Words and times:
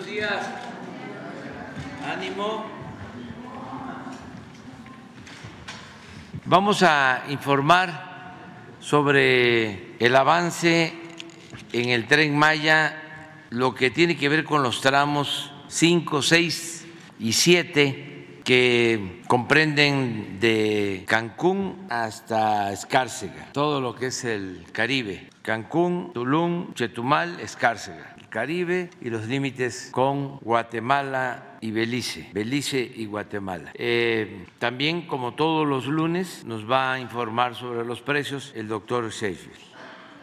Buenos 0.00 0.16
días. 0.16 0.46
Ánimo. 2.10 2.64
Vamos 6.46 6.82
a 6.82 7.24
informar 7.28 8.34
sobre 8.80 9.98
el 9.98 10.16
avance 10.16 10.94
en 11.74 11.90
el 11.90 12.06
tren 12.06 12.34
Maya, 12.34 12.96
lo 13.50 13.74
que 13.74 13.90
tiene 13.90 14.16
que 14.16 14.30
ver 14.30 14.44
con 14.44 14.62
los 14.62 14.80
tramos 14.80 15.52
5, 15.68 16.22
6 16.22 16.86
y 17.18 17.34
7 17.34 18.40
que 18.42 19.20
comprenden 19.26 20.40
de 20.40 21.04
Cancún 21.06 21.86
hasta 21.90 22.72
Escárcega, 22.72 23.52
todo 23.52 23.82
lo 23.82 23.94
que 23.94 24.06
es 24.06 24.24
el 24.24 24.64
Caribe, 24.72 25.28
Cancún, 25.42 26.12
Tulum, 26.14 26.72
Chetumal, 26.72 27.38
Escárcega. 27.40 28.16
Caribe 28.30 28.90
y 29.00 29.10
los 29.10 29.26
límites 29.26 29.90
con 29.92 30.38
Guatemala 30.38 31.58
y 31.60 31.72
Belice, 31.72 32.30
Belice 32.32 32.80
y 32.80 33.04
Guatemala. 33.06 33.72
Eh, 33.74 34.46
también, 34.58 35.06
como 35.06 35.34
todos 35.34 35.66
los 35.66 35.86
lunes, 35.86 36.44
nos 36.44 36.70
va 36.70 36.94
a 36.94 37.00
informar 37.00 37.54
sobre 37.54 37.84
los 37.84 38.00
precios 38.00 38.52
el 38.54 38.68
doctor 38.68 39.10
Sheffield. 39.10 39.69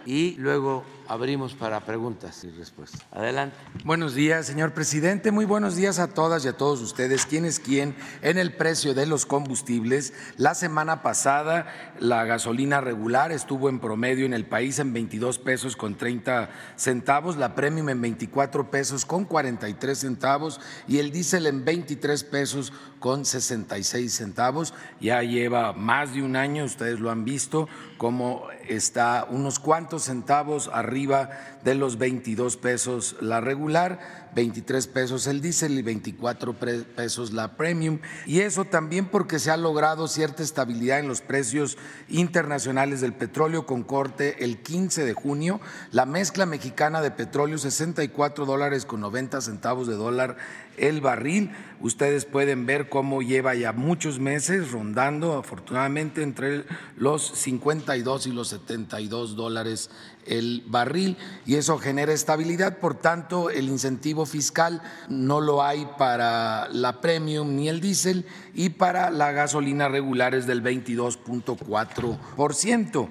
Y 0.08 0.36
luego 0.38 0.86
abrimos 1.10 1.54
para 1.54 1.82
preguntas 1.82 2.42
y 2.46 2.50
respuestas. 2.52 3.06
Adelante. 3.12 3.58
Buenos 3.84 4.16
días, 4.16 4.46
señor 4.46 4.74
presidente. 4.74 5.32
Muy 5.32 5.44
buenos 5.44 5.76
días 5.76 6.00
a 6.00 6.08
todas 6.08 6.46
y 6.46 6.48
a 6.48 6.54
todos 6.54 6.80
ustedes. 6.80 7.26
¿Quién 7.26 7.44
es 7.44 7.60
quién 7.60 7.94
en 8.22 8.38
el 8.38 8.54
precio 8.56 8.94
de 8.94 9.06
los 9.06 9.26
combustibles? 9.26 10.14
La 10.38 10.56
semana 10.56 11.02
pasada 11.04 11.94
la 12.00 12.24
gasolina 12.24 12.80
regular 12.80 13.34
estuvo 13.34 13.68
en 13.68 13.82
promedio 13.82 14.26
en 14.26 14.34
el 14.34 14.46
país 14.46 14.80
en 14.80 14.94
22 14.94 15.40
pesos 15.40 15.76
con 15.76 15.96
30 15.96 16.52
centavos, 16.78 17.36
la 17.36 17.54
premium 17.54 17.90
en 17.90 18.00
24 18.00 18.72
pesos 18.72 19.04
con 19.04 19.26
43 19.26 19.98
centavos 19.98 20.62
y 20.88 21.00
el 21.00 21.12
diésel 21.12 21.48
en 21.48 21.66
23 21.66 22.24
pesos 22.24 22.72
con 23.00 23.26
66 23.26 24.14
centavos. 24.14 24.74
Ya 25.02 25.22
lleva 25.22 25.74
más 25.74 26.14
de 26.14 26.24
un 26.24 26.38
año, 26.38 26.64
ustedes 26.64 27.02
lo 27.02 27.12
han 27.12 27.26
visto, 27.26 27.68
como 27.98 28.48
está 28.70 29.26
unos 29.30 29.60
cuantos 29.60 30.04
centavos 30.04 30.70
arriba 30.74 31.30
de 31.64 31.76
los 31.76 31.98
22 31.98 32.58
pesos 32.58 33.16
la 33.22 33.42
regular, 33.42 34.27
23 34.38 34.86
pesos 34.86 35.26
el 35.26 35.42
diésel 35.42 35.80
y 35.80 35.82
24 35.82 36.54
pesos 36.54 37.34
la 37.34 37.58
premium. 37.58 37.98
Y 38.28 38.42
eso 38.42 38.66
también 38.66 39.08
porque 39.08 39.40
se 39.40 39.50
ha 39.50 39.58
logrado 39.58 40.08
cierta 40.08 40.44
estabilidad 40.44 41.00
en 41.00 41.08
los 41.08 41.22
precios 41.22 41.76
internacionales 42.08 43.02
del 43.02 43.14
petróleo 43.14 43.66
con 43.66 43.82
corte 43.82 44.44
el 44.44 44.60
15 44.62 45.06
de 45.06 45.14
junio. 45.16 45.60
La 45.92 46.06
mezcla 46.06 46.46
mexicana 46.46 47.02
de 47.02 47.10
petróleo 47.10 47.58
64 47.58 48.46
dólares 48.46 48.86
con 48.86 49.02
90 49.02 49.42
centavos 49.42 49.88
de 49.88 49.96
dólar 49.96 50.38
el 50.78 51.02
barril. 51.02 51.50
Ustedes 51.82 52.26
pueden 52.26 52.68
ver 52.68 52.90
cómo 52.90 53.24
lleva 53.24 53.56
ya 53.56 53.74
muchos 53.74 54.20
meses 54.20 54.72
rondando, 54.72 55.34
afortunadamente, 55.34 56.22
entre 56.22 56.66
los 56.96 57.24
52 57.24 58.28
y 58.28 58.32
los 58.34 58.50
72 58.50 59.36
dólares 59.36 59.90
el 60.28 60.64
barril 60.68 61.18
y 61.46 61.56
eso 61.56 61.78
genera 61.78 62.12
estabilidad. 62.14 62.80
Por 62.80 62.96
tanto, 62.96 63.50
el 63.50 63.70
incentivo 63.70 64.26
fiscal 64.26 64.82
no 65.10 65.42
lo 65.42 65.62
hay 65.64 65.88
para 65.98 66.70
la 66.70 67.02
premium 67.02 67.56
ni 67.56 67.68
el 67.70 67.82
diésel 67.82 68.26
y 68.54 68.70
para 68.70 69.10
la 69.10 69.32
gasolina 69.32 69.90
regular 69.90 70.36
es 70.36 70.46
del 70.48 70.64
22.4%. 70.64 73.10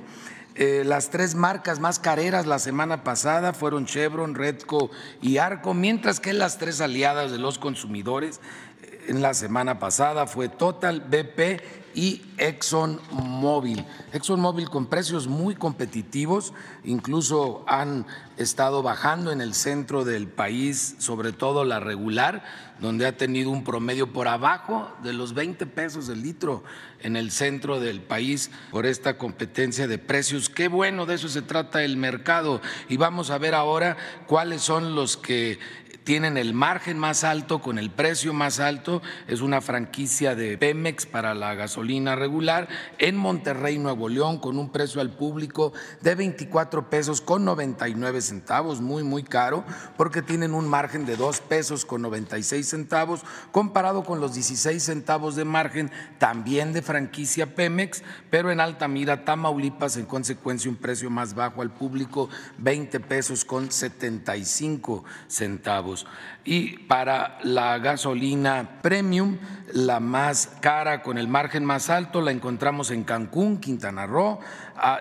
Eh, 0.59 0.85
las 0.87 1.11
tres 1.11 1.35
marcas 1.35 1.81
más 1.81 1.99
careras 1.99 2.47
la 2.47 2.59
semana 2.59 3.05
pasada 3.05 3.53
fueron 3.53 3.85
Chevron, 3.85 4.35
Redco 4.35 4.91
y 5.21 5.37
Arco, 5.37 5.75
mientras 5.75 6.19
que 6.19 6.33
las 6.33 6.57
tres 6.57 6.81
aliadas 6.81 7.31
de 7.31 7.37
los 7.37 7.59
consumidores 7.59 8.41
eh, 8.83 9.05
en 9.09 9.21
la 9.21 9.35
semana 9.35 9.79
pasada 9.79 10.27
fue 10.27 10.49
Total, 10.49 11.03
BP 11.03 11.61
y 11.97 12.21
ExxonMobil. 12.37 13.85
ExxonMobil 14.13 14.69
con 14.69 14.87
precios 14.87 15.29
muy 15.29 15.55
competitivos, 15.55 16.53
incluso 16.85 17.65
han 17.67 18.07
estado 18.37 18.83
bajando 18.83 19.33
en 19.33 19.41
el 19.41 19.55
centro 19.55 20.05
del 20.05 20.29
país, 20.29 20.97
sobre 20.99 21.33
todo 21.33 21.65
la 21.65 21.81
regular, 21.81 22.45
donde 22.81 23.07
ha 23.07 23.17
tenido 23.17 23.51
un 23.51 23.65
promedio 23.65 24.13
por 24.13 24.29
abajo 24.29 24.91
de 25.03 25.15
los 25.15 25.33
20 25.33 25.65
pesos 25.65 26.11
el 26.11 26.21
litro 26.21 26.63
en 27.01 27.17
el 27.17 27.31
centro 27.31 27.81
del 27.81 28.03
país 28.03 28.51
por 28.71 28.85
esta 28.85 29.17
competencia 29.17 29.89
de 29.89 29.97
precios. 29.97 30.51
Qué 30.51 30.69
bueno, 30.69 31.07
de 31.07 31.15
eso 31.15 31.29
se 31.29 31.41
trata 31.41 31.83
el 31.83 31.97
mercado. 31.97 32.61
Y 32.91 32.99
vamos 32.99 33.31
a 33.31 33.39
ver 33.39 33.55
ahora 33.55 33.97
cuáles 34.27 34.61
son 34.61 34.95
los 34.95 35.17
que 35.17 35.59
tienen 36.07 36.37
el 36.37 36.55
margen 36.55 37.01
más 37.01 37.25
alto 37.25 37.61
con 37.61 37.81
el 37.81 37.91
precio 37.91 38.33
más 38.33 38.61
alto. 38.61 39.03
Es 39.27 39.41
una 39.41 39.61
franquicia 39.61 40.37
de 40.37 40.57
Pemex 40.57 41.05
para 41.05 41.35
la 41.35 41.57
gasolina 41.57 42.15
regular 42.15 42.69
en 42.99 43.17
Monterrey, 43.17 43.77
Nuevo 43.77 44.09
León, 44.09 44.39
con 44.39 44.57
un 44.57 44.71
precio 44.71 45.01
al 45.01 45.11
público 45.11 45.73
de 46.03 46.15
24 46.15 46.89
pesos 46.91 47.21
con 47.21 47.45
99 47.45 48.21
centavos, 48.21 48.81
muy, 48.81 49.03
muy 49.03 49.25
caro, 49.25 49.65
porque 49.97 50.23
tienen 50.23 50.55
un 50.55 50.69
margen 50.69 51.07
de 51.07 51.17
2 51.17 51.41
pesos 51.41 51.85
con 51.85 52.03
96 52.03 52.69
centavos, 52.69 53.23
comparado 53.51 54.05
con 54.05 54.21
los 54.21 54.33
16 54.33 54.81
centavos 54.81 55.35
de 55.35 55.45
margen 55.45 55.91
también 56.19 56.73
de 56.73 56.83
franquicia 56.83 57.57
Pemex, 57.57 58.05
pero 58.31 58.53
en 58.53 58.61
Altamira, 58.61 59.25
Tamaulipas, 59.25 59.97
en 59.97 60.07
consecuencia 60.07 60.71
un 60.71 60.77
precio 60.77 61.11
más 61.11 61.35
bajo 61.35 61.63
al 61.63 61.73
público, 61.73 62.29
20 62.59 63.01
pesos 63.01 63.45
con 63.45 63.73
75 63.73 65.03
centavos. 65.27 65.96
Y 66.45 66.79
para 66.81 67.39
la 67.43 67.79
gasolina 67.79 68.81
premium, 68.83 69.39
la 69.73 70.01
más 70.01 70.51
cara 70.61 71.03
con 71.03 71.17
el 71.17 71.29
margen 71.29 71.65
más 71.65 71.89
alto, 71.91 72.21
la 72.21 72.33
encontramos 72.33 72.91
en 72.91 73.05
Cancún, 73.05 73.59
Quintana 73.59 74.07
Roo, 74.07 74.41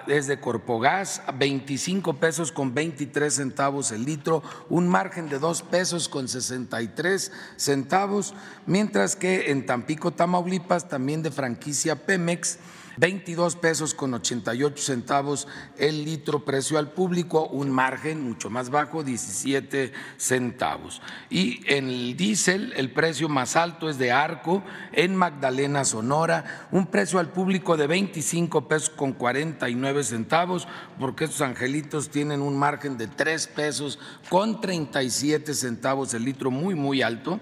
desde 0.07 0.39
Corpogas, 0.39 1.21
25 1.35 2.15
pesos 2.15 2.51
con 2.51 2.73
23 2.73 3.33
centavos 3.33 3.91
el 3.91 4.05
litro, 4.05 4.41
un 4.69 4.87
margen 4.87 5.27
de 5.29 5.39
2 5.39 5.63
pesos 5.63 6.07
con 6.07 6.27
63 6.27 7.31
centavos, 7.57 8.33
mientras 8.65 9.15
que 9.15 9.51
en 9.51 9.65
Tampico, 9.65 10.11
Tamaulipas, 10.11 10.87
también 10.87 11.23
de 11.23 11.31
franquicia 11.31 12.05
Pemex, 12.05 12.59
22 12.97 13.55
pesos 13.57 13.93
con 13.93 14.13
88 14.13 14.81
centavos 14.81 15.47
el 15.77 16.05
litro 16.05 16.45
precio 16.45 16.77
al 16.77 16.91
público, 16.91 17.47
un 17.47 17.69
margen 17.69 18.23
mucho 18.23 18.49
más 18.49 18.69
bajo, 18.69 19.03
17 19.03 19.91
centavos. 20.17 21.01
Y 21.29 21.61
en 21.65 21.89
el 21.89 22.17
diésel, 22.17 22.73
el 22.75 22.91
precio 22.91 23.29
más 23.29 23.55
alto 23.55 23.89
es 23.89 23.97
de 23.97 24.11
Arco, 24.11 24.63
en 24.91 25.15
Magdalena, 25.15 25.85
Sonora, 25.85 26.67
un 26.71 26.87
precio 26.87 27.19
al 27.19 27.31
público 27.31 27.77
de 27.77 27.87
25 27.87 28.67
pesos 28.67 28.89
con 28.89 29.13
49 29.13 30.03
centavos, 30.03 30.67
porque 30.99 31.25
estos 31.25 31.41
angelitos 31.41 32.09
tienen 32.09 32.41
un 32.41 32.57
margen 32.57 32.97
de 32.97 33.07
3 33.07 33.47
pesos 33.47 33.99
con 34.29 34.61
37 34.61 35.53
centavos 35.53 36.13
el 36.13 36.23
litro, 36.23 36.51
muy, 36.51 36.75
muy 36.75 37.01
alto 37.01 37.39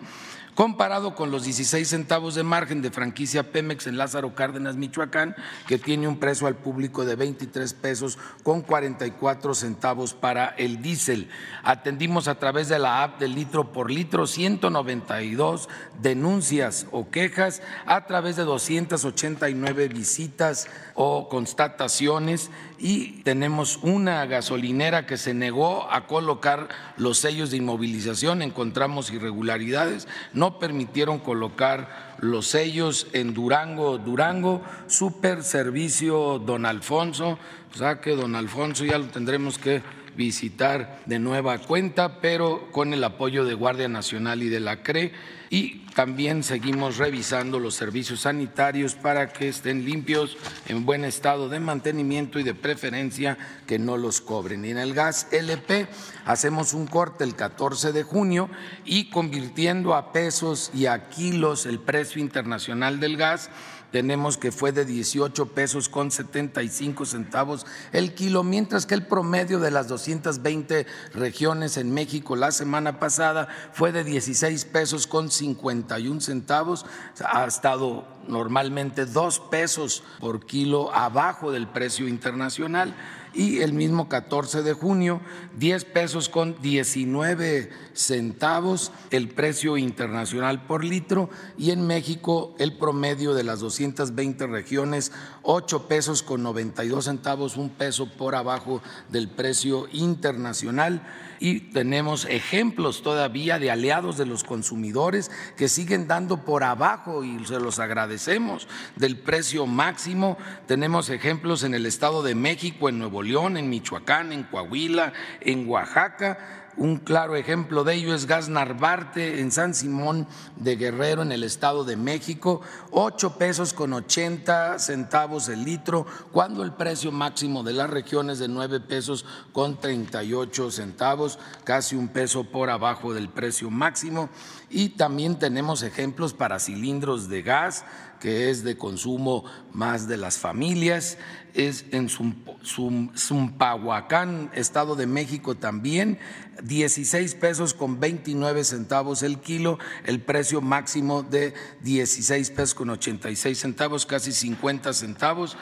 comparado 0.56 1.16
con 1.16 1.32
los 1.32 1.44
16 1.44 1.88
centavos 1.88 2.36
de 2.36 2.44
margen 2.44 2.82
de 2.82 2.92
franquicia 2.92 3.52
Pemex 3.52 3.88
en 3.88 3.98
Lázaro 3.98 4.36
Cárdenas, 4.36 4.76
Michoacán, 4.76 5.36
que 5.68 5.78
tiene 5.78 6.08
un 6.08 6.20
precio 6.20 6.48
al 6.48 6.56
público 6.56 7.06
de 7.06 7.16
23 7.16 7.74
pesos 7.74 8.18
con 8.44 8.62
44 8.62 9.56
centavos 9.56 10.14
para 10.14 10.48
el 10.58 10.82
diésel. 10.82 11.30
Atendimos 11.64 12.28
a 12.28 12.36
través 12.36 12.70
de 12.70 12.80
la 12.80 13.04
app 13.04 13.20
del 13.20 13.36
litro 13.36 13.72
por 13.72 13.90
litro 13.90 14.28
192 14.28 15.70
denuncias 16.02 16.88
o 16.92 17.10
quejas 17.10 17.62
a 17.86 18.06
través 18.06 18.36
de 18.36 18.44
289 18.44 19.88
visitas 19.88 20.68
o 20.96 21.30
constataciones 21.30 22.50
y 22.84 23.22
tenemos 23.24 23.80
una 23.82 24.26
gasolinera 24.26 25.06
que 25.06 25.16
se 25.16 25.34
negó 25.34 25.90
a 25.90 26.06
colocar 26.06 26.68
los 26.98 27.18
sellos 27.18 27.50
de 27.50 27.56
inmovilización, 27.56 28.42
encontramos 28.42 29.10
irregularidades, 29.10 30.10
no 30.34 30.60
permitieron 30.60 31.20
colocar 31.20 32.18
los 32.20 32.48
sellos 32.48 33.08
en 33.14 33.34
Durango, 33.34 34.00
Durango, 34.00 34.62
Super 34.88 35.44
Servicio 35.44 36.40
Don 36.40 36.66
Alfonso, 36.66 37.40
o 37.74 37.78
sea 37.78 38.02
que 38.02 38.18
Don 38.18 38.36
Alfonso 38.36 38.84
ya 38.84 38.98
lo 38.98 39.06
tendremos 39.06 39.58
que 39.58 39.82
visitar 40.16 41.00
de 41.06 41.20
nueva 41.20 41.58
cuenta, 41.58 42.20
pero 42.22 42.72
con 42.72 42.94
el 42.94 43.04
apoyo 43.04 43.46
de 43.46 43.54
Guardia 43.54 43.88
Nacional 43.88 44.44
y 44.44 44.50
de 44.50 44.60
la 44.60 44.84
CRE 44.84 45.12
y 45.54 45.86
también 45.94 46.42
seguimos 46.42 46.98
revisando 46.98 47.60
los 47.60 47.76
servicios 47.76 48.22
sanitarios 48.22 48.96
para 48.96 49.32
que 49.32 49.50
estén 49.50 49.86
limpios, 49.86 50.36
en 50.68 50.84
buen 50.84 51.06
estado 51.06 51.48
de 51.48 51.60
mantenimiento 51.60 52.40
y 52.40 52.44
de 52.44 52.56
preferencia 52.56 53.38
que 53.68 53.78
no 53.78 53.98
los 53.98 54.20
cobren. 54.20 54.66
Y 54.66 54.72
en 54.72 54.80
el 54.80 54.96
gas 54.96 55.28
LP 55.32 55.88
hacemos 56.26 56.74
un 56.74 56.88
corte 56.88 57.24
el 57.24 57.36
14 57.36 57.92
de 57.92 58.02
junio 58.02 58.50
y 58.84 59.12
convirtiendo 59.12 59.94
a 59.94 60.12
pesos 60.12 60.72
y 60.74 60.88
a 60.88 61.10
kilos 61.10 61.68
el 61.68 61.78
precio 61.78 62.20
internacional 62.20 63.00
del 63.00 63.16
gas, 63.16 63.52
tenemos 63.94 64.40
que 64.40 64.52
fue 64.52 64.72
de 64.72 64.86
18 64.86 65.50
pesos 65.50 65.88
con 65.88 66.10
75 66.10 67.06
centavos 67.06 67.68
el 67.92 68.16
kilo, 68.16 68.44
mientras 68.44 68.88
que 68.88 68.96
el 68.96 69.06
promedio 69.06 69.60
de 69.60 69.70
las 69.70 69.88
220 69.88 70.88
regiones 71.14 71.78
en 71.78 71.94
México 71.94 72.36
la 72.36 72.52
semana 72.52 73.00
pasada 73.00 73.48
fue 73.72 73.92
de 73.92 74.04
16 74.04 74.66
pesos 74.66 75.06
con 75.06 75.30
51 75.30 76.22
centavos. 76.22 76.88
Ha 77.24 77.46
estado 77.46 78.08
normalmente 78.28 79.06
dos 79.06 79.40
pesos 79.40 80.04
por 80.20 80.44
kilo 80.44 80.92
abajo 80.92 81.52
del 81.52 81.68
precio 81.68 82.08
internacional 82.08 82.96
y 83.34 83.62
el 83.62 83.74
mismo 83.74 84.10
14 84.10 84.64
de 84.64 84.74
junio 84.74 85.22
10 85.58 85.86
pesos 85.86 86.30
con 86.30 86.62
19 86.62 87.70
centavos 87.94 88.92
el 89.12 89.30
precio 89.30 89.78
internacional 89.78 90.66
por 90.66 90.84
litro 90.84 91.30
y 91.58 91.72
en 91.72 91.86
México 91.86 92.56
el 92.60 92.78
promedio 92.78 93.34
de 93.34 93.44
las 93.44 93.60
220 93.60 94.48
regiones 94.48 95.12
8 95.42 95.88
pesos 95.88 96.24
con 96.24 96.44
92 96.44 97.06
centavos, 97.06 97.58
un 97.58 97.70
peso 97.70 98.10
por 98.10 98.36
abajo 98.36 98.82
del 99.10 99.30
precio 99.30 99.88
internacional 99.92 101.02
y 101.44 101.60
tenemos 101.60 102.24
ejemplos 102.24 103.04
todavía 103.04 103.60
de 103.60 103.70
aliados 103.70 104.18
de 104.18 104.26
los 104.26 104.46
consumidores 104.46 105.30
que 105.58 105.68
siguen 105.68 106.08
dando 106.08 106.46
por 106.46 106.64
abajo 106.64 107.26
y 107.26 107.46
se 107.46 107.60
los 107.60 107.80
agradecemos 107.80 108.70
del 108.96 109.18
precio 109.20 109.66
máximo. 109.68 110.38
Tenemos 110.68 111.10
ejemplos 111.10 111.64
en 111.64 111.74
el 111.74 111.86
Estado 111.86 112.24
de 112.24 112.34
México, 112.34 112.88
en 112.88 112.98
Nuevo 112.98 113.24
León, 113.24 113.58
en 113.58 113.70
Michoacán, 113.70 114.32
en 114.32 114.44
Coahuila, 114.44 115.12
en 115.42 115.68
Oaxaca 115.68 116.63
un 116.78 116.98
claro 116.98 117.36
ejemplo 117.36 117.84
de 117.84 117.96
ello 117.96 118.16
es 118.16 118.26
Gas 118.26 118.50
Narvarte 118.50 119.40
en 119.40 119.52
San 119.52 119.74
Simón 119.74 120.28
de 120.56 120.76
Guerrero, 120.76 121.22
en 121.22 121.32
el 121.32 121.44
Estado 121.44 121.84
de 121.84 121.96
México, 121.96 122.62
8 122.92 123.38
pesos 123.38 123.74
con 123.74 123.94
80 123.94 124.80
centavos 124.80 125.50
el 125.50 125.64
litro, 125.64 126.06
cuando 126.32 126.64
el 126.64 126.74
precio 126.74 127.12
máximo 127.12 127.64
de 127.64 127.74
la 127.74 127.88
región 127.88 128.30
es 128.30 128.40
de 128.40 128.48
9 128.48 128.80
pesos 128.82 129.26
con 129.52 129.80
38 129.80 130.72
centavos, 130.72 131.40
casi 131.64 131.96
un 131.96 132.08
peso 132.08 132.44
por 132.46 132.70
abajo 132.70 133.14
del 133.14 133.30
precio 133.30 133.70
máximo. 133.70 134.30
Y 134.70 134.90
también 134.90 135.38
tenemos 135.38 135.84
ejemplos 135.84 136.34
para 136.34 136.60
cilindros 136.60 137.30
de 137.30 137.44
gas, 137.44 137.86
que 138.24 138.50
es 138.50 138.64
de 138.64 138.78
consumo 138.78 139.44
más 139.74 140.08
de 140.08 140.16
las 140.16 140.38
familias, 140.38 141.18
es 141.54 141.84
en 141.92 142.08
Zumpahuacán, 142.08 144.50
Estado 144.56 144.96
de 144.96 145.08
México 145.08 145.56
también, 145.56 146.20
16 146.64 147.36
pesos 147.36 147.74
con 147.74 148.00
29 148.00 148.64
centavos 148.64 149.24
el 149.24 149.40
kilo, 149.40 149.78
el 150.06 150.22
precio 150.22 150.62
máximo 150.62 151.22
de 151.22 151.54
16 151.82 152.52
pesos 152.52 152.76
con 152.76 152.92
86 152.92 153.60
centavos, 153.60 154.06
casi 154.06 154.32
50 154.32 154.94
centavos 154.94 155.58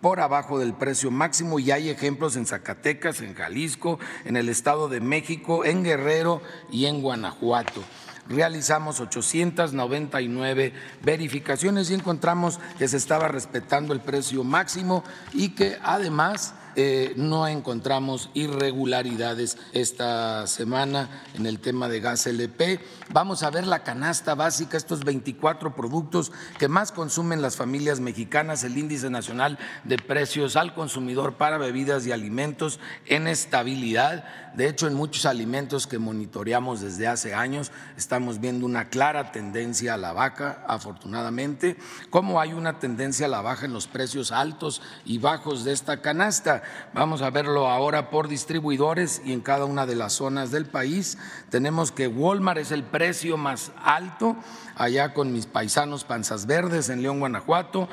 por 0.00 0.20
abajo 0.20 0.60
del 0.60 0.74
precio 0.74 1.10
máximo. 1.10 1.58
Y 1.58 1.72
hay 1.72 1.90
ejemplos 1.90 2.36
en 2.36 2.46
Zacatecas, 2.46 3.20
en 3.20 3.34
Jalisco, 3.34 3.98
en 4.24 4.36
el 4.36 4.48
Estado 4.48 4.88
de 4.88 5.00
México, 5.00 5.64
en 5.64 5.82
Guerrero 5.82 6.40
y 6.70 6.86
en 6.86 7.02
Guanajuato 7.02 7.82
realizamos 8.28 9.00
899 9.00 10.72
verificaciones 11.02 11.90
y 11.90 11.94
encontramos 11.94 12.58
que 12.78 12.88
se 12.88 12.96
estaba 12.96 13.28
respetando 13.28 13.92
el 13.92 14.00
precio 14.00 14.44
máximo 14.44 15.04
y 15.32 15.50
que 15.50 15.78
además 15.82 16.54
eh, 16.78 17.14
no 17.16 17.48
encontramos 17.48 18.28
irregularidades 18.34 19.56
esta 19.72 20.46
semana 20.46 21.22
en 21.34 21.46
el 21.46 21.58
tema 21.58 21.88
de 21.88 22.00
gas 22.00 22.26
LP. 22.26 22.80
Vamos 23.12 23.44
a 23.44 23.50
ver 23.50 23.66
la 23.66 23.84
canasta 23.84 24.34
básica, 24.34 24.76
estos 24.76 25.04
24 25.04 25.76
productos 25.76 26.32
que 26.58 26.66
más 26.66 26.90
consumen 26.90 27.40
las 27.40 27.54
familias 27.54 28.00
mexicanas, 28.00 28.64
el 28.64 28.76
índice 28.76 29.10
nacional 29.10 29.58
de 29.84 29.96
precios 29.96 30.56
al 30.56 30.74
consumidor 30.74 31.34
para 31.34 31.56
bebidas 31.56 32.04
y 32.06 32.12
alimentos 32.12 32.80
en 33.06 33.28
estabilidad. 33.28 34.24
De 34.54 34.68
hecho, 34.68 34.88
en 34.88 34.94
muchos 34.94 35.24
alimentos 35.24 35.86
que 35.86 35.98
monitoreamos 35.98 36.80
desde 36.80 37.06
hace 37.06 37.32
años, 37.32 37.70
estamos 37.96 38.40
viendo 38.40 38.66
una 38.66 38.88
clara 38.88 39.30
tendencia 39.30 39.94
a 39.94 39.98
la 39.98 40.12
baja, 40.12 40.64
afortunadamente, 40.66 41.76
como 42.10 42.40
hay 42.40 42.54
una 42.54 42.80
tendencia 42.80 43.26
a 43.26 43.28
la 43.28 43.40
baja 43.40 43.66
en 43.66 43.72
los 43.72 43.86
precios 43.86 44.32
altos 44.32 44.82
y 45.04 45.18
bajos 45.18 45.62
de 45.62 45.72
esta 45.72 46.00
canasta. 46.00 46.62
Vamos 46.92 47.22
a 47.22 47.30
verlo 47.30 47.68
ahora 47.68 48.10
por 48.10 48.26
distribuidores 48.26 49.22
y 49.24 49.32
en 49.32 49.42
cada 49.42 49.64
una 49.64 49.86
de 49.86 49.94
las 49.94 50.14
zonas 50.14 50.50
del 50.50 50.66
país. 50.66 51.18
Tenemos 51.50 51.92
que 51.92 52.08
Walmart 52.08 52.58
es 52.58 52.72
el 52.72 52.82
precio 52.96 53.36
más 53.36 53.72
alto, 53.84 54.36
allá 54.74 55.12
con 55.12 55.30
mis 55.30 55.44
paisanos 55.44 56.04
panzas 56.04 56.46
verdes 56.46 56.88
en 56.88 57.02
León, 57.02 57.20
Guanajuato. 57.20 57.90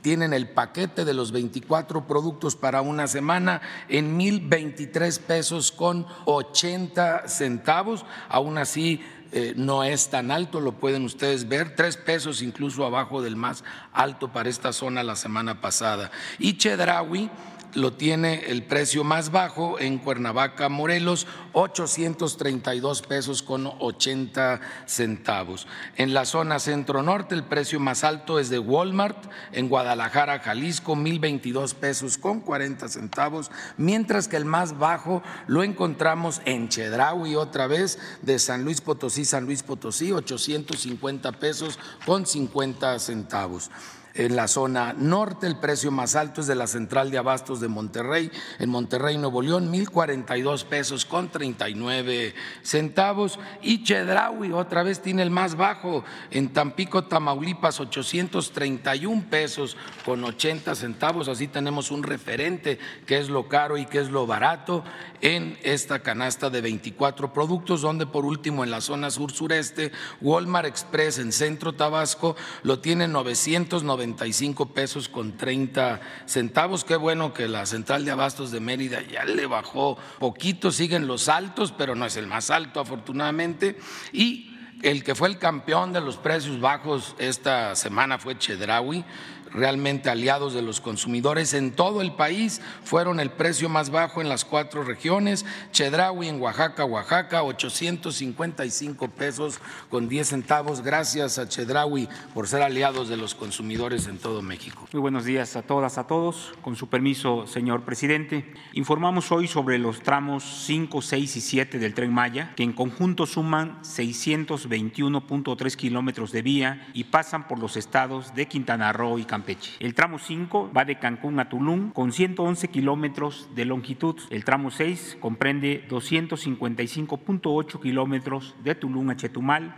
Tienen 0.00 0.32
el 0.32 0.48
paquete 0.48 1.04
de 1.04 1.12
los 1.12 1.30
24 1.30 2.06
productos 2.06 2.56
para 2.56 2.80
una 2.80 3.06
semana 3.06 3.60
en 3.90 4.18
1.023 4.18 5.20
pesos 5.20 5.70
con 5.70 6.06
80 6.24 7.28
centavos. 7.28 8.06
Aún 8.30 8.56
así, 8.56 9.02
eh, 9.32 9.52
no 9.56 9.84
es 9.84 10.08
tan 10.08 10.30
alto, 10.30 10.58
lo 10.58 10.72
pueden 10.72 11.04
ustedes 11.04 11.46
ver, 11.46 11.76
tres 11.76 11.98
pesos 11.98 12.40
incluso 12.40 12.86
abajo 12.86 13.20
del 13.20 13.36
más 13.36 13.62
alto 13.92 14.32
para 14.32 14.48
esta 14.48 14.72
zona 14.72 15.02
la 15.02 15.16
semana 15.16 15.60
pasada. 15.60 16.10
Y 16.38 16.56
Chedraui 16.56 17.28
lo 17.74 17.92
tiene 17.92 18.46
el 18.46 18.64
precio 18.64 19.04
más 19.04 19.30
bajo 19.30 19.78
en 19.78 19.98
Cuernavaca, 19.98 20.68
Morelos, 20.68 21.26
832 21.52 23.02
pesos 23.02 23.42
con 23.42 23.66
80 23.66 24.60
centavos. 24.86 25.66
En 25.96 26.14
la 26.14 26.24
zona 26.24 26.58
centro-norte 26.58 27.34
el 27.34 27.44
precio 27.44 27.80
más 27.80 28.04
alto 28.04 28.38
es 28.38 28.50
de 28.50 28.58
Walmart, 28.58 29.30
en 29.52 29.68
Guadalajara, 29.68 30.40
Jalisco, 30.40 30.96
1022 30.96 31.74
pesos 31.74 32.18
con 32.18 32.40
40 32.40 32.88
centavos, 32.88 33.50
mientras 33.76 34.28
que 34.28 34.36
el 34.36 34.44
más 34.44 34.78
bajo 34.78 35.22
lo 35.46 35.62
encontramos 35.62 36.40
en 36.44 36.68
Chedraui 36.68 37.36
otra 37.36 37.66
vez, 37.66 37.98
de 38.22 38.38
San 38.38 38.64
Luis 38.64 38.80
Potosí, 38.80 39.24
San 39.24 39.44
Luis 39.44 39.62
Potosí, 39.62 40.12
850 40.12 41.32
pesos 41.32 41.78
con 42.06 42.26
50 42.26 42.98
centavos. 42.98 43.70
En 44.14 44.34
la 44.34 44.48
zona 44.48 44.92
norte, 44.92 45.46
el 45.46 45.56
precio 45.56 45.92
más 45.92 46.16
alto 46.16 46.40
es 46.40 46.48
de 46.48 46.56
la 46.56 46.66
central 46.66 47.12
de 47.12 47.18
abastos 47.18 47.60
de 47.60 47.68
Monterrey, 47.68 48.30
en 48.58 48.68
Monterrey, 48.68 49.16
Nuevo 49.16 49.40
León, 49.40 49.72
1.042 49.72 50.64
pesos 50.64 51.04
con 51.04 51.28
39 51.28 52.34
centavos. 52.62 53.38
Y 53.62 53.84
Chedraui 53.84 54.50
otra 54.52 54.82
vez 54.82 55.00
tiene 55.00 55.22
el 55.22 55.30
más 55.30 55.54
bajo, 55.56 56.04
en 56.32 56.52
Tampico, 56.52 57.04
Tamaulipas, 57.04 57.78
831 57.78 59.26
pesos 59.30 59.76
con 60.04 60.24
80 60.24 60.74
centavos. 60.74 61.28
Así 61.28 61.46
tenemos 61.46 61.92
un 61.92 62.02
referente 62.02 62.80
que 63.06 63.18
es 63.18 63.28
lo 63.28 63.48
caro 63.48 63.76
y 63.76 63.86
que 63.86 64.00
es 64.00 64.10
lo 64.10 64.26
barato 64.26 64.82
en 65.20 65.56
esta 65.62 66.00
canasta 66.00 66.50
de 66.50 66.60
24 66.60 67.32
productos, 67.32 67.82
donde 67.82 68.06
por 68.06 68.24
último 68.24 68.64
en 68.64 68.72
la 68.72 68.80
zona 68.80 69.10
sur-sureste, 69.10 69.92
Walmart 70.20 70.66
Express 70.66 71.18
en 71.18 71.30
Centro 71.30 71.74
Tabasco 71.74 72.34
lo 72.64 72.80
tiene 72.80 73.06
990 73.06 73.99
95 74.00 74.72
pesos 74.72 75.08
con 75.08 75.36
30 75.36 76.00
centavos. 76.24 76.84
Qué 76.84 76.96
bueno 76.96 77.34
que 77.34 77.48
la 77.48 77.66
central 77.66 78.04
de 78.04 78.10
abastos 78.10 78.50
de 78.50 78.60
Mérida 78.60 79.02
ya 79.02 79.24
le 79.24 79.46
bajó 79.46 79.98
poquito, 80.18 80.72
siguen 80.72 81.06
los 81.06 81.28
altos, 81.28 81.72
pero 81.76 81.94
no 81.94 82.06
es 82.06 82.16
el 82.16 82.26
más 82.26 82.50
alto 82.50 82.80
afortunadamente. 82.80 83.78
Y 84.12 84.56
el 84.82 85.04
que 85.04 85.14
fue 85.14 85.28
el 85.28 85.38
campeón 85.38 85.92
de 85.92 86.00
los 86.00 86.16
precios 86.16 86.60
bajos 86.60 87.14
esta 87.18 87.76
semana 87.76 88.18
fue 88.18 88.38
Chedraui 88.38 89.04
realmente 89.52 90.10
aliados 90.10 90.54
de 90.54 90.62
los 90.62 90.80
consumidores 90.80 91.54
en 91.54 91.72
todo 91.72 92.02
el 92.02 92.12
país. 92.12 92.60
Fueron 92.84 93.20
el 93.20 93.30
precio 93.30 93.68
más 93.68 93.90
bajo 93.90 94.20
en 94.20 94.28
las 94.28 94.44
cuatro 94.44 94.84
regiones. 94.84 95.44
Chedraui 95.72 96.28
en 96.28 96.40
Oaxaca, 96.40 96.84
Oaxaca, 96.84 97.42
855 97.42 99.08
pesos 99.08 99.60
con 99.88 100.08
10 100.08 100.28
centavos. 100.28 100.82
Gracias 100.82 101.38
a 101.38 101.48
Chedraui 101.48 102.08
por 102.34 102.48
ser 102.48 102.62
aliados 102.62 103.08
de 103.08 103.16
los 103.16 103.34
consumidores 103.34 104.06
en 104.06 104.18
todo 104.18 104.42
México. 104.42 104.86
Muy 104.92 105.00
buenos 105.00 105.24
días 105.24 105.56
a 105.56 105.62
todas, 105.62 105.98
a 105.98 106.06
todos. 106.06 106.52
Con 106.62 106.76
su 106.76 106.88
permiso, 106.88 107.46
señor 107.46 107.82
presidente, 107.82 108.52
informamos 108.72 109.32
hoy 109.32 109.48
sobre 109.48 109.78
los 109.78 110.00
tramos 110.00 110.64
5, 110.66 111.02
6 111.02 111.36
y 111.36 111.40
7 111.40 111.78
del 111.78 111.94
tren 111.94 112.12
Maya, 112.12 112.52
que 112.56 112.62
en 112.62 112.72
conjunto 112.72 113.26
suman 113.26 113.82
621.3 113.82 115.76
kilómetros 115.76 116.32
de 116.32 116.42
vía 116.42 116.88
y 116.94 117.04
pasan 117.04 117.48
por 117.48 117.58
los 117.58 117.76
estados 117.76 118.34
de 118.34 118.46
Quintana 118.46 118.92
Roo 118.92 119.18
y 119.18 119.24
Campeche 119.24 119.39
el 119.80 119.94
tramo 119.94 120.18
5 120.18 120.70
va 120.76 120.84
de 120.84 120.98
Cancún 120.98 121.40
a 121.40 121.48
Tulum 121.48 121.92
con 121.92 122.12
111 122.12 122.68
kilómetros 122.68 123.48
de 123.54 123.64
longitud. 123.64 124.16
El 124.30 124.44
tramo 124.44 124.70
6 124.70 125.16
comprende 125.20 125.86
255.8 125.88 127.80
kilómetros 127.80 128.54
de 128.62 128.74
Tulum 128.74 129.08
a 129.10 129.16
Chetumal 129.16 129.74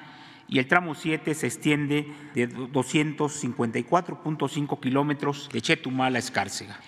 y 0.48 0.58
el 0.58 0.66
tramo 0.66 0.94
7 0.94 1.34
se 1.34 1.46
extiende 1.46 2.08
de 2.34 2.48
254.5 2.48 4.80
kilómetros 4.80 5.50
de 5.52 5.60
Chetumal 5.60 6.16
a 6.16 6.18
Escárcega. 6.18 6.80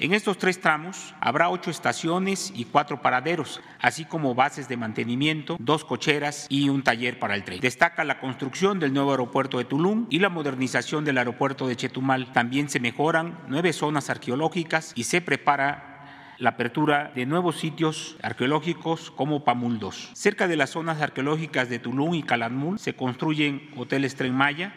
En 0.00 0.14
estos 0.14 0.38
tres 0.38 0.60
tramos 0.60 1.12
habrá 1.20 1.50
ocho 1.50 1.72
estaciones 1.72 2.52
y 2.54 2.66
cuatro 2.66 3.02
paraderos, 3.02 3.60
así 3.80 4.04
como 4.04 4.32
bases 4.36 4.68
de 4.68 4.76
mantenimiento, 4.76 5.56
dos 5.58 5.84
cocheras 5.84 6.46
y 6.48 6.68
un 6.68 6.84
taller 6.84 7.18
para 7.18 7.34
el 7.34 7.42
tren. 7.42 7.58
Destaca 7.58 8.04
la 8.04 8.20
construcción 8.20 8.78
del 8.78 8.92
nuevo 8.94 9.10
aeropuerto 9.10 9.58
de 9.58 9.64
Tulum 9.64 10.06
y 10.08 10.20
la 10.20 10.28
modernización 10.28 11.04
del 11.04 11.18
aeropuerto 11.18 11.66
de 11.66 11.74
Chetumal. 11.74 12.32
También 12.32 12.68
se 12.68 12.78
mejoran 12.78 13.40
nueve 13.48 13.72
zonas 13.72 14.08
arqueológicas 14.08 14.92
y 14.94 15.02
se 15.02 15.20
prepara 15.20 16.36
la 16.38 16.50
apertura 16.50 17.10
de 17.16 17.26
nuevos 17.26 17.58
sitios 17.58 18.18
arqueológicos 18.22 19.10
como 19.10 19.42
Pamuldos. 19.42 20.12
Cerca 20.14 20.46
de 20.46 20.54
las 20.54 20.70
zonas 20.70 21.02
arqueológicas 21.02 21.68
de 21.68 21.80
Tulum 21.80 22.14
y 22.14 22.22
Calanmul 22.22 22.78
se 22.78 22.94
construyen 22.94 23.68
hoteles 23.76 24.14
Tren 24.14 24.32
Maya, 24.32 24.72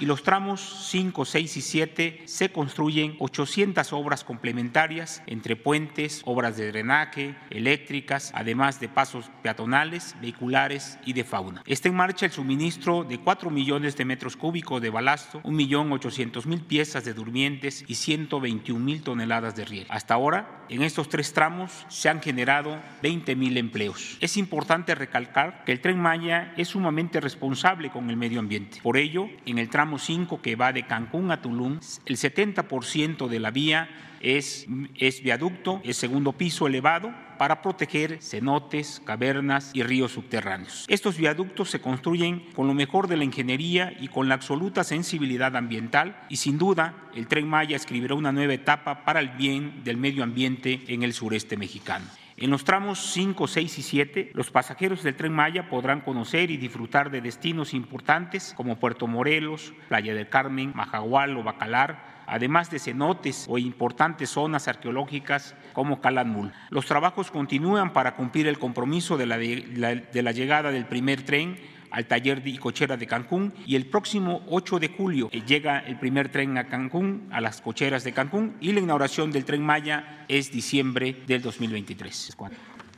y 0.00 0.06
los 0.06 0.22
tramos 0.22 0.88
5, 0.88 1.24
6 1.24 1.56
y 1.56 1.60
7 1.60 2.22
se 2.24 2.50
construyen 2.50 3.16
800 3.18 3.92
obras 3.92 4.24
complementarias 4.24 5.22
entre 5.26 5.56
puentes, 5.56 6.22
obras 6.24 6.56
de 6.56 6.68
drenaje, 6.72 7.36
eléctricas, 7.50 8.32
además 8.34 8.80
de 8.80 8.88
pasos 8.88 9.30
peatonales, 9.42 10.16
vehiculares 10.20 10.98
y 11.04 11.12
de 11.12 11.24
fauna. 11.24 11.62
Está 11.66 11.88
en 11.88 11.96
marcha 11.96 12.26
el 12.26 12.32
suministro 12.32 13.04
de 13.04 13.18
4 13.18 13.50
millones 13.50 13.96
de 13.96 14.04
metros 14.06 14.36
cúbicos 14.36 14.80
de 14.80 14.90
balasto, 14.90 15.42
1.800.000 15.42 16.64
piezas 16.64 17.04
de 17.04 17.12
durmientes 17.12 17.84
y 17.86 17.94
121.000 17.94 19.02
toneladas 19.02 19.54
de 19.54 19.64
riel. 19.66 19.86
Hasta 19.90 20.14
ahora, 20.14 20.64
en 20.70 20.82
estos 20.82 21.08
tres 21.08 21.32
tramos 21.32 21.84
se 21.88 22.08
han 22.08 22.22
generado 22.22 22.80
20.000 23.02 23.58
empleos. 23.58 24.16
Es 24.20 24.36
importante 24.36 24.94
recalcar 24.94 25.64
que 25.64 25.72
el 25.72 25.80
tren 25.80 26.00
Maya 26.00 26.54
es 26.56 26.68
sumamente 26.68 27.20
responsable 27.20 27.90
con 27.90 28.08
el 28.08 28.16
medio 28.16 28.40
ambiente. 28.40 28.78
Por 28.82 28.96
ello, 28.96 29.28
en 29.44 29.58
el 29.58 29.68
tramo 29.68 29.89
5 29.98 30.40
que 30.42 30.56
va 30.56 30.72
de 30.72 30.86
Cancún 30.86 31.30
a 31.30 31.42
Tulum, 31.42 31.80
el 32.06 32.16
70% 32.16 33.28
de 33.28 33.40
la 33.40 33.50
vía 33.50 33.88
es, 34.20 34.66
es 34.96 35.22
viaducto, 35.22 35.80
es 35.84 35.96
segundo 35.96 36.32
piso 36.32 36.66
elevado 36.66 37.12
para 37.38 37.62
proteger 37.62 38.22
cenotes, 38.22 39.00
cavernas 39.04 39.70
y 39.72 39.82
ríos 39.82 40.12
subterráneos. 40.12 40.84
Estos 40.88 41.16
viaductos 41.16 41.70
se 41.70 41.80
construyen 41.80 42.40
con 42.54 42.66
lo 42.66 42.74
mejor 42.74 43.08
de 43.08 43.16
la 43.16 43.24
ingeniería 43.24 43.94
y 43.98 44.08
con 44.08 44.28
la 44.28 44.34
absoluta 44.34 44.84
sensibilidad 44.84 45.56
ambiental 45.56 46.20
y 46.28 46.36
sin 46.36 46.58
duda 46.58 46.94
el 47.14 47.28
tren 47.28 47.48
Maya 47.48 47.76
escribirá 47.76 48.14
una 48.14 48.30
nueva 48.30 48.52
etapa 48.52 49.04
para 49.04 49.20
el 49.20 49.30
bien 49.30 49.82
del 49.84 49.96
medio 49.96 50.22
ambiente 50.22 50.82
en 50.88 51.02
el 51.02 51.14
sureste 51.14 51.56
mexicano. 51.56 52.04
En 52.40 52.48
los 52.48 52.64
tramos 52.64 53.12
5, 53.12 53.46
6 53.46 53.78
y 53.78 53.82
7, 53.82 54.30
los 54.32 54.50
pasajeros 54.50 55.02
del 55.02 55.14
tren 55.14 55.30
Maya 55.30 55.68
podrán 55.68 56.00
conocer 56.00 56.50
y 56.50 56.56
disfrutar 56.56 57.10
de 57.10 57.20
destinos 57.20 57.74
importantes 57.74 58.54
como 58.56 58.78
Puerto 58.80 59.06
Morelos, 59.06 59.74
Playa 59.88 60.14
del 60.14 60.30
Carmen, 60.30 60.72
Majagual 60.74 61.36
o 61.36 61.42
Bacalar, 61.42 62.24
además 62.26 62.70
de 62.70 62.78
cenotes 62.78 63.44
o 63.46 63.58
importantes 63.58 64.30
zonas 64.30 64.68
arqueológicas 64.68 65.54
como 65.74 66.00
Calanmul. 66.00 66.50
Los 66.70 66.86
trabajos 66.86 67.30
continúan 67.30 67.92
para 67.92 68.16
cumplir 68.16 68.46
el 68.46 68.58
compromiso 68.58 69.18
de 69.18 69.26
la, 69.26 69.36
de 69.36 70.22
la 70.22 70.32
llegada 70.32 70.70
del 70.70 70.86
primer 70.86 71.26
tren 71.26 71.58
al 71.90 72.06
taller 72.06 72.42
de 72.42 72.58
cochera 72.58 72.96
de 72.96 73.06
Cancún 73.06 73.52
y 73.66 73.76
el 73.76 73.86
próximo 73.86 74.42
8 74.48 74.78
de 74.78 74.88
julio 74.88 75.28
eh, 75.32 75.42
llega 75.46 75.80
el 75.80 75.98
primer 75.98 76.30
tren 76.30 76.56
a 76.58 76.68
Cancún, 76.68 77.28
a 77.30 77.40
las 77.40 77.60
cocheras 77.60 78.04
de 78.04 78.12
Cancún 78.12 78.56
y 78.60 78.72
la 78.72 78.80
inauguración 78.80 79.32
del 79.32 79.44
tren 79.44 79.62
Maya 79.64 80.24
es 80.28 80.50
diciembre 80.50 81.22
del 81.26 81.42
2023. 81.42 82.36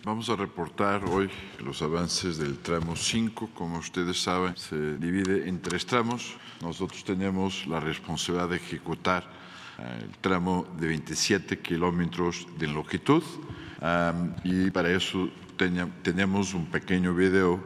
Vamos 0.05 0.29
a 0.31 0.37
reportar 0.37 1.05
hoy 1.05 1.31
los 1.65 1.81
avances 1.81 2.37
del 2.37 2.59
tramo 2.59 2.97
5. 2.97 3.51
Como 3.55 3.79
ustedes 3.79 4.21
saben, 4.21 4.57
se 4.57 4.97
divide 4.99 5.49
en 5.49 5.63
tres 5.63 5.87
tramos. 5.87 6.35
Nosotros 6.61 7.05
tenemos 7.05 7.67
la 7.69 7.79
responsabilidad 7.79 8.49
de 8.49 8.57
ejecutar 8.57 9.23
eh, 9.79 10.01
el 10.03 10.11
tramo 10.19 10.67
de 10.77 10.89
27 10.89 11.61
kilómetros 11.61 12.49
de 12.59 12.67
longitud 12.67 13.23
y 14.45 14.71
para 14.71 14.91
eso 14.91 15.29
tenemos 16.03 16.55
un 16.55 16.67
pequeño 16.67 17.15
video 17.15 17.61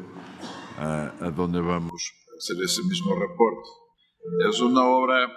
a, 0.79 1.13
a 1.21 1.31
vamos 1.31 2.13
a 2.29 2.37
hacer 2.37 2.63
ese 2.65 2.83
mismo 2.85 3.15
reporte. 3.15 3.69
Es 4.49 4.61
una 4.61 4.85
obra 4.85 5.29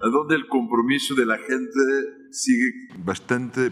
donde 0.00 0.34
el 0.34 0.46
compromiso 0.48 1.14
de 1.14 1.26
la 1.26 1.36
gente 1.36 1.80
sigue 2.30 2.72
bastante 2.98 3.70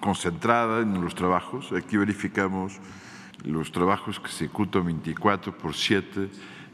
concentrada 0.00 0.80
en 0.80 1.02
los 1.02 1.14
trabajos. 1.14 1.72
Aquí 1.72 1.96
verificamos 1.96 2.78
los 3.44 3.72
trabajos 3.72 4.20
que 4.20 4.28
se 4.28 4.44
ejecutan 4.44 4.84
24 4.84 5.56
por 5.56 5.74
7 5.74 6.28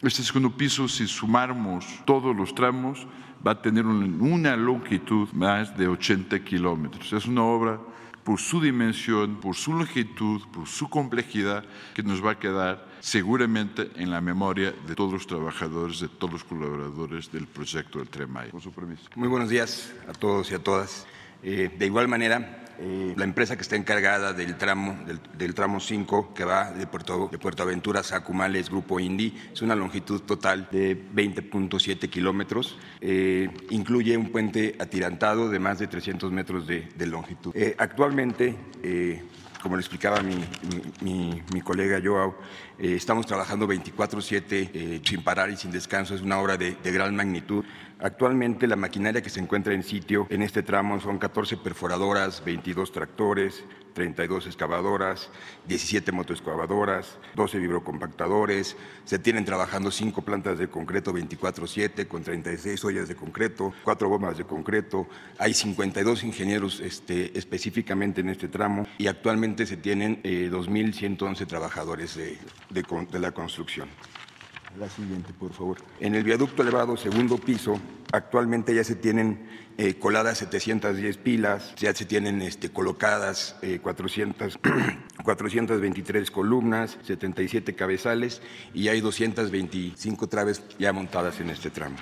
Este 0.01 0.24
segundo 0.24 0.56
piso, 0.56 0.88
si 0.88 1.08
sumamos 1.08 1.86
todos 2.06 2.36
los 2.36 2.56
tramos, 2.56 3.06
va 3.46 3.51
a 3.51 3.62
tener 3.62 3.86
una 3.86 4.56
longitud 4.56 5.29
más 5.34 5.77
de 5.77 5.88
80 5.88 6.39
kilómetros. 6.39 7.12
Es 7.13 7.25
una 7.25 7.44
obra 7.44 7.79
por 8.24 8.39
su 8.39 8.62
dimensión, 8.62 9.38
por 9.41 9.56
su 9.56 9.74
longitud, 9.74 10.41
por 10.53 10.68
su 10.68 10.89
complejidad, 10.89 11.65
que 11.94 12.03
nos 12.03 12.24
va 12.24 12.32
a 12.32 12.39
quedar 12.39 12.88
seguramente 13.00 13.89
en 13.96 14.12
la 14.12 14.22
memoria 14.22 14.74
de 14.88 14.96
todos 14.96 15.13
los 15.13 15.27
trabajadores, 15.27 16.00
de 16.00 16.08
todos 16.08 16.34
los 16.34 16.44
colaboradores 16.44 17.32
del 17.32 17.48
proyecto 17.48 18.00
del 18.00 18.10
Tren 18.10 18.32
Maya. 18.32 18.51
Con 18.51 18.62
su 18.62 18.72
permiso. 18.72 19.03
Muy 19.15 19.27
buenos 19.27 19.50
días 19.50 19.94
a 20.08 20.13
todos 20.13 20.51
y 20.51 20.56
a 20.56 20.60
todas. 20.60 21.06
Eh, 21.41 21.70
de 21.77 21.86
igual 21.86 22.08
manera, 22.08 22.68
eh, 22.82 23.13
la 23.18 23.25
empresa 23.25 23.58
que 23.58 23.62
está 23.62 23.75
encargada 23.75 24.32
del 24.32 24.56
tramo 24.56 24.98
del, 25.38 25.53
tramo 25.53 25.82
5 25.82 26.34
que 26.34 26.46
va 26.46 26.72
de 26.72 26.88
Puerto, 26.88 27.27
de 27.29 27.38
Puerto 27.38 27.63
Aventuras 27.63 28.13
a 28.13 28.24
Cumales, 28.24 28.70
Grupo 28.70 29.01
Indy, 29.01 29.38
es 29.51 29.62
una 29.62 29.75
longitud 29.75 30.22
total 30.22 30.70
de 30.72 30.98
20.7 31.13 32.10
kilómetros. 32.10 32.77
Eh, 33.01 33.50
incluye 33.70 34.15
un 34.15 34.32
puente 34.32 34.77
atirantado 34.79 35.50
de 35.50 35.60
más 35.60 35.79
de 35.79 35.88
300 35.88 36.32
metros 36.32 36.68
de, 36.68 36.88
longitud. 37.06 37.51
Eh, 37.53 37.75
actualmente, 37.77 38.56
como 39.62 39.75
le 39.75 39.82
explicaba 39.82 40.22
mi, 40.22 40.36
mi, 41.01 41.62
colega 41.62 42.00
Joao, 42.01 42.38
estamos 42.79 43.25
trabajando 43.25 43.67
24/7 43.67 45.01
sin 45.07 45.24
parar 45.24 45.50
y 45.50 45.57
sin 45.57 45.71
descanso. 45.71 46.15
Es 46.15 46.21
una 46.21 46.39
obra 46.39 46.57
de, 46.57 46.75
de 46.83 46.91
gran 46.91 47.15
magnitud. 47.15 47.63
Actualmente 48.01 48.65
la 48.65 48.77
maquinaria 48.77 49.21
que 49.21 49.29
se 49.29 49.41
encuentra 49.41 49.74
en 49.74 49.83
sitio 49.83 50.25
en 50.29 50.41
este 50.41 50.63
tramo 50.63 51.01
son 51.01 51.17
14 51.17 51.57
perforadoras, 51.57 52.41
22 52.45 52.93
tractores, 52.93 53.65
32 53.93 54.48
excavadoras, 54.48 55.29
17 55.67 56.13
motoexcavadoras, 56.13 57.17
12 57.36 57.59
vibrocompactadores. 57.59 58.77
Se 59.03 59.19
tienen 59.19 59.43
trabajando 59.43 59.91
5 59.91 60.21
plantas 60.21 60.57
de 60.57 60.69
concreto 60.69 61.12
24/7 61.12 62.07
con 62.07 62.24
36 62.24 62.86
ollas 62.86 63.09
de 63.09 63.15
concreto, 63.15 63.74
4 63.83 64.07
bombas 64.07 64.38
de 64.38 64.45
concreto. 64.45 65.07
Hay 65.38 65.53
52 65.53 66.24
ingenieros 66.24 66.79
este, 66.79 67.38
específicamente 67.38 68.21
en 68.21 68.29
este 68.29 68.48
tramo 68.48 68.88
y 68.98 69.07
actualmente 69.07 69.65
se 69.65 69.75
tienen 69.75 70.21
2.111 70.24 71.41
eh, 71.41 71.45
trabajadores 71.45 72.17
la 73.19 73.31
construcción. 73.31 73.89
La 74.77 74.88
siguiente, 74.88 75.33
por 75.33 75.51
favor. 75.51 75.77
En 75.99 76.15
el 76.15 76.23
viaducto 76.23 76.61
elevado 76.61 76.95
segundo 76.95 77.38
piso, 77.38 77.79
actualmente 78.11 78.73
ya 78.73 78.83
se 78.83 78.95
tienen 78.95 79.49
eh, 79.77 79.95
coladas 79.95 80.38
710 80.38 81.17
pilas, 81.17 81.73
ya 81.75 81.93
se 81.93 82.05
tienen 82.05 82.41
este, 82.41 82.69
colocadas 82.69 83.55
eh, 83.61 83.79
400, 83.81 84.59
423 85.23 86.31
columnas, 86.31 86.97
77 87.03 87.75
cabezales 87.75 88.41
y 88.73 88.89
hay 88.89 89.01
225 89.01 90.27
traves 90.27 90.63
ya 90.77 90.93
montadas 90.93 91.39
en 91.39 91.49
este 91.49 91.71
tramo. 91.71 91.97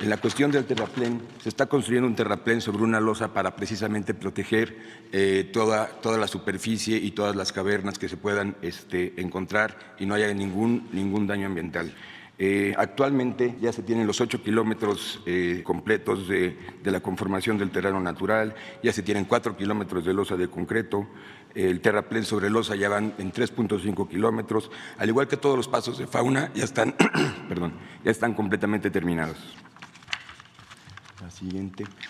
En 0.00 0.08
la 0.08 0.16
cuestión 0.16 0.50
del 0.50 0.64
terraplén, 0.64 1.20
se 1.42 1.50
está 1.50 1.66
construyendo 1.66 2.08
un 2.08 2.16
terraplén 2.16 2.60
sobre 2.62 2.82
una 2.82 2.98
losa 2.98 3.34
para 3.34 3.54
precisamente 3.54 4.14
proteger 4.14 4.74
eh, 5.12 5.50
toda, 5.52 5.86
toda 5.86 6.16
la 6.16 6.26
superficie 6.26 6.96
y 6.96 7.10
todas 7.10 7.36
las 7.36 7.52
cavernas 7.52 7.98
que 7.98 8.08
se 8.08 8.16
puedan 8.16 8.56
este, 8.62 9.20
encontrar 9.20 9.94
y 9.98 10.06
no 10.06 10.14
haya 10.14 10.32
ningún, 10.32 10.88
ningún 10.92 11.26
daño 11.26 11.46
ambiental. 11.46 11.94
Eh, 12.38 12.74
actualmente 12.78 13.54
ya 13.60 13.72
se 13.72 13.82
tienen 13.82 14.06
los 14.06 14.20
ocho 14.22 14.42
kilómetros 14.42 15.20
eh, 15.26 15.60
completos 15.62 16.26
de, 16.26 16.56
de, 16.82 16.90
la 16.90 17.00
conformación 17.00 17.58
del 17.58 17.70
terreno 17.70 18.00
natural, 18.00 18.54
ya 18.82 18.92
se 18.92 19.02
tienen 19.02 19.26
cuatro 19.26 19.56
kilómetros 19.56 20.04
de 20.04 20.14
losa 20.14 20.36
de 20.36 20.48
concreto, 20.48 21.06
el 21.54 21.80
terraplén 21.80 22.24
sobre 22.24 22.48
losa 22.48 22.74
ya 22.74 22.88
van 22.88 23.14
en 23.18 23.30
3.5 23.30 24.08
kilómetros, 24.08 24.70
al 24.96 25.08
igual 25.10 25.28
que 25.28 25.36
todos 25.36 25.56
los 25.56 25.68
pasos 25.68 25.98
de 25.98 26.06
fauna 26.06 26.50
ya 26.54 26.64
están, 26.64 26.94
perdón, 27.48 27.74
ya 28.02 28.10
están 28.10 28.32
completamente 28.32 28.90
terminados. 28.90 29.36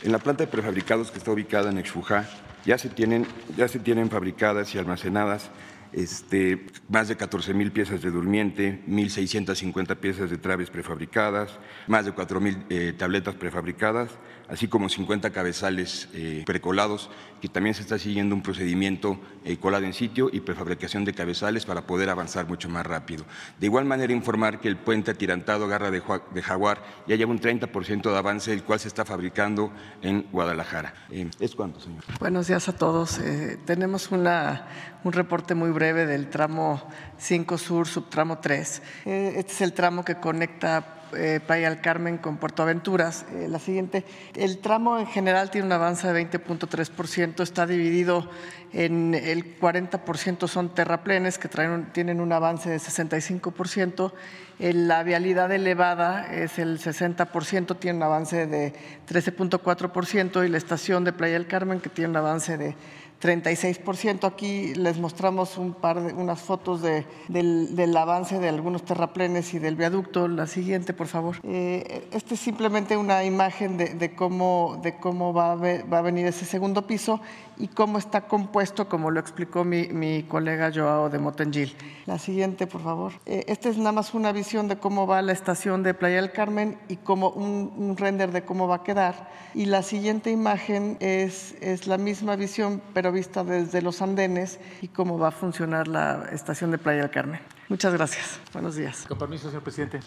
En 0.02 0.12
la 0.12 0.18
planta 0.18 0.44
de 0.44 0.50
prefabricados 0.50 1.10
que 1.10 1.18
está 1.18 1.30
ubicada 1.30 1.70
en 1.70 1.78
Exfujá, 1.78 2.28
ya 2.66 2.76
se 2.76 2.90
tienen, 2.90 3.26
ya 3.56 3.66
se 3.66 3.78
tienen 3.78 4.10
fabricadas 4.10 4.74
y 4.74 4.78
almacenadas 4.78 5.50
este, 5.92 6.66
más 6.88 7.08
de 7.08 7.16
14 7.16 7.54
mil 7.54 7.72
piezas 7.72 8.02
de 8.02 8.10
durmiente, 8.10 8.82
1.650 8.88 9.96
piezas 9.96 10.30
de 10.30 10.38
traves 10.38 10.70
prefabricadas, 10.70 11.58
más 11.86 12.04
de 12.04 12.12
4 12.12 12.40
mil 12.40 12.64
eh, 12.70 12.94
tabletas 12.96 13.34
prefabricadas, 13.34 14.10
así 14.52 14.68
como 14.68 14.90
50 14.90 15.30
cabezales 15.30 16.08
eh, 16.12 16.42
precolados, 16.44 17.08
que 17.40 17.48
también 17.48 17.74
se 17.74 17.80
está 17.80 17.98
siguiendo 17.98 18.34
un 18.34 18.42
procedimiento 18.42 19.18
eh, 19.44 19.56
colado 19.56 19.86
en 19.86 19.94
sitio 19.94 20.28
y 20.30 20.40
prefabricación 20.40 21.06
de 21.06 21.14
cabezales 21.14 21.64
para 21.64 21.86
poder 21.86 22.10
avanzar 22.10 22.46
mucho 22.46 22.68
más 22.68 22.86
rápido. 22.86 23.24
De 23.58 23.66
igual 23.66 23.86
manera, 23.86 24.12
informar 24.12 24.60
que 24.60 24.68
el 24.68 24.76
puente 24.76 25.10
atirantado 25.10 25.66
Garra 25.68 25.90
de, 25.90 26.02
de 26.34 26.42
Jaguar 26.42 26.82
ya 27.08 27.16
lleva 27.16 27.32
un 27.32 27.40
30% 27.40 28.12
de 28.12 28.18
avance, 28.18 28.52
el 28.52 28.62
cual 28.62 28.78
se 28.78 28.88
está 28.88 29.06
fabricando 29.06 29.72
en 30.02 30.26
Guadalajara. 30.30 30.92
Eh, 31.10 31.30
¿Es 31.40 31.54
cuánto, 31.54 31.80
señor? 31.80 32.04
Buenos 32.20 32.46
días 32.46 32.68
a 32.68 32.76
todos. 32.76 33.18
Eh, 33.20 33.58
tenemos 33.64 34.10
una, 34.10 34.68
un 35.02 35.12
reporte 35.12 35.54
muy 35.54 35.70
breve 35.70 36.04
del 36.04 36.28
tramo 36.28 36.86
5 37.16 37.56
Sur, 37.56 37.88
subtramo 37.88 38.38
3. 38.38 38.82
este 39.06 39.52
es 39.52 39.60
el 39.62 39.72
tramo 39.72 40.04
que 40.04 40.16
conecta 40.16 41.01
eh, 41.14 41.40
Playa 41.46 41.70
del 41.70 41.80
Carmen 41.80 42.18
con 42.18 42.36
Puerto 42.36 42.62
Aventuras. 42.62 43.26
Eh, 43.32 43.46
la 43.48 43.58
siguiente, 43.58 44.04
el 44.34 44.58
tramo 44.58 44.98
en 44.98 45.06
general 45.06 45.50
tiene 45.50 45.66
un 45.66 45.72
avance 45.72 46.10
de 46.10 46.30
20.3%, 46.30 47.42
está 47.42 47.66
dividido 47.66 48.28
en 48.72 49.14
el 49.14 49.58
40% 49.60 50.48
son 50.48 50.74
terraplenes 50.74 51.38
que 51.38 51.48
traen, 51.48 51.92
tienen 51.92 52.20
un 52.20 52.32
avance 52.32 52.70
de 52.70 52.78
65%, 52.78 54.12
la 54.58 55.02
vialidad 55.02 55.52
elevada 55.52 56.32
es 56.32 56.58
el 56.58 56.78
60%, 56.78 57.78
tiene 57.78 57.96
un 57.98 58.02
avance 58.02 58.46
de 58.46 58.72
13.4% 59.08 60.46
y 60.46 60.48
la 60.48 60.56
estación 60.56 61.04
de 61.04 61.12
Playa 61.12 61.34
del 61.34 61.46
Carmen 61.48 61.80
que 61.80 61.90
tiene 61.90 62.10
un 62.10 62.16
avance 62.16 62.56
de 62.56 62.74
36%. 63.22 64.24
Aquí 64.24 64.74
les 64.74 64.98
mostramos 64.98 65.56
un 65.56 65.74
par 65.74 66.02
de, 66.02 66.12
unas 66.12 66.40
fotos 66.40 66.82
de, 66.82 67.06
del, 67.28 67.76
del, 67.76 67.96
avance 67.96 68.40
de 68.40 68.48
algunos 68.48 68.84
terraplenes 68.84 69.54
y 69.54 69.60
del 69.60 69.76
viaducto. 69.76 70.26
La 70.26 70.48
siguiente, 70.48 70.92
por 70.92 71.06
favor. 71.06 71.36
Eh, 71.44 72.08
este 72.12 72.34
es 72.34 72.40
simplemente 72.40 72.96
una 72.96 73.24
imagen 73.24 73.76
de, 73.76 73.94
de 73.94 74.14
cómo, 74.14 74.80
de 74.82 74.96
cómo 74.96 75.32
va, 75.32 75.52
a 75.52 75.54
ver, 75.54 75.90
va 75.90 75.98
a 75.98 76.02
venir 76.02 76.26
ese 76.26 76.44
segundo 76.44 76.86
piso 76.86 77.20
y 77.58 77.68
cómo 77.68 77.98
está 77.98 78.22
compuesto, 78.22 78.88
como 78.88 79.12
lo 79.12 79.20
explicó 79.20 79.62
mi, 79.62 79.86
mi 79.88 80.24
colega 80.24 80.72
Joao 80.74 81.08
de 81.08 81.20
Motengil. 81.20 81.76
La 82.06 82.18
siguiente, 82.18 82.66
por 82.66 82.82
favor. 82.82 83.12
Eh, 83.24 83.44
esta 83.46 83.68
es 83.68 83.76
nada 83.78 83.92
más 83.92 84.14
una 84.14 84.32
visión 84.32 84.66
de 84.66 84.78
cómo 84.78 85.06
va 85.06 85.22
la 85.22 85.32
estación 85.32 85.84
de 85.84 85.94
Playa 85.94 86.16
del 86.16 86.32
Carmen 86.32 86.76
y 86.88 86.96
como 86.96 87.28
un, 87.30 87.72
un, 87.76 87.96
render 87.96 88.32
de 88.32 88.42
cómo 88.42 88.66
va 88.66 88.76
a 88.76 88.82
quedar. 88.82 89.30
Y 89.54 89.66
la 89.66 89.82
siguiente 89.82 90.30
imagen 90.30 90.96
es, 90.98 91.54
es 91.60 91.86
la 91.86 91.98
misma 91.98 92.34
visión, 92.34 92.82
pero 92.94 93.11
vista 93.12 93.44
desde 93.44 93.82
los 93.82 94.02
andenes 94.02 94.58
y 94.80 94.88
cómo 94.88 95.18
va 95.18 95.28
a 95.28 95.30
funcionar 95.32 95.86
la 95.88 96.28
estación 96.32 96.70
de 96.70 96.78
Playa 96.78 97.02
del 97.02 97.10
Carmen. 97.10 97.40
Muchas 97.68 97.92
gracias. 97.94 98.40
Buenos 98.52 98.76
días. 98.76 99.04
Con 99.06 99.18
permiso, 99.18 99.48
señor 99.48 99.62
presidente. 99.62 100.00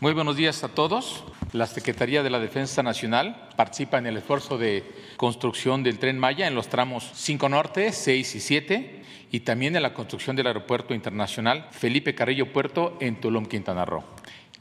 Muy 0.00 0.12
buenos 0.12 0.36
días 0.36 0.64
a 0.64 0.68
todos. 0.68 1.24
La 1.52 1.66
Secretaría 1.66 2.22
de 2.22 2.28
la 2.28 2.38
Defensa 2.38 2.82
Nacional 2.82 3.48
participa 3.56 3.96
en 3.96 4.06
el 4.06 4.16
esfuerzo 4.16 4.58
de 4.58 4.84
construcción 5.16 5.82
del 5.82 5.98
tren 5.98 6.18
Maya 6.18 6.46
en 6.46 6.54
los 6.54 6.68
tramos 6.68 7.10
5 7.14 7.48
Norte, 7.48 7.92
6 7.92 8.34
y 8.34 8.40
7 8.40 9.02
y 9.30 9.40
también 9.40 9.74
en 9.76 9.82
la 9.82 9.94
construcción 9.94 10.36
del 10.36 10.48
Aeropuerto 10.48 10.94
Internacional 10.94 11.68
Felipe 11.70 12.14
Carrillo 12.14 12.52
Puerto 12.52 12.96
en 13.00 13.20
Tulum, 13.20 13.46
Quintana 13.46 13.84
Roo. 13.84 14.04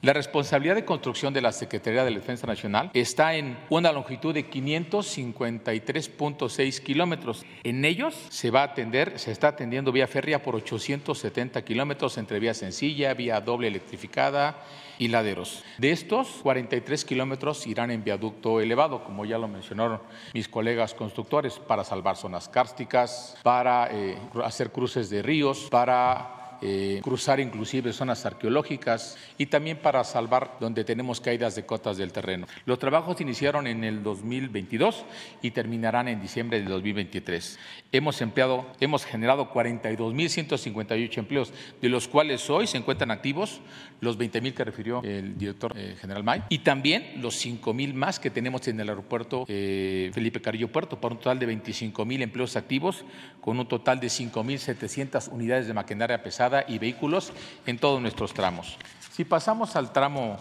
La 0.03 0.11
responsabilidad 0.11 0.75
de 0.75 0.83
construcción 0.83 1.33
de 1.33 1.41
la 1.41 1.53
Secretaría 1.53 2.03
de 2.03 2.11
la 2.11 2.17
Defensa 2.17 2.45
Nacional 2.45 2.91
está 2.93 3.35
en 3.35 3.57
una 3.69 3.93
longitud 3.93 4.33
de 4.33 4.49
553.6 4.49 6.83
kilómetros. 6.83 7.45
En 7.63 7.85
ellos 7.85 8.13
se 8.27 8.51
va 8.51 8.63
a 8.63 8.65
atender, 8.65 9.17
se 9.17 9.31
está 9.31 9.47
atendiendo 9.47 9.93
vía 9.93 10.07
férrea 10.07 10.43
por 10.43 10.57
870 10.57 11.63
kilómetros 11.63 12.17
entre 12.17 12.41
vía 12.41 12.53
sencilla, 12.53 13.13
vía 13.13 13.39
doble 13.39 13.69
electrificada 13.69 14.57
y 14.99 15.07
laderos. 15.07 15.63
De 15.77 15.91
estos, 15.91 16.27
43 16.43 17.05
kilómetros 17.05 17.65
irán 17.65 17.89
en 17.89 18.03
viaducto 18.03 18.59
elevado, 18.59 19.05
como 19.05 19.23
ya 19.23 19.37
lo 19.37 19.47
mencionaron 19.47 20.01
mis 20.33 20.49
colegas 20.49 20.93
constructores, 20.93 21.59
para 21.59 21.85
salvar 21.85 22.17
zonas 22.17 22.49
cársticas, 22.49 23.37
para 23.41 23.87
eh, 23.89 24.17
hacer 24.43 24.73
cruces 24.73 25.09
de 25.09 25.21
ríos, 25.21 25.69
para 25.71 26.42
eh, 26.65 27.01
cruzar 27.03 27.39
inclusive 27.41 27.91
zonas 27.91 28.25
arqueológicas 28.25 29.17
y 29.37 29.47
también 29.47 29.77
para 29.77 30.03
salvar 30.03 30.57
donde 30.61 30.85
tenemos 30.85 31.19
caídas 31.19 31.55
de 31.55 31.65
cotas 31.65 31.97
del 31.97 32.13
terreno. 32.13 32.47
Los 32.65 32.79
trabajos 32.79 33.19
iniciaron 33.19 33.67
en 33.67 33.83
el 33.83 34.01
2022 34.01 35.03
y 35.41 35.51
terminarán 35.51 36.07
en 36.07 36.21
diciembre 36.21 36.61
de 36.61 36.65
2023. 36.69 37.59
Hemos 37.91 38.21
empleado, 38.21 38.65
hemos 38.79 39.05
generado 39.05 39.51
42.158 39.51 41.17
empleos, 41.17 41.53
de 41.81 41.89
los 41.89 42.07
cuales 42.07 42.49
hoy 42.49 42.67
se 42.67 42.77
encuentran 42.77 43.11
activos 43.11 43.59
los 43.99 44.17
20.000 44.17 44.53
que 44.53 44.63
refirió 44.63 45.01
el 45.03 45.37
director 45.37 45.73
eh, 45.77 45.95
general 45.99 46.23
May 46.23 46.43
y 46.49 46.59
también 46.59 47.21
los 47.21 47.45
5.000 47.45 47.93
más 47.93 48.19
que 48.19 48.29
tenemos 48.29 48.67
en 48.67 48.79
el 48.79 48.89
aeropuerto 48.89 49.45
eh, 49.47 50.11
Felipe 50.13 50.41
Carrillo 50.41 50.71
Puerto, 50.71 50.99
para 50.99 51.13
un 51.13 51.19
total 51.19 51.39
de 51.39 51.47
25.000 51.47 52.21
empleos 52.21 52.55
activos, 52.55 53.05
con 53.41 53.59
un 53.59 53.67
total 53.67 53.99
de 53.99 54.07
5.700 54.07 55.31
unidades 55.31 55.67
de 55.67 55.73
maquinaria 55.73 56.21
pesada 56.21 56.52
y 56.67 56.77
vehículos 56.77 57.33
en 57.65 57.79
todos 57.79 58.01
nuestros 58.01 58.33
tramos. 58.33 58.77
Si 59.11 59.25
pasamos 59.25 59.75
al 59.75 59.91
tramo 59.91 60.37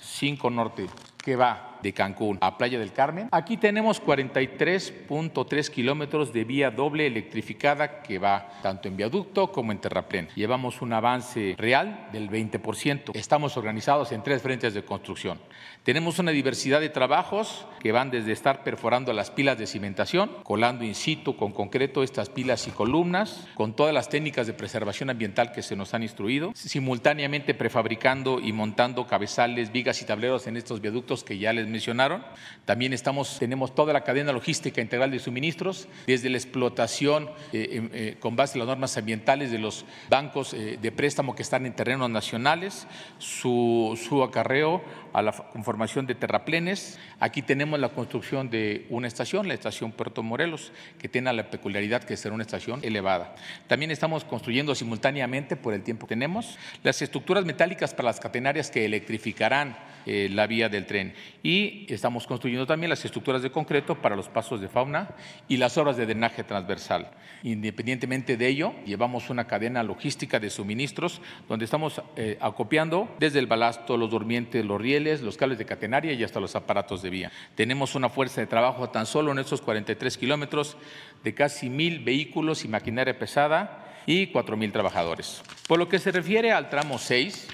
5 0.00 0.50
Norte, 0.50 0.86
que 1.18 1.36
va 1.36 1.69
de 1.82 1.92
Cancún 1.92 2.38
a 2.40 2.58
Playa 2.58 2.78
del 2.78 2.92
Carmen. 2.92 3.28
Aquí 3.32 3.56
tenemos 3.56 4.02
43.3 4.02 5.70
kilómetros 5.70 6.32
de 6.32 6.44
vía 6.44 6.70
doble 6.70 7.06
electrificada 7.06 8.02
que 8.02 8.18
va 8.18 8.60
tanto 8.62 8.88
en 8.88 8.96
viaducto 8.96 9.52
como 9.52 9.72
en 9.72 9.78
terraplén. 9.78 10.28
Llevamos 10.34 10.82
un 10.82 10.92
avance 10.92 11.54
real 11.58 12.08
del 12.12 12.30
20%. 12.30 13.12
Estamos 13.14 13.56
organizados 13.56 14.12
en 14.12 14.22
tres 14.22 14.42
frentes 14.42 14.74
de 14.74 14.84
construcción. 14.84 15.38
Tenemos 15.82 16.18
una 16.18 16.30
diversidad 16.30 16.80
de 16.80 16.90
trabajos 16.90 17.66
que 17.80 17.92
van 17.92 18.10
desde 18.10 18.32
estar 18.32 18.62
perforando 18.64 19.12
las 19.14 19.30
pilas 19.30 19.56
de 19.58 19.66
cimentación, 19.66 20.30
colando 20.44 20.84
in 20.84 20.94
situ 20.94 21.36
con 21.36 21.52
concreto 21.52 22.02
estas 22.02 22.28
pilas 22.28 22.68
y 22.68 22.70
columnas, 22.70 23.48
con 23.54 23.74
todas 23.74 23.94
las 23.94 24.08
técnicas 24.08 24.46
de 24.46 24.52
preservación 24.52 25.08
ambiental 25.08 25.52
que 25.52 25.62
se 25.62 25.76
nos 25.76 25.94
han 25.94 26.02
instruido, 26.02 26.52
simultáneamente 26.54 27.54
prefabricando 27.54 28.40
y 28.40 28.52
montando 28.52 29.06
cabezales, 29.06 29.72
vigas 29.72 30.02
y 30.02 30.04
tableros 30.04 30.46
en 30.46 30.56
estos 30.56 30.80
viaductos 30.80 31.24
que 31.24 31.38
ya 31.38 31.52
les 31.52 31.66
mencionaron. 31.70 32.24
También 32.64 32.92
estamos, 32.92 33.38
tenemos 33.38 33.74
toda 33.74 33.92
la 33.92 34.04
cadena 34.04 34.32
logística 34.32 34.80
integral 34.80 35.10
de 35.10 35.18
suministros, 35.18 35.88
desde 36.06 36.28
la 36.28 36.36
explotación 36.36 37.30
eh, 37.52 37.88
eh, 37.92 38.16
con 38.20 38.36
base 38.36 38.54
en 38.54 38.60
las 38.60 38.68
normas 38.68 38.96
ambientales 38.96 39.50
de 39.50 39.58
los 39.58 39.84
bancos 40.08 40.54
eh, 40.54 40.78
de 40.80 40.92
préstamo 40.92 41.34
que 41.34 41.42
están 41.42 41.66
en 41.66 41.74
terrenos 41.74 42.10
nacionales, 42.10 42.86
su, 43.18 43.98
su 44.02 44.22
acarreo 44.22 44.82
a 45.12 45.22
la 45.22 45.32
conformación 45.32 46.06
de 46.06 46.14
terraplenes. 46.14 46.98
Aquí 47.18 47.42
tenemos 47.42 47.78
la 47.78 47.90
construcción 47.90 48.50
de 48.50 48.86
una 48.90 49.08
estación, 49.08 49.48
la 49.48 49.54
estación 49.54 49.92
Puerto 49.92 50.22
Morelos, 50.22 50.72
que 50.98 51.08
tiene 51.08 51.32
la 51.32 51.50
peculiaridad 51.50 52.04
que 52.04 52.16
será 52.16 52.34
una 52.34 52.44
estación 52.44 52.80
elevada. 52.82 53.34
También 53.66 53.90
estamos 53.90 54.24
construyendo 54.24 54.74
simultáneamente, 54.74 55.56
por 55.56 55.74
el 55.74 55.82
tiempo 55.82 56.06
que 56.06 56.14
tenemos, 56.14 56.58
las 56.82 57.02
estructuras 57.02 57.44
metálicas 57.44 57.94
para 57.94 58.08
las 58.08 58.20
catenarias 58.20 58.70
que 58.70 58.84
electrificarán 58.84 59.76
eh, 60.06 60.28
la 60.30 60.46
vía 60.46 60.68
del 60.68 60.86
tren. 60.86 61.14
Y 61.42 61.86
estamos 61.92 62.26
construyendo 62.26 62.66
también 62.66 62.90
las 62.90 63.04
estructuras 63.04 63.42
de 63.42 63.50
concreto 63.50 64.00
para 64.00 64.16
los 64.16 64.28
pasos 64.28 64.60
de 64.60 64.68
fauna 64.68 65.10
y 65.48 65.56
las 65.56 65.76
obras 65.76 65.96
de 65.96 66.06
drenaje 66.06 66.44
transversal. 66.44 67.10
Independientemente 67.42 68.36
de 68.36 68.48
ello, 68.48 68.74
llevamos 68.86 69.30
una 69.30 69.46
cadena 69.46 69.82
logística 69.82 70.40
de 70.40 70.50
suministros 70.50 71.20
donde 71.48 71.64
estamos 71.64 72.02
eh, 72.16 72.38
acopiando 72.40 73.14
desde 73.18 73.38
el 73.38 73.46
balasto, 73.46 73.96
los 73.96 74.10
durmientes, 74.10 74.64
los 74.64 74.80
rieles, 74.80 74.99
los 75.00 75.36
cables 75.36 75.58
de 75.58 75.66
catenaria 75.66 76.12
y 76.12 76.22
hasta 76.22 76.40
los 76.40 76.54
aparatos 76.56 77.02
de 77.02 77.10
vía. 77.10 77.32
Tenemos 77.54 77.94
una 77.94 78.08
fuerza 78.08 78.40
de 78.40 78.46
trabajo 78.46 78.90
tan 78.90 79.06
solo 79.06 79.32
en 79.32 79.38
estos 79.38 79.60
43 79.60 80.16
kilómetros 80.16 80.76
de 81.24 81.34
casi 81.34 81.68
mil 81.68 82.04
vehículos 82.04 82.64
y 82.64 82.68
maquinaria 82.68 83.18
pesada 83.18 83.86
y 84.06 84.28
cuatro 84.28 84.56
mil 84.56 84.72
trabajadores. 84.72 85.42
Por 85.66 85.78
lo 85.78 85.88
que 85.88 85.98
se 85.98 86.12
refiere 86.12 86.52
al 86.52 86.68
tramo 86.68 86.98
6, 86.98 87.48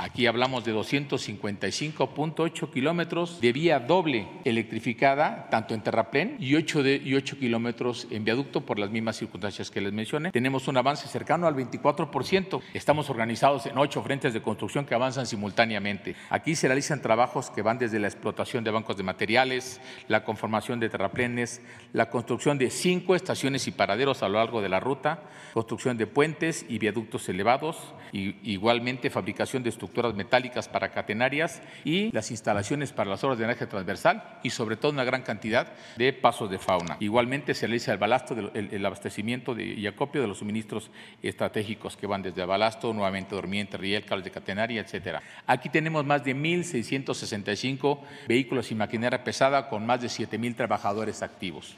Aquí 0.00 0.28
hablamos 0.28 0.64
de 0.64 0.72
255.8 0.72 2.70
kilómetros 2.70 3.40
de 3.40 3.52
vía 3.52 3.80
doble 3.80 4.28
electrificada, 4.44 5.48
tanto 5.50 5.74
en 5.74 5.80
terraplén 5.82 6.36
y 6.38 6.54
8, 6.54 6.84
de, 6.84 7.02
y 7.04 7.16
8 7.16 7.36
kilómetros 7.36 8.06
en 8.12 8.24
viaducto 8.24 8.60
por 8.60 8.78
las 8.78 8.90
mismas 8.90 9.16
circunstancias 9.16 9.72
que 9.72 9.80
les 9.80 9.92
mencioné. 9.92 10.30
Tenemos 10.30 10.68
un 10.68 10.76
avance 10.76 11.08
cercano 11.08 11.48
al 11.48 11.56
24%. 11.56 12.62
Estamos 12.74 13.10
organizados 13.10 13.66
en 13.66 13.76
ocho 13.76 14.00
frentes 14.04 14.32
de 14.32 14.40
construcción 14.40 14.86
que 14.86 14.94
avanzan 14.94 15.26
simultáneamente. 15.26 16.14
Aquí 16.30 16.54
se 16.54 16.68
realizan 16.68 17.02
trabajos 17.02 17.50
que 17.50 17.62
van 17.62 17.80
desde 17.80 17.98
la 17.98 18.06
explotación 18.06 18.62
de 18.62 18.70
bancos 18.70 18.96
de 18.96 19.02
materiales, 19.02 19.80
la 20.06 20.22
conformación 20.22 20.78
de 20.78 20.90
terraplenes, 20.90 21.60
la 21.92 22.08
construcción 22.08 22.56
de 22.56 22.70
cinco 22.70 23.16
estaciones 23.16 23.66
y 23.66 23.72
paraderos 23.72 24.22
a 24.22 24.28
lo 24.28 24.38
largo 24.38 24.62
de 24.62 24.68
la 24.68 24.78
ruta, 24.78 25.24
construcción 25.54 25.98
de 25.98 26.06
puentes 26.06 26.64
y 26.68 26.78
viaductos 26.78 27.28
elevados, 27.28 27.94
y 28.12 28.36
igualmente 28.50 29.10
fabricación 29.10 29.64
de 29.64 29.68
estructuras 29.70 29.87
estructuras 29.88 30.14
metálicas 30.14 30.68
para 30.68 30.90
catenarias 30.90 31.62
y 31.84 32.12
las 32.12 32.30
instalaciones 32.30 32.92
para 32.92 33.10
las 33.10 33.24
obras 33.24 33.38
de 33.38 33.44
energía 33.44 33.68
transversal 33.68 34.38
y 34.42 34.50
sobre 34.50 34.76
todo 34.76 34.92
una 34.92 35.04
gran 35.04 35.22
cantidad 35.22 35.72
de 35.96 36.12
pasos 36.12 36.50
de 36.50 36.58
fauna. 36.58 36.96
Igualmente 37.00 37.54
se 37.54 37.66
realiza 37.66 37.92
el 37.92 37.98
balasto, 37.98 38.36
el, 38.54 38.86
abastecimiento 38.86 39.54
de, 39.54 39.64
y 39.64 39.86
acopio 39.86 40.20
de 40.20 40.28
los 40.28 40.38
suministros 40.38 40.90
estratégicos 41.22 41.96
que 41.96 42.06
van 42.06 42.22
desde 42.22 42.44
balasto, 42.44 42.92
nuevamente 42.92 43.34
durmiente, 43.34 43.76
riel, 43.76 44.04
cables 44.04 44.24
de 44.24 44.30
catenaria, 44.30 44.80
etcétera. 44.80 45.22
Aquí 45.46 45.68
tenemos 45.68 46.04
más 46.04 46.22
de 46.22 46.36
1.665 46.36 48.00
vehículos 48.28 48.70
y 48.70 48.74
maquinaria 48.74 49.24
pesada 49.24 49.68
con 49.68 49.86
más 49.86 50.02
de 50.02 50.08
7.000 50.08 50.54
trabajadores 50.54 51.22
activos. 51.22 51.74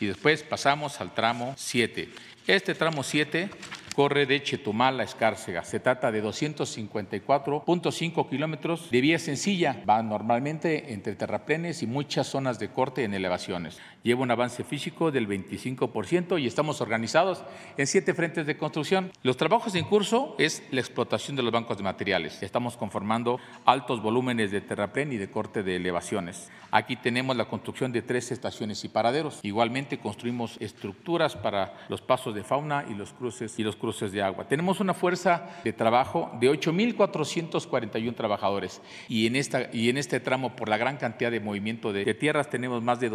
Y 0.00 0.06
después 0.06 0.42
pasamos 0.42 1.00
al 1.00 1.14
tramo 1.14 1.54
7. 1.56 2.08
Este 2.46 2.74
tramo 2.74 3.04
7 3.04 3.48
corre 3.94 4.26
de 4.26 4.42
Chetumal 4.42 5.00
a 5.00 5.04
Escárcega. 5.04 5.64
Se 5.64 5.80
trata 5.80 6.12
de 6.12 6.22
254.5 6.22 8.28
kilómetros 8.28 8.90
de 8.90 9.00
vía 9.00 9.18
sencilla. 9.18 9.82
Va 9.88 10.02
normalmente 10.02 10.92
entre 10.92 11.14
terraplenes 11.14 11.82
y 11.82 11.86
muchas 11.86 12.26
zonas 12.26 12.58
de 12.58 12.68
corte 12.68 13.04
en 13.04 13.14
elevaciones. 13.14 13.80
Lleva 14.02 14.22
un 14.22 14.30
avance 14.32 14.64
físico 14.64 15.12
del 15.12 15.28
25% 15.28 16.40
y 16.40 16.48
estamos 16.48 16.80
organizados 16.80 17.44
en 17.76 17.86
siete 17.86 18.14
frentes 18.14 18.46
de 18.46 18.56
construcción. 18.56 19.12
Los 19.22 19.36
trabajos 19.36 19.76
en 19.76 19.84
curso 19.84 20.34
es 20.38 20.64
la 20.72 20.80
explotación 20.80 21.36
de 21.36 21.42
los 21.44 21.52
bancos 21.52 21.76
de 21.76 21.84
materiales. 21.84 22.42
Estamos 22.42 22.76
conformando 22.76 23.38
altos 23.64 24.02
volúmenes 24.02 24.50
de 24.50 24.60
terraplén 24.60 25.12
y 25.12 25.18
de 25.18 25.30
corte 25.30 25.62
de 25.62 25.76
elevaciones. 25.76 26.50
Aquí 26.72 26.96
tenemos 26.96 27.36
la 27.36 27.44
construcción 27.44 27.92
de 27.92 28.02
tres 28.02 28.32
estaciones 28.32 28.82
y 28.82 28.88
paraderos. 28.88 29.38
Igualmente 29.42 29.98
construimos 29.98 30.56
estructuras 30.60 31.36
para 31.36 31.74
los 31.88 32.00
pasos 32.00 32.34
de 32.34 32.42
fauna 32.42 32.84
y 32.90 32.94
los 32.94 33.12
cruces 33.12 33.56
y 33.58 33.62
los 33.62 33.76
cruces 33.76 34.10
de 34.10 34.22
agua. 34.22 34.48
Tenemos 34.48 34.80
una 34.80 34.94
fuerza 34.94 35.50
de 35.62 35.72
trabajo 35.72 36.30
de 36.40 36.50
8.441 36.50 38.14
trabajadores 38.16 38.80
y 39.08 39.26
en, 39.26 39.36
esta, 39.36 39.68
y 39.72 39.90
en 39.90 39.98
este 39.98 40.18
tramo, 40.18 40.56
por 40.56 40.68
la 40.68 40.76
gran 40.76 40.96
cantidad 40.96 41.30
de 41.30 41.40
movimiento 41.40 41.92
de, 41.92 42.04
de 42.04 42.14
tierras, 42.14 42.50
tenemos 42.50 42.82
más 42.82 42.98
de 42.98 43.10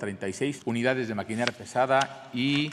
2.236 0.00 0.62
unidades 0.64 1.08
de 1.08 1.14
maquinaria 1.14 1.56
pesada 1.56 2.28
y, 2.32 2.70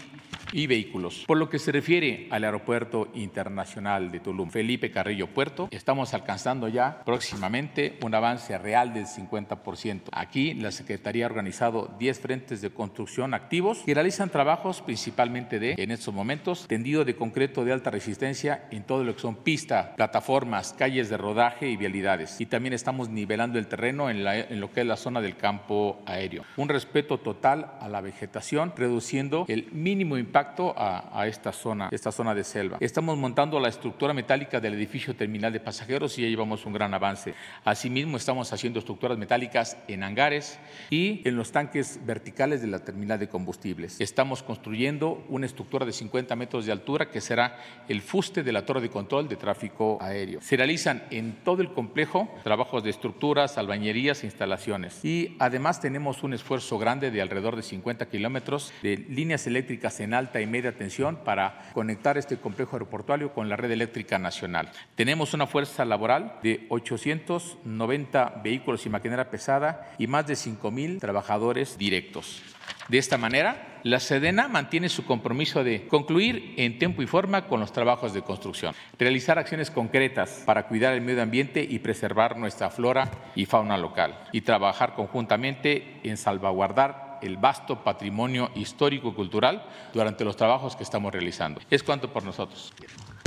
y 0.51 0.67
vehículos. 0.67 1.25
Por 1.27 1.37
lo 1.37 1.49
que 1.49 1.59
se 1.59 1.71
refiere 1.71 2.27
al 2.31 2.43
Aeropuerto 2.43 3.09
Internacional 3.13 4.11
de 4.11 4.19
Tulum, 4.19 4.49
Felipe 4.49 4.91
Carrillo 4.91 5.27
Puerto, 5.27 5.67
estamos 5.71 6.13
alcanzando 6.13 6.67
ya 6.67 7.03
próximamente 7.05 7.97
un 8.03 8.15
avance 8.15 8.57
real 8.57 8.93
del 8.93 9.05
50%. 9.05 10.03
Aquí 10.11 10.53
la 10.53 10.71
Secretaría 10.71 11.25
ha 11.25 11.29
organizado 11.29 11.93
10 11.99 12.19
frentes 12.19 12.61
de 12.61 12.69
construcción 12.69 13.33
activos 13.33 13.83
y 13.85 13.93
realizan 13.93 14.29
trabajos 14.29 14.81
principalmente 14.81 15.59
de, 15.59 15.75
en 15.77 15.91
estos 15.91 16.13
momentos, 16.13 16.67
tendido 16.67 17.05
de 17.05 17.15
concreto 17.15 17.65
de 17.65 17.73
alta 17.73 17.91
resistencia 17.91 18.67
en 18.71 18.83
todo 18.83 19.03
lo 19.03 19.13
que 19.15 19.21
son 19.21 19.35
pistas, 19.35 19.87
plataformas, 19.95 20.73
calles 20.73 21.09
de 21.09 21.17
rodaje 21.17 21.69
y 21.69 21.77
vialidades. 21.77 22.39
Y 22.39 22.45
también 22.45 22.73
estamos 22.73 23.09
nivelando 23.09 23.59
el 23.59 23.67
terreno 23.67 24.09
en, 24.09 24.23
lo 24.59 24.71
que 24.71 24.81
es 24.81 24.87
la 24.87 24.97
zona 24.97 25.21
del 25.21 25.35
campo 25.35 26.01
aéreo. 26.05 26.43
Un 26.55 26.69
respeto 26.69 27.19
total 27.19 27.73
a 27.79 27.89
la 27.89 28.01
vegetación, 28.01 28.73
reduciendo 28.75 29.45
el 29.47 29.71
mínimo 29.71 30.17
impacto 30.17 30.36
a, 30.37 31.27
esta 31.27 31.51
zona, 31.51 31.89
esta 31.91 32.11
zona 32.11 32.35
de 32.35 32.43
selva. 32.43 32.77
Estamos 32.79 33.17
montando 33.17 33.59
la 33.59 33.69
estructura 33.69 34.13
metálica 34.13 34.59
del 34.59 34.75
edificio 34.75 35.15
terminal 35.15 35.51
de 35.51 35.59
pasajeros 35.59 36.17
y 36.19 36.21
ya 36.21 36.27
llevamos 36.27 36.63
un 36.67 36.73
gran 36.73 36.93
avance. 36.93 37.33
Asimismo, 37.65 38.17
estamos 38.17 38.53
haciendo 38.53 38.77
estructuras 38.77 39.17
metálicas 39.17 39.77
en 39.87 40.03
hangares 40.03 40.59
y 40.91 41.27
en 41.27 41.35
los 41.37 41.51
tanques 41.51 41.99
verticales 42.05 42.61
de 42.61 42.67
la 42.67 42.79
terminal 42.79 43.17
de 43.17 43.29
combustibles. 43.29 43.99
Estamos 43.99 44.43
construyendo 44.43 45.25
una 45.29 45.47
estructura 45.47 45.87
de 45.87 45.91
50 45.91 46.35
metros 46.35 46.67
de 46.67 46.71
altura 46.71 47.09
que 47.09 47.19
será 47.19 47.57
el 47.87 48.01
fuste 48.03 48.43
de 48.43 48.51
la 48.51 48.63
torre 48.63 48.81
de 48.81 48.89
control 48.89 49.27
de 49.27 49.37
tráfico 49.37 49.97
aéreo. 49.99 50.39
Se 50.41 50.55
realizan 50.55 51.03
en 51.09 51.37
todo 51.43 51.63
el 51.63 51.73
complejo 51.73 52.29
trabajos 52.43 52.83
de 52.83 52.91
estructuras, 52.91 53.57
albañerías 53.57 54.21
e 54.21 54.27
instalaciones. 54.27 55.03
Y 55.03 55.35
además 55.39 55.81
tenemos 55.81 56.21
un 56.21 56.35
esfuerzo 56.35 56.77
grande 56.77 57.09
de 57.09 57.23
alrededor 57.23 57.55
de 57.55 57.63
50 57.63 58.07
kilómetros 58.07 58.71
de 58.83 58.97
líneas 58.97 59.47
eléctricas 59.47 59.99
en 59.99 60.13
alta 60.13 60.26
y 60.35 60.45
media 60.45 60.77
tensión 60.77 61.17
para 61.23 61.69
conectar 61.73 62.17
este 62.17 62.37
complejo 62.37 62.75
aeroportuario 62.75 63.33
con 63.33 63.49
la 63.49 63.55
red 63.55 63.71
eléctrica 63.71 64.19
nacional. 64.19 64.69
Tenemos 64.95 65.33
una 65.33 65.47
fuerza 65.47 65.85
laboral 65.85 66.39
de 66.43 66.65
890 66.69 68.41
vehículos 68.43 68.85
y 68.85 68.89
maquinaria 68.89 69.29
pesada 69.29 69.93
y 69.97 70.07
más 70.07 70.27
de 70.27 70.35
5 70.35 70.69
mil 70.71 70.99
trabajadores 70.99 71.77
directos. 71.77 72.43
De 72.89 72.97
esta 72.97 73.17
manera, 73.17 73.79
la 73.83 73.99
Sedena 73.99 74.47
mantiene 74.47 74.89
su 74.89 75.05
compromiso 75.05 75.63
de 75.63 75.87
concluir 75.87 76.53
en 76.57 76.79
tiempo 76.79 77.01
y 77.01 77.07
forma 77.07 77.47
con 77.47 77.59
los 77.59 77.73
trabajos 77.73 78.13
de 78.13 78.21
construcción, 78.21 78.73
realizar 78.97 79.37
acciones 79.37 79.71
concretas 79.71 80.43
para 80.45 80.67
cuidar 80.67 80.93
el 80.93 81.01
medio 81.01 81.21
ambiente 81.21 81.65
y 81.67 81.79
preservar 81.79 82.37
nuestra 82.37 82.69
flora 82.69 83.09
y 83.35 83.45
fauna 83.45 83.77
local, 83.77 84.17
y 84.31 84.41
trabajar 84.41 84.93
conjuntamente 84.93 85.99
en 86.03 86.17
salvaguardar 86.17 87.06
el 87.21 87.37
vasto 87.37 87.83
patrimonio 87.83 88.49
histórico-cultural 88.55 89.63
durante 89.93 90.23
los 90.23 90.35
trabajos 90.35 90.75
que 90.75 90.83
estamos 90.83 91.11
realizando. 91.11 91.61
Es 91.69 91.83
cuanto 91.83 92.11
por 92.11 92.23
nosotros. 92.23 92.73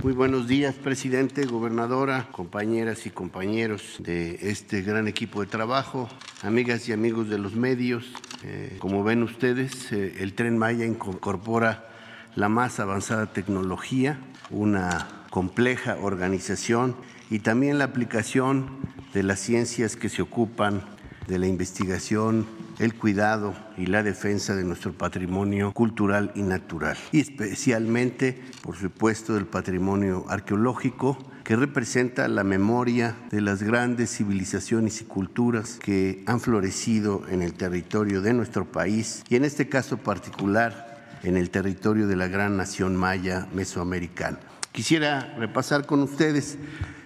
Muy 0.03 0.15
buenos 0.15 0.49
días, 0.49 0.77
presidente, 0.77 1.45
gobernadora, 1.45 2.29
compañeras 2.33 3.05
y 3.05 3.11
compañeros 3.11 3.97
de 3.99 4.39
este 4.51 4.81
gran 4.81 5.09
equipo 5.09 5.43
de 5.43 5.47
trabajo, 5.47 6.09
amigas 6.43 6.89
y 6.89 6.93
amigos 6.93 7.29
de 7.29 7.37
los 7.37 7.55
medios. 7.55 8.07
Eh, 8.43 8.77
como 8.79 9.05
ven 9.05 9.23
ustedes, 9.23 9.93
eh, 9.93 10.17
el 10.21 10.33
tren 10.33 10.57
Maya 10.57 10.87
incorpora 10.87 11.87
la 12.35 12.49
más 12.49 12.81
avanzada 12.81 13.27
tecnología, 13.27 14.19
una 14.49 15.07
compleja 15.29 15.99
organización 16.01 16.97
y 17.29 17.41
también 17.41 17.79
la 17.79 17.85
aplicación 17.85 18.71
de 19.13 19.23
las 19.23 19.41
ciencias 19.41 19.97
que 19.97 20.09
se 20.09 20.23
ocupan 20.23 20.83
de 21.27 21.39
la 21.39 21.47
investigación, 21.47 22.47
el 22.81 22.95
cuidado 22.95 23.55
y 23.77 23.87
la 23.87 24.03
defensa 24.03 24.57
de 24.57 24.65
nuestro 24.65 24.93
patrimonio 24.95 25.73
cultural 25.73 26.33
y 26.35 26.43
natural, 26.43 26.97
y 27.13 27.21
especialmente, 27.21 28.43
por 28.63 28.77
supuesto, 28.77 29.35
del 29.35 29.47
patrimonio 29.47 30.25
arqueológico 30.29 31.19
que 31.45 31.57
representa 31.57 32.27
la 32.27 32.43
memoria 32.43 33.17
de 33.31 33.43
las 33.43 33.63
grandes 33.63 34.17
civilizaciones 34.17 35.03
y 35.03 35.05
culturas 35.05 35.79
que 35.83 36.23
han 36.27 36.41
florecido 36.41 37.23
en 37.29 37.43
el 37.43 37.53
territorio 37.53 38.23
de 38.23 38.33
nuestro 38.33 38.65
país 38.65 39.25
y 39.29 39.37
en 39.37 39.45
este 39.45 39.69
caso 39.69 39.99
particular 39.99 41.19
en 41.23 41.37
el 41.37 41.51
territorio 41.51 42.07
de 42.07 42.17
la 42.17 42.29
gran 42.29 42.57
nación 42.57 42.97
maya 42.97 43.47
mesoamericana. 43.53 44.39
Quisiera 44.73 45.35
repasar 45.37 45.85
con 45.85 46.01
ustedes 46.01 46.57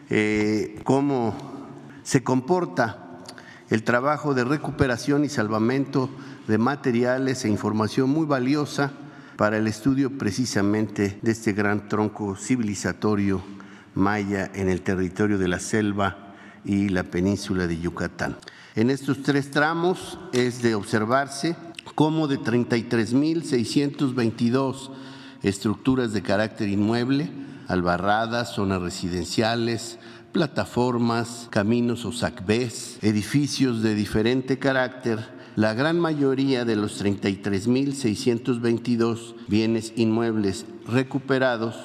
eh, 0.09 0.79
cómo 0.85 1.35
se 2.05 2.23
comporta 2.23 3.04
el 3.71 3.83
trabajo 3.83 4.35
de 4.35 4.45
recuperación 4.45 5.25
y 5.25 5.29
salvamento 5.29 6.11
de 6.49 6.59
materiales 6.59 7.45
e 7.45 7.49
información 7.49 8.11
muy 8.11 8.27
valiosa 8.27 8.93
para 9.37 9.57
el 9.57 9.67
estudio 9.67 10.19
precisamente 10.19 11.19
de 11.23 11.33
este 11.33 11.53
gran 11.53 11.89
tronco 11.89 12.37
civilizatorio 12.37 13.43
maya 13.95 14.51
en 14.55 14.69
el 14.69 14.83
territorio 14.83 15.39
de 15.39 15.49
la 15.49 15.61
selva 15.61 16.35
y 16.65 16.89
la 16.89 17.03
península 17.05 17.67
de 17.67 17.79
Yucatán. 17.79 18.37
En 18.75 18.91
estos 18.91 19.23
tres 19.23 19.51
tramos 19.51 20.19
es 20.33 20.63
de 20.63 20.75
observarse 20.75 21.57
cómo 21.95 22.27
de 22.27 22.41
33.622 22.41 24.91
estructuras 25.43 26.13
de 26.13 26.23
carácter 26.23 26.69
inmueble, 26.69 27.31
albarradas, 27.69 28.55
zonas 28.55 28.83
residenciales, 28.83 29.99
plataformas, 30.35 31.49
caminos 31.49 32.05
o 32.05 32.13
sacbés, 32.13 32.99
edificios 33.03 33.83
de 33.83 33.95
diferente 33.95 34.59
carácter, 34.59 35.21
la 35.55 35.75
gran 35.75 36.01
mayoría 36.01 36.65
de 36.65 36.75
los 36.75 37.01
33.622 37.03 39.37
bienes 39.47 39.93
inmuebles 39.95 40.67
recuperados 40.89 41.77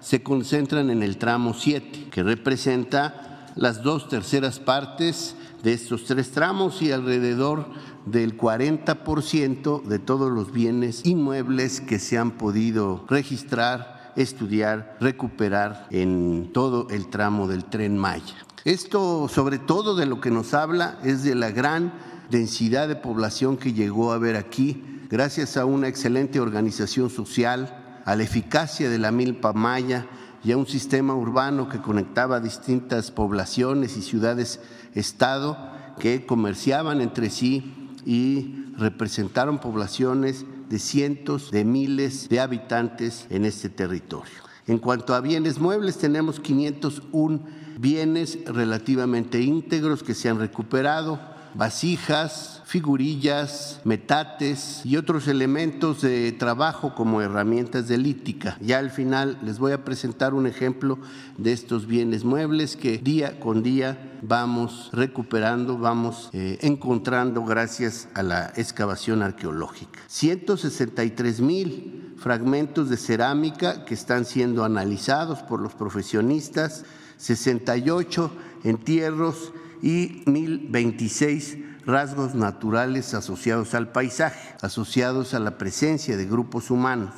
se 0.00 0.22
concentran 0.22 0.88
en 0.88 1.02
el 1.02 1.18
tramo 1.18 1.52
7, 1.52 2.06
que 2.10 2.22
representa 2.22 3.44
las 3.56 3.82
dos 3.82 4.08
terceras 4.08 4.58
partes 4.58 5.36
de 5.62 5.74
estos 5.74 6.04
tres 6.04 6.30
tramos 6.30 6.80
y 6.80 6.92
alrededor 6.92 7.66
del 8.06 8.38
40% 8.38 9.82
de 9.82 9.98
todos 9.98 10.32
los 10.32 10.50
bienes 10.50 11.04
inmuebles 11.04 11.82
que 11.82 11.98
se 11.98 12.16
han 12.16 12.30
podido 12.30 13.04
registrar, 13.10 13.97
estudiar, 14.18 14.96
recuperar 15.00 15.86
en 15.90 16.50
todo 16.52 16.88
el 16.90 17.08
tramo 17.08 17.46
del 17.46 17.64
tren 17.64 17.96
Maya. 17.96 18.34
Esto, 18.64 19.28
sobre 19.28 19.58
todo, 19.58 19.94
de 19.94 20.06
lo 20.06 20.20
que 20.20 20.30
nos 20.30 20.54
habla 20.54 20.98
es 21.04 21.22
de 21.22 21.34
la 21.34 21.50
gran 21.50 21.92
densidad 22.28 22.88
de 22.88 22.96
población 22.96 23.56
que 23.56 23.72
llegó 23.72 24.12
a 24.12 24.16
haber 24.16 24.36
aquí, 24.36 24.84
gracias 25.08 25.56
a 25.56 25.64
una 25.64 25.88
excelente 25.88 26.40
organización 26.40 27.10
social, 27.10 28.00
a 28.04 28.16
la 28.16 28.24
eficacia 28.24 28.90
de 28.90 28.98
la 28.98 29.12
milpa 29.12 29.52
maya 29.52 30.06
y 30.42 30.52
a 30.52 30.56
un 30.56 30.66
sistema 30.66 31.14
urbano 31.14 31.68
que 31.68 31.80
conectaba 31.80 32.40
distintas 32.40 33.10
poblaciones 33.10 33.96
y 33.96 34.02
ciudades-estado 34.02 35.56
que 35.98 36.26
comerciaban 36.26 37.00
entre 37.00 37.30
sí 37.30 37.92
y 38.04 38.72
representaron 38.76 39.58
poblaciones 39.58 40.44
de 40.68 40.78
cientos 40.78 41.50
de 41.50 41.64
miles 41.64 42.28
de 42.28 42.40
habitantes 42.40 43.26
en 43.30 43.44
este 43.44 43.68
territorio. 43.68 44.34
En 44.66 44.78
cuanto 44.78 45.14
a 45.14 45.20
bienes 45.20 45.58
muebles, 45.58 45.96
tenemos 45.96 46.40
501 46.40 47.40
bienes 47.78 48.38
relativamente 48.44 49.40
íntegros 49.40 50.02
que 50.02 50.14
se 50.14 50.28
han 50.28 50.38
recuperado, 50.38 51.18
vasijas, 51.54 52.57
figurillas, 52.68 53.80
metates 53.84 54.82
y 54.84 54.98
otros 54.98 55.26
elementos 55.26 56.02
de 56.02 56.32
trabajo 56.32 56.94
como 56.94 57.22
herramientas 57.22 57.88
de 57.88 57.96
lítica. 57.96 58.58
Ya 58.60 58.78
al 58.78 58.90
final 58.90 59.38
les 59.42 59.58
voy 59.58 59.72
a 59.72 59.86
presentar 59.86 60.34
un 60.34 60.46
ejemplo 60.46 60.98
de 61.38 61.54
estos 61.54 61.86
bienes 61.86 62.24
muebles 62.24 62.76
que 62.76 62.98
día 62.98 63.40
con 63.40 63.62
día 63.62 64.18
vamos 64.20 64.90
recuperando, 64.92 65.78
vamos 65.78 66.28
eh, 66.34 66.58
encontrando 66.60 67.42
gracias 67.42 68.10
a 68.12 68.22
la 68.22 68.52
excavación 68.54 69.22
arqueológica. 69.22 70.00
163 70.06 71.40
mil 71.40 72.14
fragmentos 72.18 72.90
de 72.90 72.98
cerámica 72.98 73.86
que 73.86 73.94
están 73.94 74.26
siendo 74.26 74.62
analizados 74.62 75.38
por 75.38 75.62
los 75.62 75.72
profesionistas, 75.72 76.84
68 77.16 78.30
entierros 78.64 79.54
y 79.80 80.22
1026 80.26 81.68
rasgos 81.88 82.34
naturales 82.34 83.14
asociados 83.14 83.74
al 83.74 83.90
paisaje, 83.90 84.54
asociados 84.60 85.32
a 85.32 85.40
la 85.40 85.56
presencia 85.56 86.18
de 86.18 86.26
grupos 86.26 86.70
humanos. 86.70 87.14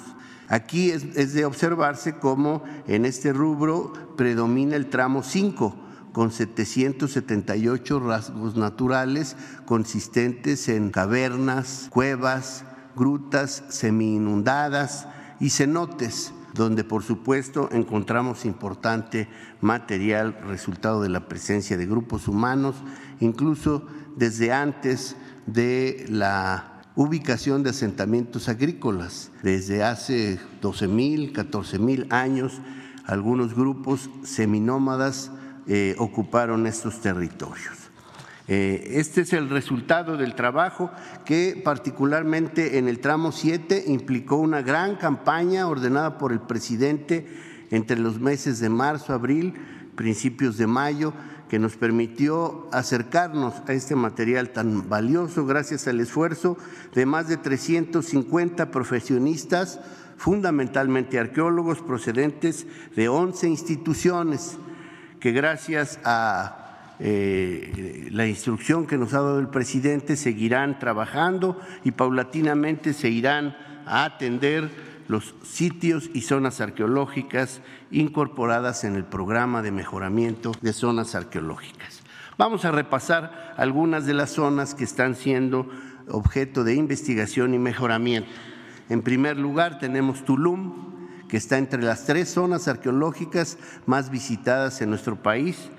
Aquí 0.49 0.93
es, 0.93 1.35
de 1.35 1.45
observarse 1.45 2.19
cómo 2.19 2.63
en 2.87 3.05
este 3.05 3.33
rubro 3.33 3.93
predomina 4.17 4.77
el 4.77 4.87
tramo 4.89 5.25
5, 5.25 5.75
con 6.13 6.31
778 6.31 8.01
rasgos 8.01 8.57
naturales 8.57 9.37
consistentes 9.67 10.69
en 10.69 10.91
cavernas, 10.91 11.89
cuevas, 11.91 12.65
grutas 12.95 13.65
semi-inundadas 13.69 15.09
y 15.41 15.51
cenotes 15.51 16.33
donde 16.55 16.85
por 16.85 17.03
supuesto 17.03 17.69
encontramos 17.73 18.45
importante 18.45 19.29
material 19.61 20.37
resultado 20.47 21.03
de 21.03 21.09
la 21.09 21.29
presencia 21.29 21.77
de 21.77 21.87
grupos 21.87 22.29
humanos, 22.29 22.77
incluso 23.21 23.87
desde 24.17 24.53
antes 24.53 25.17
de 25.47 26.07
la 26.09 26.83
ubicación 26.95 27.63
de 27.63 27.71
asentamientos 27.71 28.49
agrícolas. 28.49 29.31
Desde 29.43 29.83
hace 29.83 30.39
12 30.61 30.89
mil, 30.89 31.33
14 31.33 31.79
mil 31.79 32.07
años, 32.11 32.61
algunos 33.05 33.55
grupos 33.55 34.11
seminómadas 34.23 35.31
eh, 35.67 35.95
ocuparon 35.99 36.67
estos 36.67 37.01
territorios. 37.01 37.90
Eh, 38.53 38.99
este 38.99 39.21
es 39.21 39.33
el 39.33 39.49
resultado 39.49 40.17
del 40.17 40.35
trabajo 40.35 40.91
que 41.25 41.63
particularmente 41.65 42.79
en 42.79 42.89
el 42.89 42.99
tramo 42.99 43.31
7 43.31 43.85
implicó 43.87 44.39
una 44.39 44.61
gran 44.61 44.97
campaña 44.97 45.69
ordenada 45.69 46.19
por 46.19 46.33
el 46.33 46.41
presidente 46.41 47.29
entre 47.71 47.97
los 47.97 48.19
meses 48.19 48.59
de 48.59 48.69
marzo, 48.69 49.13
abril, 49.13 49.55
principios 49.95 50.57
de 50.59 50.67
mayo, 50.67 51.13
que 51.49 51.61
nos 51.61 51.77
permitió 51.77 52.69
acercarnos 52.73 53.55
a 53.69 53.73
este 53.73 53.95
material 53.95 54.51
tan 54.51 54.89
valioso 54.89 55.47
gracias 55.47 55.87
al 55.87 56.01
esfuerzo 56.01 56.59
de 56.93 57.07
más 57.07 57.29
de 57.29 57.37
350 57.37 58.73
profesionistas, 58.73 59.79
fundamentalmente 60.17 61.21
arqueólogos 61.21 61.83
procedentes 61.83 62.67
de 62.97 63.09
11 63.09 63.47
instituciones, 63.47 64.59
que 65.21 65.31
gracias 65.31 66.01
a 66.03 66.60
eh, 67.03 68.09
la 68.11 68.27
instrucción 68.27 68.87
que 68.87 68.99
nos 68.99 69.15
ha 69.15 69.23
dado 69.23 69.41
el 69.41 69.49
presidente, 69.49 70.17
seguirán 70.17 70.79
trabajando 70.79 71.59
y 71.83 71.93
paulatinamente 71.93 72.93
se 72.93 73.09
irán 73.09 73.57
a 73.87 74.05
atender 74.05 74.71
los 75.09 75.35
sitios 75.43 76.11
y 76.13 76.21
zonas 76.21 76.61
arqueológicas 76.61 77.63
incorporadas 77.91 78.85
en 78.85 78.97
el 78.97 79.05
programa 79.05 79.63
de 79.63 79.73
mejoramiento 79.73 80.53
de 80.61 80.75
zonas 80.75 81.15
arqueológicas. 81.15 82.03
Vamos 82.37 82.67
a 82.67 82.71
repasar 82.71 83.55
algunas 83.57 84.05
de 84.05 84.15
las 84.15 84.31
zonas 84.31 84.75
que 84.75 84.85
están 84.85 85.15
siendo 85.15 85.71
objeto 86.09 86.65
de 86.65 86.75
investigación 86.75 87.55
y 87.55 87.59
mejoramiento. 87.59 88.31
En 88.91 89.01
primer 89.01 89.39
lugar, 89.39 89.79
tenemos 89.79 90.25
Tulum, 90.25 90.91
que 91.29 91.39
está 91.39 91.57
entre 91.57 91.83
las 91.83 92.05
tres 92.05 92.29
zonas 92.29 92.69
arqueológicas 92.69 93.57
más 93.87 94.11
visitadas 94.11 94.83
en 94.83 94.91
nuestro 94.91 95.23
país 95.23 95.71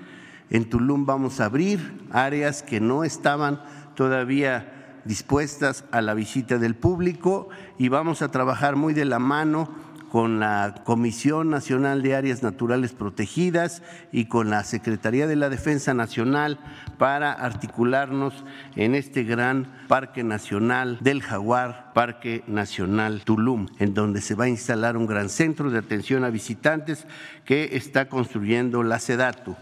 en 0.52 0.70
Tulum 0.70 1.06
vamos 1.06 1.40
a 1.40 1.46
abrir 1.46 2.06
áreas 2.12 2.62
que 2.62 2.80
no 2.80 3.04
estaban 3.04 3.62
todavía 3.96 5.02
dispuestas 5.06 5.86
a 5.92 6.02
la 6.02 6.14
visita 6.14 6.60
del 6.60 6.76
público 6.76 7.50
y 7.80 7.88
vamos 7.88 8.22
a 8.22 8.30
trabajar 8.30 8.76
muy 8.76 8.94
de 8.94 9.06
la 9.06 9.18
mano 9.18 9.70
con 10.12 10.42
la 10.42 10.76
Comisión 10.84 11.50
Nacional 11.50 12.02
de 12.02 12.16
Áreas 12.16 12.44
Naturales 12.44 12.92
Protegidas 12.92 13.82
y 14.12 14.26
con 14.26 14.50
la 14.50 14.66
Secretaría 14.66 15.26
de 15.26 15.38
la 15.38 15.48
Defensa 15.48 15.94
Nacional 15.94 16.60
para 16.98 17.32
articularnos 17.32 18.44
en 18.76 18.94
este 18.94 19.24
gran 19.24 19.72
Parque 19.88 20.26
Nacional 20.26 20.98
del 21.00 21.22
Jaguar, 21.22 21.94
Parque 21.94 22.44
Nacional 22.46 23.22
Tulum, 23.24 23.68
en 23.80 23.94
donde 23.94 24.20
se 24.20 24.36
va 24.36 24.44
a 24.44 24.50
instalar 24.50 24.98
un 24.98 25.08
gran 25.08 25.30
centro 25.30 25.72
de 25.72 25.80
atención 25.80 26.26
a 26.26 26.30
visitantes 26.30 27.08
que 27.46 27.78
está 27.78 28.10
construyendo 28.10 28.84
la 28.84 29.00
SEDATU 29.00 29.56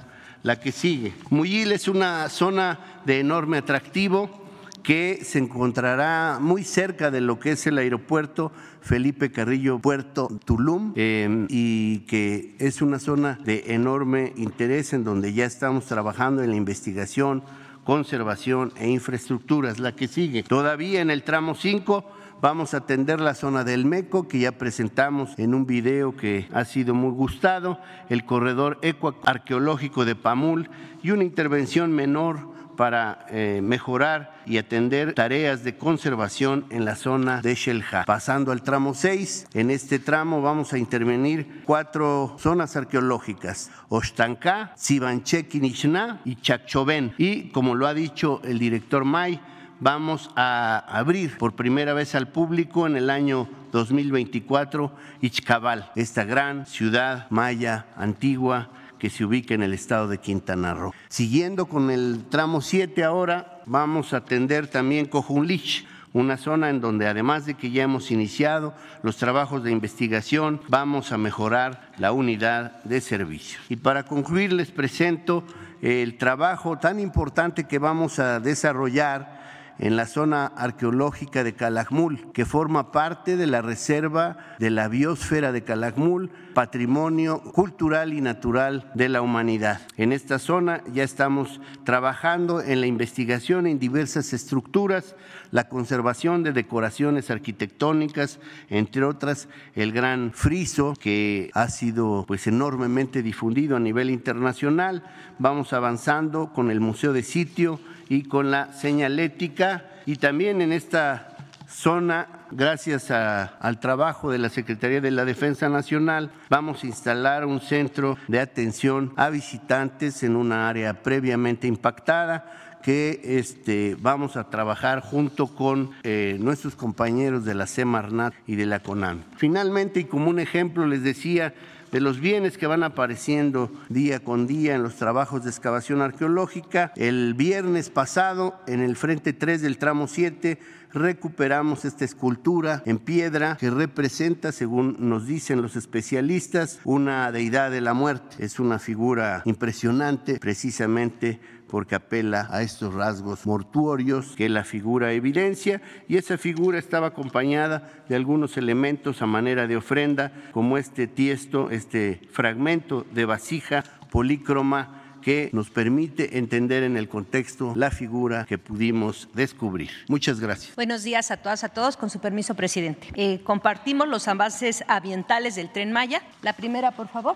la 0.43 0.59
que 0.59 0.71
sigue. 0.71 1.13
Muyil 1.29 1.71
es 1.71 1.87
una 1.87 2.29
zona 2.29 3.01
de 3.05 3.19
enorme 3.19 3.57
atractivo 3.57 4.39
que 4.83 5.19
se 5.23 5.39
encontrará 5.39 6.39
muy 6.41 6.63
cerca 6.63 7.11
de 7.11 7.21
lo 7.21 7.39
que 7.39 7.51
es 7.51 7.67
el 7.67 7.77
aeropuerto 7.77 8.51
Felipe 8.81 9.31
Carrillo 9.31 9.79
Puerto 9.79 10.29
Tulum 10.45 10.93
em, 10.95 11.47
y 11.49 11.99
que 12.07 12.55
es 12.59 12.81
una 12.81 12.97
zona 12.97 13.37
de 13.43 13.65
enorme 13.67 14.33
interés 14.37 14.93
en 14.93 15.03
donde 15.03 15.33
ya 15.33 15.45
estamos 15.45 15.85
trabajando 15.85 16.43
en 16.43 16.51
la 16.51 16.55
investigación, 16.55 17.43
conservación 17.83 18.71
e 18.77 18.89
infraestructuras. 18.89 19.79
La 19.79 19.95
que 19.95 20.07
sigue. 20.07 20.43
Todavía 20.43 21.01
en 21.01 21.11
el 21.11 21.23
tramo 21.23 21.55
5 21.55 22.05
Vamos 22.41 22.73
a 22.73 22.77
atender 22.77 23.19
la 23.19 23.33
zona 23.33 23.65
del 23.65 23.83
Meco, 23.83 24.29
que 24.29 24.39
ya 24.39 24.53
presentamos 24.53 25.37
en 25.37 25.53
un 25.53 25.65
video 25.65 26.15
que 26.15 26.47
ha 26.53 26.63
sido 26.63 26.93
muy 26.93 27.11
gustado, 27.11 27.81
el 28.07 28.23
corredor 28.23 28.79
ecoarqueológico 28.81 30.05
de 30.05 30.15
Pamul 30.15 30.69
y 31.03 31.11
una 31.11 31.25
intervención 31.25 31.91
menor 31.91 32.47
para 32.77 33.25
eh, 33.29 33.59
mejorar 33.61 34.39
y 34.45 34.57
atender 34.57 35.15
tareas 35.15 35.65
de 35.65 35.75
conservación 35.75 36.65
en 36.69 36.85
la 36.85 36.95
zona 36.95 37.41
de 37.41 37.55
Shelja. 37.55 38.05
Pasando 38.05 38.53
al 38.53 38.61
tramo 38.61 38.93
6, 38.93 39.47
en 39.53 39.69
este 39.69 39.99
tramo 39.99 40.41
vamos 40.41 40.71
a 40.71 40.77
intervenir 40.77 41.63
cuatro 41.65 42.37
zonas 42.39 42.77
arqueológicas, 42.77 43.69
Oshtanka, 43.89 44.71
Sibanche-Kinishna 44.77 46.21
y 46.23 46.37
Chacchoven. 46.37 47.13
Y 47.17 47.49
como 47.49 47.75
lo 47.75 47.85
ha 47.85 47.93
dicho 47.93 48.39
el 48.45 48.59
director 48.59 49.03
May, 49.03 49.41
vamos 49.79 50.29
a 50.35 50.79
abrir 50.87 51.37
por 51.37 51.53
primera 51.53 51.93
vez 51.93 52.15
al 52.15 52.27
público 52.27 52.87
en 52.87 52.97
el 52.97 53.09
año 53.09 53.47
2024 53.71 54.91
Ichcabal, 55.21 55.91
esta 55.95 56.23
gran 56.23 56.65
ciudad 56.65 57.27
maya 57.29 57.85
antigua 57.95 58.69
que 58.97 59.09
se 59.09 59.23
ubica 59.23 59.53
en 59.53 59.63
el 59.63 59.73
estado 59.73 60.07
de 60.07 60.17
Quintana 60.17 60.73
Roo. 60.73 60.93
Siguiendo 61.07 61.67
con 61.67 61.89
el 61.89 62.25
tramo 62.29 62.61
7 62.61 63.03
ahora, 63.03 63.61
vamos 63.65 64.13
a 64.13 64.17
atender 64.17 64.67
también 64.67 65.05
Cojunlich. 65.05 65.87
una 66.11 66.37
zona 66.37 66.71
en 66.71 66.81
donde 66.81 67.07
además 67.07 67.45
de 67.45 67.53
que 67.53 67.69
ya 67.69 67.83
hemos 67.83 68.09
iniciado 68.09 68.73
los 69.03 69.17
trabajos 69.17 69.63
de 69.63 69.71
investigación, 69.71 70.59
vamos 70.67 71.11
a 71.11 71.19
mejorar 71.19 71.91
la 71.97 72.11
unidad 72.11 72.83
de 72.83 72.99
servicio. 72.99 73.59
Y 73.69 73.75
para 73.75 74.03
concluir 74.03 74.51
les 74.51 74.71
presento 74.71 75.43
el 75.81 76.17
trabajo 76.17 76.77
tan 76.77 76.99
importante 76.99 77.67
que 77.67 77.77
vamos 77.77 78.17
a 78.19 78.39
desarrollar 78.39 79.38
en 79.79 79.95
la 79.95 80.05
zona 80.05 80.45
arqueológica 80.45 81.43
de 81.43 81.55
Calakmul, 81.55 82.31
que 82.33 82.45
forma 82.45 82.91
parte 82.91 83.37
de 83.37 83.47
la 83.47 83.61
reserva 83.61 84.37
de 84.59 84.69
la 84.69 84.87
biosfera 84.87 85.51
de 85.51 85.63
Calakmul, 85.63 86.29
patrimonio 86.53 87.41
cultural 87.41 88.13
y 88.13 88.21
natural 88.21 88.91
de 88.93 89.09
la 89.09 89.21
humanidad. 89.21 89.81
En 89.95 90.11
esta 90.11 90.37
zona 90.37 90.83
ya 90.93 91.03
estamos 91.03 91.61
trabajando 91.85 92.61
en 92.61 92.81
la 92.81 92.87
investigación 92.87 93.65
en 93.65 93.79
diversas 93.79 94.33
estructuras, 94.33 95.15
la 95.51 95.67
conservación 95.67 96.43
de 96.43 96.51
decoraciones 96.51 97.31
arquitectónicas, 97.31 98.39
entre 98.69 99.03
otras 99.03 99.47
el 99.75 99.91
gran 99.91 100.31
friso 100.33 100.93
que 100.99 101.49
ha 101.53 101.69
sido 101.69 102.25
pues 102.27 102.47
enormemente 102.47 103.23
difundido 103.23 103.75
a 103.77 103.79
nivel 103.79 104.09
internacional. 104.09 105.03
Vamos 105.39 105.73
avanzando 105.73 106.53
con 106.53 106.71
el 106.71 106.79
Museo 106.79 107.13
de 107.13 107.23
Sitio 107.23 107.79
y 108.09 108.23
con 108.23 108.51
la 108.51 108.73
señalética 108.73 109.85
y 110.05 110.15
también 110.15 110.61
en 110.61 110.73
esta 110.73 111.35
zona, 111.67 112.27
gracias 112.51 113.11
al 113.11 113.79
trabajo 113.79 114.31
de 114.31 114.39
la 114.39 114.49
Secretaría 114.49 115.01
de 115.01 115.11
la 115.11 115.23
Defensa 115.23 115.69
Nacional, 115.69 116.31
vamos 116.49 116.83
a 116.83 116.87
instalar 116.87 117.45
un 117.45 117.61
centro 117.61 118.17
de 118.27 118.39
atención 118.39 119.13
a 119.15 119.29
visitantes 119.29 120.23
en 120.23 120.35
una 120.35 120.67
área 120.67 121.03
previamente 121.03 121.67
impactada 121.67 122.68
que 122.89 123.21
este, 123.23 123.95
vamos 124.01 124.35
a 124.35 124.49
trabajar 124.49 125.01
junto 125.01 125.45
con 125.45 125.91
eh, 126.01 126.37
nuestros 126.39 126.73
compañeros 126.75 127.45
de 127.45 127.53
la 127.53 127.67
Semarnat 127.67 128.33
y 128.47 128.55
de 128.55 128.65
la 128.65 128.79
CONAM. 128.79 129.25
Finalmente, 129.37 129.99
y 129.99 130.03
como 130.05 130.31
un 130.31 130.39
ejemplo, 130.39 130.87
les 130.87 131.03
decía 131.03 131.53
de 131.91 132.01
los 132.01 132.19
bienes 132.19 132.57
que 132.57 132.65
van 132.65 132.81
apareciendo 132.81 133.71
día 133.89 134.21
con 134.21 134.47
día 134.47 134.73
en 134.73 134.81
los 134.81 134.95
trabajos 134.95 135.43
de 135.43 135.51
excavación 135.51 136.01
arqueológica. 136.01 136.91
El 136.95 137.35
viernes 137.35 137.91
pasado, 137.91 138.59
en 138.65 138.81
el 138.81 138.95
frente 138.95 139.33
3 139.33 139.61
del 139.61 139.77
tramo 139.77 140.07
7, 140.07 140.57
recuperamos 140.91 141.85
esta 141.85 142.05
escultura 142.05 142.81
en 142.85 142.97
piedra 142.97 143.57
que 143.59 143.69
representa, 143.69 144.51
según 144.51 144.95
nos 144.97 145.27
dicen 145.27 145.61
los 145.61 145.75
especialistas, 145.75 146.79
una 146.83 147.31
deidad 147.31 147.69
de 147.69 147.81
la 147.81 147.93
muerte. 147.93 148.37
Es 148.39 148.59
una 148.59 148.79
figura 148.79 149.43
impresionante, 149.45 150.39
precisamente 150.39 151.39
porque 151.69 151.95
apela 151.95 152.47
a 152.51 152.61
estos 152.61 152.93
rasgos 152.93 153.45
mortuorios 153.45 154.35
que 154.35 154.49
la 154.49 154.63
figura 154.63 155.13
evidencia 155.13 155.81
y 156.07 156.17
esa 156.17 156.37
figura 156.37 156.79
estaba 156.79 157.07
acompañada 157.07 157.89
de 158.09 158.15
algunos 158.15 158.57
elementos 158.57 159.21
a 159.21 159.25
manera 159.25 159.67
de 159.67 159.77
ofrenda 159.77 160.31
como 160.51 160.77
este 160.77 161.07
tiesto, 161.07 161.69
este 161.71 162.21
fragmento 162.31 163.05
de 163.13 163.25
vasija 163.25 163.83
polícroma 164.11 164.95
que 165.21 165.49
nos 165.53 165.69
permite 165.69 166.37
entender 166.37 166.83
en 166.83 166.97
el 166.97 167.09
contexto 167.09 167.73
la 167.75 167.91
figura 167.91 168.45
que 168.45 168.57
pudimos 168.57 169.27
descubrir. 169.33 169.89
Muchas 170.07 170.39
gracias. 170.39 170.75
Buenos 170.75 171.03
días 171.03 171.29
a 171.31 171.37
todas, 171.37 171.63
a 171.63 171.69
todos. 171.69 171.97
Con 171.97 172.09
su 172.09 172.19
permiso, 172.19 172.55
presidente. 172.55 173.09
Eh, 173.15 173.41
compartimos 173.43 174.07
los 174.07 174.27
avances 174.27 174.83
ambientales 174.87 175.55
del 175.55 175.71
tren 175.71 175.91
Maya. 175.91 176.21
La 176.41 176.53
primera, 176.53 176.91
por 176.91 177.09
favor 177.09 177.35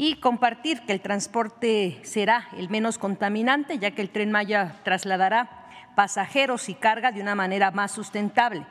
y 0.00 0.14
compartir 0.20 0.82
que 0.82 0.92
el 0.92 1.00
transporte 1.00 2.00
será 2.04 2.48
el 2.56 2.70
menos 2.70 2.98
contaminante, 2.98 3.80
ya 3.80 3.90
que 3.90 4.00
el 4.00 4.10
tren 4.10 4.30
Maya 4.30 4.76
trasladará 4.84 5.66
pasajeros 5.96 6.68
y 6.68 6.74
carga 6.74 7.10
de 7.10 7.20
una 7.20 7.34
manera 7.34 7.72
más 7.72 7.90
sustentable 7.90 8.64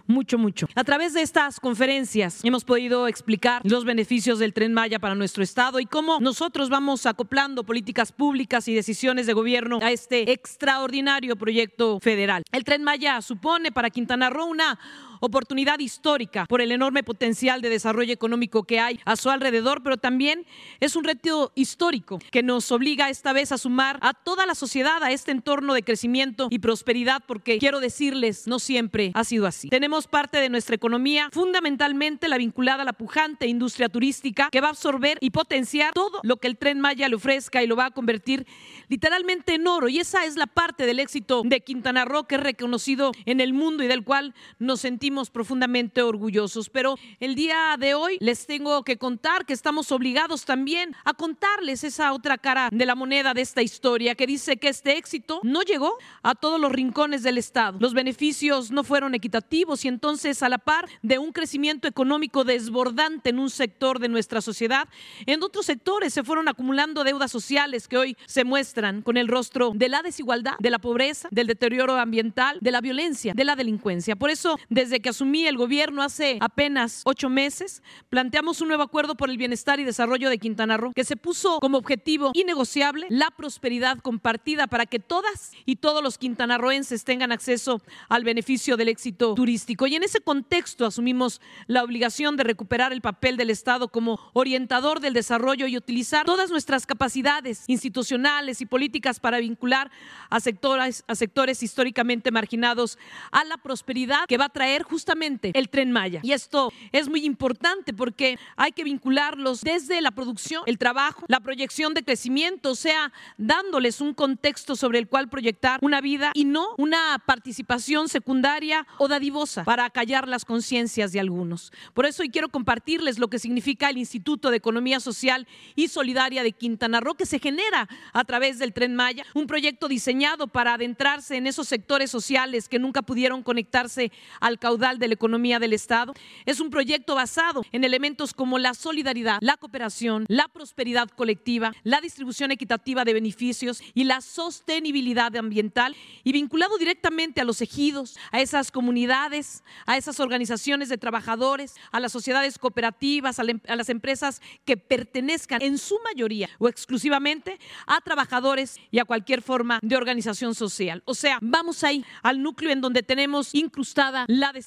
mucho, 0.07 0.37
mucho. 0.37 0.67
A 0.75 0.83
través 0.83 1.13
de 1.13 1.21
estas 1.21 1.59
conferencias 1.59 2.43
hemos 2.43 2.63
podido 2.63 3.07
explicar 3.07 3.61
los 3.65 3.83
beneficios 3.83 4.39
del 4.39 4.53
tren 4.53 4.73
Maya 4.73 4.99
para 4.99 5.15
nuestro 5.15 5.43
Estado 5.43 5.79
y 5.79 5.85
cómo 5.85 6.19
nosotros 6.19 6.69
vamos 6.69 7.05
acoplando 7.05 7.65
políticas 7.65 8.11
públicas 8.11 8.67
y 8.67 8.73
decisiones 8.73 9.25
de 9.25 9.33
gobierno 9.33 9.79
a 9.81 9.91
este 9.91 10.31
extraordinario 10.31 11.35
proyecto 11.35 11.99
federal. 12.01 12.43
El 12.51 12.63
tren 12.63 12.83
Maya 12.83 13.21
supone 13.21 13.36
para 13.71 13.89
Quintana 13.89 14.29
Roo 14.29 14.45
una 14.47 14.77
oportunidad 15.19 15.79
histórica 15.79 16.45
por 16.47 16.61
el 16.61 16.71
enorme 16.71 17.03
potencial 17.03 17.61
de 17.61 17.69
desarrollo 17.69 18.13
económico 18.13 18.63
que 18.63 18.79
hay 18.79 18.99
a 19.05 19.15
su 19.15 19.29
alrededor, 19.29 19.83
pero 19.83 19.97
también 19.97 20.45
es 20.79 20.95
un 20.95 21.03
reto 21.03 21.51
histórico 21.55 22.19
que 22.31 22.43
nos 22.43 22.71
obliga 22.71 23.09
esta 23.09 23.33
vez 23.33 23.51
a 23.51 23.57
sumar 23.57 23.97
a 24.01 24.13
toda 24.13 24.45
la 24.45 24.55
sociedad 24.55 25.03
a 25.03 25.11
este 25.11 25.31
entorno 25.31 25.73
de 25.73 25.83
crecimiento 25.83 26.47
y 26.49 26.59
prosperidad, 26.59 27.23
porque 27.27 27.57
quiero 27.57 27.79
decirles, 27.79 28.47
no 28.47 28.59
siempre 28.59 29.11
ha 29.13 29.23
sido 29.23 29.47
así. 29.47 29.69
Tenemos 29.69 30.07
parte 30.07 30.39
de 30.39 30.49
nuestra 30.49 30.75
economía, 30.75 31.29
fundamentalmente 31.31 32.27
la 32.27 32.37
vinculada 32.37 32.83
a 32.83 32.85
la 32.85 32.93
pujante 32.93 33.47
industria 33.47 33.89
turística, 33.89 34.49
que 34.51 34.61
va 34.61 34.67
a 34.67 34.71
absorber 34.71 35.17
y 35.21 35.31
potenciar 35.31 35.93
todo 35.93 36.19
lo 36.23 36.37
que 36.37 36.47
el 36.47 36.57
tren 36.57 36.79
Maya 36.79 37.07
le 37.07 37.15
ofrezca 37.15 37.63
y 37.63 37.67
lo 37.67 37.75
va 37.75 37.85
a 37.85 37.91
convertir 37.91 38.45
literalmente 38.87 39.55
en 39.55 39.67
oro. 39.67 39.89
Y 39.89 39.99
esa 39.99 40.25
es 40.25 40.35
la 40.35 40.47
parte 40.47 40.85
del 40.85 40.99
éxito 40.99 41.41
de 41.45 41.61
Quintana 41.61 42.05
Roo 42.05 42.25
que 42.25 42.35
es 42.35 42.41
reconocido 42.41 43.11
en 43.25 43.41
el 43.41 43.53
mundo 43.53 43.83
y 43.83 43.87
del 43.87 44.03
cual 44.03 44.33
nos 44.59 44.81
sentimos 44.81 45.06
profundamente 45.29 46.01
orgullosos. 46.01 46.69
Pero 46.69 46.95
el 47.19 47.35
día 47.35 47.75
de 47.79 47.95
hoy 47.95 48.17
les 48.19 48.45
tengo 48.45 48.83
que 48.83 48.97
contar 48.97 49.45
que 49.45 49.53
estamos 49.53 49.91
obligados 49.91 50.45
también 50.45 50.95
a 51.05 51.13
contarles 51.13 51.83
esa 51.83 52.13
otra 52.13 52.37
cara 52.37 52.69
de 52.71 52.85
la 52.85 52.95
moneda 52.95 53.33
de 53.33 53.41
esta 53.41 53.61
historia 53.61 54.15
que 54.15 54.27
dice 54.27 54.57
que 54.57 54.69
este 54.69 54.97
éxito 54.97 55.39
no 55.43 55.61
llegó 55.61 55.97
a 56.23 56.35
todos 56.35 56.59
los 56.59 56.71
rincones 56.71 57.23
del 57.23 57.37
Estado. 57.37 57.77
Los 57.79 57.93
beneficios 57.93 58.71
no 58.71 58.83
fueron 58.83 59.15
equitativos 59.15 59.85
y 59.85 59.87
entonces 59.87 60.43
a 60.43 60.49
la 60.49 60.57
par 60.57 60.87
de 61.01 61.17
un 61.17 61.31
crecimiento 61.31 61.87
económico 61.87 62.43
desbordante 62.43 63.29
en 63.29 63.39
un 63.39 63.49
sector 63.49 63.99
de 63.99 64.09
nuestra 64.09 64.41
sociedad, 64.41 64.87
en 65.25 65.43
otros 65.43 65.65
sectores 65.65 66.13
se 66.13 66.23
fueron 66.23 66.47
acumulando 66.47 67.03
deudas 67.03 67.31
sociales 67.31 67.87
que 67.87 67.97
hoy 67.97 68.17
se 68.25 68.43
muestran 68.43 69.01
con 69.01 69.17
el 69.17 69.27
rostro 69.27 69.71
de 69.75 69.89
la 69.89 70.01
desigualdad, 70.01 70.55
de 70.59 70.69
la 70.69 70.79
pobreza, 70.79 71.27
del 71.31 71.47
deterioro 71.47 71.95
ambiental, 71.97 72.57
de 72.61 72.71
la 72.71 72.81
violencia, 72.81 73.33
de 73.33 73.43
la 73.43 73.55
delincuencia. 73.55 74.15
Por 74.15 74.29
eso, 74.29 74.57
desde 74.69 74.96
que 74.99 75.09
asumí 75.09 75.45
el 75.45 75.57
gobierno 75.57 76.01
hace 76.03 76.37
apenas 76.41 77.01
ocho 77.05 77.29
meses, 77.29 77.83
planteamos 78.09 78.61
un 78.61 78.67
nuevo 78.67 78.83
acuerdo 78.83 79.15
por 79.15 79.29
el 79.29 79.37
bienestar 79.37 79.79
y 79.79 79.83
desarrollo 79.83 80.29
de 80.29 80.37
Quintana 80.37 80.77
Roo 80.77 80.93
que 80.93 81.03
se 81.03 81.15
puso 81.15 81.59
como 81.59 81.77
objetivo 81.77 82.31
innegociable 82.33 83.07
la 83.09 83.31
prosperidad 83.31 83.99
compartida 83.99 84.67
para 84.67 84.85
que 84.85 84.99
todas 84.99 85.51
y 85.65 85.77
todos 85.77 86.03
los 86.03 86.17
quintanarroenses 86.17 87.03
tengan 87.03 87.31
acceso 87.31 87.81
al 88.09 88.23
beneficio 88.23 88.77
del 88.77 88.89
éxito 88.89 89.33
turístico. 89.33 89.87
Y 89.87 89.95
en 89.95 90.03
ese 90.03 90.21
contexto 90.21 90.85
asumimos 90.85 91.41
la 91.67 91.83
obligación 91.83 92.37
de 92.37 92.43
recuperar 92.43 92.93
el 92.93 93.01
papel 93.01 93.37
del 93.37 93.49
Estado 93.49 93.87
como 93.89 94.19
orientador 94.33 94.99
del 94.99 95.13
desarrollo 95.13 95.67
y 95.67 95.77
utilizar 95.77 96.25
todas 96.25 96.49
nuestras 96.49 96.85
capacidades 96.85 97.63
institucionales 97.67 98.61
y 98.61 98.65
políticas 98.65 99.19
para 99.19 99.39
vincular 99.39 99.91
a 100.29 100.39
sectores, 100.39 101.03
a 101.07 101.15
sectores 101.15 101.63
históricamente 101.63 102.31
marginados 102.31 102.97
a 103.31 103.43
la 103.45 103.57
prosperidad 103.57 104.25
que 104.27 104.37
va 104.37 104.45
a 104.45 104.49
traer 104.49 104.83
justamente 104.87 105.51
el 105.53 105.69
tren 105.69 105.91
Maya. 105.91 106.21
Y 106.23 106.31
esto 106.31 106.71
es 106.91 107.09
muy 107.09 107.25
importante 107.25 107.93
porque 107.93 108.39
hay 108.55 108.71
que 108.71 108.83
vincularlos 108.83 109.61
desde 109.61 110.01
la 110.01 110.11
producción, 110.11 110.63
el 110.65 110.77
trabajo, 110.77 111.25
la 111.27 111.39
proyección 111.39 111.93
de 111.93 112.03
crecimiento, 112.03 112.71
o 112.71 112.75
sea, 112.75 113.11
dándoles 113.37 114.01
un 114.01 114.13
contexto 114.13 114.75
sobre 114.75 114.99
el 114.99 115.07
cual 115.07 115.29
proyectar 115.29 115.79
una 115.81 116.01
vida 116.01 116.31
y 116.33 116.45
no 116.45 116.69
una 116.77 117.21
participación 117.25 118.07
secundaria 118.07 118.87
o 118.97 119.07
dadivosa 119.07 119.63
para 119.63 119.89
callar 119.89 120.27
las 120.27 120.45
conciencias 120.45 121.11
de 121.11 121.19
algunos. 121.19 121.71
Por 121.93 122.05
eso 122.05 122.23
hoy 122.23 122.29
quiero 122.29 122.49
compartirles 122.49 123.19
lo 123.19 123.27
que 123.27 123.39
significa 123.39 123.89
el 123.89 123.97
Instituto 123.97 124.49
de 124.49 124.57
Economía 124.57 124.99
Social 124.99 125.47
y 125.75 125.89
Solidaria 125.89 126.43
de 126.43 126.53
Quintana 126.53 127.01
Roo, 127.01 127.15
que 127.15 127.25
se 127.25 127.39
genera 127.39 127.89
a 128.13 128.23
través 128.23 128.57
del 128.57 128.73
tren 128.73 128.95
Maya, 128.95 129.25
un 129.33 129.47
proyecto 129.47 129.87
diseñado 129.87 130.47
para 130.47 130.75
adentrarse 130.75 131.35
en 131.35 131.47
esos 131.47 131.67
sectores 131.67 132.09
sociales 132.09 132.69
que 132.69 132.79
nunca 132.79 133.01
pudieron 133.01 133.43
conectarse 133.43 134.11
al 134.39 134.59
caudal 134.59 134.76
de 134.77 135.07
la 135.07 135.15
economía 135.15 135.57
del 135.57 135.73
Estado. 135.73 136.13
Es 136.45 136.59
un 136.59 136.69
proyecto 136.69 137.15
basado 137.15 137.65
en 137.71 137.83
elementos 137.83 138.31
como 138.31 138.59
la 138.59 138.75
solidaridad, 138.75 139.39
la 139.41 139.57
cooperación, 139.57 140.25
la 140.27 140.47
prosperidad 140.47 141.09
colectiva, 141.09 141.73
la 141.83 141.99
distribución 141.99 142.51
equitativa 142.51 143.03
de 143.03 143.13
beneficios 143.13 143.81
y 143.95 144.03
la 144.03 144.21
sostenibilidad 144.21 145.35
ambiental 145.35 145.95
y 146.23 146.31
vinculado 146.31 146.77
directamente 146.77 147.41
a 147.41 147.43
los 147.43 147.59
ejidos, 147.61 148.17
a 148.31 148.39
esas 148.39 148.69
comunidades, 148.69 149.63
a 149.87 149.97
esas 149.97 150.19
organizaciones 150.19 150.89
de 150.89 150.99
trabajadores, 150.99 151.73
a 151.91 151.99
las 151.99 152.11
sociedades 152.11 152.59
cooperativas, 152.59 153.39
a, 153.39 153.43
las 153.43 153.89
empresas 153.89 154.43
que 154.63 154.77
pertenezcan 154.77 155.63
en 155.63 155.79
su 155.79 155.97
mayoría 156.03 156.49
o 156.59 156.69
exclusivamente 156.69 157.57
a 157.87 157.99
trabajadores 158.01 158.79
y 158.91 158.99
a 158.99 159.05
cualquier 159.05 159.41
forma 159.41 159.79
de 159.81 159.97
organización 159.97 160.53
social. 160.53 161.01
O 161.05 161.15
sea, 161.15 161.39
vamos 161.41 161.83
ahí 161.83 162.05
al 162.21 162.43
núcleo 162.43 162.71
en 162.71 162.81
donde 162.81 163.01
tenemos 163.01 163.55
incrustada 163.55 164.25
la 164.27 164.53
desigualdad. 164.53 164.66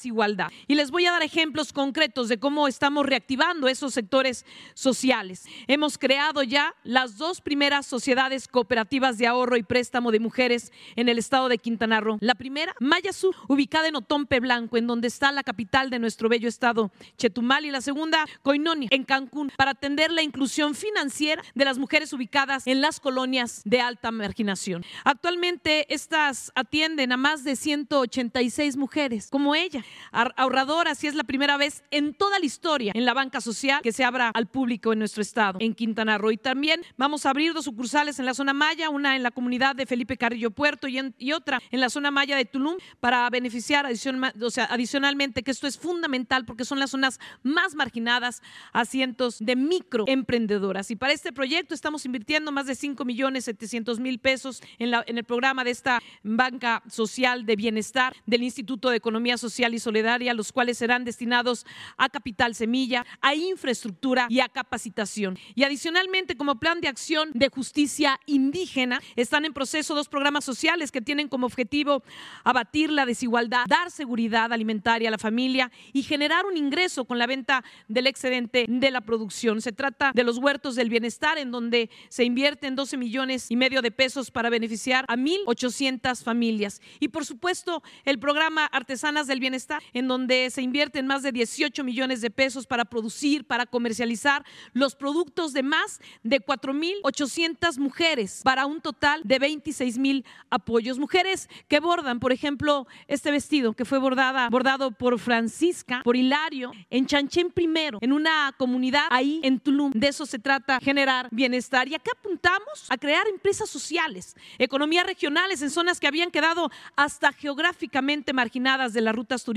Y 0.66 0.74
les 0.74 0.90
voy 0.90 1.06
a 1.06 1.12
dar 1.12 1.22
ejemplos 1.22 1.72
concretos 1.72 2.28
de 2.28 2.38
cómo 2.38 2.68
estamos 2.68 3.06
reactivando 3.06 3.68
esos 3.68 3.94
sectores 3.94 4.46
sociales. 4.74 5.44
Hemos 5.66 5.98
creado 5.98 6.42
ya 6.42 6.74
las 6.84 7.18
dos 7.18 7.40
primeras 7.40 7.86
sociedades 7.86 8.48
cooperativas 8.48 9.18
de 9.18 9.26
ahorro 9.26 9.56
y 9.56 9.62
préstamo 9.62 10.10
de 10.10 10.20
mujeres 10.20 10.72
en 10.96 11.08
el 11.08 11.18
estado 11.18 11.48
de 11.48 11.58
Quintana 11.58 12.00
Roo. 12.00 12.18
La 12.20 12.34
primera, 12.34 12.74
Maya 12.80 13.12
Sur, 13.12 13.34
ubicada 13.48 13.88
en 13.88 13.96
Otompe 13.96 14.40
Blanco, 14.40 14.76
en 14.76 14.86
donde 14.86 15.08
está 15.08 15.32
la 15.32 15.42
capital 15.42 15.90
de 15.90 15.98
nuestro 15.98 16.28
bello 16.28 16.48
estado, 16.48 16.90
Chetumal. 17.18 17.66
Y 17.66 17.70
la 17.70 17.80
segunda, 17.80 18.24
Coinonia, 18.42 18.88
en 18.90 19.04
Cancún, 19.04 19.52
para 19.56 19.72
atender 19.72 20.10
la 20.10 20.22
inclusión 20.22 20.74
financiera 20.74 21.42
de 21.54 21.64
las 21.64 21.78
mujeres 21.78 22.12
ubicadas 22.12 22.66
en 22.66 22.80
las 22.80 23.00
colonias 23.00 23.62
de 23.64 23.80
alta 23.80 24.10
marginación. 24.10 24.84
Actualmente 25.04 25.92
estas 25.92 26.52
atienden 26.54 27.12
a 27.12 27.16
más 27.16 27.44
de 27.44 27.56
186 27.56 28.76
mujeres 28.76 29.28
como 29.30 29.54
ella, 29.54 29.84
ahorradoras 30.12 31.02
y 31.04 31.06
es 31.06 31.14
la 31.14 31.24
primera 31.24 31.56
vez 31.56 31.82
en 31.90 32.14
toda 32.14 32.38
la 32.38 32.44
historia 32.44 32.92
en 32.94 33.04
la 33.04 33.14
banca 33.14 33.40
social 33.40 33.80
que 33.82 33.92
se 33.92 34.04
abra 34.04 34.30
al 34.34 34.46
público 34.46 34.92
en 34.92 34.98
nuestro 34.98 35.22
estado, 35.22 35.58
en 35.60 35.74
Quintana 35.74 36.18
Roo. 36.18 36.30
Y 36.30 36.36
también 36.36 36.82
vamos 36.96 37.26
a 37.26 37.30
abrir 37.30 37.52
dos 37.52 37.64
sucursales 37.64 38.18
en 38.18 38.26
la 38.26 38.34
zona 38.34 38.52
Maya, 38.52 38.90
una 38.90 39.16
en 39.16 39.22
la 39.22 39.30
comunidad 39.30 39.76
de 39.76 39.86
Felipe 39.86 40.16
Carrillo 40.16 40.50
Puerto 40.50 40.88
y, 40.88 41.32
otra 41.32 41.60
en 41.70 41.80
la 41.80 41.90
zona 41.90 42.10
Maya 42.10 42.36
de 42.36 42.44
Tulum 42.44 42.76
para 43.00 43.28
beneficiar 43.30 43.86
adicionalmente, 43.86 45.42
que 45.42 45.50
esto 45.50 45.66
es 45.66 45.78
fundamental 45.78 46.44
porque 46.44 46.64
son 46.64 46.78
las 46.78 46.90
zonas 46.90 47.18
más 47.42 47.74
marginadas 47.74 48.42
a 48.72 48.84
cientos 48.84 49.38
de 49.38 49.56
microemprendedoras. 49.56 50.90
Y 50.90 50.96
para 50.96 51.12
este 51.12 51.32
proyecto 51.32 51.74
estamos 51.74 52.04
invirtiendo 52.04 52.52
más 52.52 52.66
de 52.66 52.74
5 52.74 53.04
millones 53.04 53.44
700 53.44 54.00
mil 54.00 54.18
pesos 54.18 54.62
en, 54.78 54.90
la, 54.90 55.04
en 55.06 55.18
el 55.18 55.24
programa 55.24 55.64
de 55.64 55.70
esta 55.70 56.00
banca 56.22 56.82
social 56.88 57.46
de 57.46 57.56
bienestar 57.56 58.14
del 58.26 58.42
Instituto 58.42 58.90
de 58.90 58.96
Economía 58.96 59.38
Social 59.38 59.74
y 59.74 59.79
Solidaria, 59.80 60.34
los 60.34 60.52
cuales 60.52 60.78
serán 60.78 61.04
destinados 61.04 61.66
a 61.96 62.08
capital 62.08 62.54
semilla, 62.54 63.04
a 63.20 63.34
infraestructura 63.34 64.26
y 64.28 64.40
a 64.40 64.48
capacitación. 64.48 65.38
Y 65.54 65.64
adicionalmente, 65.64 66.36
como 66.36 66.58
plan 66.58 66.80
de 66.80 66.88
acción 66.88 67.30
de 67.34 67.48
justicia 67.48 68.20
indígena, 68.26 69.00
están 69.16 69.44
en 69.44 69.52
proceso 69.52 69.94
dos 69.94 70.08
programas 70.08 70.44
sociales 70.44 70.90
que 70.90 71.00
tienen 71.00 71.28
como 71.28 71.46
objetivo 71.46 72.02
abatir 72.44 72.90
la 72.90 73.06
desigualdad, 73.06 73.64
dar 73.68 73.90
seguridad 73.90 74.52
alimentaria 74.52 75.08
a 75.08 75.12
la 75.12 75.18
familia 75.18 75.70
y 75.92 76.02
generar 76.02 76.46
un 76.46 76.56
ingreso 76.56 77.04
con 77.04 77.18
la 77.18 77.26
venta 77.26 77.64
del 77.88 78.06
excedente 78.06 78.66
de 78.68 78.90
la 78.90 79.00
producción. 79.00 79.60
Se 79.60 79.72
trata 79.72 80.12
de 80.14 80.24
los 80.24 80.38
huertos 80.38 80.76
del 80.76 80.88
bienestar, 80.88 81.38
en 81.38 81.50
donde 81.50 81.90
se 82.08 82.24
invierten 82.24 82.76
12 82.76 82.96
millones 82.96 83.50
y 83.50 83.56
medio 83.56 83.82
de 83.82 83.90
pesos 83.90 84.30
para 84.30 84.50
beneficiar 84.50 85.04
a 85.08 85.16
1.800 85.16 86.22
familias. 86.22 86.80
Y 86.98 87.08
por 87.08 87.24
supuesto, 87.24 87.82
el 88.04 88.18
programa 88.18 88.66
Artesanas 88.66 89.26
del 89.26 89.40
Bienestar, 89.40 89.59
en 89.92 90.08
donde 90.08 90.50
se 90.50 90.62
invierten 90.62 91.06
más 91.06 91.22
de 91.22 91.32
18 91.32 91.84
millones 91.84 92.20
de 92.20 92.30
pesos 92.30 92.66
para 92.66 92.84
producir, 92.84 93.44
para 93.44 93.66
comercializar 93.66 94.44
los 94.72 94.94
productos 94.94 95.52
de 95.52 95.62
más 95.62 96.00
de 96.22 96.40
4.800 96.40 97.78
mujeres, 97.78 98.40
para 98.44 98.66
un 98.66 98.80
total 98.80 99.20
de 99.24 99.38
26 99.38 99.98
mil 99.98 100.24
apoyos. 100.50 100.98
Mujeres 100.98 101.48
que 101.68 101.80
bordan, 101.80 102.20
por 102.20 102.32
ejemplo, 102.32 102.86
este 103.08 103.30
vestido 103.30 103.72
que 103.72 103.84
fue 103.84 103.98
bordada, 103.98 104.48
bordado 104.48 104.90
por 104.90 105.18
Francisca, 105.18 106.02
por 106.04 106.16
Hilario, 106.16 106.72
en 106.90 107.06
Chanchén 107.06 107.50
primero, 107.50 107.98
en 108.00 108.12
una 108.12 108.54
comunidad 108.56 109.06
ahí 109.10 109.40
en 109.42 109.60
Tulum. 109.60 109.92
De 109.94 110.08
eso 110.08 110.26
se 110.26 110.38
trata, 110.38 110.80
generar 110.80 111.28
bienestar. 111.30 111.88
Y 111.88 111.94
acá 111.94 112.10
apuntamos 112.18 112.86
a 112.88 112.96
crear 112.96 113.26
empresas 113.28 113.68
sociales, 113.68 114.34
economías 114.58 115.06
regionales 115.06 115.62
en 115.62 115.70
zonas 115.70 116.00
que 116.00 116.06
habían 116.06 116.30
quedado 116.30 116.70
hasta 116.96 117.32
geográficamente 117.32 118.32
marginadas 118.32 118.92
de 118.92 119.00
las 119.00 119.14
rutas 119.14 119.44
turísticas 119.44 119.49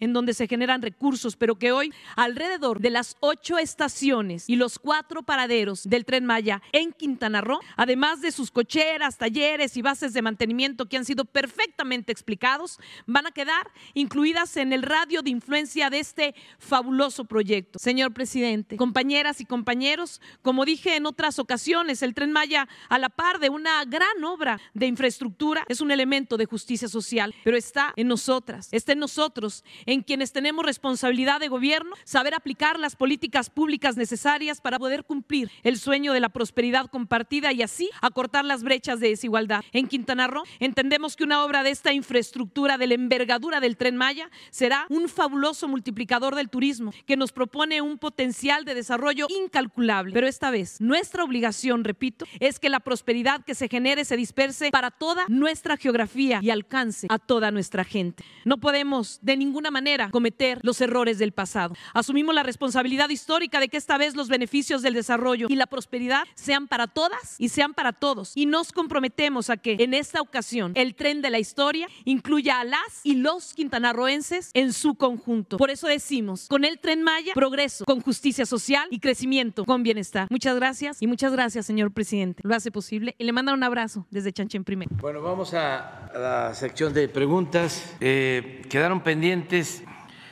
en 0.00 0.12
donde 0.12 0.34
se 0.34 0.48
generan 0.48 0.82
recursos, 0.82 1.36
pero 1.36 1.56
que 1.56 1.72
hoy 1.72 1.92
alrededor 2.16 2.80
de 2.80 2.90
las 2.90 3.16
ocho 3.20 3.58
estaciones 3.58 4.48
y 4.48 4.56
los 4.56 4.78
cuatro 4.78 5.22
paraderos 5.22 5.88
del 5.88 6.04
tren 6.04 6.24
Maya 6.24 6.62
en 6.72 6.92
Quintana 6.92 7.40
Roo, 7.40 7.60
además 7.76 8.20
de 8.20 8.32
sus 8.32 8.50
cocheras, 8.50 9.18
talleres 9.18 9.76
y 9.76 9.82
bases 9.82 10.12
de 10.12 10.22
mantenimiento 10.22 10.86
que 10.86 10.96
han 10.96 11.04
sido 11.04 11.24
perfectamente 11.24 12.12
explicados, 12.12 12.78
van 13.06 13.26
a 13.26 13.32
quedar 13.32 13.70
incluidas 13.94 14.56
en 14.56 14.72
el 14.72 14.82
radio 14.82 15.22
de 15.22 15.30
influencia 15.30 15.90
de 15.90 15.98
este 15.98 16.34
fabuloso 16.58 17.24
proyecto. 17.24 17.78
Señor 17.78 18.12
presidente, 18.12 18.76
compañeras 18.76 19.40
y 19.40 19.44
compañeros, 19.44 20.20
como 20.42 20.64
dije 20.64 20.96
en 20.96 21.06
otras 21.06 21.38
ocasiones, 21.38 22.02
el 22.02 22.14
tren 22.14 22.32
Maya, 22.32 22.68
a 22.88 22.98
la 22.98 23.08
par 23.08 23.38
de 23.38 23.50
una 23.50 23.84
gran 23.84 24.24
obra 24.24 24.60
de 24.74 24.86
infraestructura, 24.86 25.64
es 25.68 25.80
un 25.80 25.90
elemento 25.90 26.36
de 26.36 26.46
justicia 26.46 26.88
social, 26.88 27.34
pero 27.44 27.56
está 27.56 27.92
en 27.96 28.08
nosotras, 28.08 28.68
está 28.72 28.92
en 28.92 29.00
nosotros, 29.02 29.64
en 29.84 30.02
quienes 30.02 30.32
tenemos 30.32 30.64
responsabilidad 30.64 31.40
de 31.40 31.48
gobierno, 31.48 31.96
saber 32.04 32.34
aplicar 32.34 32.78
las 32.78 32.94
políticas 32.94 33.50
públicas 33.50 33.96
necesarias 33.96 34.60
para 34.60 34.78
poder 34.78 35.02
cumplir 35.04 35.50
el 35.64 35.76
sueño 35.76 36.12
de 36.12 36.20
la 36.20 36.28
prosperidad 36.28 36.86
compartida 36.86 37.52
y 37.52 37.62
así 37.62 37.90
acortar 38.00 38.44
las 38.44 38.62
brechas 38.62 39.00
de 39.00 39.08
desigualdad. 39.08 39.64
En 39.72 39.88
Quintana 39.88 40.28
Roo 40.28 40.44
entendemos 40.60 41.16
que 41.16 41.24
una 41.24 41.44
obra 41.44 41.64
de 41.64 41.70
esta 41.70 41.92
infraestructura 41.92 42.78
de 42.78 42.86
la 42.86 42.94
envergadura 42.94 43.58
del 43.58 43.76
tren 43.76 43.96
Maya 43.96 44.30
será 44.50 44.86
un 44.88 45.08
fabuloso 45.08 45.66
multiplicador 45.66 46.36
del 46.36 46.48
turismo 46.48 46.92
que 47.04 47.16
nos 47.16 47.32
propone 47.32 47.82
un 47.82 47.98
potencial 47.98 48.64
de 48.64 48.76
desarrollo 48.76 49.26
incalculable. 49.28 50.14
Pero 50.14 50.28
esta 50.28 50.52
vez, 50.52 50.80
nuestra 50.80 51.24
obligación, 51.24 51.82
repito, 51.82 52.24
es 52.38 52.60
que 52.60 52.68
la 52.68 52.78
prosperidad 52.78 53.44
que 53.44 53.56
se 53.56 53.68
genere 53.68 54.04
se 54.04 54.16
disperse 54.16 54.70
para 54.70 54.92
toda 54.92 55.24
nuestra 55.26 55.76
geografía 55.76 56.38
y 56.40 56.50
alcance 56.50 57.08
a 57.10 57.18
toda 57.18 57.50
nuestra 57.50 57.82
gente. 57.82 58.24
No 58.44 58.58
podemos 58.58 58.91
de 59.22 59.36
ninguna 59.36 59.70
manera 59.70 60.10
cometer 60.10 60.60
los 60.62 60.80
errores 60.80 61.18
del 61.18 61.32
pasado. 61.32 61.74
Asumimos 61.94 62.34
la 62.34 62.42
responsabilidad 62.42 63.08
histórica 63.08 63.58
de 63.60 63.68
que 63.68 63.76
esta 63.76 63.96
vez 63.98 64.14
los 64.14 64.28
beneficios 64.28 64.82
del 64.82 64.94
desarrollo 64.94 65.46
y 65.48 65.56
la 65.56 65.66
prosperidad 65.66 66.24
sean 66.34 66.68
para 66.68 66.86
todas 66.86 67.36
y 67.38 67.48
sean 67.48 67.74
para 67.74 67.92
todos. 67.92 68.32
Y 68.34 68.46
nos 68.46 68.72
comprometemos 68.72 69.50
a 69.50 69.56
que 69.56 69.76
en 69.80 69.94
esta 69.94 70.20
ocasión 70.20 70.72
el 70.74 70.94
tren 70.94 71.22
de 71.22 71.30
la 71.30 71.38
historia 71.38 71.88
incluya 72.04 72.60
a 72.60 72.64
las 72.64 73.00
y 73.02 73.14
los 73.14 73.54
quintanarroenses 73.54 74.50
en 74.54 74.72
su 74.72 74.94
conjunto. 74.94 75.56
Por 75.56 75.70
eso 75.70 75.88
decimos, 75.88 76.46
con 76.48 76.64
el 76.64 76.78
tren 76.78 77.02
Maya, 77.02 77.32
progreso, 77.34 77.84
con 77.84 78.00
justicia 78.00 78.44
social 78.46 78.86
y 78.90 79.00
crecimiento, 79.00 79.64
con 79.64 79.82
bienestar. 79.82 80.28
Muchas 80.30 80.56
gracias 80.56 81.00
y 81.00 81.06
muchas 81.06 81.32
gracias, 81.32 81.66
señor 81.66 81.92
presidente. 81.92 82.42
Lo 82.44 82.54
hace 82.54 82.70
posible 82.70 83.14
y 83.18 83.24
le 83.24 83.32
mandan 83.32 83.54
un 83.54 83.62
abrazo 83.62 84.06
desde 84.10 84.32
Chanchen 84.32 84.64
primero. 84.64 84.90
Bueno, 85.00 85.22
vamos 85.22 85.54
a 85.54 86.10
la 86.14 86.54
sección 86.54 86.92
de 86.92 87.08
preguntas. 87.08 87.94
Eh, 88.00 88.62
quedaron 88.82 89.02
pendientes 89.02 89.84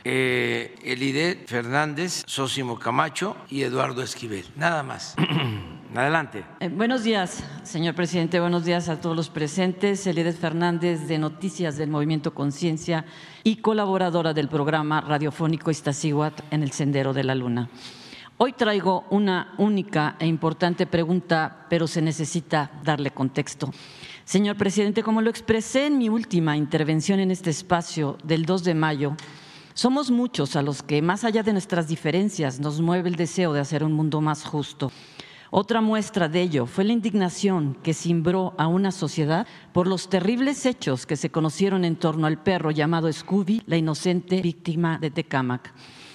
eh, 0.02 0.74
Elide 0.82 1.44
Fernández, 1.46 2.24
Sósimo 2.26 2.80
Camacho 2.80 3.36
y 3.48 3.62
Eduardo 3.62 4.02
Esquivel. 4.02 4.44
Nada 4.56 4.82
más. 4.82 5.14
Adelante. 5.94 6.42
Eh, 6.58 6.68
buenos 6.68 7.04
días, 7.04 7.44
señor 7.62 7.94
presidente. 7.94 8.40
Buenos 8.40 8.64
días 8.64 8.88
a 8.88 9.00
todos 9.00 9.14
los 9.14 9.30
presentes. 9.30 10.04
Elides 10.08 10.36
Fernández, 10.36 11.06
de 11.06 11.18
Noticias 11.18 11.76
del 11.76 11.90
Movimiento 11.90 12.34
Conciencia 12.34 13.04
y 13.44 13.58
colaboradora 13.58 14.34
del 14.34 14.48
programa 14.48 15.00
radiofónico 15.00 15.70
Iztaccíhuatl 15.70 16.42
en 16.50 16.64
el 16.64 16.72
Sendero 16.72 17.12
de 17.12 17.22
la 17.22 17.36
Luna. 17.36 17.70
Hoy 18.36 18.54
traigo 18.54 19.04
una 19.10 19.54
única 19.58 20.16
e 20.18 20.26
importante 20.26 20.86
pregunta, 20.86 21.66
pero 21.70 21.86
se 21.86 22.02
necesita 22.02 22.72
darle 22.82 23.12
contexto. 23.12 23.70
Señor 24.30 24.56
presidente, 24.56 25.02
como 25.02 25.22
lo 25.22 25.28
expresé 25.28 25.86
en 25.86 25.98
mi 25.98 26.08
última 26.08 26.56
intervención 26.56 27.18
en 27.18 27.32
este 27.32 27.50
espacio 27.50 28.16
del 28.22 28.44
2 28.44 28.62
de 28.62 28.74
mayo, 28.74 29.16
somos 29.74 30.12
muchos 30.12 30.54
a 30.54 30.62
los 30.62 30.84
que, 30.84 31.02
más 31.02 31.24
allá 31.24 31.42
de 31.42 31.52
nuestras 31.52 31.88
diferencias, 31.88 32.60
nos 32.60 32.80
mueve 32.80 33.08
el 33.08 33.16
deseo 33.16 33.52
de 33.52 33.58
hacer 33.58 33.82
un 33.82 33.92
mundo 33.92 34.20
más 34.20 34.44
justo. 34.44 34.92
Otra 35.50 35.80
muestra 35.80 36.28
de 36.28 36.42
ello 36.42 36.66
fue 36.66 36.84
la 36.84 36.92
indignación 36.92 37.76
que 37.82 37.92
cimbró 37.92 38.54
a 38.56 38.68
una 38.68 38.92
sociedad 38.92 39.48
por 39.72 39.88
los 39.88 40.08
terribles 40.08 40.64
hechos 40.64 41.06
que 41.06 41.16
se 41.16 41.30
conocieron 41.30 41.84
en 41.84 41.96
torno 41.96 42.28
al 42.28 42.40
perro 42.40 42.70
llamado 42.70 43.12
Scooby, 43.12 43.62
la 43.66 43.78
inocente 43.78 44.42
víctima 44.42 45.00
de 45.00 45.10
Tecámac. 45.10 45.74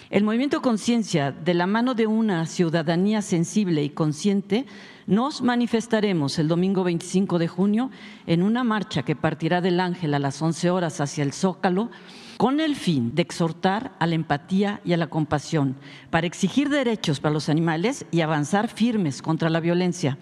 El 0.09 0.24
movimiento 0.24 0.61
Conciencia, 0.61 1.34
de 1.34 1.53
la 1.53 1.68
mano 1.68 1.95
de 1.95 2.07
una 2.07 2.45
ciudadanía 2.45 3.22
sensible 3.22 3.84
y 3.84 3.89
consciente, 3.89 4.68
nos 5.08 5.41
manifestaremos 5.41 6.39
el 6.39 6.47
domingo 6.47 6.84
25 6.84 7.38
de 7.38 7.47
junio 7.47 7.91
en 8.26 8.41
una 8.41 8.64
marcha 8.64 9.03
que 9.03 9.16
partirá 9.16 9.62
del 9.62 9.80
Ángel 9.80 10.14
a 10.14 10.20
las 10.20 10.41
11 10.41 10.72
horas 10.72 10.99
hacia 10.99 11.24
el 11.24 11.34
Zócalo 11.34 11.91
con 12.38 12.60
el 12.60 12.76
fin 12.76 13.14
de 13.14 13.22
exhortar 13.22 13.93
a 13.99 14.08
la 14.08 14.16
empatía 14.16 14.82
y 14.84 14.93
a 14.93 14.97
la 14.97 15.08
compasión, 15.08 15.76
para 16.10 16.28
exigir 16.28 16.70
derechos 16.70 17.20
para 17.20 17.34
los 17.34 17.49
animales 17.49 18.06
y 18.12 18.22
avanzar 18.22 18.68
firmes 18.68 19.22
contra 19.22 19.49
la 19.49 19.60
violencia. 19.60 20.18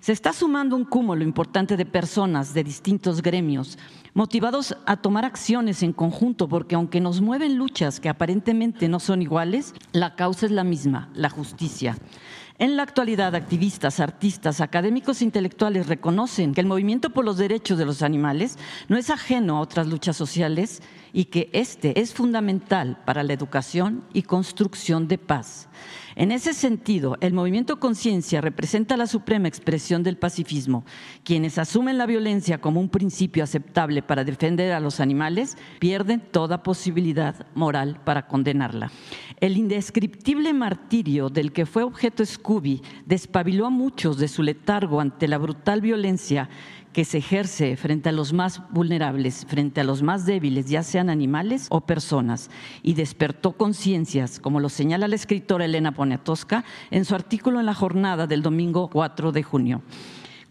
Se 0.00 0.12
está 0.12 0.32
sumando 0.32 0.76
un 0.76 0.84
cúmulo 0.84 1.24
importante 1.24 1.76
de 1.76 1.86
personas 1.86 2.54
de 2.54 2.62
distintos 2.62 3.22
gremios, 3.22 3.78
motivados 4.14 4.76
a 4.86 4.98
tomar 4.98 5.24
acciones 5.24 5.82
en 5.82 5.92
conjunto, 5.92 6.46
porque 6.46 6.76
aunque 6.76 7.00
nos 7.00 7.20
mueven 7.20 7.56
luchas 7.56 7.98
que 7.98 8.08
aparentemente 8.08 8.88
no 8.88 9.00
son 9.00 9.22
iguales, 9.22 9.74
la 9.92 10.14
causa 10.14 10.46
es 10.46 10.52
la 10.52 10.62
misma, 10.62 11.08
la 11.14 11.30
justicia. 11.30 11.96
En 12.58 12.76
la 12.76 12.84
actualidad, 12.84 13.34
activistas, 13.34 14.00
artistas, 14.00 14.62
académicos 14.62 15.20
e 15.20 15.24
intelectuales 15.24 15.88
reconocen 15.88 16.54
que 16.54 16.62
el 16.62 16.66
movimiento 16.66 17.10
por 17.10 17.26
los 17.26 17.36
derechos 17.36 17.76
de 17.76 17.84
los 17.84 18.00
animales 18.00 18.56
no 18.88 18.96
es 18.96 19.10
ajeno 19.10 19.58
a 19.58 19.60
otras 19.60 19.86
luchas 19.86 20.16
sociales 20.16 20.82
y 21.12 21.26
que 21.26 21.50
este 21.52 22.00
es 22.00 22.14
fundamental 22.14 23.02
para 23.04 23.22
la 23.22 23.34
educación 23.34 24.04
y 24.14 24.22
construcción 24.22 25.06
de 25.06 25.18
paz. 25.18 25.68
En 26.18 26.32
ese 26.32 26.54
sentido, 26.54 27.18
el 27.20 27.34
movimiento 27.34 27.78
Conciencia 27.78 28.40
representa 28.40 28.96
la 28.96 29.06
suprema 29.06 29.48
expresión 29.48 30.02
del 30.02 30.16
pacifismo. 30.16 30.86
Quienes 31.24 31.58
asumen 31.58 31.98
la 31.98 32.06
violencia 32.06 32.58
como 32.58 32.80
un 32.80 32.88
principio 32.88 33.44
aceptable 33.44 34.00
para 34.00 34.24
defender 34.24 34.72
a 34.72 34.80
los 34.80 34.98
animales 34.98 35.58
pierden 35.78 36.20
toda 36.20 36.62
posibilidad 36.62 37.46
moral 37.54 38.00
para 38.02 38.26
condenarla. 38.28 38.90
El 39.40 39.58
indescriptible 39.58 40.54
martirio 40.54 41.28
del 41.28 41.52
que 41.52 41.66
fue 41.66 41.82
objeto 41.82 42.24
Scooby 42.24 42.80
despabiló 43.04 43.66
a 43.66 43.70
muchos 43.70 44.16
de 44.16 44.28
su 44.28 44.42
letargo 44.42 45.02
ante 45.02 45.28
la 45.28 45.36
brutal 45.36 45.82
violencia 45.82 46.48
que 46.96 47.04
se 47.04 47.18
ejerce 47.18 47.76
frente 47.76 48.08
a 48.08 48.12
los 48.12 48.32
más 48.32 48.62
vulnerables, 48.70 49.44
frente 49.46 49.82
a 49.82 49.84
los 49.84 50.02
más 50.02 50.24
débiles, 50.24 50.70
ya 50.70 50.82
sean 50.82 51.10
animales 51.10 51.66
o 51.68 51.82
personas, 51.82 52.48
y 52.82 52.94
despertó 52.94 53.52
conciencias, 53.52 54.40
como 54.40 54.60
lo 54.60 54.70
señala 54.70 55.06
la 55.06 55.16
escritora 55.16 55.66
Elena 55.66 55.92
Poniatowska 55.92 56.64
en 56.90 57.04
su 57.04 57.14
artículo 57.14 57.60
en 57.60 57.66
la 57.66 57.74
jornada 57.74 58.26
del 58.26 58.40
domingo 58.40 58.88
4 58.88 59.30
de 59.30 59.42
junio. 59.42 59.82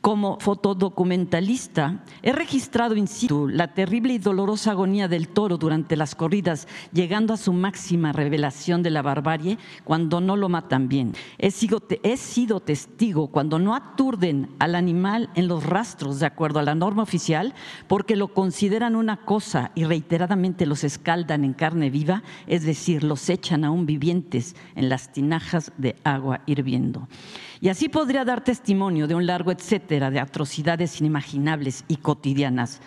Como 0.05 0.37
fotodocumentalista, 0.39 2.03
he 2.21 2.31
registrado 2.31 2.95
in 2.95 3.07
situ 3.07 3.47
la 3.47 3.73
terrible 3.73 4.13
y 4.13 4.19
dolorosa 4.19 4.69
agonía 4.69 5.07
del 5.07 5.29
toro 5.29 5.57
durante 5.57 5.95
las 5.95 6.13
corridas, 6.13 6.67
llegando 6.93 7.33
a 7.33 7.37
su 7.37 7.51
máxima 7.53 8.11
revelación 8.11 8.83
de 8.83 8.91
la 8.91 9.01
barbarie 9.01 9.57
cuando 9.83 10.21
no 10.21 10.35
lo 10.35 10.47
matan 10.47 10.89
bien. 10.89 11.15
He 11.39 11.49
sido, 11.49 12.59
testigo 12.59 13.29
cuando 13.29 13.57
no 13.57 13.73
aturden 13.73 14.51
al 14.59 14.75
animal 14.75 15.31
en 15.33 15.47
los 15.47 15.63
rastros 15.63 16.19
de 16.19 16.27
acuerdo 16.27 16.59
a 16.59 16.63
la 16.63 16.75
norma 16.75 17.01
oficial, 17.01 17.55
porque 17.87 18.15
lo 18.15 18.27
consideran 18.27 18.95
una 18.95 19.25
cosa 19.25 19.71
y 19.73 19.85
reiteradamente 19.85 20.67
los 20.67 20.83
escaldan 20.83 21.43
en 21.43 21.53
carne 21.53 21.89
viva, 21.89 22.21
es 22.45 22.63
decir, 22.63 23.03
los 23.03 23.27
echan 23.27 23.63
aún 23.63 23.87
vivientes 23.87 24.55
en 24.75 24.87
las 24.87 25.11
tinajas 25.11 25.71
de 25.79 25.95
agua 26.03 26.41
hirviendo. 26.45 27.07
Y 27.65 27.69
así 27.69 27.89
podría 27.89 28.23
dar 28.23 28.43
testimonio 28.43 29.07
de 29.07 29.15
un 29.15 29.25
largo 29.25 29.51
etcétera 29.51 30.11
de 30.11 30.19
atrocidades 30.19 30.99
inimaginables 30.99 31.83
y 31.87 31.95
cotidianas. 31.95 32.79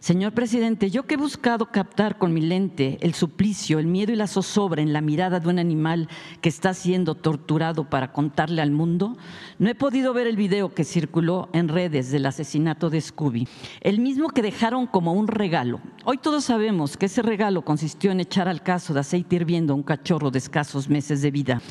Señor 0.00 0.32
presidente, 0.32 0.90
yo 0.90 1.04
que 1.04 1.14
he 1.14 1.16
buscado 1.16 1.66
captar 1.66 2.18
con 2.18 2.34
mi 2.34 2.40
lente 2.40 2.98
el 3.02 3.14
suplicio, 3.14 3.78
el 3.78 3.86
miedo 3.86 4.10
y 4.10 4.16
la 4.16 4.26
zozobra 4.26 4.82
en 4.82 4.92
la 4.92 5.00
mirada 5.00 5.38
de 5.38 5.48
un 5.48 5.60
animal 5.60 6.08
que 6.40 6.48
está 6.48 6.74
siendo 6.74 7.14
torturado 7.14 7.88
para 7.88 8.10
contarle 8.10 8.62
al 8.62 8.72
mundo, 8.72 9.16
no 9.60 9.70
he 9.70 9.76
podido 9.76 10.12
ver 10.12 10.26
el 10.26 10.34
video 10.34 10.74
que 10.74 10.82
circuló 10.82 11.48
en 11.52 11.68
redes 11.68 12.10
del 12.10 12.26
asesinato 12.26 12.90
de 12.90 13.00
Scooby, 13.00 13.46
el 13.80 14.00
mismo 14.00 14.30
que 14.30 14.42
dejaron 14.42 14.88
como 14.88 15.12
un 15.12 15.28
regalo. 15.28 15.80
Hoy 16.04 16.18
todos 16.18 16.42
sabemos 16.42 16.96
que 16.96 17.06
ese 17.06 17.22
regalo 17.22 17.62
consistió 17.62 18.10
en 18.10 18.18
echar 18.18 18.48
al 18.48 18.64
caso 18.64 18.92
de 18.92 19.00
aceite 19.00 19.36
hirviendo 19.36 19.72
a 19.72 19.76
un 19.76 19.84
cachorro 19.84 20.32
de 20.32 20.38
escasos 20.38 20.88
meses 20.88 21.22
de 21.22 21.30
vida 21.30 21.62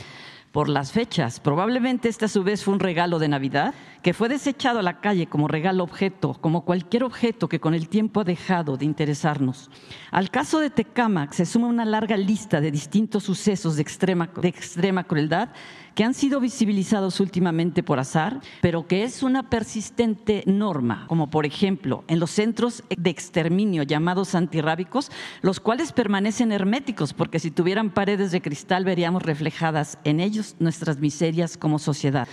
por 0.51 0.69
las 0.69 0.91
fechas. 0.91 1.39
Probablemente 1.39 2.09
este 2.09 2.25
a 2.25 2.27
su 2.27 2.43
vez 2.43 2.63
fue 2.63 2.73
un 2.73 2.79
regalo 2.79 3.19
de 3.19 3.27
Navidad 3.27 3.73
que 4.01 4.13
fue 4.13 4.29
desechado 4.29 4.79
a 4.79 4.83
la 4.83 5.01
calle 5.01 5.27
como 5.27 5.47
regalo 5.47 5.83
objeto, 5.83 6.35
como 6.39 6.65
cualquier 6.65 7.03
objeto 7.03 7.49
que 7.49 7.59
con 7.59 7.73
el 7.73 7.89
tiempo 7.89 8.21
ha 8.21 8.23
dejado 8.23 8.77
de 8.77 8.85
interesarnos. 8.85 9.69
Al 10.11 10.29
caso 10.29 10.59
de 10.59 10.69
Tecámac 10.69 11.33
se 11.33 11.45
suma 11.45 11.67
una 11.67 11.85
larga 11.85 12.17
lista 12.17 12.61
de 12.61 12.71
distintos 12.71 13.23
sucesos 13.23 13.75
de 13.75 13.81
extrema, 13.81 14.29
de 14.41 14.47
extrema 14.47 15.03
crueldad 15.03 15.49
que 15.95 16.03
han 16.03 16.13
sido 16.13 16.39
visibilizados 16.39 17.19
últimamente 17.19 17.83
por 17.83 17.99
azar, 17.99 18.41
pero 18.61 18.87
que 18.87 19.03
es 19.03 19.23
una 19.23 19.49
persistente 19.49 20.43
norma, 20.45 21.05
como 21.07 21.29
por 21.29 21.45
ejemplo 21.45 22.03
en 22.07 22.19
los 22.19 22.31
centros 22.31 22.83
de 22.89 23.09
exterminio 23.09 23.83
llamados 23.83 24.35
antirrábicos, 24.35 25.11
los 25.41 25.59
cuales 25.59 25.91
permanecen 25.91 26.51
herméticos, 26.51 27.13
porque 27.13 27.39
si 27.39 27.51
tuvieran 27.51 27.89
paredes 27.89 28.31
de 28.31 28.41
cristal 28.41 28.85
veríamos 28.85 29.23
reflejadas 29.23 29.97
en 30.03 30.19
ellos 30.19 30.55
nuestras 30.59 30.99
miserias 30.99 31.57
como 31.57 31.79
sociedad. 31.79 32.27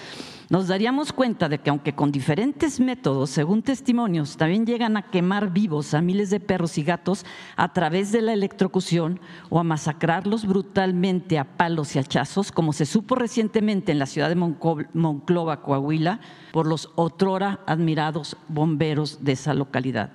Nos 0.48 0.68
daríamos 0.68 1.12
cuenta 1.12 1.48
de 1.48 1.58
que 1.58 1.70
aunque 1.70 1.96
con 1.96 2.12
diferentes 2.12 2.78
métodos, 2.78 3.30
según 3.30 3.62
testimonios, 3.62 4.36
también 4.36 4.64
llegan 4.64 4.96
a 4.96 5.10
quemar 5.10 5.52
vivos 5.52 5.92
a 5.92 6.00
miles 6.00 6.30
de 6.30 6.38
perros 6.38 6.78
y 6.78 6.84
gatos 6.84 7.26
a 7.56 7.72
través 7.72 8.12
de 8.12 8.22
la 8.22 8.32
electrocución 8.32 9.18
o 9.50 9.58
a 9.58 9.64
masacrarlos 9.64 10.46
brutalmente 10.46 11.40
a 11.40 11.56
palos 11.56 11.96
y 11.96 11.98
hachazos, 11.98 12.52
como 12.52 12.72
se 12.72 12.86
supo 12.86 13.16
recientemente 13.46 13.92
en 13.92 14.00
la 14.00 14.06
ciudad 14.06 14.28
de 14.28 14.34
Monclova, 14.34 15.62
Coahuila, 15.62 16.18
por 16.52 16.66
los 16.66 16.90
otrora 16.96 17.60
admirados 17.64 18.36
bomberos 18.48 19.24
de 19.24 19.32
esa 19.32 19.54
localidad. 19.54 20.10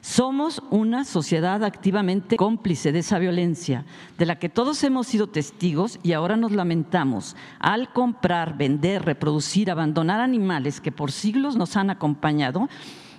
Somos 0.00 0.60
una 0.70 1.04
sociedad 1.04 1.62
activamente 1.62 2.36
cómplice 2.36 2.90
de 2.90 2.98
esa 2.98 3.20
violencia, 3.20 3.84
de 4.18 4.26
la 4.26 4.40
que 4.40 4.48
todos 4.48 4.82
hemos 4.82 5.06
sido 5.06 5.28
testigos 5.28 6.00
y 6.02 6.14
ahora 6.14 6.36
nos 6.36 6.50
lamentamos 6.50 7.36
al 7.60 7.92
comprar, 7.92 8.58
vender, 8.58 9.04
reproducir, 9.04 9.70
abandonar 9.70 10.20
animales 10.20 10.80
que 10.80 10.90
por 10.90 11.12
siglos 11.12 11.56
nos 11.56 11.76
han 11.76 11.90
acompañado 11.90 12.68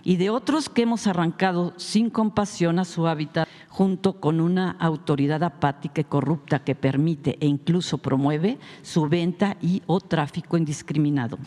y 0.04 0.18
de 0.18 0.30
otros 0.30 0.68
que 0.68 0.82
hemos 0.84 1.08
arrancado 1.08 1.74
sin 1.78 2.10
compasión 2.10 2.78
a 2.78 2.86
su 2.86 3.08
hábitat 3.08 3.48
junto 3.76 4.22
con 4.22 4.40
una 4.40 4.72
autoridad 4.80 5.44
apática 5.44 6.00
y 6.00 6.06
corrupta 6.06 6.64
que 6.64 6.76
permite 6.76 7.38
e 7.42 7.46
incluso 7.46 7.98
promueve 7.98 8.58
su 8.82 9.10
venta 9.10 9.58
y 9.62 9.82
o 9.86 10.00
tráfico 10.00 10.56
indiscriminado. 10.56 11.38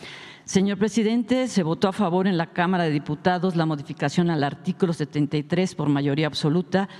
Señor 0.45 0.77
presidente, 0.77 1.49
se 1.49 1.63
votó 1.63 1.89
a 1.89 1.93
favor 1.95 2.27
en 2.27 2.37
la 2.37 2.53
Cámara 2.53 2.85
de 2.85 2.91
Diputados 2.91 3.57
la 3.57 3.65
modificación 3.65 4.29
al 4.29 4.45
artículo 4.45 4.93
73 4.93 5.75
por 5.75 5.89
mayoría 5.89 6.27
absoluta 6.27 6.91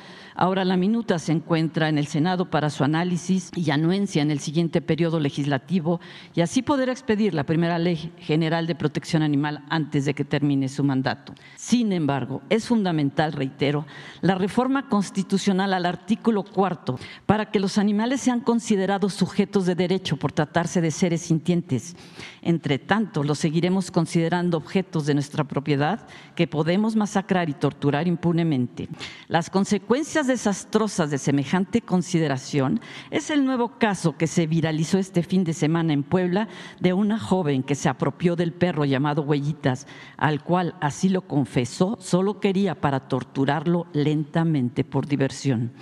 Ahora 0.41 0.65
la 0.65 0.77
minuta 0.77 1.19
se 1.19 1.33
encuentra 1.33 1.89
en 1.89 1.99
el 1.99 2.07
Senado 2.07 2.49
para 2.49 2.71
su 2.71 2.85
análisis 2.85 3.51
y 3.57 3.73
anuencia 3.73 4.23
en 4.23 4.31
el 4.31 4.39
siguiente 4.39 4.81
periodo 4.81 5.19
legislativo 5.19 5.99
y 6.33 6.43
así 6.43 6.63
poder 6.63 6.91
expedir 6.91 7.35
la 7.35 7.43
primera 7.43 7.77
ley 7.77 8.13
general 8.19 8.69
de 8.69 8.77
protección 8.77 9.25
animal 9.25 9.65
antes 9.69 10.05
de 10.05 10.15
que 10.15 10.25
termine 10.25 10.69
su 10.69 10.85
mandato. 10.85 11.35
Sin 11.57 11.93
embargo, 11.93 12.41
es 12.51 12.69
fundamental, 12.69 13.33
reitero, 13.33 13.85
la 14.21 14.37
reforma 14.37 14.89
constitucional 14.89 15.75
al 15.75 15.87
artículo 15.87 16.45
cuarto 16.45 17.01
para 17.27 17.51
que 17.51 17.59
los 17.59 17.77
animales 17.77 18.21
sean 18.21 18.39
considerados 18.39 19.15
sujetos 19.15 19.67
de 19.67 19.75
derecho 19.75 20.19
por 20.19 20.31
tratarse 20.31 20.81
de 20.81 20.93
seres 20.93 21.23
sintientes. 21.23 21.97
Entre 22.43 22.79
tanto, 22.79 23.25
los 23.25 23.41
seguiremos 23.41 23.91
considerando 23.91 24.57
objetos 24.57 25.05
de 25.05 25.15
nuestra 25.15 25.43
propiedad 25.43 26.07
que 26.37 26.47
podemos 26.47 26.95
masacrar 26.95 27.49
y 27.49 27.55
torturar 27.55 28.07
impunemente. 28.07 28.89
Las 29.27 29.51
consecuencias 29.51 30.28
desastrosas 30.29 31.11
de 31.11 31.19
semejante 31.19 31.81
consideración 31.83 32.81
es 33.11 33.31
el 33.31 33.45
nuevo 33.45 33.79
caso 33.79 34.17
que 34.17 34.29
se 34.29 34.47
viralizó 34.47 34.99
este 34.99 35.25
fin 35.25 35.43
de 35.43 35.53
semana 35.53 35.93
en 35.93 36.05
Puebla 36.05 36.47
de 36.79 36.93
una 36.93 37.19
joven 37.19 37.65
que 37.65 37.75
se 37.75 37.89
apropió 37.89 38.37
del 38.37 38.53
perro 38.53 38.85
llamado 38.85 39.23
Huellitas, 39.23 39.89
al 40.17 40.45
cual 40.45 40.77
así 40.81 41.09
lo 41.09 41.23
confesó, 41.23 41.99
solo 42.01 42.39
quería 42.39 42.81
para 42.81 43.09
torturarlo 43.09 43.89
lentamente 43.93 44.85
por 44.85 45.07
diversión. 45.07 45.73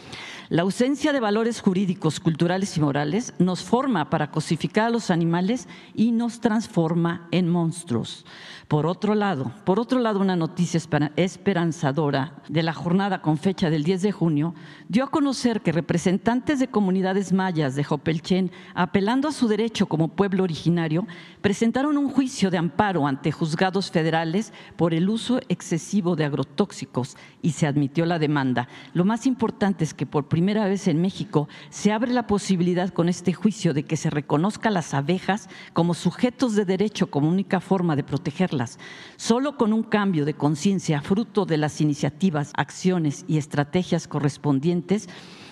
La 0.49 0.63
ausencia 0.63 1.13
de 1.13 1.19
valores 1.19 1.61
jurídicos, 1.61 2.21
culturales 2.21 2.77
y 2.77 2.81
morales 2.81 3.35
nos 3.41 3.65
forma 3.65 4.11
para 4.11 4.31
cosificar 4.31 4.87
a 4.87 4.91
los 4.91 5.11
animales 5.11 5.67
y 5.93 6.13
nos 6.13 6.39
transforma 6.39 7.27
en 7.33 7.49
monstruos. 7.49 8.25
Por 8.69 8.87
otro 8.87 9.15
lado, 9.15 9.53
por 9.65 9.81
otro 9.81 9.99
lado, 10.01 10.21
una 10.21 10.37
noticia 10.37 10.81
esperanzadora 11.17 12.43
de 12.49 12.63
la 12.65 12.73
jornada 12.73 13.23
con 13.23 13.39
fecha 13.39 13.71
del 13.71 13.85
10 13.85 14.03
de 14.03 14.13
junio 14.13 14.55
dio 14.89 15.05
a 15.05 15.11
conocer 15.11 15.63
que 15.63 15.71
representantes 15.71 16.59
de 16.59 16.69
comunidades 16.69 17.33
mayas 17.33 17.75
de 17.75 17.85
Jopelchen, 17.85 18.51
apelando 18.75 19.29
a 19.29 19.33
su 19.33 19.49
derecho 19.49 19.87
como 19.87 20.09
pueblo 20.09 20.45
originario, 20.45 21.07
presentaron 21.41 21.97
un 21.97 22.09
juicio 22.09 22.51
de 22.51 22.59
amparo 22.59 23.07
ante 23.07 23.33
juzgados 23.33 23.91
federales 23.91 24.53
por 24.77 24.95
el 24.95 25.09
uso 25.09 25.41
excesivo 25.49 26.17
de 26.17 26.25
agrotóxicos 26.25 27.17
y 27.43 27.53
se 27.53 27.67
admitió 27.67 28.05
la 28.05 28.19
demanda. 28.19 28.69
Lo 28.95 29.05
más 29.05 29.27
importante 29.27 29.85
es 29.85 29.95
que 29.95 30.07
por 30.07 30.27
primera 30.37 30.69
vez 30.69 30.87
en 30.87 31.01
México 31.01 31.49
se 31.71 31.93
abre 31.93 32.13
la 32.13 32.27
posibilidad 32.27 32.91
con 32.91 33.09
este 33.09 33.33
juicio 33.33 33.73
de 33.73 33.85
que 33.85 33.97
se 33.97 34.11
reconozca 34.11 34.69
a 34.69 34.73
las 34.73 34.93
abejas 34.93 35.49
como 35.73 35.95
sujetos 35.95 36.55
de 36.55 36.67
derecho 36.67 37.07
como 37.07 37.31
única 37.31 37.59
forma 37.59 37.97
de 37.97 38.05
protegerlas 38.05 38.79
Solo 39.17 39.57
con 39.57 39.73
un 39.73 39.83
cambio 39.83 40.27
de 40.27 40.35
conciencia 40.35 41.01
fruto 41.01 41.47
de 41.47 41.57
las 41.57 41.81
iniciativas, 41.81 42.53
acciones 42.55 43.25
y 43.27 43.39
estrategias 43.39 44.09
correspondientes, 44.09 45.09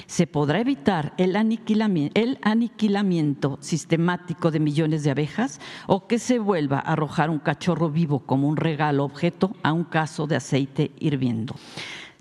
se 0.07 0.27
podrá 0.27 0.61
evitar 0.61 1.15
el 1.17 1.35
aniquilamiento, 1.35 2.21
el 2.21 2.39
aniquilamiento, 2.43 3.57
sistemático 3.63 4.51
de 4.51 4.61
millones 4.61 5.03
de 5.03 5.13
abejas 5.13 5.61
o 5.87 6.07
que 6.07 6.19
se 6.19 6.39
vuelva 6.39 6.77
a 6.77 6.93
arrojar 6.93 7.31
un 7.31 7.39
cachorro 7.39 7.89
vivo 7.89 8.21
como 8.21 8.49
un 8.49 8.59
regalo 8.59 9.05
objeto 9.05 9.57
a 9.63 9.73
un 9.73 9.85
caso 9.85 10.27
de 10.27 10.37
aceite 10.37 10.93
hirviendo. 10.99 11.55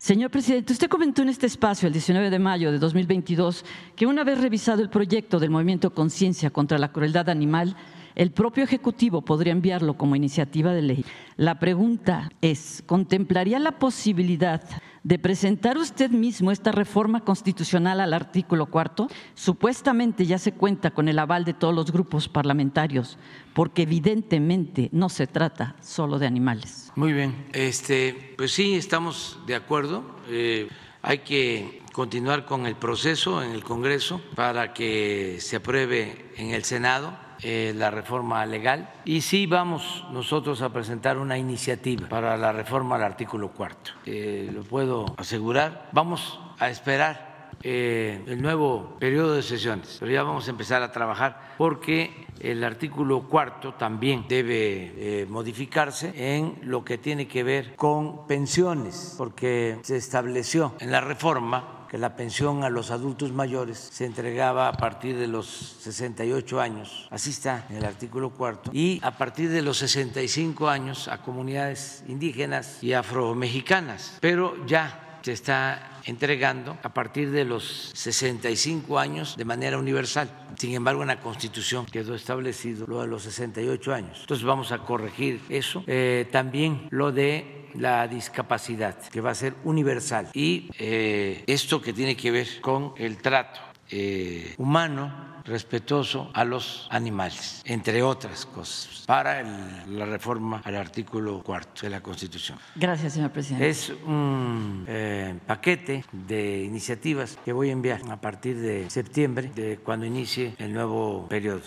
Señor 0.04 0.32
presidente, 0.32 0.74
usted 0.74 0.90
comentó 0.90 1.22
en 1.22 1.30
este 1.30 1.46
espacio 1.46 1.88
el 1.88 1.94
19 1.94 2.30
de 2.30 2.38
mayo 2.38 2.74
de 2.74 2.78
2022 2.78 3.64
que 3.96 4.06
una 4.06 4.26
vez 4.26 4.42
revisado 4.42 4.82
el 4.82 4.90
proyecto 4.90 5.40
del 5.40 5.50
movimiento 5.50 5.94
Conciencia 5.94 6.50
contra 6.50 6.78
la 6.78 6.92
Crueldad 6.92 7.30
Animal, 7.30 7.78
el 8.14 8.32
propio 8.32 8.66
Ejecutivo 8.66 9.22
podría 9.22 9.54
enviarlo 9.54 9.98
como 9.98 10.18
iniciativa 10.18 10.74
de 10.74 10.82
ley. 10.82 11.06
La 11.38 11.58
pregunta 11.58 12.30
es, 12.42 12.84
¿contemplaría 12.86 13.60
la 13.60 13.80
posibilidad 13.80 14.62
de 15.04 15.20
presentar 15.20 15.78
usted 15.78 16.10
mismo 16.10 16.52
esta 16.52 16.72
reforma 16.72 17.22
constitucional 17.22 18.00
al 18.00 18.14
artículo 18.14 18.68
cuarto? 18.68 19.10
Supuestamente 19.36 20.26
ya 20.26 20.38
se 20.38 20.54
cuenta 20.54 20.92
con 20.92 21.08
el 21.08 21.20
aval 21.20 21.46
de 21.46 21.54
todos 21.54 21.76
los 21.76 21.92
grupos 21.92 22.30
parlamentarios, 22.30 23.18
porque 23.54 23.84
evidentemente 23.84 24.90
no 24.92 25.10
se 25.10 25.28
trata 25.28 25.76
solo 25.82 26.20
de 26.20 26.28
animales. 26.28 26.92
Muy 26.96 27.14
bien, 27.14 27.48
este, 27.54 28.34
pues 28.38 28.52
sí, 28.52 28.76
estamos 28.76 29.40
de 29.46 29.56
acuerdo. 29.56 30.04
Eh, 30.30 30.70
hay 31.02 31.20
que 31.20 31.82
continuar 31.92 32.46
con 32.46 32.66
el 32.66 32.76
proceso 32.76 33.44
en 33.44 33.52
el 33.52 33.64
Congreso 33.64 34.22
para 34.36 34.74
que 34.74 35.38
se 35.40 35.58
apruebe 35.58 36.32
en 36.38 36.52
el 36.52 36.64
Senado 36.64 37.23
eh, 37.44 37.74
la 37.76 37.92
reforma 37.92 38.46
legal 38.46 38.90
y 39.04 39.22
sí 39.22 39.48
vamos 39.48 40.06
nosotros 40.12 40.62
a 40.62 40.70
presentar 40.72 41.18
una 41.18 41.38
iniciativa 41.38 42.08
para 42.08 42.38
la 42.38 42.54
reforma 42.54 42.96
al 42.96 43.04
artículo 43.04 43.50
cuarto. 43.50 43.92
Eh, 44.06 44.50
lo 44.54 44.64
puedo 44.64 45.14
asegurar. 45.18 45.90
Vamos 45.92 46.40
a 46.60 46.70
esperar 46.70 47.52
eh, 47.62 48.24
el 48.28 48.42
nuevo 48.42 48.96
periodo 48.98 49.34
de 49.34 49.44
sesiones, 49.44 49.98
pero 50.00 50.12
ya 50.12 50.24
vamos 50.24 50.48
a 50.48 50.52
empezar 50.52 50.84
a 50.84 50.92
trabajar 50.92 51.54
porque 51.58 52.28
el 52.40 52.64
artículo 52.64 53.24
cuarto 53.28 53.74
también 53.74 54.26
debe 54.28 55.26
modificarse 55.30 56.14
en 56.16 56.60
lo 56.62 56.84
que 56.84 56.98
tiene 56.98 57.28
que 57.28 57.44
ver 57.44 57.76
con 57.76 58.26
pensiones, 58.26 59.16
porque 59.18 59.80
se 59.84 59.98
estableció 59.98 60.76
en 60.80 60.92
la 60.92 61.02
reforma 61.02 61.83
que 61.94 62.00
la 62.00 62.16
pensión 62.16 62.64
a 62.64 62.72
los 62.72 62.90
adultos 62.90 63.32
mayores 63.34 63.78
se 63.78 64.06
entregaba 64.06 64.68
a 64.68 64.74
partir 64.74 65.16
de 65.16 65.28
los 65.28 65.46
68 65.84 66.60
años, 66.60 67.08
así 67.12 67.30
está 67.30 67.68
en 67.70 67.76
el 67.76 67.86
artículo 67.86 68.32
cuarto, 68.32 68.72
y 68.74 69.00
a 69.04 69.12
partir 69.12 69.52
de 69.52 69.62
los 69.62 69.78
65 69.78 70.70
años 70.70 71.08
a 71.08 71.22
comunidades 71.22 72.04
indígenas 72.08 72.80
y 72.82 72.94
afromexicanas, 72.94 74.18
pero 74.22 74.66
ya 74.66 75.03
se 75.24 75.32
está 75.32 76.02
entregando 76.06 76.78
a 76.84 76.94
partir 76.94 77.32
de 77.32 77.46
los 77.46 77.92
65 77.94 79.00
años 79.00 79.38
de 79.38 79.46
manera 79.46 79.78
universal. 79.78 80.30
Sin 80.58 80.74
embargo, 80.74 81.02
en 81.02 81.08
la 81.08 81.20
Constitución 81.20 81.86
quedó 81.86 82.14
establecido 82.14 82.86
lo 82.88 83.02
de 83.02 83.08
los 83.08 83.24
68 83.24 83.94
años. 83.94 84.18
Entonces 84.22 84.46
vamos 84.46 84.72
a 84.72 84.80
corregir 84.80 85.42
eso. 85.50 85.84
Eh, 85.88 86.28
también 86.32 86.88
lo 86.92 87.12
de 87.12 87.70
la 87.76 88.08
discapacidad, 88.08 89.00
que 89.10 89.22
va 89.22 89.32
a 89.32 89.36
ser 89.36 89.56
universal. 89.64 90.30
Y 90.34 90.70
eh, 90.78 91.44
esto 91.48 91.82
que 91.82 91.94
tiene 91.94 92.16
que 92.16 92.30
ver 92.30 92.62
con 92.62 92.94
el 92.98 93.18
trato 93.18 93.62
eh, 93.90 94.54
humano 94.58 95.33
respetuoso 95.46 96.30
a 96.34 96.46
los 96.46 96.88
animales, 96.90 97.62
entre 97.66 98.02
otras 98.04 98.46
cosas, 98.46 99.04
para 99.06 99.44
la 99.88 100.06
reforma 100.06 100.62
al 100.64 100.76
artículo 100.76 101.42
cuarto 101.44 101.82
de 101.84 101.90
la 101.90 102.02
Constitución. 102.02 102.58
Gracias, 102.76 103.14
señor 103.14 103.32
presidente. 103.32 103.70
Es 103.70 103.90
un 103.90 104.86
eh, 104.88 105.36
paquete 105.46 106.06
de 106.12 106.64
iniciativas 106.64 107.38
que 107.44 107.54
voy 107.54 107.70
a 107.70 107.74
enviar 107.74 108.02
a 108.10 108.20
partir 108.20 108.60
de 108.60 108.90
septiembre, 108.90 109.52
de 109.54 109.78
cuando 109.78 110.06
inicie 110.06 110.56
el 110.58 110.74
nuevo 110.74 111.28
periodo, 111.28 111.62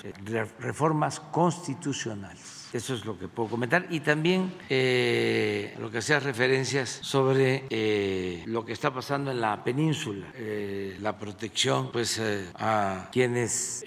reformas 0.59 1.21
constitucionales. 1.21 2.56
Eso 2.77 2.93
es 2.93 3.07
lo 3.07 3.19
que 3.19 3.27
puedo 3.27 3.49
comentar. 3.49 3.87
Y 3.89 4.01
también 4.01 4.53
eh, 4.69 5.75
lo 5.79 5.91
que 5.91 5.99
hacía 5.99 6.21
referencias 6.21 6.99
sobre 7.01 7.65
eh, 7.71 8.43
lo 8.45 8.67
que 8.67 8.75
está 8.75 8.93
pasando 8.93 9.31
en 9.31 9.41
la 9.41 9.65
península, 9.65 10.27
eh, 10.35 10.99
la 11.01 11.19
protección 11.19 11.91
pues, 11.91 12.21
a 12.55 13.09
quienes 13.11 13.83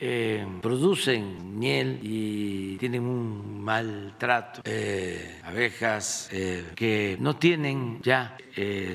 producen 0.62 1.60
miel 1.60 2.00
y 2.02 2.78
tienen 2.78 3.04
un 3.04 3.62
mal 3.62 4.16
trato, 4.18 4.62
abejas 5.44 6.30
que 6.76 7.16
no 7.20 7.36
tienen 7.36 8.00
ya 8.02 8.36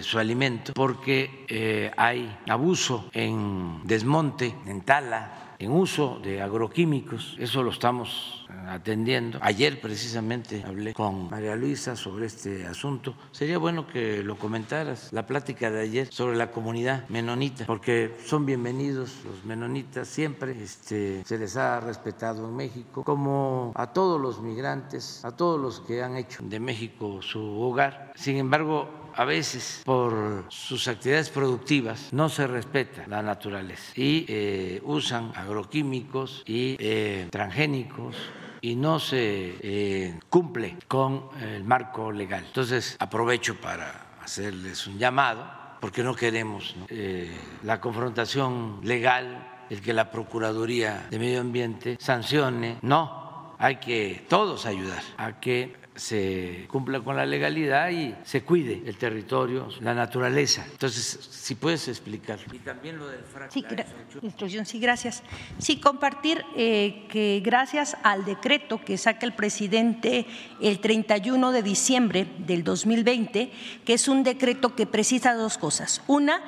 su 0.01 0.18
alimento 0.18 0.72
porque 0.74 1.92
hay 1.97 2.36
abuso 2.49 3.11
en 3.12 3.80
desmonte, 3.84 4.55
en 4.66 4.80
tala, 4.80 5.55
en 5.59 5.70
uso 5.70 6.20
de 6.22 6.42
agroquímicos. 6.42 7.36
Eso 7.38 7.62
lo 7.62 7.70
estamos 7.70 8.43
atendiendo. 8.69 9.39
Ayer 9.43 9.81
precisamente 9.81 10.62
hablé 10.67 10.95
con 10.95 11.31
María 11.31 11.57
Luisa 11.57 11.97
sobre 11.97 12.27
este 12.27 12.67
asunto. 12.67 13.15
Sería 13.33 13.59
bueno 13.59 13.87
que 13.87 14.23
lo 14.23 14.37
comentaras, 14.37 15.12
la 15.12 15.27
plática 15.27 15.71
de 15.71 15.81
ayer 15.81 16.12
sobre 16.12 16.37
la 16.37 16.51
comunidad 16.51 17.09
menonita, 17.09 17.67
porque 17.67 18.17
son 18.25 18.47
bienvenidos 18.47 19.12
los 19.25 19.45
menonitas 19.45 20.09
siempre, 20.09 20.62
este, 20.62 21.25
se 21.25 21.39
les 21.39 21.57
ha 21.57 21.81
respetado 21.81 22.49
en 22.49 22.57
México, 22.57 23.05
como 23.05 23.73
a 23.75 23.93
todos 23.93 24.21
los 24.21 24.41
migrantes, 24.41 25.25
a 25.25 25.33
todos 25.33 25.61
los 25.61 25.81
que 25.81 26.03
han 26.03 26.17
hecho 26.17 26.43
de 26.43 26.61
México 26.61 27.21
su 27.23 27.41
hogar. 27.61 28.12
Sin 28.15 28.37
embargo, 28.37 28.89
a 29.17 29.25
veces 29.25 29.83
por 29.85 30.45
sus 30.49 30.89
actividades 30.89 31.31
productivas 31.31 32.12
no 32.12 32.29
se 32.29 32.47
respeta 32.47 33.07
la 33.07 33.23
naturaleza 33.23 33.93
y 33.95 34.27
eh, 34.29 34.81
usan 34.85 35.33
agroquímicos 35.35 36.43
y 36.47 36.77
eh, 36.79 37.29
transgénicos 37.31 38.17
y 38.65 38.77
no 38.77 38.99
se 38.99 39.57
eh, 39.61 40.19
cumple 40.31 40.79
con 40.89 41.29
el 41.39 41.65
marco 41.65 42.11
legal. 42.11 42.45
Entonces 42.47 42.97
aprovecho 42.99 43.61
para 43.61 44.17
hacerles 44.23 44.87
un 44.87 44.99
llamado 44.99 45.47
porque 45.81 46.03
no 46.03 46.15
queremos 46.15 46.75
la 47.62 47.79
confrontación 47.79 48.81
legal, 48.83 49.67
el 49.69 49.83
que 49.83 49.93
la 49.93 50.11
Procuraduría 50.11 51.09
de 51.11 51.19
Medio 51.19 51.43
Ambiente 51.43 51.99
sancione, 52.01 52.79
no, 52.81 53.55
hay 53.59 53.77
que 53.77 54.25
todos 54.31 54.65
ayudar 54.65 55.03
a 55.19 55.41
que 55.41 55.77
se 55.95 56.66
cumpla 56.68 57.01
con 57.01 57.16
la 57.16 57.24
legalidad 57.24 57.90
y 57.90 58.14
se 58.24 58.42
cuide 58.42 58.82
el 58.86 58.97
territorio, 58.97 59.68
la 59.80 59.95
naturaleza. 59.95 60.66
Entonces, 60.70 61.05
si 61.30 61.55
puedes 61.55 61.86
explicar. 61.88 62.38
Y 62.53 62.59
también 62.59 62.99
lo 62.99 63.07
del 63.07 63.20
Sí, 63.49 63.64
instrucción, 64.22 64.66
sí, 64.66 64.80
gracias. 64.80 65.22
Sí, 65.59 65.78
compartir 65.78 66.45
eh, 66.57 67.07
que 67.11 67.40
gracias 67.45 67.97
al 68.03 68.24
decreto 68.24 68.80
que 68.84 68.99
saca 68.99 69.26
el 69.26 69.34
presidente 69.34 70.26
el 70.61 70.80
31 70.80 71.53
de 71.53 71.62
diciembre 71.62 72.26
del 72.38 72.64
2020, 72.64 73.53
que 73.84 73.95
es 73.95 74.09
un 74.09 74.24
decreto 74.24 74.74
que 74.74 74.86
precisa 74.86 75.34
dos 75.34 75.59
cosas. 75.59 76.03
Una, 76.07 76.40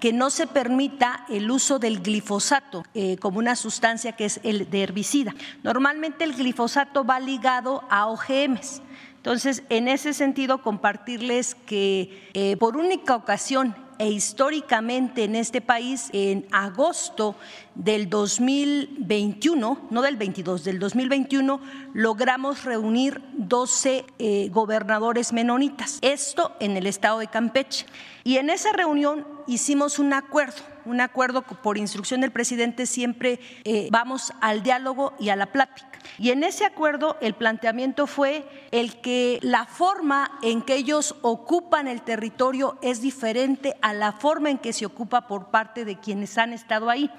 que 0.00 0.12
no 0.12 0.30
se 0.30 0.46
permita 0.46 1.24
el 1.28 1.50
uso 1.50 1.78
del 1.78 2.00
glifosato 2.00 2.84
eh, 2.94 3.16
como 3.18 3.38
una 3.38 3.54
sustancia 3.54 4.12
que 4.12 4.24
es 4.24 4.40
el 4.42 4.70
de 4.70 4.82
herbicida. 4.82 5.34
Normalmente 5.62 6.24
el 6.24 6.34
glifosato 6.34 7.04
va 7.04 7.20
ligado 7.20 7.84
a 7.90 8.06
OGMs. 8.06 8.82
Entonces, 9.16 9.62
en 9.68 9.86
ese 9.86 10.14
sentido, 10.14 10.62
compartirles 10.62 11.54
que 11.54 12.30
eh, 12.32 12.56
por 12.56 12.78
única 12.78 13.14
ocasión 13.14 13.76
e 13.98 14.08
históricamente 14.08 15.24
en 15.24 15.36
este 15.36 15.60
país, 15.60 16.08
en 16.14 16.46
agosto 16.52 17.36
del 17.74 18.10
2021, 18.10 19.88
no 19.90 20.02
del 20.02 20.16
22, 20.16 20.64
del 20.64 20.78
2021, 20.78 21.60
logramos 21.94 22.64
reunir 22.64 23.22
12 23.34 24.04
eh, 24.18 24.48
gobernadores 24.50 25.32
menonitas, 25.32 25.98
esto 26.02 26.54
en 26.60 26.76
el 26.76 26.86
estado 26.86 27.20
de 27.20 27.28
Campeche. 27.28 27.86
Y 28.22 28.36
en 28.36 28.50
esa 28.50 28.72
reunión 28.72 29.26
hicimos 29.46 29.98
un 29.98 30.12
acuerdo, 30.12 30.62
un 30.84 31.00
acuerdo 31.00 31.42
por 31.42 31.78
instrucción 31.78 32.20
del 32.20 32.32
presidente, 32.32 32.86
siempre 32.86 33.40
eh, 33.64 33.88
vamos 33.90 34.32
al 34.40 34.62
diálogo 34.62 35.14
y 35.18 35.30
a 35.30 35.36
la 35.36 35.46
plática. 35.46 35.90
Y 36.18 36.30
en 36.30 36.44
ese 36.44 36.64
acuerdo 36.64 37.16
el 37.20 37.34
planteamiento 37.34 38.06
fue 38.06 38.46
el 38.70 39.00
que 39.00 39.38
la 39.42 39.64
forma 39.66 40.38
en 40.42 40.62
que 40.62 40.74
ellos 40.74 41.16
ocupan 41.22 41.88
el 41.88 42.02
territorio 42.02 42.78
es 42.82 43.00
diferente 43.00 43.74
a 43.82 43.92
la 43.92 44.12
forma 44.12 44.50
en 44.50 44.58
que 44.58 44.72
se 44.72 44.86
ocupa 44.86 45.26
por 45.26 45.46
parte 45.50 45.84
de 45.84 45.98
quienes 45.98 46.36
han 46.38 46.52
estado 46.52 46.90
ahí. 46.90 47.10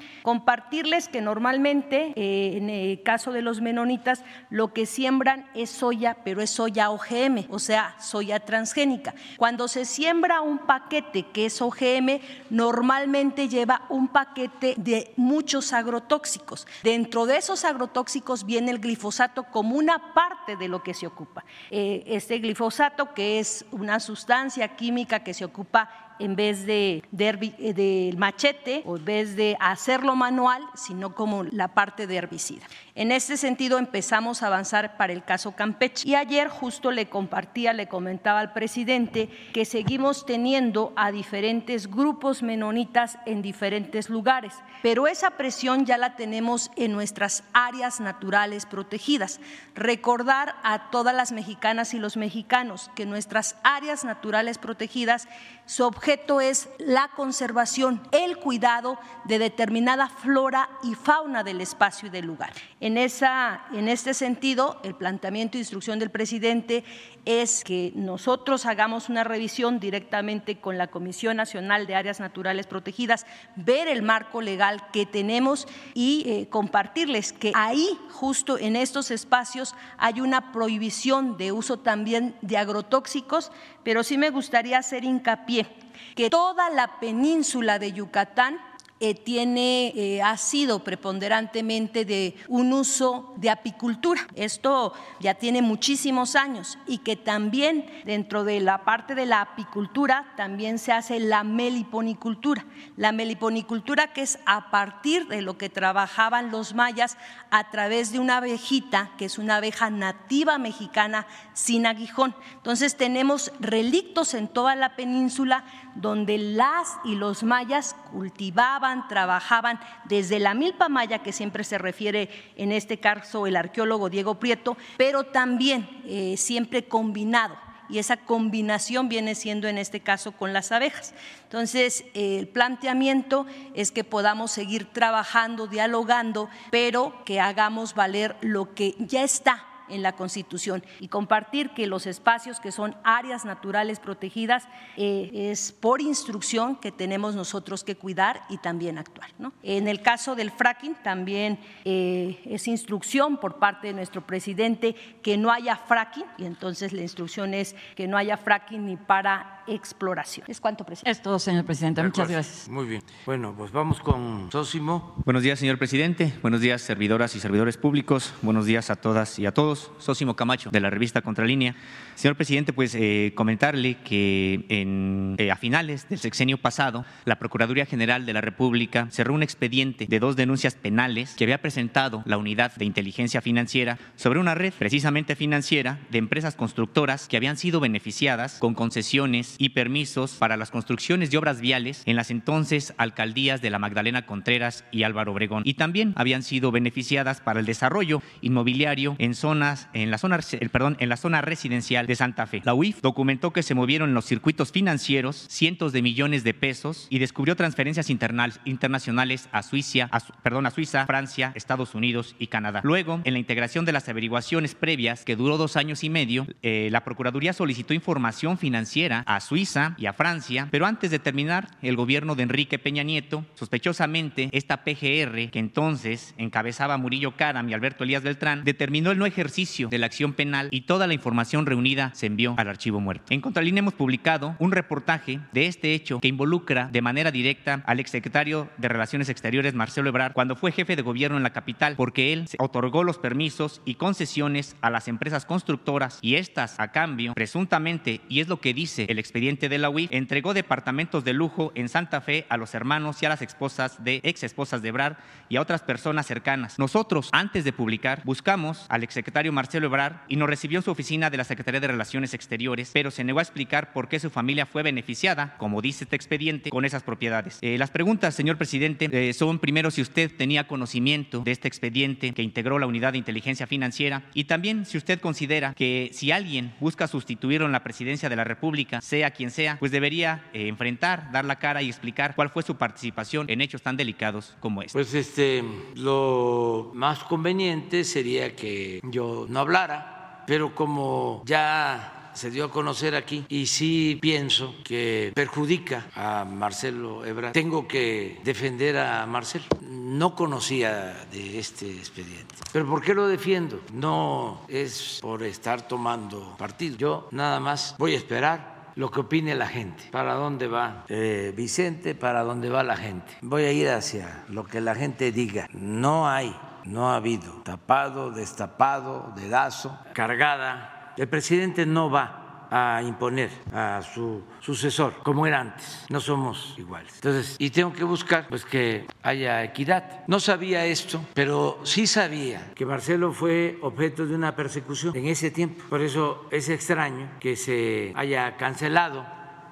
Compartirles 0.42 1.08
que 1.08 1.22
normalmente, 1.22 2.14
eh, 2.16 2.58
en 2.58 2.72
el 2.72 3.04
caso 3.04 3.32
de 3.32 3.44
los 3.44 3.62
menonitas, 3.62 4.24
lo 4.50 4.74
que 4.74 4.88
siembran 4.88 5.48
es 5.54 5.70
soya, 5.70 6.18
pero 6.24 6.42
es 6.42 6.50
soya 6.50 6.90
OGM, 6.90 7.46
o 7.52 7.60
sea, 7.60 7.96
soya 8.00 8.40
transgénica. 8.40 9.14
Cuando 9.38 9.68
se 9.68 9.86
siembra 9.86 10.42
un 10.42 10.58
paquete 10.58 11.28
que 11.32 11.46
es 11.46 11.62
OGM, 11.62 12.22
normalmente 12.50 13.50
lleva 13.50 13.84
un 13.90 14.08
paquete 14.08 14.74
de 14.78 15.14
muchos 15.16 15.74
agrotóxicos. 15.74 16.66
Dentro 16.82 17.28
de 17.28 17.38
esos 17.38 17.64
agrotóxicos 17.64 18.44
viene 18.44 18.72
el 18.72 18.80
glifosato 18.80 19.44
como 19.44 19.76
una 19.76 20.16
parte 20.16 20.56
de 20.56 20.68
lo 20.68 20.82
que 20.82 20.96
se 20.96 21.06
ocupa. 21.06 21.46
Eh, 21.70 22.02
este 22.08 22.40
glifosato, 22.40 23.14
que 23.14 23.38
es 23.38 23.64
una 23.70 24.00
sustancia 24.00 24.76
química 24.76 25.24
que 25.24 25.36
se 25.36 25.46
ocupa 25.46 26.11
en 26.24 26.36
vez 26.36 26.66
de, 26.66 27.04
de, 27.12 28.14
machete 28.18 28.84
o 28.86 28.98
en 28.98 29.06
vez 29.06 29.36
de 29.36 29.58
hacerlo 29.60 30.16
manual, 30.16 30.64
sino 30.76 31.16
como 31.16 31.44
la 31.44 31.70
parte 31.70 32.08
de 32.08 32.16
herbicida. 32.16 32.66
En 32.94 33.14
este 33.14 33.38
sentido 33.38 33.78
empezamos 33.78 34.44
a 34.44 34.48
avanzar 34.48 34.98
para 34.98 35.14
el 35.14 35.24
caso 35.24 35.54
Campeche. 35.54 36.10
Y 36.10 36.16
ayer 36.16 36.50
justo 36.50 36.92
le 36.92 37.08
compartía, 37.08 37.72
le 37.72 37.88
comentaba 37.88 38.42
al 38.42 38.52
presidente 38.52 39.30
que 39.54 39.64
seguimos 39.64 40.26
teniendo 40.26 40.92
a 40.98 41.12
diferentes 41.12 41.90
grupos 41.90 42.44
menonitas 42.44 43.18
en 43.26 43.42
diferentes 43.42 44.10
lugares, 44.10 44.54
pero 44.82 45.08
esa 45.08 45.32
presión 45.32 45.86
ya 45.86 45.98
la 45.98 46.18
tenemos 46.18 46.70
en 46.76 46.92
nuestras 46.92 47.44
áreas 47.54 48.02
naturales 48.02 48.66
protegidas. 48.66 49.40
Recordar 49.74 50.56
a 50.64 50.90
todas 50.92 51.16
las 51.16 51.32
mexicanas 51.32 51.94
y 51.94 52.00
los 52.00 52.18
mexicanos 52.18 52.92
que 52.94 53.06
nuestras 53.06 53.56
áreas 53.64 54.04
naturales 54.04 54.58
protegidas, 54.58 55.30
su 55.66 55.86
objeto 55.86 56.42
es 56.42 56.68
la 56.78 57.10
conservación, 57.16 58.02
el 58.12 58.36
cuidado 58.36 59.00
de 59.24 59.40
determinada 59.40 60.10
flora 60.10 60.70
y 60.84 60.96
fauna 60.96 61.44
del 61.44 61.62
espacio 61.62 62.10
y 62.10 62.12
del 62.12 62.26
lugar. 62.26 62.52
En, 62.82 62.98
esa, 62.98 63.62
en 63.74 63.88
este 63.88 64.16
sentido, 64.16 64.80
el 64.84 64.96
planteamiento 64.96 65.56
e 65.56 65.62
instrucción 65.62 66.00
del 66.00 66.10
presidente 66.10 66.84
es 67.26 67.64
que 67.64 67.92
nosotros 67.94 68.66
hagamos 68.66 69.08
una 69.08 69.24
revisión 69.24 69.80
directamente 69.80 70.60
con 70.60 70.80
la 70.80 70.88
Comisión 70.88 71.38
Nacional 71.38 71.86
de 71.86 71.94
Áreas 71.94 72.20
Naturales 72.20 72.66
Protegidas, 72.66 73.28
ver 73.56 73.88
el 73.88 74.02
marco 74.02 74.42
legal 74.42 74.82
que 74.92 75.06
tenemos 75.06 75.68
y 75.94 76.24
eh, 76.26 76.50
compartirles 76.50 77.34
que 77.34 77.52
ahí, 77.54 78.00
justo 78.10 78.58
en 78.58 78.76
estos 78.76 79.12
espacios, 79.12 79.76
hay 80.00 80.20
una 80.20 80.52
prohibición 80.52 81.38
de 81.38 81.52
uso 81.52 81.78
también 81.78 82.36
de 82.42 82.58
agrotóxicos, 82.58 83.52
pero 83.84 84.02
sí 84.02 84.18
me 84.18 84.32
gustaría 84.32 84.80
hacer 84.80 85.04
hincapié 85.04 85.68
que 86.16 86.32
toda 86.32 86.72
la 86.72 87.00
península 87.00 87.78
de 87.78 87.94
Yucatán 87.94 88.58
eh, 89.04 89.16
tiene, 89.16 89.94
eh, 89.96 90.22
ha 90.22 90.38
sido 90.38 90.84
preponderantemente 90.84 92.06
de 92.06 92.36
un 92.48 92.72
uso 92.72 93.34
de 93.38 93.50
apicultura. 93.50 94.28
Esto 94.36 94.94
ya 95.20 95.34
tiene 95.34 95.64
muchísimos 95.64 96.36
años 96.36 96.78
y 96.86 97.00
que 97.00 97.16
también 97.16 97.90
dentro 98.06 98.44
de 98.44 98.60
la 98.60 98.84
parte 98.84 99.16
de 99.16 99.26
la 99.26 99.42
apicultura 99.42 100.32
también 100.38 100.78
se 100.78 100.92
hace 100.92 101.20
la 101.20 101.44
meliponicultura. 101.44 102.64
La 102.96 103.12
meliponicultura 103.12 104.14
que 104.14 104.22
es 104.22 104.38
a 104.46 104.70
partir 104.70 105.28
de 105.28 105.42
lo 105.42 105.58
que 105.58 105.70
trabajaban 105.70 106.52
los 106.52 106.76
mayas 106.76 107.18
a 107.50 107.72
través 107.72 108.12
de 108.12 108.20
una 108.20 108.38
abejita, 108.38 109.10
que 109.18 109.26
es 109.26 109.40
una 109.40 109.56
abeja 109.56 109.90
nativa 109.90 110.60
mexicana 110.60 111.26
sin 111.54 111.88
aguijón. 111.88 112.36
Entonces 112.54 112.98
tenemos 112.98 113.52
relictos 113.60 114.36
en 114.36 114.48
toda 114.48 114.76
la 114.76 114.96
península 114.96 115.66
donde 115.96 116.38
las 116.38 116.88
y 117.04 117.16
los 117.16 117.44
mayas 117.44 117.96
cultivaban, 118.12 118.91
trabajaban 119.08 119.80
desde 120.06 120.40
la 120.40 120.54
milpa 120.54 120.90
maya, 120.90 121.20
que 121.20 121.32
siempre 121.32 121.64
se 121.64 121.78
refiere 121.78 122.30
en 122.56 122.72
este 122.72 123.00
caso 123.00 123.48
el 123.48 123.56
arqueólogo 123.56 124.10
Diego 124.10 124.40
Prieto, 124.40 124.78
pero 124.98 125.24
también 125.24 125.88
eh, 126.06 126.36
siempre 126.38 126.84
combinado 126.84 127.58
y 127.92 128.00
esa 128.00 128.16
combinación 128.18 129.10
viene 129.10 129.36
siendo 129.36 129.68
en 129.68 129.78
este 129.78 130.00
caso 130.00 130.32
con 130.32 130.54
las 130.54 130.72
abejas. 130.72 131.14
Entonces, 131.44 132.06
el 132.14 132.48
planteamiento 132.48 133.46
es 133.76 133.92
que 133.92 134.06
podamos 134.06 134.52
seguir 134.52 134.86
trabajando, 134.86 135.68
dialogando, 135.68 136.50
pero 136.72 137.24
que 137.26 137.42
hagamos 137.42 137.94
valer 137.94 138.38
lo 138.40 138.74
que 138.74 138.96
ya 138.98 139.24
está 139.24 139.66
en 139.92 140.02
la 140.02 140.14
Constitución 140.14 140.84
y 141.00 141.08
compartir 141.08 141.72
que 141.72 141.88
los 141.88 142.08
espacios 142.08 142.60
que 142.60 142.72
son 142.72 142.96
áreas 143.04 143.46
naturales 143.46 144.00
protegidas 144.00 144.68
eh, 144.98 145.30
es 145.34 145.72
por 145.72 146.02
instrucción 146.02 146.76
que 146.76 146.92
tenemos 146.92 147.36
nosotros 147.36 147.84
que 147.84 147.96
cuidar 147.96 148.42
y 148.50 148.58
también 148.58 148.98
actuar. 148.98 149.30
En 149.64 149.88
el 149.88 150.02
caso 150.02 150.36
del 150.36 150.52
fracking 150.52 150.96
también 151.04 151.60
eh, 151.86 152.40
es 152.46 152.68
instrucción 152.68 153.38
por 153.38 153.60
parte 153.60 153.88
de 153.88 153.94
nuestro 153.94 154.26
presidente 154.26 154.96
que 155.22 155.38
no 155.38 155.52
haya 155.52 155.76
fracking 155.76 156.26
y 156.38 156.46
entonces 156.46 156.94
la 156.94 157.02
instrucción 157.02 157.54
es 157.54 157.76
que 157.96 158.08
no 158.08 158.18
haya 158.18 158.38
fracking 158.38 158.86
ni 158.86 158.98
para 158.98 159.64
exploración. 159.68 160.46
¿Es 160.48 160.60
cuánto, 160.60 160.86
presidente? 160.86 161.12
Es 161.12 161.22
todo, 161.22 161.40
señor 161.40 161.66
presidente. 161.66 162.04
Muchas 162.04 162.30
gracias. 162.30 162.70
Muy 162.70 162.86
bien. 162.86 163.04
Bueno, 163.26 163.54
pues 163.58 163.72
vamos 163.72 164.00
con 164.00 164.52
Sósimo. 164.52 165.16
Buenos 165.26 165.44
días, 165.44 165.60
señor 165.60 165.78
presidente. 165.78 166.34
Buenos 166.42 166.62
días, 166.62 166.82
servidoras 166.82 167.36
y 167.36 167.40
servidores 167.40 167.78
públicos. 167.78 168.34
Buenos 168.42 168.66
días 168.66 168.90
a 168.90 168.96
todas 168.96 169.40
y 169.40 169.46
a 169.46 169.54
todos. 169.54 169.81
Sósimo 169.98 170.36
Camacho, 170.36 170.70
de 170.70 170.80
la 170.80 170.90
revista 170.90 171.22
Contralínea. 171.22 171.76
Señor 172.16 172.36
presidente, 172.36 172.74
pues 172.74 172.94
eh, 172.96 173.34
comentarle 173.36 173.96
que 174.04 174.66
eh, 174.70 175.52
a 175.52 175.56
finales 175.56 176.08
del 176.10 176.20
sexenio 176.20 176.58
pasado, 176.58 177.06
la 177.26 177.40
Procuraduría 177.40 177.86
General 177.86 178.26
de 178.26 178.34
la 178.34 178.42
República 178.42 179.08
cerró 179.12 179.34
un 179.34 179.44
expediente 179.44 180.06
de 180.08 180.20
dos 180.20 180.36
denuncias 180.36 180.76
penales 180.76 181.36
que 181.36 181.46
había 181.46 181.62
presentado 181.62 182.24
la 182.26 182.38
Unidad 182.38 182.76
de 182.76 182.86
Inteligencia 182.86 183.42
Financiera 183.42 183.98
sobre 184.16 184.40
una 184.40 184.56
red 184.56 184.74
precisamente 184.78 185.36
financiera 185.36 186.00
de 186.10 186.18
empresas 186.18 186.56
constructoras 186.56 187.28
que 187.28 187.38
habían 187.38 187.58
sido 187.58 187.80
beneficiadas 187.80 188.60
con 188.60 188.74
concesiones 188.74 189.56
y 189.58 189.70
permisos 189.70 190.34
para 190.34 190.58
las 190.58 190.72
construcciones 190.72 191.32
de 191.32 191.38
obras 191.38 191.62
viales 191.62 192.04
en 192.06 192.16
las 192.16 192.32
entonces 192.32 192.94
alcaldías 192.98 193.62
de 193.62 193.70
la 193.70 193.80
Magdalena 193.80 194.26
Contreras 194.26 194.86
y 194.92 195.04
Álvaro 195.04 195.32
Obregón. 195.32 195.64
Y 195.66 195.76
también 195.76 196.14
habían 196.16 196.44
sido 196.44 196.72
beneficiadas 196.72 197.42
para 197.42 197.60
el 197.60 197.66
desarrollo 197.66 198.22
inmobiliario 198.42 199.16
en 199.20 199.34
zonas 199.34 199.61
zonas, 199.62 199.88
en 199.94 200.10
la 200.10 200.18
zona, 200.18 200.40
perdón, 200.72 200.98
en 201.00 201.10
la 201.10 201.18
zona 201.18 201.42
residencial 201.42 202.08
de 202.08 202.16
Santa 202.16 202.48
Fe. 202.48 202.62
La 202.64 202.74
UIF 202.74 203.02
documentó 203.02 203.52
que 203.52 203.62
se 203.62 203.76
movieron 203.76 204.10
en 204.10 204.16
los 204.16 204.26
circuitos 204.26 204.72
financieros 204.72 205.46
cientos 205.50 205.94
de 205.94 206.02
millones 206.02 206.44
de 206.44 206.54
pesos 206.54 207.06
y 207.10 207.20
descubrió 207.20 207.56
transferencias 207.56 208.10
internacionales 208.10 209.50
a 209.52 209.62
Suiza, 209.62 210.10
perdón, 210.42 210.66
a 210.66 210.72
Suiza, 210.72 211.06
Francia, 211.06 211.52
Estados 211.54 211.94
Unidos 211.94 212.36
y 212.40 212.48
Canadá. 212.48 212.82
Luego, 212.84 213.22
en 213.24 213.34
la 213.34 213.40
integración 213.40 213.86
de 213.86 213.92
las 213.92 214.10
averiguaciones 214.10 214.74
previas, 214.74 215.26
que 215.26 215.36
duró 215.36 215.58
dos 215.58 215.78
años 215.78 216.04
y 216.04 216.10
medio, 216.10 216.48
eh, 216.64 216.90
la 216.92 217.04
Procuraduría 217.04 217.54
solicitó 217.54 217.94
información 217.94 218.58
financiera 218.58 219.24
a 219.28 219.40
Suiza 219.42 219.96
y 219.98 220.08
a 220.08 220.14
Francia, 220.14 220.70
pero 220.72 220.88
antes 220.88 221.12
de 221.12 221.20
terminar, 221.20 221.68
el 221.84 221.96
gobierno 221.96 222.36
de 222.36 222.44
Enrique 222.44 222.80
Peña 222.80 223.04
Nieto, 223.04 223.46
sospechosamente, 223.54 224.50
esta 224.54 224.84
PGR, 224.84 225.52
que 225.52 225.60
entonces 225.60 226.34
encabezaba 226.38 226.98
Murillo 226.98 227.36
Caram 227.36 227.70
y 227.70 227.74
Alberto 227.74 228.04
Elías 228.04 228.24
Beltrán, 228.24 228.64
determinó 228.64 229.12
el 229.12 229.20
no 229.20 229.26
ejercicio 229.26 229.51
de 229.90 229.98
la 229.98 230.06
acción 230.06 230.34
penal 230.34 230.70
y 230.72 230.82
toda 230.82 231.08
la 231.08 231.14
información 231.14 231.66
reunida 231.66 232.12
se 232.14 232.26
envió 232.26 232.56
al 232.58 232.70
archivo 232.70 233.02
muerto. 233.02 233.26
En 233.30 233.42
Contralínea 233.42 233.80
hemos 233.80 233.94
publicado 233.94 234.56
un 234.60 234.72
reportaje 234.72 235.42
de 235.52 235.66
este 235.66 235.94
hecho 235.94 236.20
que 236.20 236.30
involucra 236.30 236.88
de 236.92 237.02
manera 237.02 237.32
directa 237.32 237.84
al 237.86 238.00
exsecretario 238.00 238.70
de 238.78 238.88
Relaciones 238.88 239.28
Exteriores, 239.28 239.74
Marcelo 239.74 240.10
Ebrard, 240.10 240.34
cuando 240.34 240.56
fue 240.56 240.72
jefe 240.72 240.96
de 240.96 241.02
gobierno 241.02 241.36
en 241.36 241.44
la 241.44 241.52
capital, 241.52 241.96
porque 241.98 242.32
él 242.32 242.48
otorgó 242.60 243.04
los 243.04 243.18
permisos 243.18 243.82
y 243.86 243.96
concesiones 243.96 244.78
a 244.82 244.90
las 244.90 245.10
empresas 245.10 245.46
constructoras 245.46 246.20
y 246.22 246.36
estas, 246.36 246.80
a 246.80 246.92
cambio, 246.92 247.34
presuntamente, 247.34 248.22
y 248.30 248.40
es 248.40 248.48
lo 248.48 248.62
que 248.62 248.74
dice 248.74 249.06
el 249.10 249.20
expediente 249.20 249.68
de 249.68 249.80
la 249.80 249.90
UIF, 249.90 250.12
entregó 250.14 250.54
departamentos 250.54 251.26
de 251.26 251.34
lujo 251.34 251.74
en 251.76 251.90
Santa 251.90 252.22
Fe 252.22 252.46
a 252.48 252.56
los 252.56 252.74
hermanos 252.74 253.22
y 253.22 253.26
a 253.26 253.30
las 253.30 253.42
esposas 253.42 254.02
de 254.04 254.22
ex 254.24 254.44
esposas 254.44 254.82
de 254.82 254.90
Ebrard 254.90 255.18
y 255.50 255.58
a 255.58 255.62
otras 255.62 255.82
personas 255.82 256.26
cercanas. 256.26 256.80
Nosotros, 256.80 257.30
antes 257.34 257.66
de 257.66 257.74
publicar, 257.74 258.22
buscamos 258.24 258.86
al 258.90 259.04
exsecretario 259.04 259.41
Marcelo 259.50 259.88
Ebrard 259.88 260.18
y 260.28 260.36
nos 260.36 260.50
recibió 260.50 260.78
en 260.78 260.84
su 260.84 260.92
oficina 260.92 261.30
de 261.30 261.38
la 261.38 261.44
Secretaría 261.44 261.80
de 261.80 261.88
Relaciones 261.88 262.34
Exteriores, 262.34 262.92
pero 262.94 263.10
se 263.10 263.24
negó 263.24 263.40
a 263.40 263.42
explicar 263.42 263.94
por 263.94 264.08
qué 264.08 264.20
su 264.20 264.30
familia 264.30 264.66
fue 264.66 264.84
beneficiada, 264.84 265.56
como 265.58 265.82
dice 265.82 266.04
este 266.04 266.16
expediente, 266.16 266.70
con 266.70 266.86
esas 266.86 267.04
propiedades. 267.04 267.58
Eh, 267.62 267.78
las 267.78 267.90
preguntas, 267.90 268.36
señor 268.36 268.58
presidente, 268.58 269.10
eh, 269.12 269.34
son 269.34 269.58
primero 269.60 269.90
si 269.90 270.02
usted 270.02 270.32
tenía 270.36 270.68
conocimiento 270.68 271.40
de 271.40 271.52
este 271.52 271.68
expediente 271.68 272.34
que 272.34 272.44
integró 272.44 272.78
la 272.78 272.86
Unidad 272.86 273.14
de 273.14 273.18
Inteligencia 273.18 273.66
Financiera 273.66 274.24
y 274.34 274.44
también 274.44 274.86
si 274.86 274.98
usted 274.98 275.20
considera 275.20 275.74
que 275.74 276.10
si 276.14 276.32
alguien 276.32 276.74
busca 276.80 277.08
sustituirlo 277.08 277.66
en 277.66 277.72
la 277.72 277.84
presidencia 277.84 278.30
de 278.30 278.36
la 278.36 278.44
República, 278.44 279.02
sea 279.02 279.32
quien 279.32 279.52
sea, 279.52 279.78
pues 279.80 279.92
debería 279.92 280.44
eh, 280.54 280.68
enfrentar, 280.68 281.32
dar 281.32 281.46
la 281.46 281.58
cara 281.58 281.82
y 281.82 281.88
explicar 281.88 282.36
cuál 282.36 282.50
fue 282.50 282.64
su 282.64 282.76
participación 282.76 283.50
en 283.50 283.62
hechos 283.62 283.82
tan 283.82 283.98
delicados 283.98 284.56
como 284.60 284.82
este. 284.82 284.94
Pues 284.94 285.14
este, 285.14 285.64
lo 285.96 286.92
más 286.94 287.24
conveniente 287.24 288.04
sería 288.04 288.56
que 288.56 289.00
yo 289.04 289.31
no 289.48 289.60
hablara, 289.60 290.44
pero 290.48 290.74
como 290.74 291.44
ya 291.46 292.22
se 292.34 292.50
dio 292.50 292.66
a 292.66 292.72
conocer 292.72 293.16
aquí 293.16 293.46
y 293.50 293.66
sí 293.66 294.18
pienso 294.22 294.76
que 294.84 295.32
perjudica 295.36 296.08
a 296.16 296.46
Marcelo 296.46 297.26
Ebrard. 297.26 297.54
Tengo 297.54 297.88
que 297.88 298.40
defender 298.44 298.98
a 298.98 299.26
Marcelo. 299.26 299.66
No 299.82 300.36
conocía 300.36 301.26
de 301.32 301.60
este 301.60 301.90
expediente. 301.92 302.56
¿Pero 302.72 302.88
por 302.88 303.02
qué 303.02 303.14
lo 303.14 303.28
defiendo? 303.28 303.82
No 303.94 304.62
es 304.68 305.20
por 305.22 305.44
estar 305.44 305.88
tomando 305.88 306.56
partido. 306.58 306.98
Yo 306.98 307.28
nada 307.32 307.60
más 307.60 307.96
voy 307.98 308.14
a 308.14 308.18
esperar 308.18 308.72
lo 308.96 309.10
que 309.10 309.22
opine 309.22 309.56
la 309.56 309.68
gente, 309.68 310.04
para 310.12 310.34
dónde 310.34 310.68
va 310.68 311.06
eh, 311.08 311.54
Vicente, 311.56 312.16
para 312.16 312.44
dónde 312.44 312.70
va 312.70 312.84
la 312.84 312.98
gente. 312.98 313.38
Voy 313.42 313.64
a 313.64 313.72
ir 313.72 313.90
hacia 313.90 314.44
lo 314.50 314.66
que 314.66 314.82
la 314.82 314.96
gente 314.96 315.32
diga. 315.32 315.68
No 315.74 316.30
hay, 316.30 316.56
no 316.92 317.12
ha 317.12 317.16
habido 317.16 317.54
tapado, 317.64 318.32
destapado, 318.32 319.34
dedazo, 319.36 319.98
cargada 320.14 321.02
el 321.18 321.28
presidente 321.28 321.86
no 321.86 322.10
va 322.10 322.68
a 322.72 323.04
imponer 323.04 323.50
a 323.74 324.02
su 324.02 324.44
sucesor 324.62 325.16
como 325.24 325.46
era 325.46 325.60
antes. 325.60 326.06
No 326.10 326.22
somos 326.22 326.74
iguales. 326.78 327.16
Entonces, 327.16 327.58
y 327.60 327.70
tengo 327.70 327.92
que 327.92 328.06
buscar 328.06 328.48
pues 328.48 328.64
que 328.64 329.06
haya 329.22 329.64
equidad. 329.64 330.24
No 330.28 330.40
sabía 330.40 330.86
esto, 330.86 331.22
pero 331.34 331.82
sí 331.84 332.08
sabía 332.08 332.72
que 332.74 332.86
Marcelo 332.86 333.34
fue 333.34 333.78
objeto 333.82 334.26
de 334.26 334.36
una 334.36 334.56
persecución 334.56 335.16
en 335.18 335.28
ese 335.28 335.52
tiempo. 335.52 335.84
Por 335.90 336.02
eso 336.02 336.48
es 336.50 336.70
extraño 336.70 337.32
que 337.42 337.58
se 337.58 338.14
haya 338.16 338.56
cancelado 338.56 339.26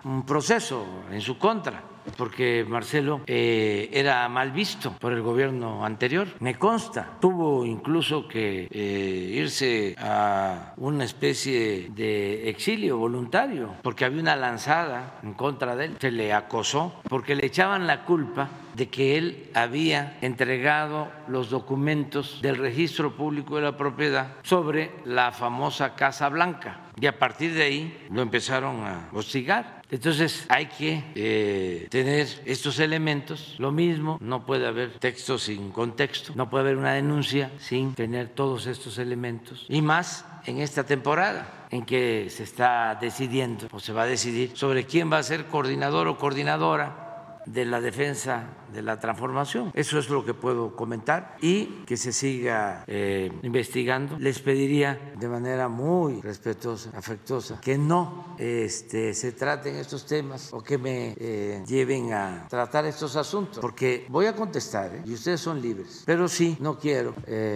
un 0.03 0.25
proceso 0.25 0.85
en 1.09 1.21
su 1.21 1.37
contra 1.37 1.83
porque 2.17 2.65
Marcelo 2.67 3.21
eh, 3.25 3.89
era 3.93 4.27
mal 4.29 4.51
visto 4.51 4.93
por 4.99 5.13
el 5.13 5.21
gobierno 5.21 5.85
anterior. 5.85 6.27
Me 6.39 6.55
consta, 6.55 7.17
tuvo 7.19 7.65
incluso 7.65 8.27
que 8.27 8.67
eh, 8.69 9.31
irse 9.33 9.95
a 9.97 10.73
una 10.77 11.03
especie 11.03 11.89
de 11.89 12.49
exilio 12.49 12.97
voluntario, 12.97 13.75
porque 13.81 14.05
había 14.05 14.21
una 14.21 14.35
lanzada 14.35 15.19
en 15.23 15.33
contra 15.33 15.75
de 15.75 15.85
él, 15.85 15.97
se 15.99 16.11
le 16.11 16.33
acosó, 16.33 17.01
porque 17.07 17.35
le 17.35 17.45
echaban 17.45 17.87
la 17.87 18.05
culpa 18.05 18.49
de 18.75 18.87
que 18.87 19.17
él 19.17 19.49
había 19.53 20.17
entregado 20.21 21.09
los 21.27 21.49
documentos 21.49 22.41
del 22.41 22.57
registro 22.57 23.15
público 23.15 23.55
de 23.55 23.63
la 23.63 23.77
propiedad 23.77 24.27
sobre 24.43 24.91
la 25.05 25.31
famosa 25.31 25.95
Casa 25.95 26.29
Blanca. 26.29 26.79
Y 26.99 27.07
a 27.07 27.17
partir 27.17 27.53
de 27.53 27.63
ahí 27.63 28.07
lo 28.09 28.21
empezaron 28.21 28.83
a 28.85 29.09
hostigar 29.13 29.79
entonces 29.91 30.45
hay 30.49 30.67
que 30.67 31.03
eh, 31.15 31.87
tener 31.89 32.27
estos 32.45 32.79
elementos. 32.79 33.55
Lo 33.57 33.71
mismo, 33.71 34.17
no 34.21 34.45
puede 34.45 34.67
haber 34.67 34.99
texto 34.99 35.39
sin 35.39 35.71
contexto, 35.71 36.33
no 36.35 36.49
puede 36.49 36.65
haber 36.65 36.77
una 36.77 36.93
denuncia 36.93 37.51
sin 37.57 37.95
tener 37.95 38.29
todos 38.29 38.67
estos 38.67 38.99
elementos. 38.99 39.65
Y 39.67 39.81
más 39.81 40.25
en 40.45 40.59
esta 40.59 40.83
temporada 40.83 41.67
en 41.71 41.85
que 41.85 42.29
se 42.29 42.43
está 42.43 42.97
decidiendo 43.01 43.67
o 43.71 43.79
se 43.79 43.93
va 43.93 44.03
a 44.03 44.07
decidir 44.07 44.51
sobre 44.55 44.85
quién 44.85 45.11
va 45.11 45.17
a 45.17 45.23
ser 45.23 45.45
coordinador 45.45 46.07
o 46.07 46.17
coordinadora 46.17 47.08
de 47.51 47.65
la 47.65 47.81
defensa 47.81 48.59
de 48.71 48.81
la 48.83 48.99
transformación. 48.99 49.71
Eso 49.73 49.97
es 49.97 50.09
lo 50.09 50.23
que 50.23 50.33
puedo 50.33 50.75
comentar 50.75 51.37
y 51.41 51.65
que 51.85 51.97
se 51.97 52.13
siga 52.13 52.83
eh, 52.87 53.31
investigando. 53.41 54.17
Les 54.19 54.39
pediría 54.39 55.13
de 55.17 55.27
manera 55.27 55.67
muy 55.67 56.21
respetuosa, 56.21 56.91
afectuosa, 56.95 57.59
que 57.61 57.77
no 57.77 58.35
este, 58.37 59.13
se 59.13 59.31
traten 59.31 59.75
estos 59.75 60.05
temas 60.05 60.53
o 60.53 60.61
que 60.63 60.77
me 60.77 61.15
eh, 61.17 61.63
lleven 61.65 62.13
a 62.13 62.47
tratar 62.47 62.85
estos 62.85 63.15
asuntos, 63.15 63.59
porque 63.59 64.05
voy 64.09 64.27
a 64.27 64.35
contestar 64.35 64.95
¿eh? 64.95 65.01
y 65.05 65.13
ustedes 65.13 65.41
son 65.41 65.61
libres, 65.61 66.03
pero 66.05 66.27
sí 66.27 66.57
no 66.59 66.77
quiero 66.77 67.15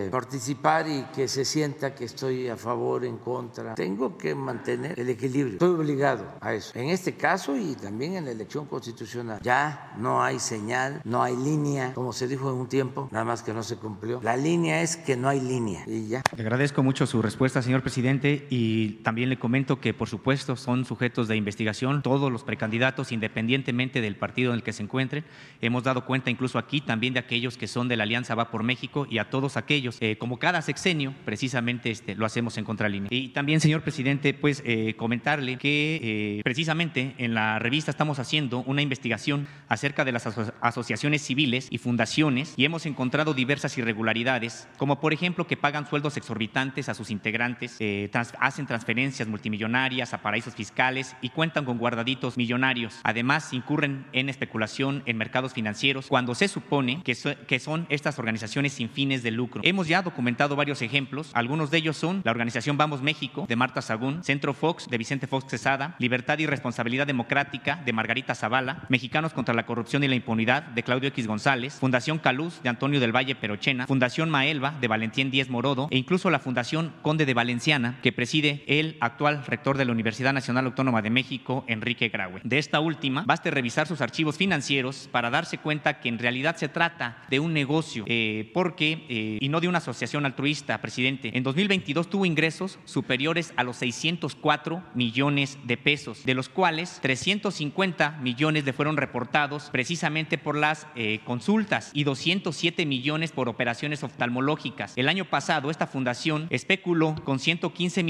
participar 0.10 0.88
y 0.88 1.04
que 1.16 1.28
se 1.28 1.46
sienta 1.46 1.94
que 1.94 2.06
estoy 2.06 2.50
a 2.50 2.58
favor, 2.58 3.06
en 3.06 3.18
contra. 3.18 3.76
Tengo 3.76 4.18
que 4.18 4.34
mantener 4.34 5.00
el 5.00 5.10
equilibrio. 5.10 5.54
Estoy 5.54 5.76
obligado 5.76 6.26
a 6.42 6.54
eso. 6.54 6.78
En 6.78 6.90
este 6.90 7.16
caso 7.16 7.56
y 7.56 7.76
también 7.76 8.16
en 8.16 8.26
la 8.26 8.32
elección 8.32 8.66
constitucional. 8.66 9.40
Ya 9.42 9.83
no 9.98 10.24
hay 10.24 10.40
señal, 10.40 11.02
no 11.04 11.24
hay 11.24 11.36
línea, 11.36 11.94
como 11.94 12.14
se 12.14 12.28
dijo 12.28 12.50
en 12.50 12.58
un 12.58 12.68
tiempo, 12.68 13.10
nada 13.12 13.26
más 13.26 13.44
que 13.44 13.54
no 13.54 13.64
se 13.64 13.78
cumplió. 13.78 14.20
La 14.24 14.38
línea 14.38 14.82
es 14.82 14.98
que 14.98 15.16
no 15.16 15.30
hay 15.30 15.40
línea 15.40 15.84
y 15.88 16.08
ya. 16.08 16.22
Le 16.36 16.44
agradezco 16.44 16.84
mucho 16.84 17.06
su 17.06 17.22
respuesta, 17.22 17.62
señor 17.62 17.82
presidente, 17.82 18.48
y 18.50 19.00
también 19.04 19.30
le 19.30 19.38
comento 19.38 19.80
que, 19.80 19.94
por 19.94 20.10
supuesto, 20.10 20.56
son 20.56 20.86
sujetos 20.86 21.28
de 21.28 21.36
investigación 21.36 22.02
todos 22.02 22.32
los 22.32 22.44
precandidatos, 22.44 23.12
independientemente 23.12 24.02
del 24.02 24.16
partido 24.16 24.52
en 24.52 24.58
el 24.58 24.64
que 24.64 24.74
se 24.74 24.84
encuentren. 24.84 25.24
Hemos 25.62 25.84
dado 25.84 26.06
cuenta 26.06 26.30
incluso 26.30 26.58
aquí 26.58 26.82
también 26.82 27.14
de 27.14 27.20
aquellos 27.20 27.58
que 27.58 27.68
son 27.68 27.88
de 27.88 27.98
la 27.98 28.04
Alianza 28.04 28.36
Va 28.36 28.50
por 28.50 28.64
México 28.64 29.08
y 29.10 29.18
a 29.18 29.30
todos 29.30 29.58
aquellos, 29.58 29.98
eh, 30.02 30.18
como 30.18 30.38
cada 30.38 30.62
sexenio, 30.62 31.14
precisamente 31.26 31.92
este, 31.92 32.16
lo 32.16 32.26
hacemos 32.26 32.58
en 32.58 32.66
contralínea. 32.66 33.10
Y 33.12 33.30
también, 33.30 33.60
señor 33.60 33.82
presidente, 33.82 34.34
pues 34.34 34.62
eh, 34.66 34.96
comentarle 34.96 35.58
que 35.58 36.00
eh, 36.02 36.42
precisamente 36.44 37.16
en 37.18 37.34
la 37.34 37.60
revista 37.60 37.92
estamos 37.92 38.20
haciendo 38.20 38.60
una 38.60 38.82
investigación 38.82 39.48
acerca 39.68 40.06
de 40.06 40.12
las 40.12 40.28
asociaciones 40.62 41.22
civiles 41.22 41.68
y 41.70 41.78
fundaciones 41.78 42.54
y 42.58 42.66
hemos 42.66 42.86
encontrado 42.86 43.34
diversas 43.34 43.78
irregularidades, 43.78 44.68
como 44.78 45.00
por 45.00 45.14
ejemplo 45.14 45.48
que 45.48 45.58
pagan 45.58 45.88
sueldos 45.88 46.18
exorbitantes 46.18 46.90
a 46.90 46.94
sus 46.94 47.12
integrantes, 47.12 47.78
eh, 47.80 48.10
hacen 48.40 48.68
transferencias 48.68 49.28
multimillonarias 49.28 50.14
a 50.14 50.22
paraísos 50.22 50.56
fiscales 50.56 51.16
y 51.22 51.30
cuentan 51.30 51.66
con 51.66 51.78
guardaditos 51.78 52.38
millonarios. 52.38 53.00
Además, 53.04 53.54
incurren 53.54 54.06
en 54.14 54.30
especulación 54.30 55.04
en 55.06 55.18
mercados 55.18 55.54
financieros 55.54 56.08
cuando 56.08 56.36
se 56.36 56.48
supone 56.48 57.02
que, 57.04 57.16
que 57.48 57.60
son 57.60 57.86
estas 57.90 58.20
organizaciones 58.20 58.74
sin 58.74 58.90
fines 58.90 59.24
de 59.24 59.32
lucro. 59.32 59.62
Hemos 59.64 59.88
ya 59.88 60.02
documentado 60.02 60.56
varios 60.56 60.82
ejemplos, 60.82 61.32
algunos 61.34 61.72
de 61.72 61.78
ellos 61.78 61.98
son 61.98 62.22
la 62.24 62.32
organización 62.32 62.78
Vamos 62.78 63.02
México 63.02 63.46
de 63.48 63.56
Marta 63.56 63.82
Sagún, 63.82 64.24
Centro 64.24 64.54
Fox 64.54 64.88
de 64.90 64.98
Vicente 64.98 65.28
Fox 65.28 65.46
Quesada, 65.46 65.96
Libertad 66.00 66.40
y 66.40 66.46
Responsabilidad 66.46 67.08
Democrática 67.08 67.82
de 67.86 67.94
Margarita 67.94 68.36
Zavala, 68.36 68.86
Mexicanos 68.90 69.34
contra 69.34 69.53
la 69.56 69.66
Corrupción 69.66 70.04
y 70.04 70.08
la 70.08 70.16
Impunidad 70.16 70.64
de 70.64 70.84
Claudio 70.84 71.10
X 71.10 71.28
González, 71.28 71.76
Fundación 71.80 72.20
Caluz 72.20 72.62
de 72.64 72.70
Antonio 72.70 73.00
del 73.00 73.16
Valle 73.16 73.36
Perochena, 73.36 73.88
Fundación 73.88 74.30
Maelva 74.30 74.76
de 74.80 74.88
Valentín 74.88 75.32
Díez 75.32 75.50
Morodo 75.50 75.88
e 75.92 75.98
incluso 75.98 76.30
la 76.30 76.40
Fundación 76.40 76.94
Conde 77.02 77.26
de 77.26 77.34
Valenciana 77.34 78.00
que 78.02 78.12
preside 78.12 78.64
el 78.68 78.98
actual 79.00 79.44
rector 79.46 79.78
de 79.78 79.86
la 79.86 79.92
Universidad 79.92 80.34
Nacional 80.34 80.66
Autónoma 80.66 81.02
de 81.02 81.10
México, 81.10 81.66
Enrique 81.68 82.10
Graue. 82.10 82.42
De 82.44 82.58
esta 82.58 82.80
última, 82.80 83.24
baste 83.26 83.52
revisar 83.52 83.88
sus 83.88 84.02
archivos 84.02 84.38
financieros 84.38 85.10
para 85.12 85.30
darse 85.30 85.58
cuenta 85.58 86.00
que 86.00 86.10
en 86.10 86.20
realidad 86.20 86.56
se 86.56 86.70
trata 86.70 87.24
de 87.30 87.40
un 87.40 87.54
negocio 87.54 88.06
eh, 88.08 88.52
porque 88.54 89.06
eh, 89.10 89.38
y 89.40 89.50
no 89.50 89.60
de 89.60 89.68
una 89.68 89.80
asociación 89.80 90.26
altruista, 90.26 90.80
presidente. 90.82 91.32
En 91.36 91.44
2022 91.44 92.10
tuvo 92.10 92.26
ingresos 92.26 92.80
superiores 92.86 93.54
a 93.58 93.64
los 93.64 93.78
604 93.78 94.84
millones 94.94 95.58
de 95.66 95.78
pesos, 95.78 96.26
de 96.26 96.34
los 96.34 96.50
cuales 96.50 97.00
350 97.02 98.20
millones 98.22 98.66
le 98.66 98.74
fueron 98.74 98.98
reportados 98.98 99.43
precisamente 99.72 100.38
por 100.38 100.56
las 100.56 100.88
eh, 100.96 101.20
consultas 101.26 101.92
y 101.94 102.04
207 102.04 102.86
millones 102.86 103.32
por 103.32 103.50
operaciones 103.50 104.04
oftalmológicas. 104.04 104.94
El 104.96 105.10
año 105.10 105.26
pasado 105.26 105.70
esta 105.70 105.88
fundación 105.88 106.48
especuló 106.50 107.16
con 107.24 107.40
115, 107.40 108.04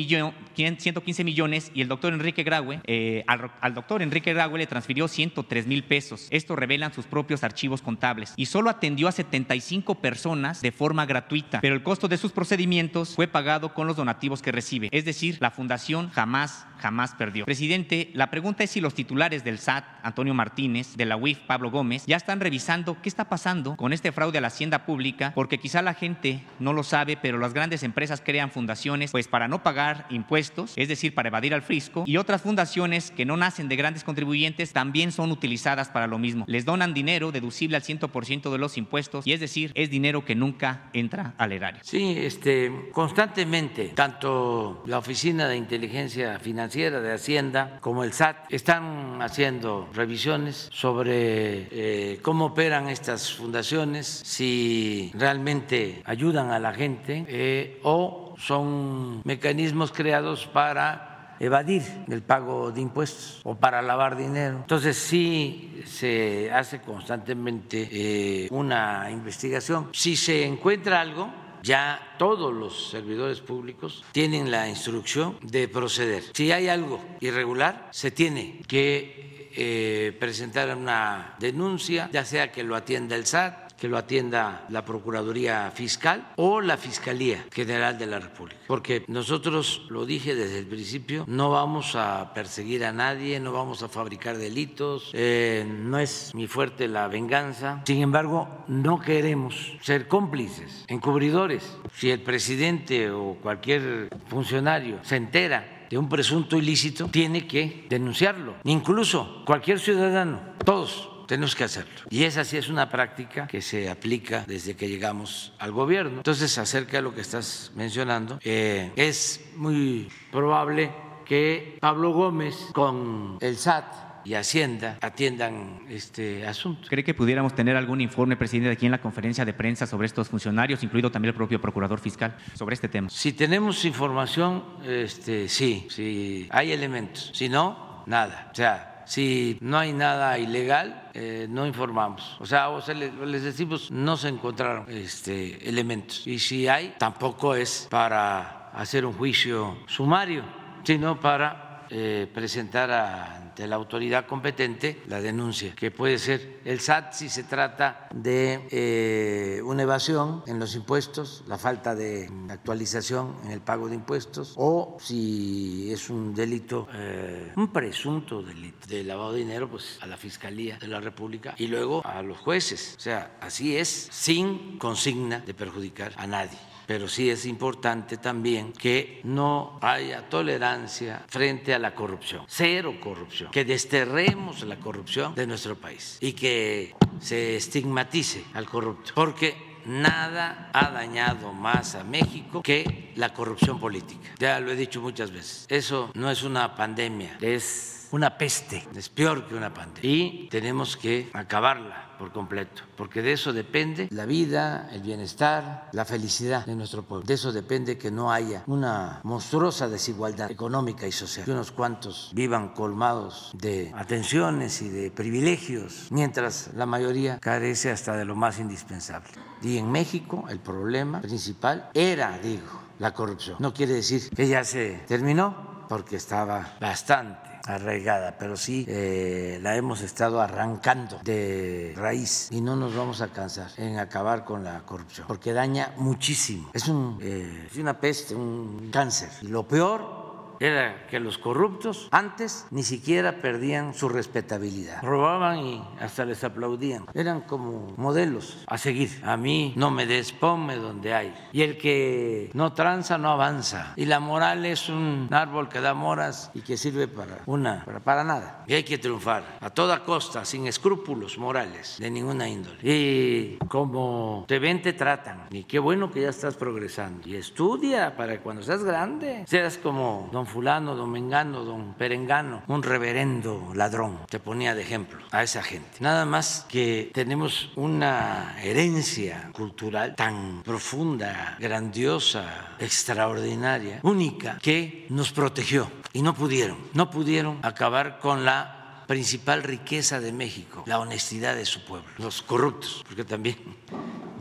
115 0.56 1.24
millones 1.24 1.72
y 1.74 1.82
el 1.82 1.88
doctor 1.88 2.14
Enrique 2.14 2.44
Graue, 2.44 2.82
eh, 2.86 3.24
al, 3.28 3.74
doctor 3.74 4.02
Enrique 4.02 4.34
Graue 4.34 4.60
le 4.60 4.68
transfirió 4.68 5.08
103 5.08 5.68
mil 5.68 5.84
pesos. 5.84 6.28
Esto 6.30 6.56
revelan 6.56 6.94
sus 6.94 7.06
propios 7.06 7.44
archivos 7.44 7.82
contables. 7.82 8.34
Y 8.38 8.46
solo 8.46 8.70
atendió 8.70 9.08
a 9.08 9.12
75 9.12 9.96
personas 9.96 10.62
de 10.62 10.72
forma 10.72 11.06
gratuita, 11.06 11.62
pero 11.62 11.76
el 11.76 11.84
costo 11.84 12.08
de 12.08 12.18
sus 12.18 12.32
procedimientos 12.32 13.16
fue 13.16 13.28
pagado 13.28 13.74
con 13.74 13.88
los 13.88 13.96
donativos 13.96 14.42
que 14.42 14.52
recibe. 14.52 14.90
Es 14.92 15.06
decir, 15.06 15.38
la 15.40 15.52
fundación 15.52 16.10
jamás 16.10 16.68
jamás 16.84 17.16
perdió. 17.16 17.46
Presidente, 17.46 18.12
la 18.14 18.30
pregunta 18.30 18.66
es 18.66 18.72
si 18.72 18.82
los 18.82 18.94
titulares 18.94 19.46
del 19.46 19.58
SAT, 19.58 19.86
Antonio 20.04 20.34
Martínez, 20.34 20.98
de 20.98 21.06
la 21.06 21.16
UIF, 21.24 21.40
Pablo 21.40 21.72
Gómez, 21.72 22.06
ya 22.06 22.18
están 22.18 22.42
revisando 22.42 23.02
qué 23.02 23.08
está 23.08 23.30
pasando 23.30 23.78
con 23.78 23.94
este 23.94 24.12
fraude 24.12 24.40
a 24.40 24.42
la 24.42 24.48
hacienda 24.48 24.86
pública, 24.86 25.32
porque 25.34 25.58
quizá 25.58 25.82
la 25.82 25.94
gente 25.94 26.42
no 26.60 26.74
lo 26.74 26.84
sabe, 26.84 27.16
pero 27.16 27.38
las 27.38 27.54
grandes 27.54 27.84
empresas 27.84 28.22
crean 28.22 28.52
fundaciones 28.52 29.12
pues 29.12 29.30
para 29.30 29.48
no 29.48 29.64
pagar 29.64 30.06
impuestos, 30.10 30.74
es 30.76 30.90
decir, 30.90 31.16
para 31.16 31.30
evadir 31.30 31.54
al 31.54 31.62
fisco, 31.62 32.04
y 32.06 32.18
otras 32.18 32.42
fundaciones 32.42 33.10
que 33.12 33.26
no 33.26 33.38
nacen 33.38 33.70
de 33.70 33.78
grandes 33.78 34.04
contribuyentes 34.04 34.74
también 34.74 35.14
son 35.14 35.32
utilizadas 35.32 35.88
para 35.88 36.08
lo 36.08 36.20
mismo. 36.20 36.44
Les 36.48 36.66
donan 36.66 36.94
dinero 36.94 37.32
deducible 37.32 37.78
al 37.78 37.84
100% 37.84 38.52
de 38.52 38.58
los 38.58 38.78
impuestos, 38.78 39.26
y 39.26 39.32
es 39.32 39.40
decir, 39.40 39.72
es 39.76 39.90
dinero 39.90 40.26
que 40.26 40.36
nunca 40.36 40.90
entra 40.92 41.36
al 41.38 41.54
erario. 41.54 41.80
Sí, 41.84 42.16
este, 42.18 42.90
constantemente, 42.92 43.94
tanto 43.96 44.84
la 44.86 44.98
Oficina 44.98 45.48
de 45.48 45.56
Inteligencia 45.56 46.38
Financiera 46.40 47.00
de 47.00 47.14
Hacienda 47.14 47.80
como 47.80 48.04
el 48.04 48.12
SAT 48.12 48.52
están 48.52 49.22
haciendo 49.22 49.90
revisiones 49.94 50.70
sobre 50.74 51.13
eh, 51.16 52.20
cómo 52.22 52.46
operan 52.46 52.90
estas 52.90 53.34
fundaciones, 53.34 54.08
si 54.08 55.12
realmente 55.16 56.02
ayudan 56.06 56.52
a 56.52 56.60
la 56.60 56.74
gente 56.74 57.26
eh, 57.28 57.80
o 57.84 58.36
son 58.38 59.22
mecanismos 59.24 59.92
creados 59.92 60.48
para 60.48 61.36
evadir 61.40 61.84
el 62.10 62.22
pago 62.22 62.72
de 62.72 62.82
impuestos 62.82 63.42
o 63.44 63.56
para 63.56 63.82
lavar 63.82 64.16
dinero. 64.16 64.58
Entonces 64.58 64.98
sí 64.98 65.82
se 65.86 66.52
hace 66.52 66.82
constantemente 66.82 67.90
eh, 67.92 68.48
una 68.52 69.10
investigación. 69.12 69.90
Si 69.94 70.16
se 70.16 70.46
encuentra 70.46 71.02
algo, 71.02 71.43
ya 71.64 72.16
todos 72.20 72.54
los 72.54 72.90
servidores 72.90 73.40
públicos 73.40 74.04
tienen 74.12 74.52
la 74.52 74.68
instrucción 74.68 75.38
de 75.42 75.70
proceder. 75.70 76.24
Si 76.34 76.52
hay 76.52 76.68
algo 76.68 77.02
irregular, 77.22 77.88
se 77.92 78.12
tiene 78.12 78.60
que 78.68 79.50
eh, 79.56 80.16
presentar 80.20 80.76
una 80.76 81.36
denuncia, 81.40 82.10
ya 82.12 82.26
sea 82.26 82.52
que 82.52 82.64
lo 82.64 82.76
atienda 82.76 83.16
el 83.16 83.26
SAT, 83.26 83.63
que 83.84 83.90
lo 83.90 83.98
atienda 83.98 84.66
la 84.70 84.86
Procuraduría 84.86 85.70
Fiscal 85.76 86.32
o 86.38 86.62
la 86.62 86.78
Fiscalía 86.78 87.44
General 87.52 87.98
de 87.98 88.06
la 88.06 88.18
República. 88.18 88.62
Porque 88.66 89.04
nosotros, 89.10 89.86
lo 89.90 90.06
dije 90.06 90.36
desde 90.36 90.60
el 90.60 90.68
principio, 90.68 91.26
no 91.28 91.50
vamos 91.50 91.98
a 91.98 92.34
perseguir 92.34 92.86
a 92.86 92.94
nadie, 92.94 93.42
no 93.42 93.52
vamos 93.52 93.84
a 93.84 93.90
fabricar 93.90 94.38
delitos, 94.38 95.10
eh, 95.12 95.66
no 95.68 96.00
es 96.00 96.32
mi 96.34 96.48
fuerte 96.48 96.88
la 96.88 97.10
venganza. 97.10 97.82
Sin 97.86 98.02
embargo, 98.02 98.48
no 98.70 99.02
queremos 99.02 99.74
ser 99.82 100.08
cómplices, 100.08 100.86
encubridores. 100.88 101.78
Si 101.94 102.10
el 102.10 102.22
presidente 102.22 103.12
o 103.12 103.36
cualquier 103.42 104.08
funcionario 104.28 105.00
se 105.04 105.18
entera 105.18 105.88
de 105.90 105.98
un 105.98 106.08
presunto 106.08 106.58
ilícito, 106.58 107.10
tiene 107.10 107.46
que 107.48 107.86
denunciarlo. 107.90 108.56
Incluso 108.64 109.44
cualquier 109.44 109.82
ciudadano, 109.82 110.40
todos 110.64 111.10
tenemos 111.28 111.56
que 111.56 111.64
hacerlo. 111.64 112.02
Y 112.10 112.24
esa 112.24 112.44
sí 112.44 112.58
es 112.58 112.70
una 112.70 112.90
práctica 112.90 113.48
que 113.48 113.62
se 113.62 113.90
aplica 113.90 114.44
desde 114.48 114.76
que 114.76 114.88
llegamos 114.88 115.54
al 115.60 115.72
gobierno. 115.72 116.18
Entonces, 116.18 116.58
acerca 116.58 116.98
de 116.98 117.04
lo 117.04 117.14
que 117.14 117.22
estás 117.22 117.72
mencionando, 117.76 118.40
eh, 118.44 118.92
es 118.96 119.42
muy 119.56 120.10
probable 120.32 120.92
que 121.26 121.78
Pablo 121.80 122.12
Gómez 122.12 122.56
con 122.74 123.38
el 123.42 123.58
SAT 123.58 124.04
y 124.26 124.36
Hacienda 124.36 124.98
atiendan 125.02 125.82
este 125.90 126.48
asunto. 126.48 126.88
¿Cree 126.90 127.04
que 127.04 127.14
pudiéramos 127.14 127.56
tener 127.56 127.76
algún 127.76 128.02
informe, 128.02 128.38
presidente, 128.38 128.72
aquí 128.72 128.86
en 128.86 128.92
la 128.92 129.02
conferencia 129.02 129.46
de 129.46 129.54
prensa 129.54 129.86
sobre 129.86 130.08
estos 130.08 130.30
funcionarios, 130.30 130.84
incluido 130.84 131.12
también 131.12 131.30
el 131.30 131.36
propio 131.36 131.60
procurador 131.60 132.00
fiscal, 132.00 132.36
sobre 132.54 132.76
este 132.76 132.88
tema? 132.88 133.10
Si 133.10 133.34
tenemos 133.34 133.84
información, 133.86 134.64
este, 134.86 135.50
sí, 135.50 135.88
sí, 135.90 136.48
hay 136.52 136.72
elementos. 136.72 137.32
Si 137.34 137.50
no, 137.50 138.04
nada. 138.06 138.50
O 138.52 138.56
sea, 138.56 138.93
si 139.06 139.58
no 139.62 139.78
hay 139.78 139.94
nada 139.94 140.38
ilegal, 140.38 141.10
eh, 141.14 141.48
no 141.50 141.66
informamos. 141.66 142.38
O 142.40 142.46
sea, 142.46 142.70
les 142.88 143.44
decimos, 143.44 143.92
no 143.92 144.18
se 144.18 144.30
encontraron 144.30 144.86
este, 144.90 145.68
elementos. 145.68 146.26
Y 146.28 146.40
si 146.40 146.68
hay, 146.68 146.96
tampoco 146.98 147.56
es 147.56 147.88
para 147.90 148.70
hacer 148.74 149.06
un 149.06 149.14
juicio 149.14 149.78
sumario, 149.88 150.44
sino 150.84 151.20
para 151.20 151.73
eh, 151.94 152.28
presentar 152.34 152.92
a 152.92 153.44
de 153.56 153.68
la 153.68 153.76
autoridad 153.76 154.26
competente 154.26 155.02
la 155.08 155.22
denuncia, 155.22 155.76
que 155.76 155.92
puede 155.92 156.18
ser 156.18 156.60
el 156.66 156.80
SAT 156.80 157.14
si 157.14 157.30
se 157.30 157.44
trata 157.44 158.08
de 158.14 158.68
eh, 158.72 159.62
una 159.64 159.84
evasión 159.84 160.44
en 160.48 160.60
los 160.60 160.76
impuestos, 160.76 161.44
la 161.48 161.58
falta 161.58 161.96
de 161.96 162.30
actualización 162.50 163.36
en 163.46 163.52
el 163.52 163.62
pago 163.62 163.90
de 163.90 163.96
impuestos, 163.96 164.54
o 164.58 164.98
si 165.00 165.92
es 165.92 166.10
un 166.10 166.34
delito, 166.34 166.88
eh, 166.94 167.54
un 167.56 167.72
presunto 167.72 168.42
delito 168.42 168.88
de 168.88 169.04
lavado 169.04 169.34
de 169.34 169.40
dinero, 169.40 169.70
pues 169.70 170.00
a 170.02 170.08
la 170.08 170.18
Fiscalía 170.18 170.78
de 170.80 170.88
la 170.88 171.00
República 171.00 171.54
y 171.58 171.68
luego 171.68 172.06
a 172.06 172.22
los 172.22 172.38
jueces. 172.38 172.96
O 172.98 173.02
sea, 173.02 173.38
así 173.42 173.78
es, 173.78 174.08
sin 174.12 174.78
consigna 174.78 175.40
de 175.40 175.54
perjudicar 175.54 176.14
a 176.18 176.28
nadie 176.28 176.58
pero 176.86 177.08
sí 177.08 177.30
es 177.30 177.46
importante 177.46 178.18
también 178.18 178.74
que 178.74 179.22
no 179.24 179.80
haya 179.82 180.30
tolerancia 180.30 181.24
frente 181.28 181.74
a 181.74 181.80
la 181.80 181.94
corrupción, 181.94 182.46
cero 182.48 182.96
corrupción, 183.02 183.52
que 183.52 183.66
desterremos 183.66 184.64
la 184.64 184.78
corrupción 184.78 185.36
de 185.36 185.48
nuestro 185.48 185.76
país 185.76 186.18
y 186.22 186.34
que 186.34 186.96
se 187.20 187.56
estigmatice 187.56 188.44
al 188.54 188.66
corrupto, 188.66 189.12
porque 189.16 189.74
nada 189.86 190.70
ha 190.74 190.90
dañado 190.92 191.54
más 191.54 191.96
a 191.96 192.04
México 192.04 192.62
que 192.62 193.12
la 193.16 193.34
corrupción 193.34 193.80
política. 193.80 194.30
Ya 194.40 194.60
lo 194.60 194.72
he 194.72 194.76
dicho 194.76 195.02
muchas 195.02 195.32
veces, 195.32 195.66
eso 195.70 196.12
no 196.14 196.30
es 196.32 196.44
una 196.44 196.76
pandemia, 196.76 197.38
es 197.42 198.03
una 198.14 198.38
peste, 198.38 198.88
es 198.96 199.10
peor 199.10 199.48
que 199.48 199.56
una 199.56 199.74
pandemia 199.74 200.02
y 200.04 200.48
tenemos 200.48 200.96
que 200.96 201.32
acabarla 201.34 202.16
por 202.20 202.32
completo, 202.32 202.84
porque 202.96 203.24
de 203.24 203.34
eso 203.34 203.52
depende 203.52 204.08
la 204.12 204.28
vida, 204.28 204.88
el 204.92 205.02
bienestar, 205.02 205.90
la 205.94 206.06
felicidad 206.06 206.64
de 206.64 206.76
nuestro 206.76 207.02
pueblo. 207.02 207.26
De 207.26 207.34
eso 207.34 207.52
depende 207.52 207.98
que 207.98 208.12
no 208.12 208.32
haya 208.32 208.64
una 208.68 209.20
monstruosa 209.24 209.90
desigualdad 209.90 210.52
económica 210.52 211.08
y 211.08 211.12
social, 211.12 211.44
que 211.44 211.52
unos 211.52 211.72
cuantos 211.72 212.30
vivan 212.36 212.76
colmados 212.76 213.52
de 213.56 213.92
atenciones 213.96 214.84
y 214.84 214.90
de 214.90 215.10
privilegios, 215.10 216.10
mientras 216.12 216.70
la 216.76 216.86
mayoría 216.86 217.40
carece 217.40 217.90
hasta 217.90 218.16
de 218.16 218.26
lo 218.26 218.36
más 218.36 218.60
indispensable. 218.60 219.32
Y 219.64 219.80
en 219.80 219.92
México 219.92 220.46
el 220.50 220.60
problema 220.60 221.20
principal 221.20 221.90
era, 221.96 222.38
digo, 222.38 222.80
la 223.00 223.12
corrupción. 223.12 223.58
No 223.60 223.74
quiere 223.74 223.94
decir 223.94 224.30
que 224.30 224.48
ya 224.48 224.64
se 224.64 225.02
terminó, 225.08 225.74
porque 225.90 226.16
estaba 226.16 226.78
bastante 226.80 227.53
arraigada, 227.66 228.38
pero 228.38 228.58
sí 228.58 228.86
eh, 228.88 229.60
la 229.62 229.76
hemos 229.76 230.02
estado 230.02 230.42
arrancando 230.42 231.20
de 231.24 231.94
raíz 231.96 232.50
y 232.52 232.62
no 232.62 232.76
nos 232.76 232.96
vamos 232.96 233.22
a 233.22 233.30
cansar 233.30 233.72
en 233.78 233.98
acabar 233.98 234.44
con 234.44 234.64
la 234.64 234.82
corrupción, 234.86 235.28
porque 235.28 235.54
daña 235.54 235.94
muchísimo. 235.98 236.70
Es, 236.74 236.88
un, 236.88 237.20
eh, 237.22 237.68
es 237.72 237.78
una 237.78 238.00
peste, 238.00 238.36
un 238.36 238.90
cáncer. 238.92 239.30
Y 239.42 239.48
lo 239.48 239.68
peor 239.68 240.23
era 240.64 241.08
que 241.08 241.20
los 241.20 241.38
corruptos 241.38 242.08
antes 242.12 242.66
ni 242.72 242.84
siquiera 242.84 243.42
perdían 243.42 243.94
su 243.94 244.08
respetabilidad. 244.08 245.02
Robaban 245.04 245.60
y 245.60 245.84
hasta 246.00 246.24
les 246.24 246.44
aplaudían. 246.44 247.06
Eran 247.14 247.42
como 247.42 247.94
modelos 247.98 248.64
a 248.68 248.78
seguir. 248.78 249.10
A 249.24 249.36
mí 249.36 249.74
no 249.76 249.92
me 249.92 250.06
des, 250.06 250.32
ponme 250.32 250.78
donde 250.78 251.14
hay. 251.14 251.34
Y 251.52 251.64
el 251.64 251.78
que 251.78 252.50
no 252.54 252.72
tranza 252.72 253.18
no 253.18 253.30
avanza. 253.30 253.94
Y 253.98 254.06
la 254.06 254.22
moral 254.22 254.66
es 254.66 254.88
un 254.88 255.28
árbol 255.32 255.68
que 255.68 255.82
da 255.82 255.94
moras 255.94 256.50
y 256.54 256.62
que 256.62 256.78
sirve 256.78 257.10
para 257.10 257.40
una, 257.46 257.84
para, 257.84 258.00
para 258.00 258.24
nada. 258.24 258.64
Y 258.66 258.74
hay 258.74 258.84
que 258.84 258.98
triunfar 258.98 259.58
a 259.60 259.70
toda 259.70 260.04
costa, 260.04 260.46
sin 260.46 260.68
escrúpulos 260.68 261.38
morales 261.38 261.98
de 262.00 262.10
ninguna 262.10 262.48
índole. 262.48 262.78
Y 262.82 263.58
como 263.68 264.46
te 264.48 264.60
ven, 264.60 264.82
te 264.82 264.94
tratan. 264.94 265.48
Y 265.52 265.66
qué 265.66 265.80
bueno 265.80 266.10
que 266.10 266.22
ya 266.22 266.30
estás 266.30 266.56
progresando. 266.56 267.28
Y 267.28 267.36
estudia 267.36 268.16
para 268.16 268.34
que 268.34 268.40
cuando 268.40 268.64
seas 268.64 268.84
grande 268.84 269.44
seas 269.46 269.78
como 269.78 270.30
don 270.32 270.46
fulano, 270.54 270.94
don 270.94 271.10
mengano, 271.10 271.66
don 271.66 271.96
perengano, 271.98 272.62
un 272.68 272.84
reverendo 272.84 273.74
ladrón. 273.74 274.20
Te 274.30 274.40
ponía 274.40 274.76
de 274.76 274.84
ejemplo 274.84 275.20
a 275.32 275.42
esa 275.42 275.64
gente. 275.64 275.98
Nada 276.00 276.26
más 276.26 276.66
que 276.70 277.10
tenemos 277.12 277.72
una 277.76 278.56
herencia 278.62 279.50
cultural 279.52 280.16
tan 280.16 280.62
profunda, 280.64 281.58
grandiosa, 281.60 282.76
extraordinaria, 282.78 284.00
única, 284.04 284.60
que 284.62 285.08
nos 285.10 285.32
protegió. 285.32 285.90
Y 286.14 286.22
no 286.22 286.36
pudieron, 286.36 286.78
no 286.94 287.10
pudieron 287.10 287.58
acabar 287.64 288.20
con 288.20 288.46
la 288.46 289.04
principal 289.08 289.64
riqueza 289.64 290.20
de 290.20 290.32
México, 290.32 290.84
la 290.86 291.00
honestidad 291.00 291.56
de 291.56 291.66
su 291.66 291.84
pueblo, 291.84 292.08
los 292.20 292.44
corruptos, 292.44 293.04
porque 293.08 293.26
también 293.26 293.58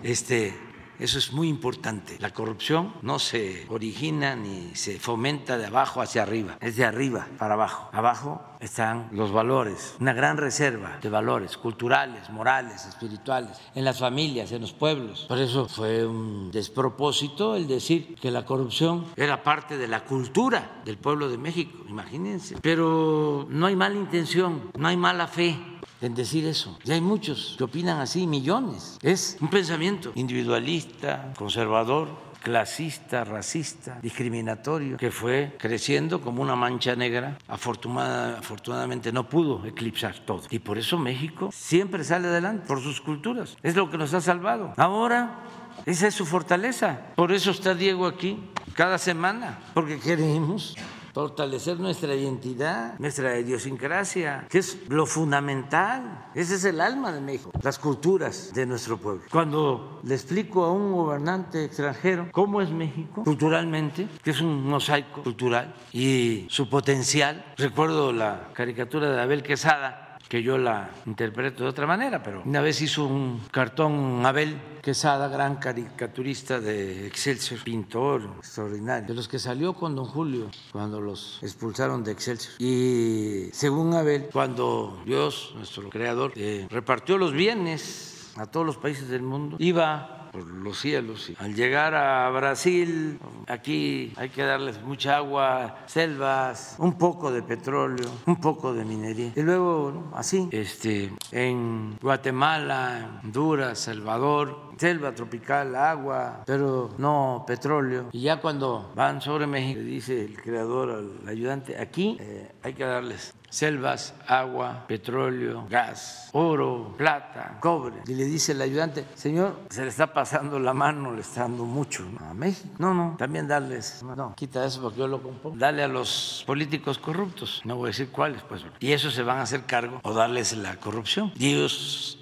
este, 0.02 0.54
eso 1.02 1.18
es 1.18 1.32
muy 1.32 1.48
importante. 1.48 2.16
La 2.20 2.30
corrupción 2.30 2.94
no 3.02 3.18
se 3.18 3.66
origina 3.68 4.36
ni 4.36 4.74
se 4.74 5.00
fomenta 5.00 5.58
de 5.58 5.66
abajo 5.66 6.00
hacia 6.00 6.22
arriba, 6.22 6.56
es 6.60 6.76
de 6.76 6.84
arriba 6.84 7.26
para 7.38 7.54
abajo. 7.54 7.88
Abajo 7.92 8.40
están 8.60 9.08
los 9.10 9.32
valores, 9.32 9.96
una 9.98 10.12
gran 10.12 10.36
reserva 10.36 10.98
de 11.02 11.08
valores 11.08 11.56
culturales, 11.56 12.30
morales, 12.30 12.86
espirituales, 12.86 13.58
en 13.74 13.84
las 13.84 13.98
familias, 13.98 14.52
en 14.52 14.60
los 14.60 14.72
pueblos. 14.72 15.26
Por 15.28 15.38
eso 15.38 15.66
fue 15.66 16.06
un 16.06 16.52
despropósito 16.52 17.56
el 17.56 17.66
decir 17.66 18.14
que 18.14 18.30
la 18.30 18.44
corrupción 18.44 19.06
era 19.16 19.42
parte 19.42 19.76
de 19.76 19.88
la 19.88 20.04
cultura 20.04 20.82
del 20.84 20.98
pueblo 20.98 21.28
de 21.28 21.38
México, 21.38 21.84
imagínense. 21.88 22.56
Pero 22.62 23.46
no 23.50 23.66
hay 23.66 23.74
mala 23.74 23.96
intención, 23.96 24.70
no 24.78 24.86
hay 24.86 24.96
mala 24.96 25.26
fe 25.26 25.58
en 26.06 26.14
decir 26.14 26.46
eso. 26.46 26.78
Y 26.84 26.92
hay 26.92 27.00
muchos 27.00 27.54
que 27.56 27.64
opinan 27.64 28.00
así, 28.00 28.26
millones. 28.26 28.98
Es 29.02 29.36
un 29.40 29.48
pensamiento 29.48 30.12
individualista, 30.14 31.32
conservador, 31.36 32.08
clasista, 32.42 33.24
racista, 33.24 33.98
discriminatorio, 34.02 34.96
que 34.96 35.10
fue 35.10 35.56
creciendo 35.58 36.20
como 36.20 36.42
una 36.42 36.56
mancha 36.56 36.96
negra. 36.96 37.38
Afortunada, 37.48 38.38
afortunadamente 38.38 39.12
no 39.12 39.28
pudo 39.28 39.64
eclipsar 39.64 40.18
todo. 40.20 40.42
Y 40.50 40.58
por 40.58 40.78
eso 40.78 40.98
México 40.98 41.50
siempre 41.52 42.04
sale 42.04 42.28
adelante, 42.28 42.66
por 42.66 42.80
sus 42.82 43.00
culturas. 43.00 43.56
Es 43.62 43.76
lo 43.76 43.90
que 43.90 43.98
nos 43.98 44.12
ha 44.14 44.20
salvado. 44.20 44.74
Ahora, 44.76 45.40
esa 45.86 46.08
es 46.08 46.14
su 46.14 46.26
fortaleza. 46.26 47.00
Por 47.16 47.32
eso 47.32 47.52
está 47.52 47.74
Diego 47.74 48.06
aquí 48.06 48.38
cada 48.74 48.98
semana, 48.98 49.60
porque 49.74 49.98
queremos 49.98 50.76
fortalecer 51.12 51.78
nuestra 51.78 52.14
identidad, 52.14 52.98
nuestra 52.98 53.38
idiosincrasia, 53.38 54.46
que 54.48 54.58
es 54.58 54.78
lo 54.88 55.06
fundamental. 55.06 56.30
Ese 56.34 56.54
es 56.54 56.64
el 56.64 56.80
alma 56.80 57.12
de 57.12 57.20
México, 57.20 57.50
las 57.62 57.78
culturas 57.78 58.52
de 58.54 58.66
nuestro 58.66 58.96
pueblo. 58.96 59.22
Cuando 59.30 60.00
le 60.04 60.14
explico 60.14 60.64
a 60.64 60.72
un 60.72 60.92
gobernante 60.92 61.64
extranjero 61.64 62.28
cómo 62.32 62.60
es 62.60 62.70
México 62.70 63.24
culturalmente, 63.24 64.08
que 64.22 64.30
es 64.30 64.40
un 64.40 64.66
mosaico 64.66 65.22
cultural 65.22 65.74
y 65.92 66.46
su 66.48 66.68
potencial, 66.68 67.44
recuerdo 67.56 68.12
la 68.12 68.48
caricatura 68.54 69.10
de 69.10 69.20
Abel 69.20 69.42
Quesada, 69.42 70.11
que 70.32 70.42
yo 70.42 70.56
la 70.56 70.88
interpreto 71.04 71.62
de 71.62 71.68
otra 71.68 71.86
manera, 71.86 72.22
pero 72.22 72.40
una 72.46 72.62
vez 72.62 72.80
hizo 72.80 73.04
un 73.04 73.38
cartón 73.50 74.24
Abel 74.24 74.58
Quesada, 74.80 75.28
gran 75.28 75.56
caricaturista 75.56 76.58
de 76.58 77.06
Excelsior, 77.06 77.62
pintor 77.62 78.22
extraordinario, 78.38 79.08
de 79.08 79.12
los 79.12 79.28
que 79.28 79.38
salió 79.38 79.74
con 79.74 79.94
don 79.94 80.06
Julio 80.06 80.50
cuando 80.72 81.02
los 81.02 81.38
expulsaron 81.42 82.02
de 82.02 82.12
Excelsior. 82.12 82.54
Y 82.58 83.50
según 83.52 83.92
Abel, 83.92 84.30
cuando 84.32 85.02
Dios, 85.04 85.52
nuestro 85.54 85.90
creador, 85.90 86.32
eh, 86.34 86.66
repartió 86.70 87.18
los 87.18 87.34
bienes 87.34 88.32
a 88.36 88.46
todos 88.46 88.64
los 88.64 88.78
países 88.78 89.10
del 89.10 89.20
mundo, 89.20 89.56
iba 89.58 90.21
por 90.32 90.46
los 90.46 90.80
cielos. 90.80 91.30
Al 91.38 91.54
llegar 91.54 91.94
a 91.94 92.28
Brasil, 92.30 93.18
aquí 93.46 94.12
hay 94.16 94.30
que 94.30 94.42
darles 94.42 94.80
mucha 94.82 95.18
agua, 95.18 95.76
selvas, 95.86 96.76
un 96.78 96.94
poco 96.98 97.30
de 97.30 97.42
petróleo, 97.42 98.10
un 98.26 98.40
poco 98.40 98.72
de 98.72 98.84
minería. 98.84 99.32
Y 99.36 99.42
luego, 99.42 100.10
así, 100.14 100.48
este, 100.50 101.12
en 101.30 101.98
Guatemala, 102.00 103.20
Honduras, 103.22 103.78
Salvador, 103.78 104.72
selva 104.78 105.14
tropical, 105.14 105.76
agua, 105.76 106.42
pero 106.46 106.90
no 106.98 107.44
petróleo. 107.46 108.08
Y 108.12 108.22
ya 108.22 108.40
cuando 108.40 108.90
van 108.96 109.20
sobre 109.20 109.46
México, 109.46 109.80
dice 109.80 110.24
el 110.24 110.40
creador 110.40 110.90
al 110.90 111.28
ayudante, 111.28 111.78
aquí 111.78 112.16
eh, 112.18 112.50
hay 112.62 112.74
que 112.74 112.84
darles 112.84 113.34
selvas, 113.52 114.14
agua, 114.26 114.86
petróleo, 114.88 115.66
gas, 115.68 116.30
oro, 116.32 116.94
plata, 116.96 117.58
cobre. 117.60 117.96
Y 118.06 118.14
le 118.14 118.24
dice 118.24 118.52
el 118.52 118.62
ayudante, 118.62 119.04
señor, 119.14 119.60
se 119.68 119.82
le 119.82 119.88
está 119.88 120.14
pasando 120.14 120.58
la 120.58 120.72
mano, 120.72 121.12
le 121.12 121.20
está 121.20 121.42
dando 121.42 121.66
mucho 121.66 122.02
a 122.20 122.32
México. 122.32 122.74
No, 122.78 122.94
no, 122.94 123.14
también 123.18 123.46
darles, 123.46 124.02
no, 124.02 124.34
quita 124.34 124.64
eso 124.64 124.80
porque 124.80 125.00
yo 125.00 125.06
lo 125.06 125.22
compongo. 125.22 125.56
Dale 125.58 125.82
a 125.82 125.88
los 125.88 126.42
políticos 126.46 126.98
corruptos, 126.98 127.60
no 127.64 127.76
voy 127.76 127.88
a 127.88 127.88
decir 127.88 128.08
cuáles, 128.10 128.42
pues. 128.42 128.62
Y 128.80 128.92
eso 128.92 129.10
se 129.10 129.22
van 129.22 129.38
a 129.38 129.42
hacer 129.42 129.64
cargo 129.66 130.00
o 130.02 130.14
darles 130.14 130.56
la 130.56 130.76
corrupción. 130.76 131.30
Y, 131.36 131.54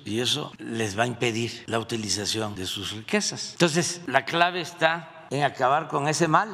y 0.05 0.21
eso 0.21 0.53
les 0.59 0.99
va 0.99 1.05
a 1.05 1.07
impedir 1.07 1.63
la 1.67 1.79
utilización 1.79 2.57
de 2.57 2.67
sus 2.67 2.91
riquezas. 2.91 3.53
Entonces, 3.53 4.03
la 4.09 4.25
clave 4.25 4.61
está 4.61 5.27
en 5.31 5.45
acabar 5.45 5.87
con 5.87 6.09
ese 6.09 6.27
mal 6.27 6.49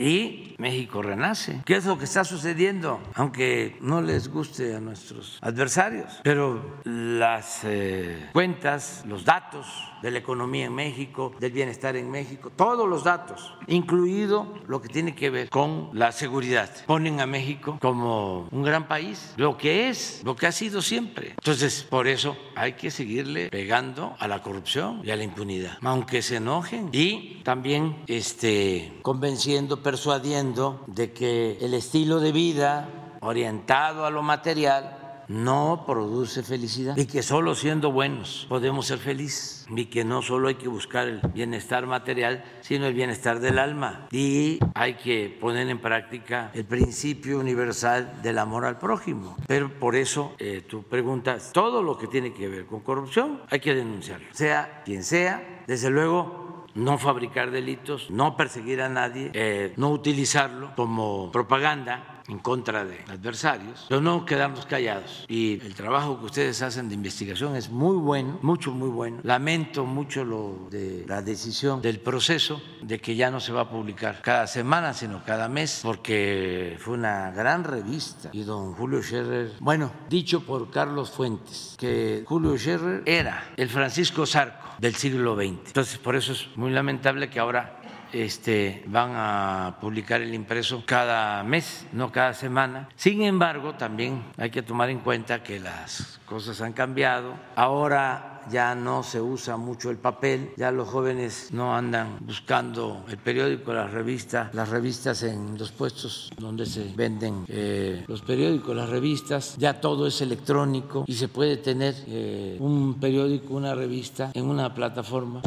y 0.00 0.54
México 0.58 1.02
renace. 1.02 1.60
¿Qué 1.66 1.76
es 1.76 1.84
lo 1.84 1.98
que 1.98 2.04
está 2.04 2.24
sucediendo? 2.24 3.00
Aunque 3.14 3.76
no 3.80 4.00
les 4.00 4.28
guste 4.28 4.74
a 4.74 4.80
nuestros 4.80 5.38
adversarios, 5.42 6.20
pero 6.24 6.80
las 6.84 7.60
eh, 7.64 8.30
cuentas, 8.32 9.04
los 9.06 9.24
datos 9.24 9.66
de 10.02 10.10
la 10.10 10.18
economía 10.18 10.66
en 10.66 10.74
México, 10.74 11.32
del 11.38 11.52
bienestar 11.52 11.96
en 11.96 12.10
México, 12.10 12.50
todos 12.54 12.88
los 12.88 13.04
datos, 13.04 13.54
incluido 13.66 14.54
lo 14.66 14.80
que 14.80 14.88
tiene 14.88 15.14
que 15.14 15.30
ver 15.30 15.48
con 15.48 15.90
la 15.92 16.12
seguridad, 16.12 16.70
ponen 16.86 17.20
a 17.20 17.26
México 17.26 17.78
como 17.80 18.48
un 18.50 18.62
gran 18.62 18.88
país, 18.88 19.34
lo 19.36 19.56
que 19.56 19.88
es, 19.88 20.22
lo 20.24 20.36
que 20.36 20.46
ha 20.46 20.52
sido 20.52 20.82
siempre. 20.82 21.30
Entonces, 21.30 21.86
por 21.88 22.08
eso 22.08 22.36
hay 22.56 22.74
que 22.74 22.90
seguirle 22.90 23.48
pegando 23.50 24.14
a 24.18 24.28
la 24.28 24.42
corrupción 24.42 25.02
y 25.04 25.10
a 25.10 25.16
la 25.16 25.24
impunidad, 25.24 25.78
aunque 25.82 26.22
se 26.22 26.36
enojen 26.36 26.88
y 26.92 27.42
también 27.44 28.02
este, 28.06 28.98
convenciendo, 29.02 29.82
persuadiendo 29.82 30.84
de 30.86 31.12
que 31.12 31.58
el 31.60 31.74
estilo 31.74 32.20
de 32.20 32.32
vida 32.32 32.88
orientado 33.20 34.04
a 34.06 34.10
lo 34.10 34.22
material 34.22 34.99
no 35.30 35.84
produce 35.86 36.42
felicidad. 36.42 36.96
Y 36.96 37.06
que 37.06 37.22
solo 37.22 37.54
siendo 37.54 37.92
buenos 37.92 38.46
podemos 38.48 38.86
ser 38.86 38.98
felices. 38.98 39.64
Y 39.70 39.86
que 39.86 40.04
no 40.04 40.22
solo 40.22 40.48
hay 40.48 40.56
que 40.56 40.66
buscar 40.66 41.06
el 41.06 41.20
bienestar 41.32 41.86
material, 41.86 42.44
sino 42.62 42.86
el 42.86 42.94
bienestar 42.94 43.38
del 43.38 43.60
alma. 43.60 44.08
Y 44.10 44.58
hay 44.74 44.94
que 44.94 45.38
poner 45.40 45.68
en 45.68 45.78
práctica 45.78 46.50
el 46.52 46.64
principio 46.64 47.38
universal 47.38 48.20
del 48.22 48.38
amor 48.38 48.64
al 48.64 48.78
prójimo. 48.78 49.36
Pero 49.46 49.72
por 49.78 49.94
eso 49.94 50.34
eh, 50.38 50.64
tú 50.68 50.82
preguntas, 50.82 51.52
todo 51.52 51.80
lo 51.80 51.96
que 51.96 52.08
tiene 52.08 52.32
que 52.34 52.48
ver 52.48 52.66
con 52.66 52.80
corrupción 52.80 53.42
hay 53.50 53.60
que 53.60 53.72
denunciarlo, 53.72 54.26
sea 54.32 54.82
quien 54.84 55.04
sea, 55.04 55.62
desde 55.68 55.90
luego 55.90 56.66
no 56.74 56.98
fabricar 56.98 57.50
delitos, 57.52 58.10
no 58.10 58.36
perseguir 58.36 58.82
a 58.82 58.88
nadie, 58.88 59.30
eh, 59.34 59.72
no 59.76 59.90
utilizarlo 59.90 60.72
como 60.74 61.30
propaganda 61.30 62.19
en 62.30 62.38
contra 62.38 62.84
de 62.84 62.98
adversarios, 63.08 63.86
pero 63.88 64.00
no 64.00 64.24
quedarnos 64.24 64.66
callados. 64.66 65.26
Y 65.28 65.60
el 65.60 65.74
trabajo 65.74 66.18
que 66.18 66.26
ustedes 66.26 66.62
hacen 66.62 66.88
de 66.88 66.94
investigación 66.94 67.56
es 67.56 67.68
muy 67.70 67.96
bueno, 67.96 68.38
mucho, 68.42 68.70
muy 68.72 68.88
bueno. 68.88 69.18
Lamento 69.22 69.84
mucho 69.84 70.24
lo 70.24 70.68
de 70.70 71.04
la 71.06 71.22
decisión 71.22 71.82
del 71.82 71.98
proceso 72.00 72.62
de 72.82 73.00
que 73.00 73.16
ya 73.16 73.30
no 73.30 73.40
se 73.40 73.52
va 73.52 73.62
a 73.62 73.70
publicar 73.70 74.22
cada 74.22 74.46
semana, 74.46 74.94
sino 74.94 75.24
cada 75.24 75.48
mes, 75.48 75.80
porque 75.82 76.76
fue 76.80 76.94
una 76.94 77.30
gran 77.32 77.64
revista. 77.64 78.30
Y 78.32 78.42
don 78.42 78.74
Julio 78.74 79.02
Scherrer, 79.02 79.52
bueno, 79.60 79.92
dicho 80.08 80.40
por 80.40 80.70
Carlos 80.70 81.10
Fuentes, 81.10 81.74
que 81.78 82.24
Julio 82.26 82.56
Scherrer 82.56 83.02
era 83.06 83.52
el 83.56 83.68
Francisco 83.68 84.24
Zarco 84.26 84.68
del 84.78 84.94
siglo 84.94 85.36
XX. 85.36 85.66
Entonces, 85.66 85.98
por 85.98 86.16
eso 86.16 86.32
es 86.32 86.48
muy 86.56 86.70
lamentable 86.70 87.28
que 87.28 87.38
ahora 87.38 87.79
este, 88.12 88.82
van 88.86 89.12
a 89.14 89.76
publicar 89.80 90.20
el 90.20 90.34
impreso 90.34 90.84
cada 90.86 91.42
mes, 91.42 91.86
no 91.92 92.12
cada 92.12 92.34
semana. 92.34 92.88
Sin 92.96 93.22
embargo, 93.22 93.74
también 93.74 94.24
hay 94.36 94.50
que 94.50 94.62
tomar 94.62 94.90
en 94.90 95.00
cuenta 95.00 95.42
que 95.42 95.60
las 95.60 96.20
cosas 96.26 96.60
han 96.60 96.72
cambiado. 96.72 97.34
Ahora 97.56 98.29
ya 98.50 98.74
no 98.74 99.02
se 99.02 99.20
usa 99.20 99.56
mucho 99.56 99.90
el 99.90 99.96
papel, 99.98 100.52
ya 100.56 100.70
los 100.70 100.88
jóvenes 100.88 101.48
no 101.52 101.74
andan 101.74 102.18
buscando 102.20 103.04
el 103.08 103.18
periódico, 103.18 103.72
las 103.72 103.90
revistas, 103.90 104.54
las 104.54 104.68
revistas 104.68 105.22
en 105.22 105.58
los 105.58 105.72
puestos 105.72 106.30
donde 106.38 106.66
se 106.66 106.92
venden 106.94 107.44
eh, 107.48 108.04
los 108.06 108.22
periódicos, 108.22 108.74
las 108.74 108.88
revistas, 108.88 109.56
ya 109.58 109.80
todo 109.80 110.06
es 110.06 110.20
electrónico 110.20 111.04
y 111.06 111.14
se 111.14 111.28
puede 111.28 111.56
tener 111.56 111.94
eh, 112.06 112.56
un 112.60 112.98
periódico, 113.00 113.54
una 113.54 113.74
revista 113.74 114.30
en 114.34 114.46
una 114.46 114.74
plataforma 114.74 115.42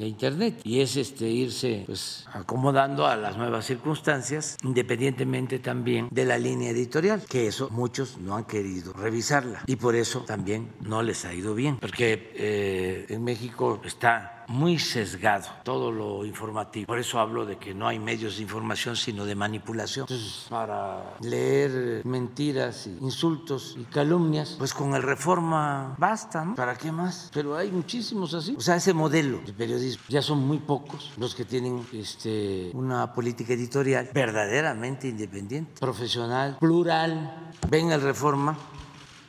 de 0.00 0.08
internet 0.08 0.60
y 0.64 0.80
es 0.80 0.96
este 0.96 1.28
irse 1.28 1.84
pues 1.86 2.24
acomodando 2.32 3.06
a 3.06 3.16
las 3.16 3.36
nuevas 3.36 3.66
circunstancias 3.66 4.56
independientemente 4.62 5.58
también 5.58 6.08
de 6.10 6.24
la 6.24 6.38
línea 6.38 6.70
editorial 6.70 7.22
que 7.28 7.46
eso 7.46 7.68
muchos 7.70 8.16
no 8.18 8.34
han 8.34 8.44
querido 8.44 8.94
revisarla 8.94 9.62
y 9.66 9.76
por 9.76 9.94
eso 9.94 10.20
también 10.22 10.70
no 10.80 11.02
les 11.02 11.26
ha 11.26 11.34
ido 11.34 11.54
bien 11.54 11.76
porque 11.78 12.32
eh, 12.42 13.06
en 13.10 13.22
México 13.22 13.80
está 13.84 14.40
muy 14.48 14.78
sesgado 14.78 15.46
todo 15.62 15.92
lo 15.92 16.24
informativo. 16.24 16.86
Por 16.86 16.98
eso 16.98 17.20
hablo 17.20 17.44
de 17.44 17.56
que 17.56 17.74
no 17.74 17.86
hay 17.86 17.98
medios 17.98 18.36
de 18.36 18.42
información, 18.42 18.96
sino 18.96 19.24
de 19.24 19.34
manipulación. 19.34 20.06
Entonces, 20.08 20.46
para 20.48 21.16
leer 21.20 22.02
mentiras, 22.04 22.86
y 22.86 22.96
insultos 23.04 23.76
y 23.78 23.84
calumnias, 23.84 24.56
pues 24.58 24.72
con 24.72 24.94
el 24.94 25.02
reforma 25.02 25.94
basta, 25.98 26.44
¿no? 26.44 26.54
¿Para 26.54 26.76
qué 26.76 26.90
más? 26.90 27.30
Pero 27.32 27.56
hay 27.56 27.70
muchísimos 27.70 28.32
así. 28.34 28.54
O 28.56 28.60
sea, 28.60 28.76
ese 28.76 28.94
modelo 28.94 29.40
de 29.44 29.52
periodismo, 29.52 30.02
ya 30.08 30.22
son 30.22 30.38
muy 30.46 30.58
pocos 30.58 31.12
los 31.16 31.34
que 31.34 31.44
tienen 31.44 31.86
este, 31.92 32.70
una 32.72 33.12
política 33.12 33.52
editorial 33.52 34.10
verdaderamente 34.12 35.08
independiente, 35.08 35.78
profesional, 35.78 36.56
plural. 36.58 37.52
Ven 37.68 37.92
el 37.92 38.00
reforma 38.00 38.56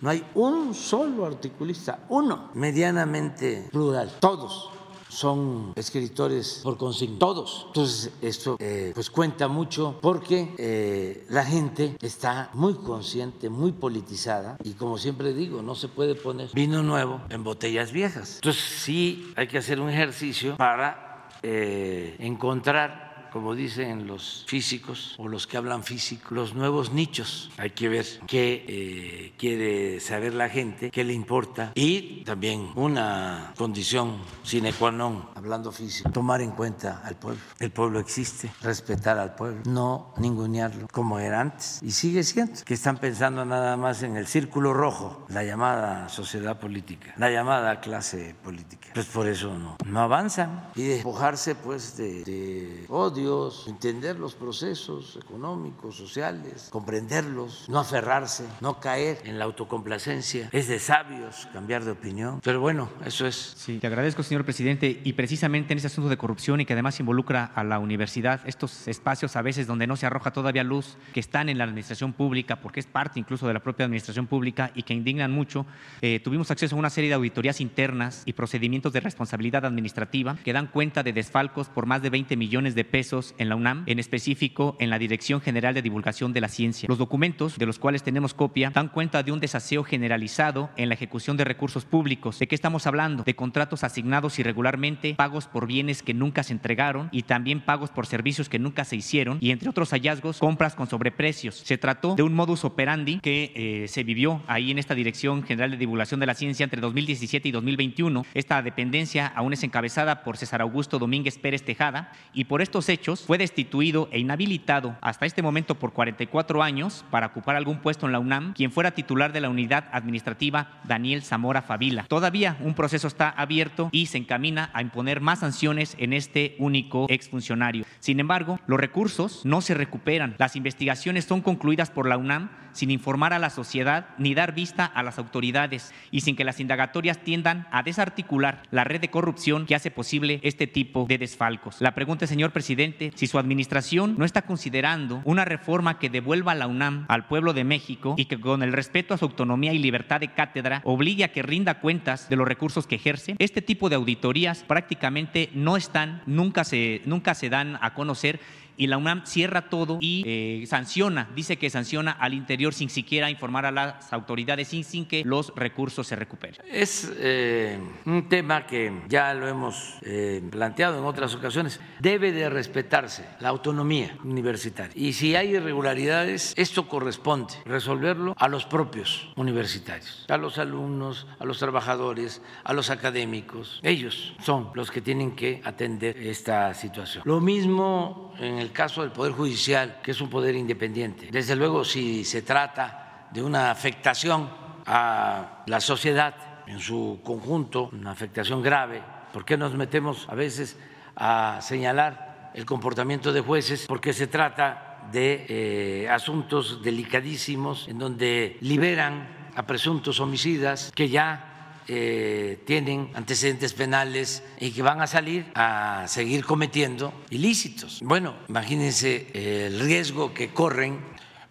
no 0.02 0.10
hay 0.10 0.26
un 0.36 0.74
solo 0.74 1.26
articulista, 1.26 2.06
uno 2.10 2.50
medianamente 2.54 3.70
plural, 3.72 4.12
todos 4.20 4.72
son 5.12 5.74
escritores 5.76 6.62
por 6.64 6.78
consigna, 6.78 7.20
todos. 7.20 7.66
Entonces, 7.68 8.14
esto 8.22 8.56
eh, 8.60 8.92
pues 8.96 9.10
cuenta 9.10 9.50
mucho 9.50 10.00
porque 10.02 10.56
eh, 10.58 11.26
la 11.30 11.44
gente 11.44 11.98
está 12.02 12.50
muy 12.54 12.76
consciente, 12.76 13.50
muy 13.50 13.74
politizada 13.74 14.58
y 14.64 14.72
como 14.74 14.98
siempre 14.98 15.34
digo, 15.34 15.62
no 15.62 15.76
se 15.76 15.90
puede 15.90 16.16
poner 16.16 16.50
vino 16.54 16.82
nuevo 16.82 17.22
en 17.30 17.44
botellas 17.44 17.92
viejas. 17.92 18.36
Entonces, 18.36 18.64
sí 18.64 19.34
hay 19.36 19.48
que 19.48 19.58
hacer 19.58 19.82
un 19.82 19.90
ejercicio 19.90 20.56
para 20.56 21.28
eh, 21.44 22.16
encontrar 22.20 23.11
como 23.32 23.56
dicen 23.56 24.08
los 24.08 24.44
físicos 24.48 25.16
o 25.18 25.28
los 25.28 25.48
que 25.48 25.58
hablan 25.58 25.84
físico, 25.84 26.36
los 26.36 26.54
nuevos 26.54 26.92
nichos. 26.92 27.50
Hay 27.58 27.72
que 27.72 27.90
ver 27.90 28.06
qué 28.28 28.66
eh, 28.68 29.34
quiere 29.38 30.00
saber 30.00 30.34
la 30.34 30.50
gente, 30.50 30.92
qué 30.92 31.04
le 31.04 31.14
importa 31.14 31.72
y 31.76 32.24
también 32.26 32.72
una 32.76 33.54
condición 33.58 34.18
sine 34.44 34.74
qua 34.74 34.92
non, 34.92 35.30
hablando 35.36 35.72
físico, 35.72 36.12
tomar 36.12 36.42
en 36.42 36.52
cuenta 36.52 37.02
al 37.06 37.16
pueblo. 37.16 37.42
El 37.60 37.72
pueblo 37.72 38.00
existe, 38.00 38.52
respetar 38.62 39.18
al 39.18 39.36
pueblo, 39.36 39.62
no 39.66 40.14
ningunearlo 40.18 40.88
como 40.92 41.20
era 41.20 41.40
antes 41.40 41.80
y 41.82 41.92
sigue 41.92 42.24
siendo, 42.24 42.64
que 42.66 42.74
están 42.74 42.98
pensando 42.98 43.46
nada 43.46 43.78
más 43.78 44.04
en 44.04 44.18
el 44.18 44.28
círculo 44.28 44.74
rojo, 44.74 45.26
la 45.30 45.44
llamada 45.44 46.10
sociedad 46.10 46.60
política, 46.60 47.14
la 47.18 47.32
llamada 47.32 47.80
clase 47.80 48.36
política. 48.44 48.90
Pues 48.94 49.06
por 49.06 49.28
eso 49.28 49.58
no, 49.58 49.78
no 49.86 50.00
avanzan 50.02 50.70
y 50.76 50.84
despojarse 50.84 51.56
pues 51.56 51.96
de, 51.96 52.24
de 52.24 52.86
odio 52.90 53.21
entender 53.68 54.20
los 54.20 54.34
procesos 54.34 55.18
económicos, 55.22 55.96
sociales, 55.96 56.70
comprenderlos, 56.72 57.68
no 57.70 57.80
aferrarse, 57.80 58.46
no 58.62 58.80
caer 58.80 59.20
en 59.26 59.38
la 59.38 59.46
autocomplacencia. 59.46 60.50
Es 60.52 60.68
de 60.68 60.80
sabios 60.80 61.48
cambiar 61.54 61.84
de 61.84 61.92
opinión. 61.92 62.40
Pero 62.44 62.60
bueno, 62.62 62.90
eso 63.06 63.28
es. 63.28 63.36
Sí, 63.36 63.78
te 63.78 63.88
agradezco, 63.88 64.24
señor 64.24 64.44
presidente. 64.44 65.02
Y 65.04 65.14
precisamente 65.14 65.74
en 65.74 65.78
ese 65.78 65.88
asunto 65.88 66.10
de 66.10 66.18
corrupción 66.18 66.62
y 66.62 66.66
que 66.66 66.74
además 66.74 67.00
involucra 67.00 67.46
a 67.46 67.64
la 67.64 67.80
universidad, 67.80 68.42
estos 68.46 68.88
espacios 68.88 69.36
a 69.36 69.42
veces 69.42 69.68
donde 69.68 69.88
no 69.88 69.96
se 69.96 70.06
arroja 70.06 70.32
todavía 70.32 70.64
luz, 70.64 70.98
que 71.14 71.20
están 71.20 71.50
en 71.50 71.58
la 71.58 71.66
administración 71.66 72.14
pública, 72.14 72.62
porque 72.62 72.80
es 72.80 72.88
parte 72.88 73.20
incluso 73.20 73.48
de 73.48 73.54
la 73.54 73.62
propia 73.62 73.86
administración 73.86 74.28
pública 74.28 74.72
y 74.74 74.84
que 74.84 74.94
indignan 74.94 75.32
mucho, 75.32 75.66
eh, 76.02 76.20
tuvimos 76.24 76.50
acceso 76.50 76.76
a 76.76 76.80
una 76.80 76.90
serie 76.90 77.10
de 77.10 77.16
auditorías 77.16 77.62
internas 77.62 78.24
y 78.26 78.34
procedimientos 78.34 78.94
de 78.94 79.00
responsabilidad 79.00 79.66
administrativa 79.66 80.38
que 80.44 80.54
dan 80.54 80.68
cuenta 80.68 81.04
de 81.04 81.14
desfalcos 81.14 81.70
por 81.70 81.86
más 81.86 82.02
de 82.02 82.10
20 82.10 82.36
millones 82.36 82.76
de 82.76 82.84
pesos 82.86 83.11
en 83.38 83.50
la 83.50 83.56
UNAM, 83.56 83.84
en 83.88 84.00
específico 84.00 84.78
en 84.80 84.90
la 84.90 84.98
Dirección 84.98 85.42
General 85.42 85.74
de 85.74 85.82
Divulgación 85.82 86.32
de 86.32 86.40
la 86.40 86.48
Ciencia. 86.48 86.88
Los 86.88 86.98
documentos, 86.98 87.58
de 87.58 87.66
los 87.66 87.78
cuales 87.78 88.04
tenemos 88.04 88.34
copia, 88.34 88.70
dan 88.70 88.88
cuenta 88.88 89.22
de 89.22 89.34
un 89.34 89.42
desaseo 89.42 89.84
generalizado 89.84 90.70
en 90.78 90.88
la 90.88 90.96
ejecución 90.96 91.36
de 91.36 91.44
recursos 91.44 91.84
públicos. 91.84 92.40
¿De 92.40 92.48
qué 92.48 92.56
estamos 92.56 92.88
hablando? 92.88 93.24
De 93.24 93.36
contratos 93.36 93.84
asignados 93.84 94.40
irregularmente, 94.40 95.16
pagos 95.16 95.48
por 95.48 95.68
bienes 95.68 96.04
que 96.04 96.14
nunca 96.14 96.44
se 96.44 96.54
entregaron 96.54 97.10
y 97.12 97.24
también 97.24 97.60
pagos 97.60 97.90
por 97.90 98.06
servicios 98.08 98.48
que 98.48 98.60
nunca 98.60 98.86
se 98.86 98.96
hicieron 98.96 99.40
y 99.42 99.52
entre 99.52 99.70
otros 99.70 99.92
hallazgos, 99.92 100.40
compras 100.40 100.76
con 100.76 100.88
sobreprecios. 100.88 101.56
Se 101.56 101.78
trató 101.78 102.16
de 102.16 102.24
un 102.24 102.34
modus 102.34 102.64
operandi 102.64 103.20
que 103.20 103.52
eh, 103.56 103.88
se 103.90 104.04
vivió 104.04 104.42
ahí 104.48 104.72
en 104.72 104.80
esta 104.80 104.96
Dirección 104.96 105.44
General 105.44 105.72
de 105.72 105.78
Divulgación 105.78 106.22
de 106.22 106.28
la 106.28 106.34
Ciencia 106.34 106.64
entre 106.64 106.80
2017 106.80 107.50
y 107.50 107.52
2021. 107.52 108.26
Esta 108.34 108.62
dependencia 108.62 109.28
aún 109.28 109.52
es 109.52 109.64
encabezada 109.64 110.24
por 110.24 110.38
César 110.38 110.62
Augusto 110.62 110.98
Domínguez 110.98 111.38
Pérez 111.38 111.64
Tejada 111.64 112.14
y 112.34 112.46
por 112.46 112.62
estos 112.62 112.88
hechos 112.88 113.01
fue 113.26 113.38
destituido 113.38 114.10
e 114.12 114.20
inhabilitado 114.20 114.96
hasta 115.02 115.26
este 115.26 115.42
momento 115.42 115.76
por 115.76 115.94
44 115.94 116.62
años 116.62 117.04
para 117.10 117.28
ocupar 117.28 117.56
algún 117.56 117.80
puesto 117.80 118.06
en 118.06 118.12
la 118.12 118.20
UNAM, 118.20 118.54
quien 118.54 118.72
fuera 118.72 118.92
titular 118.92 119.34
de 119.34 119.42
la 119.42 119.50
unidad 119.50 119.86
administrativa 119.92 120.80
Daniel 120.84 121.24
Zamora 121.24 121.62
Favila. 121.64 122.06
Todavía 122.08 122.58
un 122.62 122.76
proceso 122.76 123.08
está 123.08 123.30
abierto 123.30 123.90
y 123.92 124.06
se 124.06 124.20
encamina 124.20 124.70
a 124.74 124.82
imponer 124.82 125.20
más 125.20 125.40
sanciones 125.40 125.96
en 125.98 126.14
este 126.14 126.56
único 126.60 127.08
exfuncionario. 127.10 127.86
Sin 128.00 128.20
embargo, 128.20 128.60
los 128.68 128.80
recursos 128.80 129.42
no 129.46 129.62
se 129.62 129.74
recuperan. 129.74 130.36
Las 130.38 130.56
investigaciones 130.56 131.26
son 131.26 131.42
concluidas 131.42 131.90
por 131.90 132.08
la 132.08 132.18
UNAM 132.18 132.50
sin 132.74 132.92
informar 132.92 133.34
a 133.34 133.40
la 133.40 133.50
sociedad 133.50 134.08
ni 134.18 134.34
dar 134.34 134.54
vista 134.54 134.86
a 134.86 135.04
las 135.04 135.18
autoridades 135.18 135.94
y 136.12 136.22
sin 136.22 136.36
que 136.36 136.44
las 136.44 136.60
indagatorias 136.60 137.24
tiendan 137.24 137.68
a 137.72 137.84
desarticular 137.84 138.64
la 138.72 138.84
red 138.84 139.02
de 139.02 139.10
corrupción 139.10 139.66
que 139.66 139.76
hace 139.76 139.92
posible 139.92 140.40
este 140.44 140.68
tipo 140.68 141.06
de 141.08 141.18
desfalcos. 141.18 141.82
La 141.82 141.96
pregunta, 141.96 142.28
señor 142.28 142.52
presidente, 142.52 142.91
si 143.16 143.28
su 143.28 143.38
administración 143.38 144.16
no 144.18 144.26
está 144.26 144.44
considerando 144.44 145.22
una 145.26 145.46
reforma 145.46 146.00
que 146.00 146.10
devuelva 146.10 146.52
a 146.54 146.56
la 146.56 146.68
UNAM 146.68 147.06
al 147.08 147.28
pueblo 147.28 147.54
de 147.54 147.64
México 147.64 148.16
y 148.18 148.26
que 148.26 148.40
con 148.40 148.64
el 148.64 148.74
respeto 148.74 149.14
a 149.14 149.18
su 149.18 149.26
autonomía 149.26 149.74
y 149.74 149.80
libertad 149.80 150.20
de 150.20 150.34
cátedra 150.34 150.82
obligue 150.84 151.24
a 151.24 151.32
que 151.32 151.44
rinda 151.44 151.80
cuentas 151.80 152.30
de 152.30 152.36
los 152.36 152.48
recursos 152.48 152.88
que 152.88 152.96
ejerce. 152.96 153.36
Este 153.40 153.62
tipo 153.62 153.90
de 153.90 153.96
auditorías 153.96 154.64
prácticamente 154.64 155.50
no 155.54 155.78
están, 155.78 156.22
nunca 156.26 156.64
se, 156.64 157.02
nunca 157.06 157.34
se 157.36 157.50
dan 157.50 157.78
a 157.82 157.94
conocer 157.94 158.40
y 158.82 158.88
la 158.88 158.98
UNAM 158.98 159.28
cierra 159.28 159.70
todo 159.70 160.00
y 160.02 160.24
eh, 160.26 160.66
sanciona, 160.66 161.30
dice 161.36 161.58
que 161.58 161.70
sanciona 161.70 162.14
al 162.14 162.34
interior 162.34 162.74
sin 162.74 162.90
siquiera 162.90 163.30
informar 163.30 163.68
a 163.68 163.72
las 163.72 164.12
autoridades, 164.12 164.70
sin, 164.70 164.84
sin 164.84 165.06
que 165.06 165.22
los 165.24 165.54
recursos 165.56 166.08
se 166.08 166.16
recuperen. 166.16 166.66
Es 166.68 167.14
eh, 167.18 167.80
un 168.08 168.28
tema 168.28 168.66
que 168.66 169.04
ya 169.08 169.36
lo 169.36 169.48
hemos 169.48 170.00
eh, 170.02 170.42
planteado 170.50 170.98
en 170.98 171.06
otras 171.06 171.36
ocasiones. 171.36 171.80
Debe 172.00 172.32
de 172.32 172.50
respetarse 172.50 173.24
la 173.40 173.50
autonomía 173.50 174.18
universitaria. 174.24 174.94
Y 174.96 175.14
si 175.14 175.36
hay 175.36 175.56
irregularidades, 175.56 176.56
esto 176.58 176.88
corresponde 176.88 177.54
resolverlo 177.66 178.34
a 178.36 178.48
los 178.48 178.66
propios 178.66 179.30
universitarios, 179.36 180.26
a 180.28 180.38
los 180.38 180.58
alumnos, 180.58 181.28
a 181.38 181.46
los 181.46 181.60
trabajadores, 181.60 182.42
a 182.64 182.74
los 182.74 182.90
académicos. 182.90 183.80
Ellos 183.84 184.34
son 184.42 184.72
los 184.74 184.90
que 184.90 185.02
tienen 185.02 185.36
que 185.36 185.62
atender 185.64 186.18
esta 186.18 186.74
situación. 186.74 187.22
Lo 187.28 187.40
mismo 187.42 188.34
en 188.40 188.58
el 188.58 188.71
caso 188.72 189.02
del 189.02 189.12
Poder 189.12 189.34
Judicial, 189.34 190.00
que 190.04 190.12
es 190.12 190.22
un 190.22 190.30
poder 190.30 190.56
independiente. 190.56 191.30
Desde 191.32 191.56
luego, 191.56 191.84
si 191.84 192.24
se 192.24 192.42
trata 192.42 193.28
de 193.32 193.44
una 193.44 193.72
afectación 193.72 194.50
a 194.86 195.64
la 195.68 195.80
sociedad 195.80 196.36
en 196.68 196.80
su 196.80 197.20
conjunto, 197.24 197.90
una 197.94 198.12
afectación 198.12 198.62
grave, 198.62 199.02
¿por 199.34 199.46
qué 199.46 199.58
nos 199.58 199.74
metemos 199.74 200.28
a 200.30 200.36
veces 200.36 200.78
a 201.16 201.60
señalar 201.62 202.52
el 202.54 202.66
comportamiento 202.66 203.32
de 203.32 203.42
jueces? 203.42 203.86
Porque 203.88 204.14
se 204.14 204.28
trata 204.28 205.08
de 205.12 205.46
eh, 205.50 206.10
asuntos 206.10 206.82
delicadísimos 206.84 207.88
en 207.88 208.00
donde 208.00 208.58
liberan 208.62 209.52
a 209.56 209.66
presuntos 209.66 210.20
homicidas 210.20 210.92
que 210.96 211.10
ya 211.10 211.51
eh, 211.88 212.60
tienen 212.66 213.10
antecedentes 213.14 213.74
penales 213.74 214.44
y 214.60 214.72
que 214.72 214.82
van 214.82 215.02
a 215.02 215.08
salir 215.08 215.52
a 215.56 216.06
seguir 216.08 216.46
cometiendo 216.46 217.14
ilícitos. 217.30 218.00
Bueno, 218.04 218.36
imagínense 218.48 219.28
el 219.34 219.80
riesgo 219.80 220.34
que 220.34 220.50
corren 220.50 221.00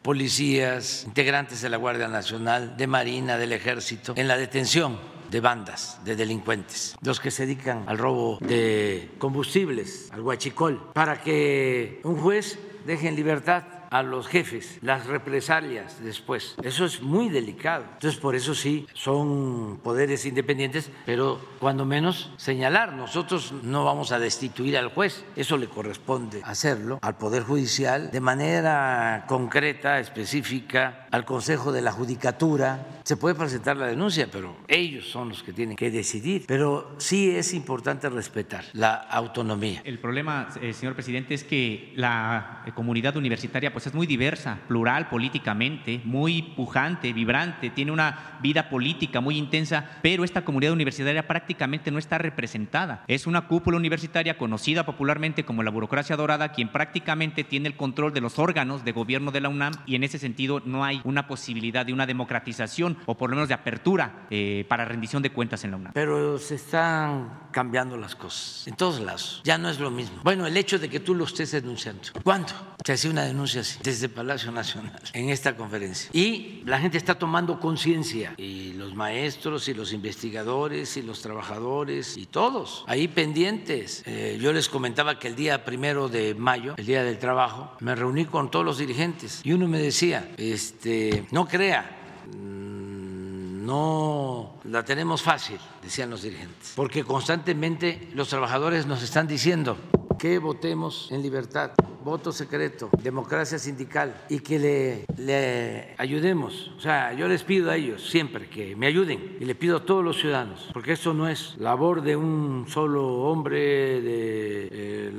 policías, 0.02 1.05
integrantes 1.07 1.61
de 1.61 1.69
la 1.69 1.77
Guardia 1.77 2.09
Nacional, 2.09 2.77
de 2.77 2.86
Marina, 2.86 3.36
del 3.36 3.52
Ejército, 3.52 4.15
en 4.16 4.28
la 4.28 4.36
detención 4.36 4.98
de 5.31 5.40
bandas 5.40 6.01
de 6.05 6.16
delincuentes, 6.16 6.97
los 7.02 7.20
que 7.20 7.31
se 7.31 7.47
dedican 7.47 7.85
al 7.86 7.98
robo 7.98 8.39
de 8.40 9.11
combustibles, 9.19 10.09
al 10.12 10.23
huachicol, 10.23 10.90
para 10.93 11.20
que 11.20 12.01
un 12.02 12.16
juez 12.16 12.59
deje 12.86 13.09
en 13.09 13.16
libertad 13.16 13.62
a 13.91 14.03
los 14.03 14.29
jefes, 14.29 14.79
las 14.83 15.07
represalias 15.07 16.03
después. 16.03 16.55
Eso 16.62 16.85
es 16.85 17.03
muy 17.03 17.29
delicado. 17.29 17.85
Entonces, 17.95 18.21
por 18.21 18.35
eso 18.35 18.55
sí, 18.55 18.87
son 18.95 19.81
poderes 19.83 20.25
independientes, 20.27 20.91
pero 21.05 21.41
cuando 21.59 21.85
menos 21.85 22.33
señalar, 22.37 22.93
nosotros 22.93 23.53
no 23.62 23.85
vamos 23.85 24.12
a 24.12 24.19
destituir 24.19 24.79
al 24.79 24.89
juez, 24.89 25.25
eso 25.37 25.57
le 25.57 25.69
corresponde 25.69 26.41
hacerlo 26.45 26.99
al 27.03 27.17
Poder 27.17 27.43
Judicial 27.43 28.11
de 28.11 28.21
manera 28.21 29.25
concreta, 29.27 29.99
específica, 29.99 30.99
al 31.11 31.24
Consejo 31.24 31.73
de 31.73 31.82
la 31.82 31.93
Judicatura. 31.93 32.87
Se 33.05 33.16
puede 33.16 33.35
presentar 33.35 33.77
la 33.77 33.87
denuncia, 33.87 34.28
pero 34.31 34.57
ellos 34.69 35.09
son 35.09 35.31
los 35.31 35.43
que 35.43 35.53
tienen 35.53 35.77
que 35.77 35.91
decidir. 35.91 36.45
Pero 36.47 36.95
sí 36.99 37.31
es 37.31 37.53
importante 37.55 38.09
respetar 38.09 38.65
la 38.73 38.95
autonomía. 38.95 39.82
El 39.85 39.99
problema, 39.99 40.49
eh, 40.61 40.73
señor 40.73 40.95
presidente, 40.95 41.35
es 41.35 41.45
que 41.45 41.93
la 41.97 42.65
comunidad 42.74 43.16
universitaria 43.16 43.73
pues 43.73 43.87
es 43.87 43.95
muy 43.95 44.07
diversa, 44.07 44.59
plural 44.69 45.09
políticamente, 45.09 46.01
muy 46.05 46.43
pujante, 46.43 47.12
vibrante, 47.12 47.70
tiene 47.70 47.93
una 47.93 48.39
vida 48.43 48.69
política 48.69 49.20
muy 49.20 49.37
intensa, 49.37 49.99
pero 50.03 50.24
esta 50.24 50.45
comunidad 50.45 50.73
universitaria 50.73 51.27
prácticamente 51.27 51.91
no 51.91 51.99
está 51.99 52.19
representada. 52.19 53.05
Es 53.09 53.27
una 53.27 53.49
cúpula 53.49 53.77
universitaria 53.77 54.39
conocida 54.39 54.87
popularmente 54.87 55.45
como 55.45 55.62
la 55.62 55.70
burocracia 55.70 56.16
dorada, 56.16 56.53
quien 56.53 56.70
prácticamente 56.70 57.45
tiene 57.45 57.69
el 57.69 57.77
control 57.77 58.12
de 58.12 58.20
los 58.20 58.39
órganos 58.39 58.85
de 58.85 58.93
gobierno 58.93 59.31
de 59.31 59.41
la 59.41 59.49
UNAM 59.49 59.73
y 59.87 59.97
en 59.97 60.05
ese 60.05 60.19
sentido 60.19 60.61
no 60.65 60.85
hay 60.85 60.99
una 61.05 61.27
posibilidad 61.27 61.85
de 61.85 61.93
una 61.93 62.06
democratización 62.06 62.98
o 63.06 63.16
por 63.16 63.31
lo 63.31 63.36
menos 63.36 63.48
de 63.48 63.55
apertura 63.55 64.27
eh, 64.31 64.64
para 64.68 64.85
rendición 64.85 65.22
de 65.22 65.31
cuentas 65.31 65.64
en 65.64 65.72
la 65.72 65.77
UNAM. 65.77 65.93
Pero 65.93 66.39
se 66.39 66.56
están 66.56 67.48
cambiando 67.51 67.97
las 67.97 68.14
cosas 68.14 68.66
en 68.66 68.77
todos 68.77 69.01
lados. 69.01 69.40
Ya 69.44 69.59
no 69.59 69.68
es 69.68 69.81
lo 69.81 69.90
mismo. 69.90 70.18
Bueno, 70.22 70.47
el 70.47 70.56
hecho 70.56 70.78
de 70.78 70.89
que 70.89 71.01
tú 71.01 71.14
lo 71.14 71.24
estés 71.24 71.51
denunciando. 71.52 72.02
¿Cuándo? 72.22 72.52
Se 72.85 72.93
hacía 72.94 73.10
una 73.10 73.24
denuncia 73.24 73.60
así, 73.60 73.78
desde 73.82 74.09
Palacio 74.09 74.51
Nacional, 74.52 75.01
en 75.12 75.31
esta 75.31 75.56
conferencia. 75.56 76.10
Y 76.12 76.62
la 76.64 76.78
gente 76.78 76.97
está 76.97 77.16
tomando 77.16 77.60
conciencia, 77.60 78.35
y 78.36 78.72
los 78.74 78.94
maestros, 78.94 79.68
y 79.68 79.74
los 79.74 79.93
investigadores, 79.93 80.97
y 80.97 81.02
los 81.02 81.20
trabajadores, 81.22 82.16
y 82.16 82.27
todos, 82.27 82.85
ahí 82.86 83.09
pendientes. 83.09 84.02
Eh, 84.06 84.39
yo 84.40 84.52
les 84.52 84.68
comentaba 84.68 85.18
que 85.18 85.28
el 85.28 85.36
día 85.36 85.64
primero 85.64 86.09
de 86.09 86.35
mayo, 86.35 86.74
el 86.77 86.86
día 86.86 87.02
del 87.05 87.18
trabajo, 87.18 87.77
me 87.81 87.94
reuní 87.94 88.24
con 88.24 88.51
todos 88.51 88.64
los 88.64 88.78
dirigentes, 88.78 89.40
y 89.44 89.52
uno 89.52 89.68
me 89.68 89.78
decía, 89.78 90.31
este, 90.36 90.90
no 91.31 91.47
crea, 91.47 92.25
mm, 92.27 93.65
no 93.65 94.55
la 94.65 94.85
tenemos 94.85 95.23
fácil, 95.23 95.59
decían 95.83 96.11
los 96.11 96.23
dirigentes, 96.23 96.73
porque 96.77 97.05
constantemente 97.05 98.09
los 98.15 98.29
trabajadores 98.29 98.87
nos 98.87 99.03
están 99.03 99.27
diciendo 99.27 99.77
que 100.19 100.39
votemos 100.39 101.11
en 101.11 101.23
libertad, 101.23 101.71
voto 102.05 102.31
secreto, 102.31 102.91
democracia 103.03 103.59
sindical 103.59 104.23
y 104.29 104.41
que 104.41 104.59
le, 104.59 105.05
le, 105.17 105.95
ayudemos. 105.97 106.73
O 106.77 106.81
sea, 106.81 107.15
yo 107.15 107.27
les 107.27 107.43
pido 107.43 107.71
a 107.71 107.77
ellos 107.77 108.07
siempre 108.11 108.49
que 108.49 108.77
me 108.77 108.87
ayuden 108.87 109.39
y 109.41 109.45
le 109.47 109.55
pido 109.55 109.79
a 109.79 109.85
todos 109.87 110.05
los 110.05 110.21
ciudadanos, 110.21 110.69
porque 110.75 110.93
esto 110.93 111.15
no 111.15 111.29
es 111.29 111.57
labor 111.59 112.03
de 112.03 112.17
un 112.17 112.67
solo 112.69 113.23
hombre, 113.23 114.03
de 114.03 114.69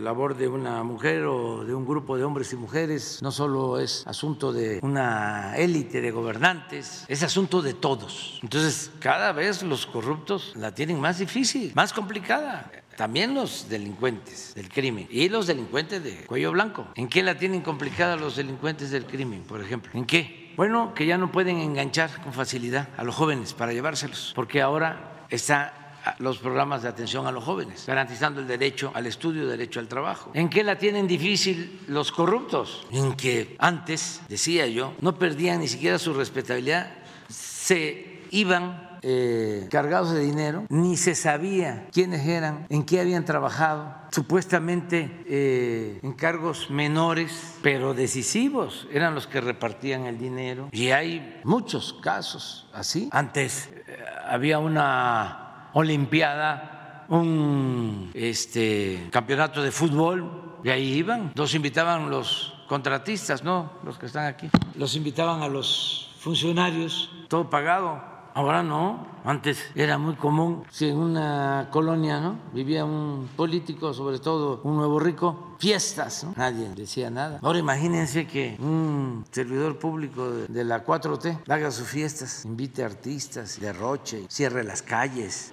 labor 0.03 0.35
de 0.35 0.47
una 0.47 0.83
mujer 0.83 1.23
o 1.23 1.63
de 1.63 1.73
un 1.73 1.85
grupo 1.85 2.17
de 2.17 2.23
hombres 2.23 2.51
y 2.53 2.55
mujeres, 2.55 3.19
no 3.21 3.31
solo 3.31 3.79
es 3.79 4.03
asunto 4.05 4.51
de 4.51 4.79
una 4.81 5.55
élite 5.57 6.01
de 6.01 6.11
gobernantes, 6.11 7.05
es 7.07 7.23
asunto 7.23 7.61
de 7.61 7.73
todos. 7.73 8.39
Entonces, 8.43 8.91
cada 8.99 9.31
vez 9.31 9.63
los 9.63 9.85
corruptos 9.85 10.53
la 10.55 10.73
tienen 10.73 10.99
más 10.99 11.19
difícil, 11.19 11.71
más 11.75 11.93
complicada 11.93 12.71
también 12.95 13.33
los 13.33 13.67
delincuentes 13.67 14.53
del 14.53 14.69
crimen 14.69 15.07
y 15.09 15.27
los 15.29 15.47
delincuentes 15.47 16.03
de 16.03 16.25
cuello 16.25 16.51
blanco. 16.51 16.87
¿En 16.95 17.07
qué 17.07 17.23
la 17.23 17.35
tienen 17.35 17.61
complicada 17.61 18.15
los 18.15 18.35
delincuentes 18.35 18.91
del 18.91 19.05
crimen, 19.05 19.41
por 19.43 19.59
ejemplo? 19.61 19.91
¿En 19.95 20.05
qué? 20.05 20.53
Bueno, 20.55 20.93
que 20.93 21.05
ya 21.05 21.17
no 21.17 21.31
pueden 21.31 21.57
enganchar 21.57 22.21
con 22.21 22.33
facilidad 22.33 22.89
a 22.97 23.03
los 23.03 23.15
jóvenes 23.15 23.53
para 23.53 23.73
llevárselos, 23.73 24.33
porque 24.35 24.61
ahora 24.61 25.25
están 25.29 25.71
los 26.19 26.39
programas 26.39 26.83
de 26.83 26.89
atención 26.89 27.27
a 27.27 27.31
los 27.31 27.43
jóvenes, 27.43 27.85
garantizando 27.85 28.41
el 28.41 28.47
derecho 28.47 28.91
al 28.93 29.07
estudio, 29.07 29.47
derecho 29.47 29.79
al 29.79 29.87
trabajo. 29.87 30.31
¿En 30.33 30.49
qué 30.49 30.63
la 30.63 30.77
tienen 30.77 31.07
difícil 31.07 31.81
los 31.87 32.11
corruptos? 32.11 32.87
En 32.91 33.13
que 33.13 33.55
antes, 33.59 34.21
decía 34.27 34.67
yo, 34.67 34.93
no 35.01 35.15
perdían 35.15 35.59
ni 35.59 35.67
siquiera 35.67 35.99
su 35.99 36.13
respetabilidad, 36.13 36.91
se 37.29 38.21
iban 38.31 38.91
eh, 39.03 39.67
cargados 39.71 40.11
de 40.11 40.19
dinero, 40.19 40.65
ni 40.69 40.95
se 40.95 41.15
sabía 41.15 41.87
quiénes 41.91 42.27
eran, 42.27 42.67
en 42.69 42.83
qué 42.83 42.99
habían 42.99 43.25
trabajado, 43.25 43.95
supuestamente 44.11 45.23
eh, 45.25 45.99
en 46.03 46.13
cargos 46.13 46.69
menores, 46.69 47.55
pero 47.63 47.95
decisivos, 47.95 48.87
eran 48.91 49.15
los 49.15 49.25
que 49.25 49.41
repartían 49.41 50.05
el 50.05 50.19
dinero. 50.19 50.69
Y 50.71 50.91
hay 50.91 51.41
muchos 51.43 51.93
casos 51.93 52.69
así. 52.73 53.09
Antes 53.11 53.69
eh, 53.87 53.97
había 54.27 54.59
una 54.59 55.40
Olimpiada, 55.73 57.05
un 57.09 58.11
este, 58.13 59.07
campeonato 59.11 59.61
de 59.61 59.71
fútbol, 59.71 60.59
y 60.63 60.69
ahí 60.69 60.93
iban, 60.93 61.31
los 61.35 61.55
invitaban 61.55 62.09
los 62.09 62.53
contratistas, 62.67 63.43
no 63.43 63.71
los 63.83 63.97
que 63.97 64.05
están 64.05 64.25
aquí, 64.25 64.49
los 64.75 64.95
invitaban 64.95 65.41
a 65.41 65.47
los 65.47 66.11
funcionarios, 66.19 67.09
todo 67.27 67.49
pagado 67.49 68.10
Ahora 68.33 68.63
no, 68.63 69.05
antes 69.25 69.59
era 69.75 69.97
muy 69.97 70.15
común, 70.15 70.63
si 70.69 70.87
en 70.87 70.97
una 70.97 71.67
colonia 71.69 72.21
¿no? 72.21 72.39
vivía 72.53 72.85
un 72.85 73.29
político, 73.35 73.93
sobre 73.93 74.19
todo 74.19 74.61
un 74.63 74.77
nuevo 74.77 74.99
rico, 75.01 75.55
fiestas, 75.59 76.25
nadie 76.37 76.69
decía 76.73 77.09
nada. 77.09 77.39
Ahora 77.41 77.59
imagínense 77.59 78.27
que 78.27 78.55
un 78.59 79.25
servidor 79.31 79.77
público 79.77 80.29
de 80.29 80.63
la 80.63 80.85
4T 80.85 81.41
haga 81.49 81.71
sus 81.71 81.87
fiestas, 81.87 82.45
invite 82.45 82.83
artistas, 82.83 83.59
derroche, 83.59 84.25
cierre 84.29 84.63
las 84.63 84.81
calles. 84.81 85.51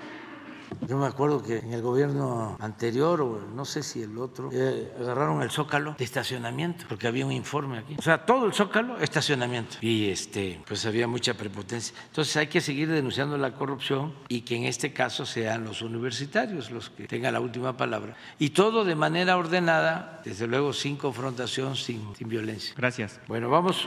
Yo 0.87 0.97
me 0.97 1.07
acuerdo 1.07 1.43
que 1.43 1.59
en 1.59 1.73
el 1.73 1.83
gobierno 1.83 2.57
anterior, 2.61 3.21
o 3.21 3.41
no 3.55 3.65
sé 3.65 3.83
si 3.83 4.03
el 4.03 4.17
otro, 4.19 4.51
eh, 4.53 4.93
agarraron 5.01 5.43
el 5.43 5.51
zócalo 5.51 5.95
de 5.99 6.05
estacionamiento, 6.05 6.85
porque 6.89 7.07
había 7.07 7.27
un 7.27 7.33
informe 7.33 7.79
aquí. 7.79 7.97
O 7.99 8.03
sea, 8.03 8.25
todo 8.25 8.47
el 8.47 8.53
zócalo, 8.53 8.99
estacionamiento. 8.99 9.77
Y 9.81 10.09
este, 10.09 10.61
pues 10.67 10.85
había 10.87 11.07
mucha 11.07 11.35
prepotencia. 11.35 11.95
Entonces 12.07 12.37
hay 12.37 12.47
que 12.47 12.61
seguir 12.61 12.89
denunciando 12.89 13.37
la 13.39 13.55
corrupción 13.55 14.15
y 14.29 14.43
que 14.43 14.57
en 14.57 14.65
este 14.65 14.93
caso 14.93 15.27
sean 15.27 15.65
los 15.65 15.83
universitarios 15.83 16.71
los 16.71 16.91
que 16.91 17.07
tengan 17.07 17.35
la 17.35 17.41
última 17.41 17.77
palabra. 17.77 18.17
Y 18.39 18.51
todo 18.51 18.85
de 18.85 18.95
manera 18.95 19.37
ordenada, 19.37 20.21
desde 20.25 20.47
luego 20.47 20.73
sin 20.73 20.97
confrontación, 20.97 21.77
sin, 21.77 22.15
sin 22.17 22.29
violencia. 22.29 22.75
Gracias. 22.77 23.21
Bueno, 23.29 23.49
vamos. 23.51 23.87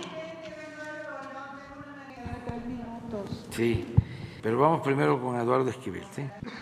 Sí. 3.51 3.85
Pero 4.41 4.57
vamos 4.57 4.81
primero 4.81 5.21
con 5.21 5.39
Eduardo 5.39 5.69
Esquivel. 5.69 6.03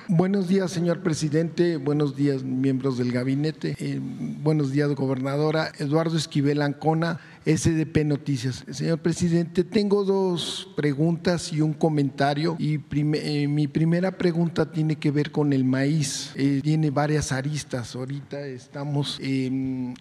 Buenos 0.09 0.49
días, 0.49 0.69
señor 0.69 1.01
presidente. 1.01 1.77
Buenos 1.77 2.15
días, 2.15 2.43
miembros 2.43 2.97
del 2.97 3.11
gabinete. 3.13 3.75
Eh, 3.79 3.99
buenos 4.01 4.71
días, 4.71 4.93
gobernadora. 4.95 5.71
Eduardo 5.79 6.17
Esquivel 6.17 6.61
Ancona, 6.61 7.21
SDP 7.49 8.05
Noticias. 8.05 8.63
Señor 8.69 8.99
presidente, 8.99 9.63
tengo 9.63 10.03
dos 10.03 10.69
preguntas 10.75 11.51
y 11.51 11.61
un 11.61 11.73
comentario. 11.73 12.55
Y 12.59 12.75
eh, 12.75 13.47
mi 13.47 13.67
primera 13.67 14.17
pregunta 14.17 14.71
tiene 14.71 14.97
que 14.97 15.09
ver 15.09 15.31
con 15.31 15.51
el 15.51 15.63
maíz. 15.63 16.31
Eh, 16.35 16.59
tiene 16.63 16.91
varias 16.91 17.31
aristas. 17.31 17.95
Ahorita 17.95 18.45
estamos 18.45 19.19
en 19.19 19.95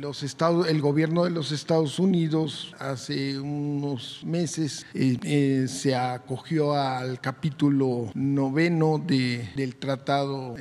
los 0.00 0.22
estados, 0.22 0.68
el 0.68 0.80
gobierno 0.80 1.24
de 1.24 1.30
los 1.30 1.52
Estados 1.52 1.98
Unidos 1.98 2.74
hace 2.78 3.38
unos 3.38 4.22
meses 4.24 4.86
eh, 4.94 5.66
se 5.68 5.94
acogió 5.94 6.74
al 6.74 7.20
capítulo 7.20 8.10
noveno 8.14 9.02
de, 9.04 9.50
del 9.56 9.76
Tratado 9.76 10.54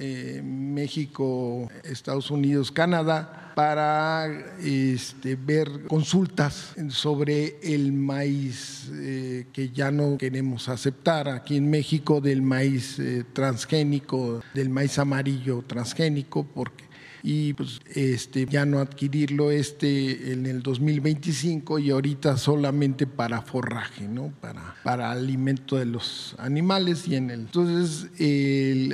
México, 0.44 1.70
Estados 1.84 2.32
Unidos, 2.32 2.72
Canadá 2.72 3.49
para 3.60 4.56
este, 4.64 5.36
ver 5.36 5.84
consultas 5.90 6.76
sobre 6.88 7.60
el 7.62 7.92
maíz 7.92 8.90
eh, 8.94 9.48
que 9.52 9.72
ya 9.72 9.92
no 9.92 10.18
queremos 10.18 10.70
aceptar 10.70 11.28
aquí 11.28 11.58
en 11.58 11.70
México, 11.70 12.22
del 12.22 12.42
maíz 12.42 12.98
eh, 13.00 13.26
transgénico, 13.34 14.42
del 14.54 14.70
maíz 14.70 14.98
amarillo 14.98 15.62
transgénico, 15.68 16.46
porque 16.46 16.86
y 17.24 17.54
pues 17.54 17.80
este 17.94 18.46
ya 18.46 18.66
no 18.66 18.80
adquirirlo 18.80 19.52
este 19.52 20.32
en 20.32 20.46
el 20.46 20.62
2025 20.62 21.80
y 21.80 21.92
ahorita 21.92 22.38
solamente 22.38 23.08
para 23.08 23.42
forraje, 23.42 24.08
¿no? 24.08 24.32
Para 24.40 24.76
para 24.84 25.12
alimento 25.12 25.78
de 25.78 25.86
los 25.86 26.36
animales 26.38 27.08
y 27.08 27.16
en 27.16 27.30
el 27.30 27.40
entonces 27.50 28.08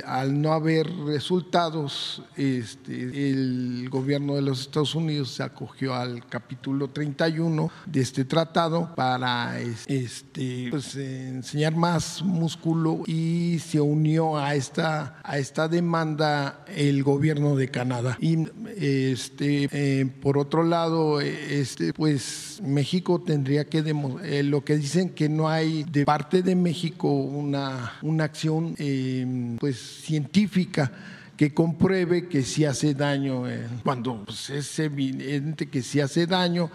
al 0.06 0.40
no 0.40 0.52
haber 0.52 0.88
resultados 1.04 2.22
este 2.36 3.30
el 3.30 3.88
gobierno 3.90 4.34
de 4.36 4.42
los 4.42 4.60
Estados 4.62 4.94
Unidos 4.94 5.32
se 5.32 5.42
acogió 5.42 5.94
al 5.94 6.26
capítulo 6.26 6.88
31 6.88 7.70
de 7.84 8.00
este 8.00 8.24
tratado 8.24 8.94
para 8.94 9.60
este 9.60 10.68
pues 10.70 10.96
enseñar 10.96 11.76
más 11.76 12.22
músculo 12.22 13.02
y 13.06 13.58
se 13.58 13.80
unió 13.80 14.38
a 14.38 14.54
esta 14.54 15.20
a 15.22 15.38
esta 15.38 15.68
demanda 15.68 16.64
el 16.68 17.02
gobierno 17.02 17.56
de 17.56 17.68
Canadá. 17.68 18.15
Y 18.20 18.46
este, 18.76 19.68
eh, 19.72 20.06
por 20.22 20.38
otro 20.38 20.62
lado, 20.62 21.20
este, 21.20 21.92
pues 21.92 22.60
México 22.64 23.20
tendría 23.20 23.64
que 23.64 23.78
eh, 23.78 24.42
lo 24.42 24.64
que 24.64 24.76
dicen 24.76 25.10
que 25.10 25.28
no 25.28 25.48
hay 25.48 25.84
de 25.84 26.04
parte 26.04 26.42
de 26.42 26.54
México 26.54 27.08
una, 27.08 27.92
una 28.02 28.24
acción 28.24 28.74
em, 28.78 29.56
pues 29.56 29.76
científica 29.78 30.92
que 31.36 31.52
compruebe 31.52 32.28
que 32.28 32.42
si 32.42 32.64
hace 32.64 32.94
daño, 32.94 33.48
eh, 33.48 33.66
cuando 33.84 34.24
pues, 34.24 34.50
es 34.50 34.78
evidente 34.78 35.68
que 35.68 35.82
si 35.82 36.00
hace 36.00 36.26
daño, 36.26 36.70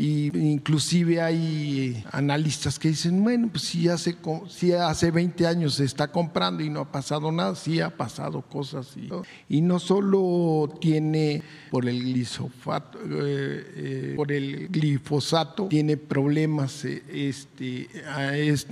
y 0.00 0.26
inclusive 0.38 1.20
hay 1.20 2.04
analistas 2.12 2.78
que 2.78 2.90
dicen, 2.90 3.20
bueno, 3.24 3.48
pues 3.50 3.64
si 3.64 3.88
hace, 3.88 4.14
si 4.48 4.70
hace 4.70 5.10
20 5.10 5.44
años 5.44 5.74
se 5.74 5.84
está 5.84 6.06
comprando 6.12 6.62
y 6.62 6.70
no 6.70 6.82
ha 6.82 6.92
pasado 6.92 7.32
nada, 7.32 7.56
sí 7.56 7.80
ha 7.80 7.90
pasado 7.90 8.42
cosas. 8.42 8.94
Y, 9.48 9.60
no 9.60 9.80
solo 9.80 10.72
tiene 10.80 11.42
por 11.72 11.88
el 11.88 12.00
glifosato, 12.00 12.98
eh, 13.02 13.64
eh, 13.74 14.12
por 14.14 14.30
el 14.30 14.68
glifosato 14.68 15.66
tiene 15.66 15.96
problemas. 15.96 16.84
Eh, 16.84 17.02
este, 17.12 17.88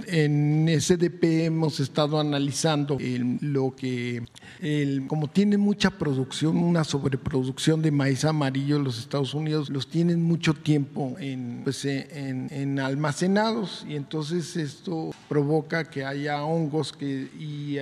en 0.07 0.69
SDP 0.81 1.47
hemos 1.47 1.81
estado 1.81 2.21
analizando 2.21 2.99
lo 3.41 3.75
que, 3.75 4.23
el, 4.61 5.09
como 5.09 5.27
tiene 5.27 5.59
mucha 5.59 5.91
producción, 5.91 6.57
una 6.57 6.85
sobreproducción 6.85 7.83
de 7.83 7.91
maíz 7.91 8.25
amarillo 8.25 8.77
en 8.77 8.85
los 8.85 9.01
Estados 9.01 9.35
Unidos, 9.35 9.71
los 9.71 9.89
tienen 9.89 10.23
mucho 10.23 10.55
tiempo 10.55 11.16
en, 11.19 11.63
pues, 11.65 11.85
en, 11.85 12.79
almacenados 12.79 13.85
y 13.89 13.97
entonces 13.97 14.57
esto 14.57 15.11
provoca 15.29 15.85
que 15.85 16.05
haya 16.05 16.45
hongos 16.45 16.93
que, 16.93 17.31
y 17.39 17.79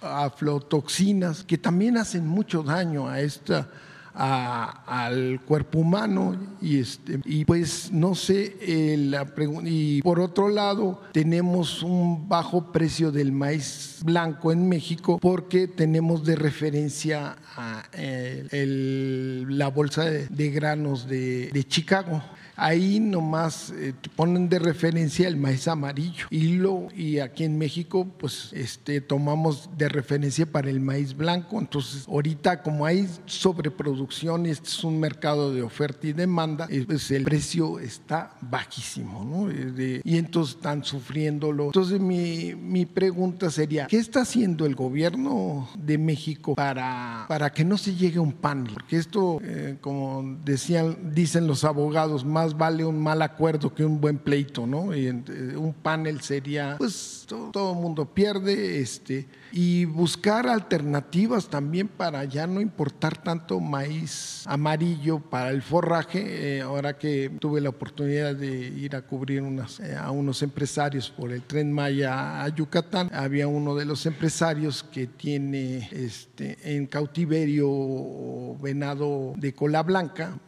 aflotoxinas 0.00 1.44
que 1.44 1.58
también 1.58 1.96
hacen 1.96 2.26
mucho 2.26 2.62
daño 2.62 3.08
a 3.08 3.20
esta 3.20 3.68
al 4.16 5.40
cuerpo 5.44 5.80
humano 5.80 6.36
y 6.62 6.80
este 6.80 7.20
y 7.24 7.44
pues 7.44 7.92
no 7.92 8.14
sé 8.14 8.56
eh, 8.60 8.96
la 8.96 9.26
y 9.64 10.00
por 10.00 10.20
otro 10.20 10.48
lado 10.48 11.02
tenemos 11.12 11.82
un 11.82 12.26
bajo 12.28 12.72
precio 12.72 13.12
del 13.12 13.32
maíz 13.32 14.00
blanco 14.04 14.52
en 14.52 14.68
México 14.68 15.18
porque 15.20 15.68
tenemos 15.68 16.24
de 16.24 16.36
referencia 16.36 17.36
a 17.56 17.84
eh, 17.92 19.44
la 19.48 19.68
bolsa 19.68 20.04
de, 20.04 20.50
granos 20.50 21.06
de, 21.06 21.50
de 21.52 21.64
Chicago 21.64 22.22
Ahí 22.56 23.00
nomás 23.00 23.70
eh, 23.76 23.92
ponen 24.14 24.48
de 24.48 24.58
referencia 24.58 25.28
el 25.28 25.36
maíz 25.36 25.68
amarillo 25.68 26.26
y, 26.30 26.56
lo, 26.56 26.88
y 26.96 27.18
aquí 27.18 27.44
en 27.44 27.58
México 27.58 28.06
pues 28.18 28.50
este, 28.54 29.02
tomamos 29.02 29.68
de 29.76 29.88
referencia 29.90 30.46
para 30.46 30.70
el 30.70 30.80
maíz 30.80 31.14
blanco. 31.14 31.58
Entonces 31.58 32.08
ahorita 32.08 32.62
como 32.62 32.86
hay 32.86 33.08
sobreproducción 33.26 34.46
este 34.46 34.68
es 34.68 34.84
un 34.84 34.98
mercado 34.98 35.52
de 35.52 35.62
oferta 35.62 36.06
y 36.06 36.14
demanda, 36.14 36.66
eh, 36.70 36.84
pues 36.86 37.10
el 37.10 37.24
precio 37.24 37.78
está 37.78 38.34
bajísimo 38.40 39.24
¿no? 39.24 39.50
Eh, 39.50 40.00
y 40.02 40.16
entonces 40.16 40.56
están 40.56 40.82
sufriéndolo. 40.82 41.66
Entonces 41.66 42.00
mi, 42.00 42.54
mi, 42.54 42.86
pregunta 42.86 43.50
sería, 43.50 43.86
¿qué 43.86 43.98
está 43.98 44.22
haciendo 44.22 44.64
el 44.64 44.74
gobierno 44.74 45.68
de 45.76 45.98
México 45.98 46.54
para, 46.54 47.26
para 47.28 47.52
que 47.52 47.64
no 47.64 47.76
se 47.76 47.94
llegue 47.94 48.18
a 48.18 48.22
un 48.22 48.32
panel? 48.32 48.72
Porque 48.72 48.96
esto, 48.96 49.40
como 49.80 50.38
decían, 50.44 51.12
dicen 51.12 51.46
los 51.46 51.64
abogados, 51.64 52.24
más 52.24 52.45
vale 52.54 52.84
un 52.84 52.98
mal 53.00 53.22
acuerdo 53.22 53.72
que 53.72 53.84
un 53.84 54.00
buen 54.00 54.18
pleito, 54.18 54.66
¿no? 54.66 54.94
Y 54.94 55.06
eh, 55.06 55.56
un 55.56 55.72
panel 55.72 56.20
sería, 56.20 56.76
pues 56.76 57.24
todo, 57.26 57.72
el 57.72 57.78
mundo 57.78 58.04
pierde, 58.04 58.80
este, 58.80 59.26
y 59.52 59.84
buscar 59.84 60.48
alternativas 60.48 61.48
también 61.48 61.88
para 61.88 62.24
ya 62.24 62.46
no 62.46 62.60
importar 62.60 63.22
tanto 63.22 63.60
maíz 63.60 64.44
amarillo 64.46 65.20
para 65.20 65.50
el 65.50 65.62
forraje. 65.62 66.56
Eh, 66.56 66.60
ahora 66.60 66.98
que 66.98 67.30
tuve 67.40 67.60
la 67.60 67.70
oportunidad 67.70 68.34
de 68.34 68.68
ir 68.68 68.96
a 68.96 69.02
cubrir 69.02 69.42
eh, 69.82 69.96
a 69.96 70.10
unos 70.10 70.42
empresarios 70.42 71.10
por 71.10 71.32
el 71.32 71.42
tren 71.42 71.72
Maya 71.72 72.42
a 72.42 72.48
Yucatán, 72.48 73.10
había 73.12 73.48
uno 73.48 73.74
de 73.74 73.84
los 73.84 74.06
empresarios 74.06 74.82
que 74.82 75.06
tiene 75.06 75.88
este, 75.92 76.56
en 76.62 76.86
cautiverio 76.86 78.56
venado 78.60 79.34
de 79.36 79.52
cola 79.52 79.82
blanca, 79.82 80.38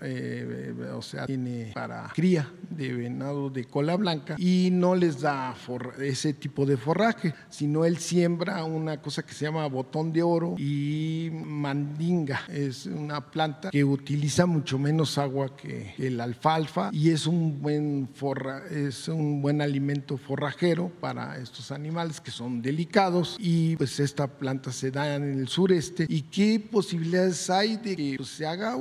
o 0.94 1.02
sea, 1.02 1.26
tiene 1.26 1.72
cría 2.14 2.50
de 2.70 2.92
venado 2.92 3.50
de 3.50 3.64
cola 3.64 3.96
blanca 3.96 4.36
y 4.38 4.70
no 4.72 4.94
les 4.94 5.20
da 5.20 5.54
ese 6.00 6.32
tipo 6.32 6.66
de 6.66 6.76
forraje, 6.76 7.34
sino 7.48 7.84
él 7.84 7.98
siembra 7.98 8.64
una 8.64 8.87
cosa 8.96 9.24
que 9.24 9.34
se 9.34 9.44
llama 9.44 9.66
botón 9.66 10.12
de 10.12 10.22
oro 10.22 10.54
y 10.58 11.30
mandinga. 11.32 12.40
Es 12.48 12.86
una 12.86 13.30
planta 13.30 13.70
que 13.70 13.84
utiliza 13.84 14.46
mucho 14.46 14.78
menos 14.78 15.18
agua 15.18 15.56
que 15.56 15.94
el 15.98 16.20
alfalfa 16.20 16.90
y 16.92 17.10
es 17.10 17.26
un 17.26 17.60
buen 17.60 18.08
forra, 18.14 18.62
es 18.70 19.08
un 19.08 19.42
buen 19.42 19.60
alimento 19.60 20.16
forrajero 20.16 20.90
para 21.00 21.38
estos 21.38 21.70
animales 21.70 22.20
que 22.20 22.30
son 22.30 22.62
delicados 22.62 23.36
y 23.38 23.76
pues 23.76 24.00
esta 24.00 24.26
planta 24.26 24.72
se 24.72 24.90
da 24.90 25.14
en 25.14 25.40
el 25.40 25.48
sureste 25.48 26.06
y 26.08 26.22
qué 26.22 26.60
posibilidades 26.60 27.50
hay 27.50 27.76
de 27.76 27.96
que 27.96 28.14
pues, 28.16 28.30
se 28.30 28.46
haga 28.46 28.76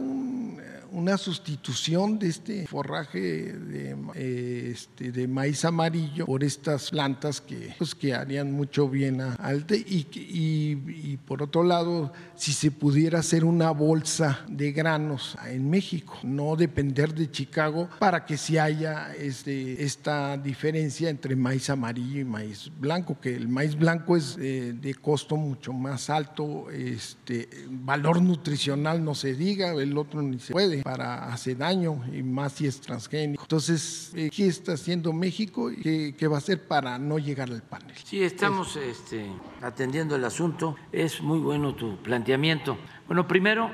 una 0.92 1.18
sustitución 1.18 2.18
de 2.20 2.30
este 2.30 2.68
forraje 2.68 3.20
de, 3.54 3.96
eh, 4.16 4.70
este, 4.74 5.12
de 5.12 5.28
maíz 5.28 5.66
amarillo 5.66 6.26
por 6.26 6.44
estas 6.44 6.90
plantas 6.90 7.42
que, 7.42 7.76
pues, 7.78 7.94
que 7.94 8.14
harían 8.14 8.52
mucho 8.52 8.90
bien 8.90 9.22
al 9.22 9.66
y, 10.00 11.18
por 11.26 11.42
otro 11.42 11.64
lado, 11.64 12.12
si 12.36 12.54
se 12.54 12.72
pudiera 12.72 13.20
hacer 13.20 13.44
una 13.44 13.72
bolsa 13.72 14.46
de 14.48 14.72
granos 14.72 15.38
en 15.48 15.70
México, 15.70 16.18
no 16.24 16.56
depender 16.56 17.14
de 17.14 17.32
Chicago 17.32 17.90
para 18.00 18.26
que 18.26 18.38
si 18.38 18.58
haya 18.58 19.16
este, 19.16 19.84
esta 19.84 20.38
diferencia 20.38 21.10
entre 21.10 21.36
maíz 21.36 21.70
amarillo 21.70 22.22
y 22.22 22.26
maíz 22.26 22.72
blanco, 22.80 23.20
que 23.20 23.36
el 23.36 23.48
maíz 23.48 23.76
blanco 23.76 24.16
es 24.16 24.38
eh, 24.40 24.74
de 24.80 24.94
costo 24.96 25.36
mucho 25.36 25.74
más 25.74 26.10
alto, 26.10 26.70
este, 26.70 27.50
valor 27.70 28.22
nutricional 28.22 29.04
no 29.04 29.16
se 29.16 29.34
diga, 29.34 29.72
el 29.72 29.98
otro 29.98 30.22
ni 30.22 30.40
se 30.40 30.54
puede, 30.54 30.84
para 30.84 31.32
hace 31.34 31.56
daño 31.56 32.04
y 32.14 32.24
más 32.24 32.54
si 32.54 32.68
es 32.68 32.80
transgénico. 32.80 33.42
Entonces, 33.42 34.12
eh, 34.16 34.30
¿qué 34.34 34.48
está 34.48 34.74
haciendo 34.74 35.14
México 35.14 35.72
y 35.72 36.14
qué, 36.14 36.28
va 36.28 36.36
a 36.36 36.40
hacer 36.40 36.68
para 36.68 36.98
no 37.00 37.18
llegar 37.18 37.50
al 37.50 37.64
panel? 37.64 37.96
Sí, 38.04 38.22
estamos 38.22 38.76
este, 38.76 39.26
atendiendo 39.62 39.87
el 40.16 40.26
asunto. 40.26 40.76
Es 40.92 41.22
muy 41.22 41.40
bueno 41.40 41.76
tu 41.76 41.98
planteamiento. 41.98 42.78
Bueno, 43.08 43.28
primero, 43.28 43.72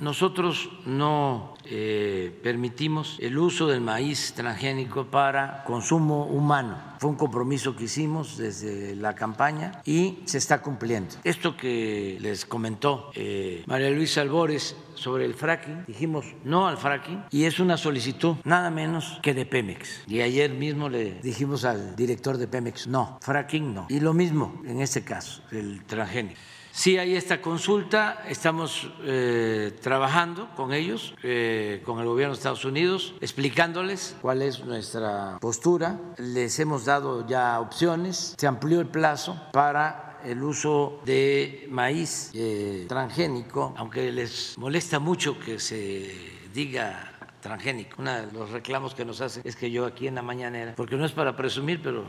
nosotros 0.00 0.70
no 0.84 1.54
eh, 1.64 2.38
permitimos 2.42 3.18
el 3.20 3.38
uso 3.38 3.66
del 3.66 3.80
maíz 3.80 4.34
transgénico 4.34 5.06
para 5.06 5.64
consumo 5.64 6.26
humano. 6.26 6.78
Fue 6.98 7.10
un 7.10 7.16
compromiso 7.16 7.74
que 7.74 7.84
hicimos 7.84 8.36
desde 8.36 8.94
la 8.94 9.14
campaña 9.14 9.82
y 9.84 10.18
se 10.24 10.38
está 10.38 10.62
cumpliendo. 10.62 11.16
Esto 11.24 11.56
que 11.56 12.18
les 12.20 12.46
comentó 12.46 13.10
eh, 13.14 13.64
María 13.66 13.90
Luisa 13.90 14.20
Albores 14.20 14.76
sobre 14.96 15.24
el 15.24 15.34
fracking, 15.34 15.84
dijimos 15.86 16.26
no 16.44 16.66
al 16.66 16.76
fracking 16.76 17.24
y 17.30 17.44
es 17.44 17.60
una 17.60 17.76
solicitud 17.76 18.36
nada 18.44 18.70
menos 18.70 19.18
que 19.22 19.34
de 19.34 19.46
Pemex. 19.46 20.02
Y 20.06 20.20
ayer 20.20 20.50
mismo 20.50 20.88
le 20.88 21.20
dijimos 21.22 21.64
al 21.64 21.94
director 21.96 22.38
de 22.38 22.48
Pemex, 22.48 22.86
no, 22.86 23.18
fracking 23.20 23.74
no. 23.74 23.86
Y 23.88 24.00
lo 24.00 24.12
mismo 24.12 24.62
en 24.66 24.80
este 24.80 25.04
caso, 25.04 25.42
el 25.50 25.84
transgénico. 25.84 26.40
Sí 26.76 26.98
hay 26.98 27.16
esta 27.16 27.40
consulta, 27.40 28.22
estamos 28.28 28.90
eh, 29.02 29.74
trabajando 29.80 30.50
con 30.56 30.74
ellos, 30.74 31.14
eh, 31.22 31.82
con 31.86 32.00
el 32.00 32.04
gobierno 32.04 32.34
de 32.34 32.36
Estados 32.36 32.66
Unidos, 32.66 33.14
explicándoles 33.22 34.14
cuál 34.20 34.42
es 34.42 34.62
nuestra 34.62 35.38
postura. 35.40 35.98
Les 36.18 36.58
hemos 36.60 36.84
dado 36.84 37.26
ya 37.26 37.60
opciones, 37.60 38.34
se 38.36 38.46
amplió 38.46 38.82
el 38.82 38.88
plazo 38.88 39.40
para 39.54 40.05
el 40.26 40.42
uso 40.42 41.00
de 41.04 41.66
maíz 41.70 42.30
eh, 42.34 42.84
transgénico, 42.88 43.74
aunque 43.76 44.10
les 44.12 44.56
molesta 44.58 44.98
mucho 44.98 45.38
que 45.38 45.58
se 45.58 46.10
diga 46.52 47.12
transgénico. 47.40 47.96
Uno 48.02 48.12
de 48.12 48.32
los 48.32 48.50
reclamos 48.50 48.94
que 48.94 49.04
nos 49.04 49.20
hacen 49.20 49.42
es 49.44 49.54
que 49.54 49.70
yo 49.70 49.86
aquí 49.86 50.08
en 50.08 50.16
la 50.16 50.22
mañanera, 50.22 50.74
porque 50.76 50.96
no 50.96 51.04
es 51.04 51.12
para 51.12 51.36
presumir, 51.36 51.80
pero 51.80 52.04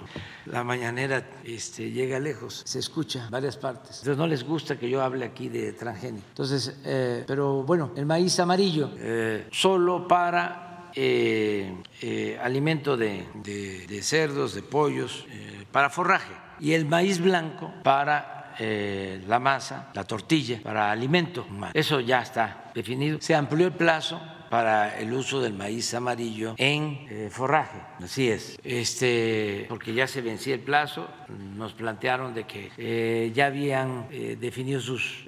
la 0.48 0.64
mañanera 0.64 1.30
este, 1.44 1.92
llega 1.92 2.20
lejos, 2.20 2.64
se 2.66 2.80
escucha 2.80 3.28
varias 3.30 3.56
partes. 3.56 4.00
Entonces 4.00 4.18
no 4.18 4.26
les 4.26 4.44
gusta 4.44 4.80
que 4.80 4.90
yo 4.90 5.02
hable 5.04 5.26
aquí 5.26 5.48
de 5.50 5.74
transgénico. 5.74 6.26
Entonces, 6.30 6.76
eh, 6.86 7.24
pero 7.28 7.62
bueno, 7.64 7.92
el 7.96 8.08
maíz 8.08 8.40
amarillo, 8.40 8.90
eh, 8.98 9.48
solo 9.52 10.08
para 10.08 10.90
eh, 10.96 11.84
eh, 12.02 12.40
alimento 12.42 12.98
de, 12.98 13.28
de- 13.36 14.02
cerdos, 14.02 14.56
de 14.56 14.64
pollos, 14.64 15.26
para 15.72 15.92
forraje. 15.92 16.34
Y 16.60 16.74
el 16.74 16.86
maíz 16.86 17.20
blanco 17.20 17.74
para 17.84 18.38
eh, 18.60 19.22
la 19.28 19.40
masa, 19.40 19.90
la 19.94 20.04
tortilla, 20.04 20.60
para 20.64 20.92
alimento. 20.92 21.46
humano. 21.50 21.72
Eso 21.76 22.00
ya 22.00 22.22
está 22.22 22.72
definido. 22.74 23.20
Se 23.22 23.36
amplió 23.36 23.68
el 23.68 23.74
plazo 23.74 24.20
para 24.50 24.98
el 24.98 25.12
uso 25.14 25.42
del 25.42 25.54
maíz 25.54 25.94
amarillo 25.94 26.56
en 26.58 27.06
eh, 27.10 27.30
forraje. 27.30 27.80
Así 28.02 28.30
es. 28.30 28.58
Este, 28.64 29.66
porque 29.68 29.94
ya 29.94 30.08
se 30.08 30.22
vencía 30.22 30.56
el 30.56 30.62
plazo, 30.62 31.08
nos 31.56 31.74
plantearon 31.74 32.34
de 32.34 32.46
que 32.46 32.72
eh, 32.78 33.32
ya 33.36 33.48
habían 33.48 34.08
definido 34.40 34.80
sus 34.80 35.26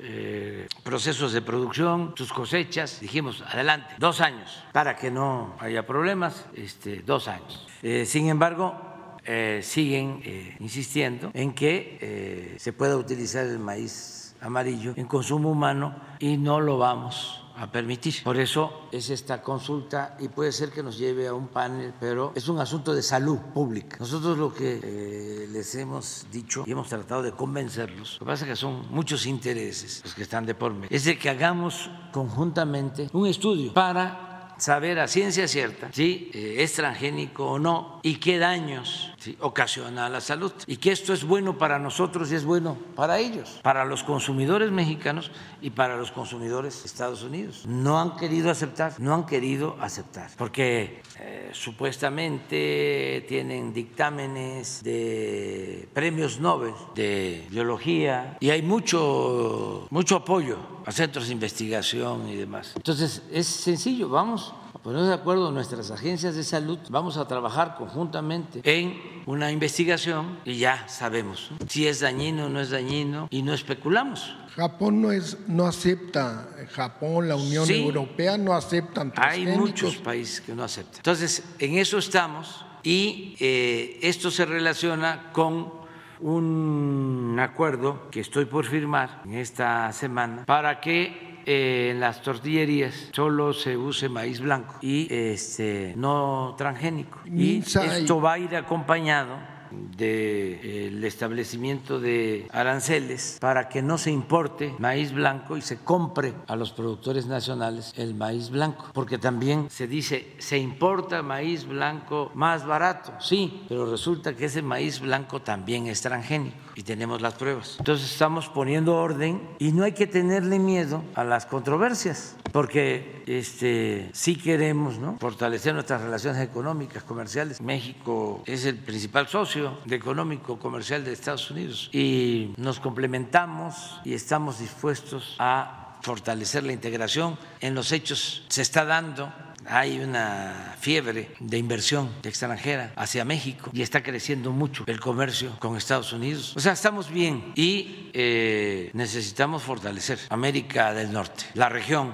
procesos 0.84 1.34
de 1.34 1.42
producción, 1.42 2.14
sus 2.16 2.32
cosechas. 2.34 3.00
Dijimos, 3.02 3.44
adelante, 3.48 3.94
dos 4.00 4.22
años, 4.22 4.64
para 4.72 4.96
que 4.96 5.12
no 5.12 5.56
haya 5.60 5.86
problemas, 5.86 6.46
este, 6.56 7.02
dos 7.06 7.28
años. 7.28 7.68
Sin 8.06 8.30
embargo, 8.30 8.89
eh, 9.32 9.62
siguen 9.62 10.22
eh, 10.26 10.56
insistiendo 10.60 11.30
en 11.36 11.54
que 11.54 12.00
eh, 12.02 12.56
se 12.58 12.74
pueda 12.74 12.98
utilizar 12.98 13.46
el 13.46 13.60
maíz 13.60 14.36
amarillo 14.42 14.94
en 14.96 15.06
consumo 15.06 15.52
humano 15.52 15.96
y 16.20 16.38
no 16.38 16.60
lo 16.60 16.80
vamos 16.80 17.44
a 17.56 17.70
permitir. 17.70 18.24
Por 18.24 18.38
eso 18.38 18.88
es 18.92 19.12
esta 19.12 19.42
consulta 19.44 20.16
y 20.20 20.30
puede 20.30 20.52
ser 20.52 20.72
que 20.72 20.82
nos 20.82 20.98
lleve 20.98 21.28
a 21.28 21.34
un 21.34 21.50
panel, 21.50 21.94
pero 22.00 22.32
es 22.34 22.48
un 22.48 22.60
asunto 22.60 22.96
de 22.96 23.04
salud 23.04 23.38
pública. 23.54 23.98
Nosotros 24.00 24.38
lo 24.38 24.52
que 24.52 24.80
eh, 24.82 25.48
les 25.52 25.76
hemos 25.76 26.26
dicho 26.32 26.64
y 26.66 26.72
hemos 26.72 26.88
tratado 26.88 27.22
de 27.22 27.34
convencerlos, 27.34 28.14
lo 28.14 28.20
que 28.20 28.26
pasa 28.26 28.46
es 28.46 28.52
que 28.52 28.56
son 28.56 28.88
muchos 28.90 29.28
intereses 29.28 30.02
los 30.04 30.16
que 30.16 30.24
están 30.24 30.46
de 30.46 30.56
por 30.56 30.74
medio, 30.74 30.88
es 30.90 31.04
de 31.04 31.20
que 31.20 31.30
hagamos 31.30 31.92
conjuntamente 32.12 33.10
un 33.14 33.28
estudio 33.28 33.74
para 33.74 34.56
saber 34.60 35.00
a 35.00 35.08
ciencia 35.08 35.48
cierta 35.48 35.90
si 35.92 36.30
eh, 36.34 36.58
es 36.60 36.74
transgénico 36.74 37.46
o 37.52 37.60
no 37.60 38.00
y 38.04 38.16
qué 38.16 38.38
daños 38.38 39.12
ocasiona 39.40 40.10
la 40.10 40.22
salud. 40.22 40.52
Y 40.68 40.78
que 40.78 40.92
esto 40.92 41.14
es 41.14 41.24
bueno 41.24 41.58
para 41.58 41.80
nosotros 41.80 42.32
y 42.32 42.36
es 42.36 42.46
bueno 42.46 42.78
para 42.96 43.20
ellos, 43.20 43.60
para 43.64 43.86
los 43.86 44.04
consumidores 44.04 44.72
mexicanos 44.72 45.32
y 45.62 45.70
para 45.72 45.98
los 45.98 46.12
consumidores 46.12 46.82
de 46.82 46.86
Estados 46.88 47.24
Unidos. 47.24 47.66
No 47.66 48.00
han 48.00 48.16
querido 48.16 48.50
aceptar, 48.50 48.94
no 49.00 49.14
han 49.14 49.26
querido 49.26 49.78
aceptar, 49.80 50.30
porque 50.38 51.02
eh, 51.20 51.50
supuestamente 51.54 53.26
tienen 53.28 53.74
dictámenes 53.74 54.84
de 54.84 55.88
premios 55.94 56.40
Nobel 56.40 56.74
de 56.96 57.46
biología 57.50 58.38
y 58.40 58.50
hay 58.50 58.62
mucho, 58.62 59.88
mucho 59.90 60.18
apoyo 60.18 60.58
a 60.86 60.92
centros 60.92 61.28
de 61.28 61.34
investigación 61.34 62.30
y 62.30 62.36
demás. 62.36 62.74
Entonces, 62.76 63.24
es 63.32 63.48
sencillo, 63.48 64.10
vamos 64.10 64.54
a 64.90 64.92
poner 64.92 65.08
de 65.08 65.14
acuerdo 65.14 65.52
nuestras 65.52 65.92
agencias 65.92 66.36
de 66.36 66.44
salud, 66.44 66.80
vamos 66.90 67.18
a 67.18 67.28
trabajar 67.28 67.76
conjuntamente 67.78 68.62
en 68.64 69.22
una 69.28 69.52
investigación 69.52 70.40
y 70.46 70.56
ya 70.56 70.88
sabemos 70.88 71.52
¿no? 71.52 71.58
si 71.70 71.88
es 71.88 72.00
dañino 72.00 72.48
o 72.48 72.50
no 72.50 72.60
es 72.60 72.72
dañino 72.72 73.28
y 73.30 73.44
no 73.44 73.54
especulamos. 73.54 74.36
Japón 74.56 75.00
no 75.04 75.12
es 75.12 75.38
no 75.48 75.68
acepta, 75.68 76.50
Japón, 76.72 77.28
la 77.28 77.36
Unión 77.36 77.68
Sí. 77.68 77.84
Europea 77.84 78.38
no 78.40 78.56
aceptan 78.56 79.14
Hay 79.18 79.46
muchos 79.46 79.98
países 79.98 80.42
que 80.42 80.56
no 80.56 80.64
aceptan. 80.64 80.98
Entonces, 80.98 81.44
en 81.60 81.78
eso 81.78 82.00
estamos 82.00 82.66
y 82.82 83.36
eh, 83.40 84.00
esto 84.02 84.32
se 84.32 84.46
relaciona 84.46 85.32
con 85.34 85.72
un 86.20 87.38
acuerdo 87.40 88.10
que 88.10 88.22
estoy 88.22 88.46
por 88.46 88.66
firmar 88.66 89.22
en 89.26 89.36
esta 89.36 89.92
semana 89.94 90.46
para 90.46 90.82
que 90.82 91.29
eh, 91.46 91.90
en 91.92 92.00
las 92.00 92.22
tortillerías 92.22 93.10
solo 93.14 93.54
se 93.54 93.78
use 93.78 94.10
maíz 94.10 94.40
blanco 94.40 94.76
y 94.82 95.08
este 95.14 95.94
no 95.96 96.56
transgénico. 96.58 97.20
Y 97.26 97.60
esto 97.60 98.22
va 98.22 98.34
a 98.34 98.40
ir 98.40 98.56
acompañado 98.56 99.38
del 99.72 101.04
establecimiento 101.04 102.00
de 102.00 102.48
aranceles 102.52 103.38
para 103.40 103.70
que 103.70 103.82
no 103.82 103.98
se 103.98 104.12
importe 104.12 104.74
maíz 104.80 105.14
blanco 105.14 105.58
y 105.58 105.62
se 105.62 105.78
compre 105.78 106.34
a 106.48 106.56
los 106.56 106.72
productores 106.72 107.28
nacionales 107.28 107.94
el 107.96 108.16
maíz 108.16 108.50
blanco, 108.50 108.88
porque 108.94 109.18
también 109.18 109.70
se 109.70 109.88
dice 109.88 110.36
se 110.40 110.58
importa 110.58 111.22
maíz 111.22 111.66
blanco 111.66 112.32
más 112.34 112.66
barato, 112.66 113.14
sí, 113.20 113.66
pero 113.68 113.90
resulta 113.90 114.36
que 114.36 114.46
ese 114.46 114.62
maíz 114.62 115.00
blanco 115.00 115.42
también 115.42 115.88
es 115.88 116.02
transgénico 116.02 116.58
y 116.80 116.84
tenemos 116.84 117.22
las 117.22 117.34
pruebas. 117.34 117.76
Entonces 117.80 118.10
estamos 118.10 118.48
poniendo 118.48 118.96
orden 118.96 119.50
y 119.60 119.74
no 119.74 119.84
hay 119.84 119.92
que 119.92 120.08
tenerle 120.08 120.60
miedo 120.60 121.04
a 121.14 121.26
las 121.26 121.46
controversias, 121.46 122.38
porque 122.54 123.22
este 123.28 124.10
sí 124.14 124.38
queremos, 124.38 124.98
¿no? 124.98 125.18
fortalecer 125.20 125.74
nuestras 125.74 126.02
relaciones 126.02 126.42
económicas, 126.42 127.04
comerciales. 127.04 127.60
México 127.60 128.42
es 128.46 128.64
el 128.64 128.78
principal 128.78 129.28
socio 129.28 129.78
de 129.84 129.98
económico 129.98 130.58
comercial 130.58 131.04
de 131.04 131.12
Estados 131.12 131.52
Unidos 131.52 131.90
y 131.92 132.54
nos 132.56 132.80
complementamos 132.80 134.00
y 134.06 134.14
estamos 134.14 134.60
dispuestos 134.60 135.36
a 135.38 135.98
fortalecer 136.02 136.64
la 136.64 136.72
integración. 136.72 137.38
En 137.60 137.76
los 137.76 137.92
hechos 137.92 138.46
se 138.48 138.62
está 138.62 138.86
dando 138.86 139.34
hay 139.70 140.00
una 140.00 140.76
fiebre 140.80 141.32
de 141.40 141.58
inversión 141.58 142.10
extranjera 142.24 142.92
hacia 142.96 143.24
México 143.24 143.70
y 143.72 143.84
está 143.84 144.02
creciendo 144.02 144.52
mucho 144.52 144.84
el 144.88 145.00
comercio 145.00 145.56
con 145.60 145.78
Estados 145.78 146.12
Unidos. 146.12 146.54
O 146.58 146.60
sea, 146.60 146.74
estamos 146.74 147.12
bien 147.12 147.54
y 147.56 148.10
eh, 148.14 148.90
necesitamos 148.94 149.62
fortalecer 149.64 150.20
América 150.30 150.94
del 150.94 151.12
Norte, 151.12 151.46
la 151.54 151.70
región. 151.70 152.14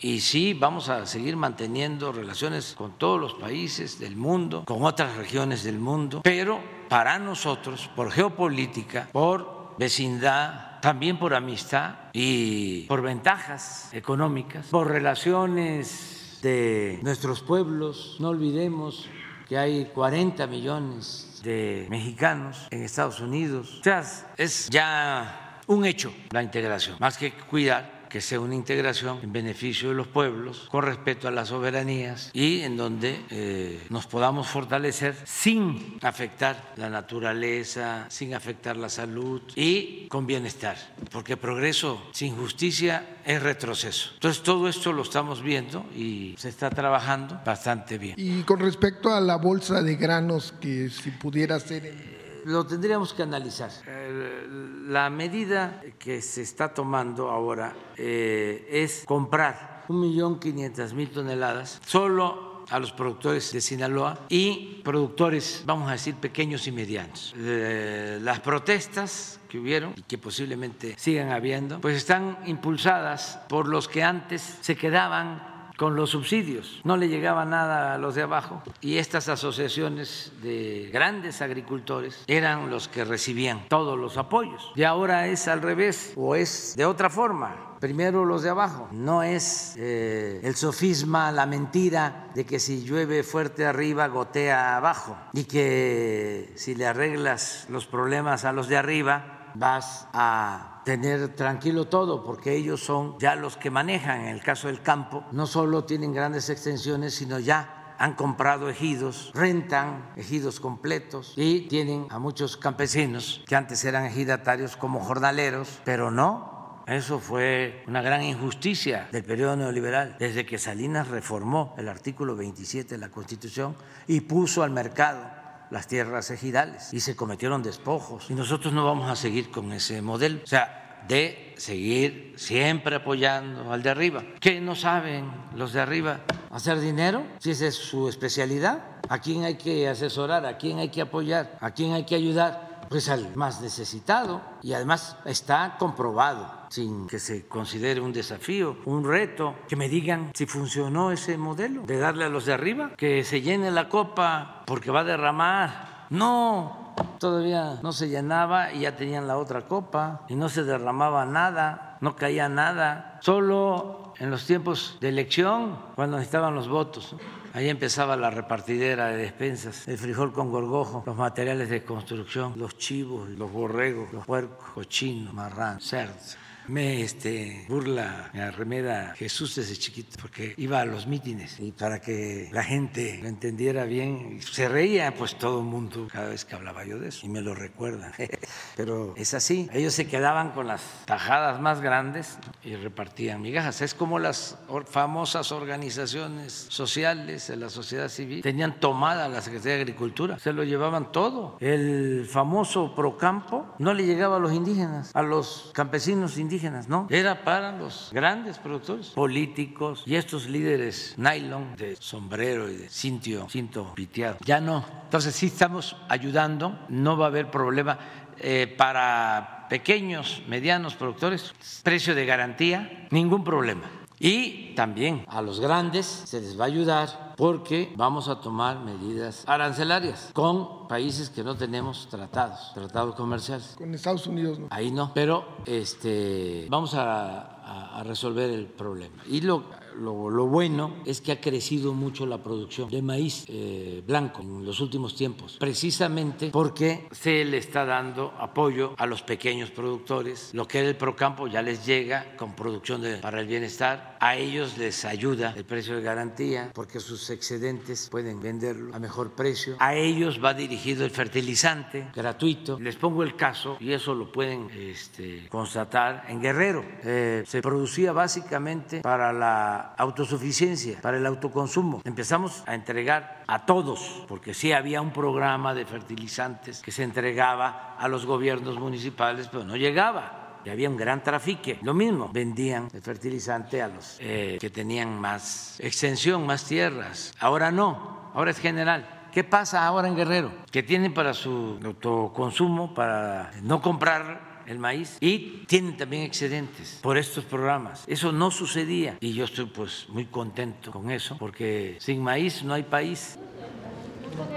Y 0.00 0.20
sí, 0.20 0.52
vamos 0.52 0.90
a 0.90 1.06
seguir 1.06 1.36
manteniendo 1.36 2.12
relaciones 2.12 2.74
con 2.76 2.98
todos 2.98 3.18
los 3.18 3.34
países 3.34 3.98
del 3.98 4.14
mundo, 4.14 4.64
con 4.66 4.84
otras 4.84 5.16
regiones 5.16 5.64
del 5.64 5.78
mundo, 5.78 6.20
pero 6.22 6.60
para 6.90 7.18
nosotros, 7.18 7.90
por 7.96 8.12
geopolítica, 8.12 9.08
por 9.10 9.74
vecindad, 9.78 10.80
también 10.80 11.18
por 11.18 11.34
amistad 11.34 11.94
y 12.12 12.82
por 12.82 13.00
ventajas 13.00 13.88
económicas, 13.92 14.66
por 14.66 14.88
relaciones 14.88 16.15
de 16.46 17.00
nuestros 17.02 17.40
pueblos. 17.40 18.18
No 18.20 18.28
olvidemos 18.28 19.08
que 19.48 19.58
hay 19.58 19.86
40 19.86 20.46
millones 20.46 21.40
de 21.42 21.88
mexicanos 21.90 22.68
en 22.70 22.84
Estados 22.84 23.18
Unidos. 23.18 23.78
O 23.80 23.82
sea, 23.82 24.04
es 24.36 24.68
ya 24.70 25.60
un 25.66 25.84
hecho 25.84 26.12
la 26.30 26.44
integración, 26.44 26.96
más 27.00 27.18
que 27.18 27.32
cuidar 27.32 27.95
que 28.08 28.20
sea 28.20 28.40
una 28.40 28.54
integración 28.54 29.18
en 29.22 29.32
beneficio 29.32 29.90
de 29.90 29.94
los 29.94 30.06
pueblos, 30.06 30.68
con 30.70 30.82
respeto 30.84 31.28
a 31.28 31.30
las 31.30 31.48
soberanías 31.48 32.30
y 32.32 32.60
en 32.60 32.76
donde 32.76 33.20
eh, 33.30 33.80
nos 33.90 34.06
podamos 34.06 34.46
fortalecer 34.48 35.16
sin 35.24 35.98
afectar 36.02 36.72
la 36.76 36.88
naturaleza, 36.88 38.06
sin 38.08 38.34
afectar 38.34 38.76
la 38.76 38.88
salud 38.88 39.42
y 39.54 40.08
con 40.08 40.26
bienestar, 40.26 40.76
porque 41.10 41.36
progreso 41.36 42.02
sin 42.12 42.36
justicia 42.36 43.16
es 43.24 43.42
retroceso. 43.42 44.10
Entonces 44.14 44.42
todo 44.42 44.68
esto 44.68 44.92
lo 44.92 45.02
estamos 45.02 45.42
viendo 45.42 45.84
y 45.94 46.34
se 46.38 46.48
está 46.48 46.70
trabajando 46.70 47.40
bastante 47.44 47.98
bien. 47.98 48.14
Y 48.16 48.42
con 48.42 48.60
respecto 48.60 49.12
a 49.12 49.20
la 49.20 49.36
bolsa 49.36 49.82
de 49.82 49.96
granos, 49.96 50.54
que 50.60 50.88
si 50.90 51.10
pudiera 51.10 51.58
ser 51.60 52.15
Lo 52.46 52.64
tendríamos 52.64 53.12
que 53.12 53.24
analizar. 53.24 53.70
Eh, 53.88 54.46
La 54.88 55.10
medida 55.10 55.82
que 55.98 56.22
se 56.22 56.42
está 56.42 56.72
tomando 56.72 57.28
ahora 57.28 57.74
eh, 57.96 58.68
es 58.70 59.02
comprar 59.04 59.84
un 59.88 60.00
millón 60.00 60.38
quinientas 60.38 60.94
mil 60.94 61.10
toneladas 61.10 61.80
solo 61.84 62.64
a 62.70 62.78
los 62.78 62.92
productores 62.92 63.52
de 63.52 63.60
Sinaloa 63.60 64.26
y 64.28 64.80
productores, 64.84 65.64
vamos 65.66 65.88
a 65.88 65.92
decir, 65.92 66.14
pequeños 66.14 66.68
y 66.68 66.72
medianos. 66.72 67.34
Eh, 67.36 68.20
las 68.22 68.38
protestas 68.38 69.40
que 69.48 69.58
hubieron 69.58 69.92
y 69.96 70.02
que 70.02 70.16
posiblemente 70.16 70.94
sigan 70.96 71.32
habiendo, 71.32 71.80
pues 71.80 71.96
están 71.96 72.38
impulsadas 72.46 73.40
por 73.48 73.66
los 73.66 73.88
que 73.88 74.04
antes 74.04 74.58
se 74.60 74.76
quedaban 74.76 75.55
con 75.76 75.96
los 75.96 76.10
subsidios, 76.10 76.80
no 76.84 76.96
le 76.96 77.08
llegaba 77.08 77.44
nada 77.44 77.94
a 77.94 77.98
los 77.98 78.14
de 78.14 78.22
abajo 78.22 78.62
y 78.80 78.98
estas 78.98 79.28
asociaciones 79.28 80.32
de 80.42 80.90
grandes 80.92 81.42
agricultores 81.42 82.24
eran 82.26 82.70
los 82.70 82.88
que 82.88 83.04
recibían 83.04 83.68
todos 83.68 83.98
los 83.98 84.16
apoyos. 84.16 84.72
Y 84.74 84.84
ahora 84.84 85.26
es 85.28 85.48
al 85.48 85.62
revés 85.62 86.12
o 86.16 86.34
es 86.34 86.74
de 86.76 86.86
otra 86.86 87.10
forma. 87.10 87.76
Primero 87.80 88.24
los 88.24 88.42
de 88.42 88.50
abajo. 88.50 88.88
No 88.90 89.22
es 89.22 89.74
eh, 89.76 90.40
el 90.42 90.56
sofisma, 90.56 91.30
la 91.30 91.44
mentira 91.44 92.28
de 92.34 92.46
que 92.46 92.58
si 92.58 92.82
llueve 92.82 93.22
fuerte 93.22 93.66
arriba, 93.66 94.06
gotea 94.08 94.76
abajo. 94.76 95.16
Y 95.34 95.44
que 95.44 96.52
si 96.56 96.74
le 96.74 96.86
arreglas 96.86 97.66
los 97.68 97.86
problemas 97.86 98.44
a 98.44 98.52
los 98.52 98.68
de 98.68 98.78
arriba, 98.78 99.52
vas 99.54 100.08
a 100.12 100.75
tener 100.86 101.34
tranquilo 101.34 101.88
todo, 101.88 102.22
porque 102.22 102.54
ellos 102.54 102.80
son 102.80 103.18
ya 103.18 103.34
los 103.34 103.56
que 103.56 103.70
manejan, 103.70 104.20
en 104.20 104.28
el 104.28 104.40
caso 104.40 104.68
del 104.68 104.82
campo, 104.82 105.24
no 105.32 105.48
solo 105.48 105.82
tienen 105.82 106.12
grandes 106.12 106.48
extensiones, 106.48 107.12
sino 107.12 107.40
ya 107.40 107.96
han 107.98 108.14
comprado 108.14 108.68
ejidos, 108.68 109.32
rentan 109.34 110.12
ejidos 110.14 110.60
completos 110.60 111.32
y 111.36 111.62
tienen 111.62 112.06
a 112.08 112.20
muchos 112.20 112.56
campesinos 112.56 113.42
que 113.48 113.56
antes 113.56 113.84
eran 113.84 114.04
ejidatarios 114.04 114.76
como 114.76 115.00
jornaleros, 115.00 115.80
pero 115.84 116.12
no, 116.12 116.84
eso 116.86 117.18
fue 117.18 117.82
una 117.88 118.00
gran 118.00 118.22
injusticia 118.22 119.08
del 119.10 119.24
periodo 119.24 119.56
neoliberal, 119.56 120.14
desde 120.20 120.46
que 120.46 120.56
Salinas 120.56 121.08
reformó 121.08 121.74
el 121.78 121.88
artículo 121.88 122.36
27 122.36 122.94
de 122.94 123.00
la 123.00 123.10
Constitución 123.10 123.74
y 124.06 124.20
puso 124.20 124.62
al 124.62 124.70
mercado 124.70 125.45
las 125.70 125.86
tierras 125.86 126.30
ejidales 126.30 126.92
y 126.92 127.00
se 127.00 127.16
cometieron 127.16 127.62
despojos. 127.62 128.30
Y 128.30 128.34
nosotros 128.34 128.72
no 128.72 128.84
vamos 128.84 129.10
a 129.10 129.16
seguir 129.16 129.50
con 129.50 129.72
ese 129.72 130.02
modelo. 130.02 130.40
O 130.42 130.46
sea, 130.46 130.86
de 131.08 131.54
seguir 131.56 132.34
siempre 132.36 132.96
apoyando 132.96 133.72
al 133.72 133.82
de 133.82 133.90
arriba. 133.90 134.24
¿Qué 134.40 134.60
no 134.60 134.74
saben 134.74 135.30
los 135.54 135.72
de 135.72 135.80
arriba? 135.80 136.20
¿Hacer 136.50 136.80
dinero? 136.80 137.24
Si 137.38 137.52
esa 137.52 137.66
es 137.66 137.74
su 137.74 138.08
especialidad. 138.08 138.84
¿A 139.08 139.20
quién 139.20 139.44
hay 139.44 139.54
que 139.54 139.88
asesorar? 139.88 140.44
¿A 140.46 140.56
quién 140.56 140.78
hay 140.78 140.88
que 140.88 141.00
apoyar? 141.00 141.56
¿A 141.60 141.70
quién 141.70 141.92
hay 141.92 142.04
que 142.04 142.16
ayudar? 142.16 142.65
Pues 142.88 143.08
al 143.08 143.34
más 143.36 143.60
necesitado 143.60 144.40
y 144.62 144.72
además 144.72 145.16
está 145.24 145.76
comprobado 145.78 146.56
sin 146.68 147.06
que 147.06 147.18
se 147.18 147.46
considere 147.46 148.00
un 148.00 148.12
desafío, 148.12 148.76
un 148.84 149.04
reto, 149.04 149.54
que 149.68 149.76
me 149.76 149.88
digan 149.88 150.32
si 150.34 150.46
funcionó 150.46 151.12
ese 151.12 151.38
modelo 151.38 151.82
de 151.82 151.98
darle 151.98 152.24
a 152.24 152.28
los 152.28 152.46
de 152.46 152.52
arriba, 152.52 152.90
que 152.96 153.24
se 153.24 153.40
llene 153.40 153.70
la 153.70 153.88
copa 153.88 154.62
porque 154.66 154.90
va 154.90 155.00
a 155.00 155.04
derramar. 155.04 156.06
No, 156.10 156.94
todavía 157.18 157.78
no 157.82 157.92
se 157.92 158.08
llenaba 158.08 158.72
y 158.72 158.80
ya 158.80 158.96
tenían 158.96 159.26
la 159.26 159.38
otra 159.38 159.66
copa 159.66 160.24
y 160.28 160.34
no 160.34 160.48
se 160.48 160.64
derramaba 160.64 161.24
nada, 161.24 161.98
no 162.00 162.16
caía 162.16 162.48
nada, 162.48 163.18
solo 163.22 164.14
en 164.18 164.30
los 164.30 164.46
tiempos 164.46 164.96
de 165.00 165.08
elección, 165.08 165.78
cuando 165.94 166.18
estaban 166.18 166.54
los 166.54 166.68
votos. 166.68 167.16
Ahí 167.56 167.70
empezaba 167.70 168.18
la 168.18 168.28
repartidera 168.28 169.06
de 169.06 169.16
despensas, 169.16 169.88
el 169.88 169.96
frijol 169.96 170.30
con 170.30 170.50
gorgojo, 170.50 171.02
los 171.06 171.16
materiales 171.16 171.70
de 171.70 171.84
construcción, 171.84 172.52
los 172.58 172.76
chivos, 172.76 173.30
los 173.30 173.50
borregos, 173.50 174.12
los 174.12 174.26
puercos, 174.26 174.68
cochinos, 174.74 175.32
marrán, 175.32 175.80
cerdos 175.80 176.36
me 176.68 177.02
este, 177.02 177.64
burla, 177.68 178.30
me 178.32 178.42
arremeda 178.42 179.14
Jesús 179.16 179.56
desde 179.56 179.76
chiquito, 179.76 180.18
porque 180.20 180.54
iba 180.56 180.80
a 180.80 180.84
los 180.84 181.06
mítines 181.06 181.60
y 181.60 181.72
para 181.72 182.00
que 182.00 182.48
la 182.52 182.64
gente 182.64 183.18
lo 183.22 183.28
entendiera 183.28 183.84
bien, 183.84 184.40
se 184.42 184.68
reía 184.68 185.14
pues 185.14 185.36
todo 185.36 185.60
el 185.60 185.66
mundo 185.66 186.08
cada 186.10 186.28
vez 186.28 186.44
que 186.44 186.54
hablaba 186.54 186.84
yo 186.84 186.98
de 186.98 187.08
eso 187.08 187.26
y 187.26 187.28
me 187.28 187.40
lo 187.40 187.54
recuerdan. 187.54 188.12
Pero 188.76 189.14
es 189.16 189.34
así, 189.34 189.68
ellos 189.72 189.94
se 189.94 190.06
quedaban 190.06 190.50
con 190.50 190.66
las 190.66 190.82
tajadas 191.04 191.60
más 191.60 191.80
grandes 191.80 192.38
y 192.64 192.74
repartían 192.74 193.40
migajas. 193.40 193.80
Es 193.80 193.94
como 193.94 194.18
las 194.18 194.58
famosas 194.86 195.52
organizaciones 195.52 196.66
sociales 196.68 197.48
de 197.48 197.56
la 197.56 197.70
sociedad 197.70 198.08
civil 198.08 198.42
tenían 198.42 198.80
tomada 198.80 199.28
la 199.28 199.42
Secretaría 199.42 199.76
de 199.76 199.82
Agricultura, 199.82 200.38
se 200.38 200.52
lo 200.52 200.64
llevaban 200.64 201.12
todo. 201.12 201.56
El 201.60 202.26
famoso 202.28 202.94
Procampo 202.94 203.66
no 203.78 203.94
le 203.94 204.04
llegaba 204.04 204.36
a 204.36 204.38
los 204.38 204.52
indígenas, 204.52 205.10
a 205.14 205.22
los 205.22 205.70
campesinos 205.72 206.38
indígenas 206.38 206.55
no, 206.88 207.06
era 207.10 207.44
para 207.44 207.72
los 207.72 208.10
grandes 208.12 208.58
productores, 208.58 209.08
políticos 209.08 210.02
y 210.06 210.16
estos 210.16 210.46
líderes 210.46 211.14
nylon 211.16 211.76
de 211.76 211.96
sombrero 211.96 212.70
y 212.70 212.76
de 212.76 212.88
cintio, 212.88 213.46
cinto 213.48 213.92
piteado. 213.94 214.38
Ya 214.44 214.60
no. 214.60 214.84
Entonces 215.04 215.34
sí 215.34 215.46
estamos 215.46 215.96
ayudando, 216.08 216.78
no 216.88 217.16
va 217.16 217.26
a 217.26 217.28
haber 217.28 217.50
problema. 217.50 217.98
Eh, 218.38 218.74
para 218.76 219.66
pequeños, 219.70 220.42
medianos 220.46 220.94
productores, 220.94 221.54
precio 221.82 222.14
de 222.14 222.26
garantía, 222.26 223.06
ningún 223.10 223.44
problema. 223.44 223.88
Y 224.18 224.74
también 224.74 225.24
a 225.28 225.42
los 225.42 225.60
grandes 225.60 226.06
se 226.06 226.40
les 226.40 226.58
va 226.58 226.64
a 226.64 226.68
ayudar 226.68 227.34
porque 227.36 227.92
vamos 227.96 228.28
a 228.28 228.40
tomar 228.40 228.80
medidas 228.80 229.44
arancelarias 229.46 230.30
con 230.32 230.88
países 230.88 231.28
que 231.28 231.44
no 231.44 231.54
tenemos 231.54 232.08
tratados, 232.08 232.72
tratados 232.72 233.14
comerciales. 233.14 233.74
Con 233.76 233.94
Estados 233.94 234.26
Unidos 234.26 234.58
no. 234.58 234.68
Ahí 234.70 234.90
no, 234.90 235.12
pero 235.12 235.44
este 235.66 236.66
vamos 236.70 236.94
a, 236.94 237.55
a 237.66 238.02
resolver 238.04 238.50
el 238.50 238.66
problema. 238.66 239.22
Y 239.28 239.40
lo 239.40 239.64
lo, 239.98 240.46
bueno 240.46 240.96
es 241.04 241.20
que 241.20 241.32
ha 241.32 241.40
crecido 241.40 241.94
mucho 241.94 242.26
la 242.26 242.42
producción 242.42 242.90
de 242.90 243.02
maíz 243.02 243.44
eh, 243.48 244.02
blanco 244.06 244.42
en 244.42 244.64
los 244.64 244.80
últimos 244.80 245.14
tiempos, 245.14 245.56
precisamente 245.58 246.50
porque 246.50 247.08
se 247.10 247.44
le 247.44 247.58
está 247.58 247.84
dando 247.84 248.32
apoyo 248.38 248.94
a 248.96 249.06
los 249.06 249.22
pequeños 249.22 249.70
productores. 249.70 250.50
Lo 250.52 250.66
que 250.66 250.82
es 250.82 250.88
el 250.88 250.96
Procampo 250.96 251.46
ya 251.46 251.62
les 251.62 251.84
llega 251.86 252.36
con 252.36 252.54
producción 252.54 253.02
para 253.20 253.40
el 253.40 253.46
bienestar. 253.46 254.16
A 254.20 254.36
ellos 254.36 254.78
les 254.78 255.04
ayuda 255.04 255.54
el 255.56 255.64
precio 255.64 255.96
de 255.96 256.02
garantía 256.02 256.70
porque 256.74 257.00
sus 257.00 257.28
excedentes 257.30 258.08
pueden 258.10 258.40
venderlo 258.40 258.94
a 258.94 258.98
mejor 258.98 259.32
precio. 259.32 259.76
A 259.78 259.94
ellos 259.94 260.40
va 260.42 260.54
dirigido 260.54 261.04
el 261.04 261.10
fertilizante 261.10 262.08
gratuito. 262.14 262.78
Les 262.80 262.96
pongo 262.96 263.22
el 263.22 263.36
caso 263.36 263.76
y 263.80 263.92
eso 263.92 264.14
lo 264.14 264.32
pueden 264.32 264.70
este, 264.70 265.48
constatar 265.48 266.24
en 266.28 266.40
Guerrero. 266.40 266.84
Eh, 267.04 267.44
se 267.46 267.55
producía 267.62 268.12
básicamente 268.12 269.00
para 269.00 269.32
la 269.32 269.94
autosuficiencia, 269.96 270.98
para 271.00 271.16
el 271.16 271.26
autoconsumo. 271.26 272.02
Empezamos 272.04 272.62
a 272.66 272.74
entregar 272.74 273.42
a 273.46 273.66
todos, 273.66 274.24
porque 274.28 274.54
sí 274.54 274.72
había 274.72 275.00
un 275.00 275.12
programa 275.12 275.74
de 275.74 275.84
fertilizantes 275.84 276.82
que 276.82 276.92
se 276.92 277.02
entregaba 277.02 277.96
a 277.98 278.08
los 278.08 278.26
gobiernos 278.26 278.78
municipales, 278.78 279.48
pero 279.50 279.64
no 279.64 279.76
llegaba 279.76 280.60
y 280.66 280.70
había 280.70 280.90
un 280.90 280.96
gran 280.96 281.22
trafique. 281.22 281.78
Lo 281.82 281.94
mismo, 281.94 282.28
vendían 282.32 282.88
el 282.92 283.00
fertilizante 283.00 283.80
a 283.82 283.88
los 283.88 284.16
eh, 284.20 284.58
que 284.60 284.68
tenían 284.68 285.20
más 285.20 285.78
extensión, 285.78 286.44
más 286.44 286.64
tierras. 286.64 287.32
Ahora 287.38 287.70
no, 287.70 288.30
ahora 288.34 288.50
es 288.50 288.58
general. 288.58 289.28
¿Qué 289.30 289.44
pasa 289.44 289.86
ahora 289.86 290.08
en 290.08 290.16
Guerrero? 290.16 290.50
Que 290.72 290.82
tienen 290.82 291.14
para 291.14 291.34
su 291.34 291.78
autoconsumo, 291.84 292.94
para 292.94 293.52
no 293.62 293.80
comprar 293.80 294.45
el 294.66 294.78
maíz 294.78 295.18
y 295.20 295.64
tienen 295.66 295.96
también 295.96 296.22
excedentes 296.22 296.98
por 297.02 297.18
estos 297.18 297.44
programas. 297.44 298.04
Eso 298.06 298.32
no 298.32 298.50
sucedía 298.50 299.16
y 299.20 299.32
yo 299.32 299.44
estoy 299.44 299.66
pues 299.66 300.06
muy 300.08 300.26
contento 300.26 300.90
con 300.90 301.10
eso 301.10 301.36
porque 301.38 301.96
sin 302.00 302.22
maíz 302.22 302.62
no 302.62 302.74
hay 302.74 302.82
país. 302.82 303.38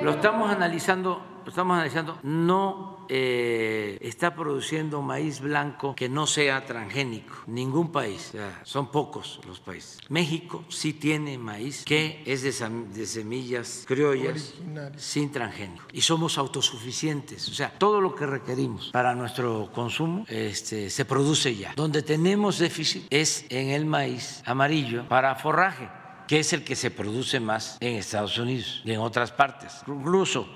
Lo 0.03 0.11
estamos 0.11 0.51
analizando, 0.51 1.21
lo 1.45 1.49
estamos 1.49 1.75
analizando 1.75 2.19
no 2.23 2.98
eh, 3.09 3.97
está 4.01 4.35
produciendo 4.35 5.01
maíz 5.01 5.39
blanco 5.41 5.95
que 5.95 6.07
no 6.07 6.27
sea 6.27 6.65
transgénico. 6.65 7.35
Ningún 7.47 7.91
país, 7.91 8.31
son 8.63 8.91
pocos 8.91 9.39
los 9.47 9.59
países. 9.59 9.99
México 10.09 10.63
sí 10.69 10.93
tiene 10.93 11.37
maíz 11.37 11.83
que 11.83 12.21
es 12.25 12.43
de, 12.43 13.05
semillas 13.05 13.83
criollas 13.87 14.53
sin 14.97 15.31
transgénico. 15.31 15.85
Y 15.91 16.01
somos 16.01 16.37
autosuficientes. 16.37 17.49
O 17.49 17.53
sea, 17.53 17.71
todo 17.71 17.99
lo 17.99 18.13
que 18.13 18.25
requerimos 18.25 18.91
para 18.91 19.15
nuestro 19.15 19.71
consumo 19.73 20.25
este, 20.27 20.89
se 20.89 21.05
produce 21.05 21.55
ya. 21.55 21.73
Donde 21.75 22.03
tenemos 22.03 22.59
déficit 22.59 23.07
es 23.09 23.45
en 23.49 23.69
el 23.69 23.85
maíz 23.85 24.43
amarillo 24.45 25.07
para 25.07 25.35
forraje 25.35 25.89
que 26.29 26.41
es 26.41 26.53
el 26.53 26.63
que 26.63 26.75
se 26.75 26.91
produce 26.91 27.39
más 27.39 27.77
en 27.79 27.95
Estados 27.95 28.37
Unidos 28.37 28.83
y 28.85 28.91
en 28.91 28.99
otras 28.99 29.31
partes. 29.31 29.81
Incluso 29.87 30.47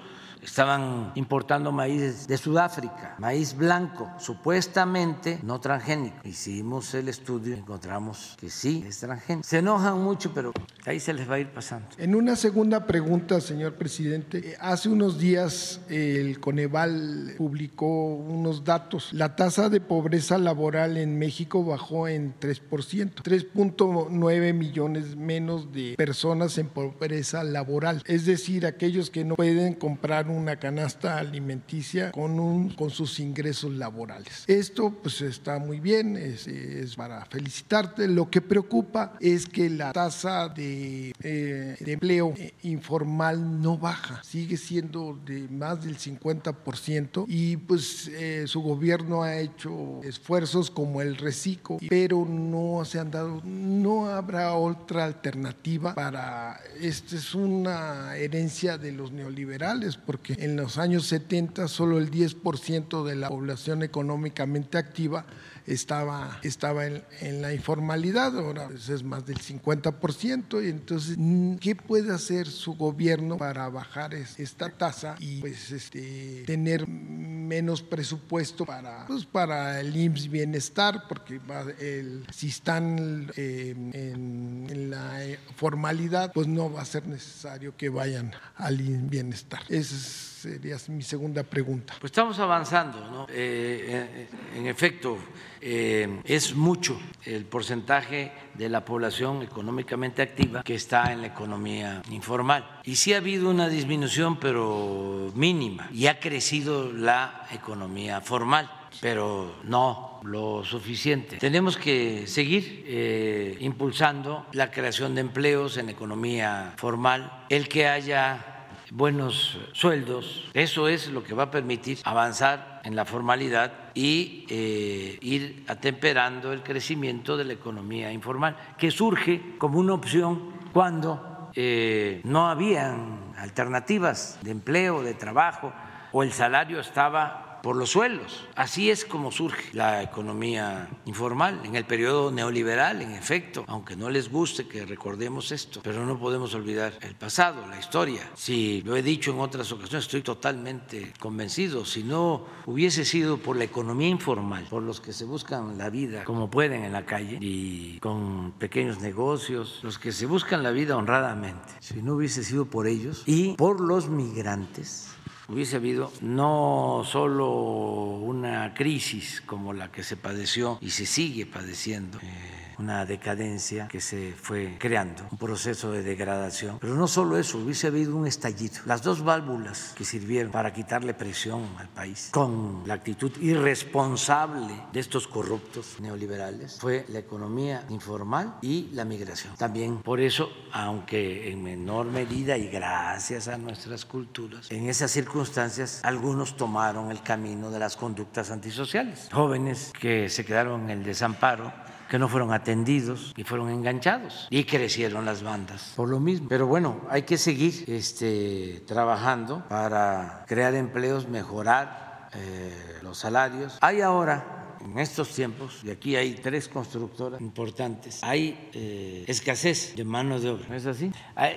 estaban 0.44 1.12
importando 1.16 1.72
maíz 1.72 2.28
de 2.28 2.38
Sudáfrica, 2.38 3.16
maíz 3.20 3.56
blanco, 3.56 4.10
supuestamente 4.20 5.40
no 5.44 5.60
transgénico. 5.60 6.18
Hicimos 6.24 6.94
el 6.94 7.10
estudio 7.10 7.56
y 7.56 7.60
encontramos 7.60 8.36
que 8.40 8.50
sí 8.50 8.84
es 8.88 9.00
transgénico. 9.00 9.48
Se 9.48 9.60
enojan 9.60 10.02
mucho, 10.02 10.34
pero 10.34 10.52
ahí 10.86 11.00
se 11.00 11.14
les 11.14 11.30
va 11.30 11.36
a 11.36 11.40
ir 11.40 11.50
pasando. 11.50 11.88
En 11.98 12.16
una 12.16 12.36
segunda 12.36 12.86
pregunta, 12.86 13.40
señor 13.42 13.76
presidente, 13.76 14.52
eh, 14.52 14.58
hace 14.60 14.90
unos 14.90 15.20
días 15.20 15.82
el 15.90 16.40
Coneval 16.40 17.36
publicó 17.38 18.16
unos 18.16 18.64
datos. 18.64 19.14
La 19.14 19.36
tasa 19.36 19.70
de 19.70 19.82
pobreza 19.82 20.38
laboral 20.38 20.98
en 20.98 21.18
México 21.18 21.64
bajó 21.64 22.08
en 22.08 22.34
3%, 22.40 23.24
3.9 23.24 24.54
millones 24.54 25.16
menos 25.16 25.72
de 25.72 25.96
personas 25.98 26.58
en 26.58 26.68
pobreza 26.68 27.44
laboral, 27.44 28.04
es 28.06 28.26
decir, 28.26 28.66
aquellos 28.66 29.10
que 29.10 29.24
no 29.24 29.36
pueden 29.36 29.74
comprar 29.74 30.30
una 30.34 30.58
canasta 30.58 31.18
alimenticia 31.18 32.12
con, 32.12 32.40
un, 32.40 32.70
con 32.70 32.90
sus 32.90 33.20
ingresos 33.20 33.72
laborales. 33.74 34.44
Esto 34.48 34.92
pues 34.92 35.22
está 35.22 35.60
muy 35.60 35.80
bien, 35.80 36.18
es, 36.18 36.96
para 36.96 37.26
felicitarte. 37.26 38.08
Lo 38.08 38.30
que 38.30 38.42
preocupa 38.42 39.14
es 39.20 39.48
que 39.48 39.70
la 39.70 39.94
tasa 39.94 40.50
de, 40.50 41.14
eh, 41.22 41.76
empleo 41.80 42.34
eh, 42.38 42.54
informal 42.64 43.62
no 43.62 43.78
baja, 43.78 44.22
sigue 44.24 44.58
siendo 44.58 45.20
de 45.26 45.48
más 45.50 45.84
del 45.84 45.98
50% 45.98 47.26
y 47.28 47.58
pues 47.58 48.08
eh, 48.08 48.46
su 48.48 48.62
gobierno 48.62 49.24
ha 49.24 49.38
hecho 49.38 50.02
esfuerzos 50.04 50.70
como 50.72 51.02
el 51.02 51.18
reciclo, 51.18 51.78
pero 51.90 52.26
no 52.26 52.84
se 52.86 53.00
han 53.00 53.12
dado, 53.12 53.42
no 53.44 54.08
habrá 54.08 54.54
otra 54.54 55.06
alternativa 55.06 55.94
para, 55.94 56.60
esta 56.80 57.16
es 57.16 57.36
una 57.36 58.16
herencia 58.16 58.78
de 58.78 58.92
los 58.92 59.12
neoliberales, 59.12 59.98
porque 59.98 60.23
porque 60.26 60.42
en 60.46 60.56
los 60.56 60.78
años 60.78 61.06
70 61.08 61.68
solo 61.68 61.98
el 61.98 62.10
10% 62.10 63.04
de 63.04 63.16
la 63.18 63.28
población 63.28 63.84
económicamente 63.84 64.78
activa 64.78 65.26
estaba, 65.66 66.40
estaba 66.44 66.86
en, 66.86 67.04
en 67.22 67.42
la 67.42 67.54
informalidad, 67.54 68.38
ahora 68.38 68.68
pues, 68.68 68.90
es 68.90 69.04
más 69.04 69.26
del 69.26 69.40
50%, 69.40 70.64
y 70.64 70.70
entonces, 70.70 71.16
mm, 71.18 71.56
¿qué 71.56 71.76
puede 71.76 72.14
hacer 72.14 72.48
su 72.48 72.76
gobierno 72.76 73.38
para 73.38 73.70
bajar 73.70 74.14
esta 74.14 74.70
tasa 74.70 75.16
y 75.20 75.42
pues 75.42 75.72
este, 75.72 76.44
tener 76.46 76.88
menos 76.88 77.82
presupuesto 77.82 78.66
para, 78.66 79.06
pues, 79.08 79.26
para 79.26 79.80
el 79.80 79.96
IMSS 79.96 80.30
Bienestar? 80.30 81.04
Porque 81.08 81.40
el, 81.80 82.26
si 82.34 82.50
están 82.50 83.32
eh, 83.36 83.74
en, 83.94 84.90
la 84.90 85.20
formalidad, 85.56 86.34
pues 86.34 86.48
no 86.48 86.72
va 86.72 86.82
a 86.82 86.86
ser 86.86 87.08
necesario 87.08 87.76
que 87.78 87.90
vayan 87.90 88.32
al 88.56 88.82
IMSS 88.82 89.10
Bienestar. 89.10 89.62
Ese 89.70 89.96
es 89.96 90.33
sería 90.44 90.78
mi 90.90 91.04
segunda 91.04 91.44
pregunta. 91.44 91.94
Pues 92.00 92.12
estamos 92.12 92.38
avanzando, 92.40 93.00
¿no? 93.00 93.28
Eh, 93.30 94.28
en 94.58 94.68
efecto, 94.68 95.18
eh, 95.62 96.20
es 96.26 96.54
mucho 96.54 97.00
el 97.24 97.46
porcentaje 97.46 98.34
de 98.54 98.68
la 98.68 98.84
población 98.84 99.42
económicamente 99.42 100.22
activa 100.22 100.62
que 100.64 100.76
está 100.76 101.14
en 101.14 101.22
la 101.22 101.28
economía 101.28 102.02
informal. 102.12 102.82
Y 102.84 102.98
sí 102.98 103.14
ha 103.14 103.18
habido 103.18 103.50
una 103.50 103.70
disminución, 103.70 104.38
pero 104.38 105.32
mínima, 105.34 105.88
y 105.94 106.08
ha 106.08 106.20
crecido 106.20 106.92
la 106.92 107.48
economía 107.52 108.20
formal 108.20 108.70
pero 109.02 109.56
no 109.64 110.20
lo 110.24 110.64
suficiente. 110.64 111.38
Tenemos 111.38 111.78
que 111.78 112.28
seguir 112.28 112.86
eh, 112.88 113.58
impulsando 113.60 114.46
la 114.54 114.70
creación 114.70 115.16
de 115.16 115.22
empleos 115.22 115.78
en 115.78 115.90
economía 115.90 116.74
formal, 116.78 117.46
el 117.50 117.68
que 117.68 117.88
haya 117.88 118.53
buenos 118.94 119.58
sueldos. 119.72 120.50
Eso 120.54 120.88
es 120.88 121.10
lo 121.10 121.24
que 121.24 121.34
va 121.34 121.44
a 121.44 121.52
permitir 121.52 121.98
avanzar 122.04 122.82
en 122.84 122.96
la 122.96 123.06
formalidad 123.06 123.74
y 123.96 124.46
eh, 124.50 125.18
ir 125.22 125.66
atemperando 125.68 126.54
el 126.54 126.62
crecimiento 126.62 127.36
de 127.36 127.46
la 127.46 127.54
economía 127.54 128.12
informal, 128.12 128.56
que 128.78 128.92
surge 128.92 129.58
como 129.58 129.80
una 129.80 129.94
opción 129.94 130.54
cuando 130.72 131.50
eh, 131.56 132.22
no 132.24 132.48
habían 132.48 133.34
alternativas 133.38 134.38
de 134.42 134.52
empleo, 134.52 135.02
de 135.02 135.16
trabajo, 135.16 135.74
o 136.12 136.22
el 136.22 136.32
salario 136.32 136.80
estaba 136.80 137.53
por 137.64 137.78
los 137.78 137.92
suelos. 137.92 138.46
Así 138.56 138.92
es 138.92 139.06
como 139.06 139.32
surge 139.32 139.70
la 139.72 140.04
economía 140.04 140.90
informal 141.06 141.62
en 141.64 141.78
el 141.78 141.86
periodo 141.86 142.30
neoliberal, 142.30 143.02
en 143.02 143.14
efecto, 143.14 143.64
aunque 143.68 143.96
no 143.96 144.10
les 144.10 144.30
guste 144.30 144.68
que 144.68 144.86
recordemos 144.86 145.54
esto, 145.54 145.80
pero 145.82 146.06
no 146.06 146.20
podemos 146.20 146.54
olvidar 146.56 146.94
el 147.00 147.16
pasado, 147.16 147.66
la 147.68 147.80
historia. 147.80 148.30
Si 148.36 148.82
lo 148.82 148.98
he 148.98 149.02
dicho 149.02 149.32
en 149.32 149.40
otras 149.40 149.72
ocasiones, 149.72 150.04
estoy 150.04 150.22
totalmente 150.22 151.14
convencido, 151.22 151.86
si 151.86 152.04
no 152.04 152.46
hubiese 152.66 153.06
sido 153.06 153.38
por 153.38 153.56
la 153.56 153.64
economía 153.64 154.10
informal, 154.10 154.68
por 154.70 154.84
los 154.84 155.00
que 155.00 155.14
se 155.14 155.24
buscan 155.24 155.78
la 155.78 155.90
vida 155.90 156.26
como 156.26 156.50
pueden 156.50 156.84
en 156.84 156.92
la 156.92 157.06
calle 157.06 157.38
y 157.40 157.98
con 158.00 158.52
pequeños 158.60 159.00
negocios, 159.00 159.80
los 159.84 159.98
que 159.98 160.12
se 160.12 160.26
buscan 160.26 160.64
la 160.64 160.72
vida 160.72 160.98
honradamente, 160.98 161.72
si 161.80 162.02
no 162.02 162.16
hubiese 162.16 162.44
sido 162.44 162.66
por 162.66 162.88
ellos 162.88 163.24
y 163.26 163.54
por 163.54 163.80
los 163.80 164.10
migrantes, 164.10 165.13
hubiese 165.48 165.78
habido 165.78 166.12
no 166.22 167.04
solo 167.06 167.50
una 167.50 168.74
crisis 168.74 169.42
como 169.46 169.74
la 169.74 169.92
que 169.92 170.04
se 170.04 170.18
padeció 170.18 170.78
y 170.82 170.92
se 170.92 171.06
sigue 171.06 171.46
padeciendo. 171.46 172.20
Eh, 172.22 172.63
una 172.84 173.06
decadencia 173.06 173.88
que 173.88 174.02
se 174.02 174.34
fue 174.34 174.76
creando, 174.78 175.24
un 175.32 175.38
proceso 175.38 175.92
de 175.92 176.04
degradación. 176.04 176.80
Pero 176.82 176.96
no 176.96 177.08
solo 177.08 177.38
eso, 177.38 177.58
hubiese 177.58 177.88
habido 177.88 178.14
un 178.14 178.28
estallido. 178.28 178.82
Las 178.86 179.02
dos 179.02 179.24
válvulas 179.24 179.94
que 179.96 180.04
sirvieron 180.04 180.52
para 180.52 180.74
quitarle 180.74 181.14
presión 181.14 181.66
al 181.78 181.88
país 181.88 182.28
con 182.32 182.84
la 182.86 182.96
actitud 182.96 183.32
irresponsable 183.40 184.74
de 184.92 185.00
estos 185.00 185.30
corruptos 185.30 185.96
neoliberales 186.02 186.78
fue 186.80 187.06
la 187.08 187.20
economía 187.20 187.86
informal 187.90 188.56
y 188.62 188.90
la 188.92 189.06
migración. 189.06 189.56
También 189.56 190.00
por 190.00 190.20
eso, 190.20 190.50
aunque 190.74 191.50
en 191.52 191.64
menor 191.64 192.08
medida 192.08 192.58
y 192.58 192.68
gracias 192.68 193.48
a 193.48 193.58
nuestras 193.58 194.04
culturas, 194.04 194.70
en 194.72 194.90
esas 194.90 195.10
circunstancias 195.10 196.02
algunos 196.04 196.58
tomaron 196.58 197.12
el 197.12 197.22
camino 197.22 197.72
de 197.72 197.80
las 197.80 197.96
conductas 197.96 198.52
antisociales. 198.52 199.30
Jóvenes 199.32 199.94
que 199.98 200.28
se 200.28 200.44
quedaron 200.44 200.84
en 200.84 201.00
el 201.00 201.04
desamparo 201.04 201.72
que 202.14 202.20
no 202.20 202.28
fueron 202.28 202.54
atendidos 202.54 203.34
y 203.36 203.44
fueron 203.44 203.72
enganchados 203.72 204.46
y 204.52 204.66
crecieron 204.66 205.26
las 205.26 205.42
bandas 205.42 205.94
por 205.96 206.08
lo 206.10 206.20
mismo. 206.20 206.48
Pero 206.48 206.68
bueno, 206.68 207.02
hay 207.10 207.24
que 207.24 207.40
seguir 207.40 207.86
este, 207.88 208.84
trabajando 208.86 209.64
para 209.68 210.46
crear 210.48 210.76
empleos, 210.76 211.28
mejorar 211.28 212.30
eh, 212.36 213.00
los 213.02 213.18
salarios. 213.18 213.80
Hay 213.82 214.02
ahora 214.02 214.63
en 214.84 215.00
estos 215.00 215.30
tiempos, 215.30 215.82
y 215.84 215.90
aquí 215.90 216.16
hay 216.16 216.36
tres 216.36 216.68
constructoras 216.68 217.42
importantes, 217.42 218.20
hay 218.22 218.70
eh, 218.74 219.24
escasez 219.28 219.96
de 219.96 220.04
mano 220.04 220.40
de 220.40 220.50
obra. 220.50 220.66
¿No 220.70 220.76
es 220.76 220.86
así? 220.86 221.12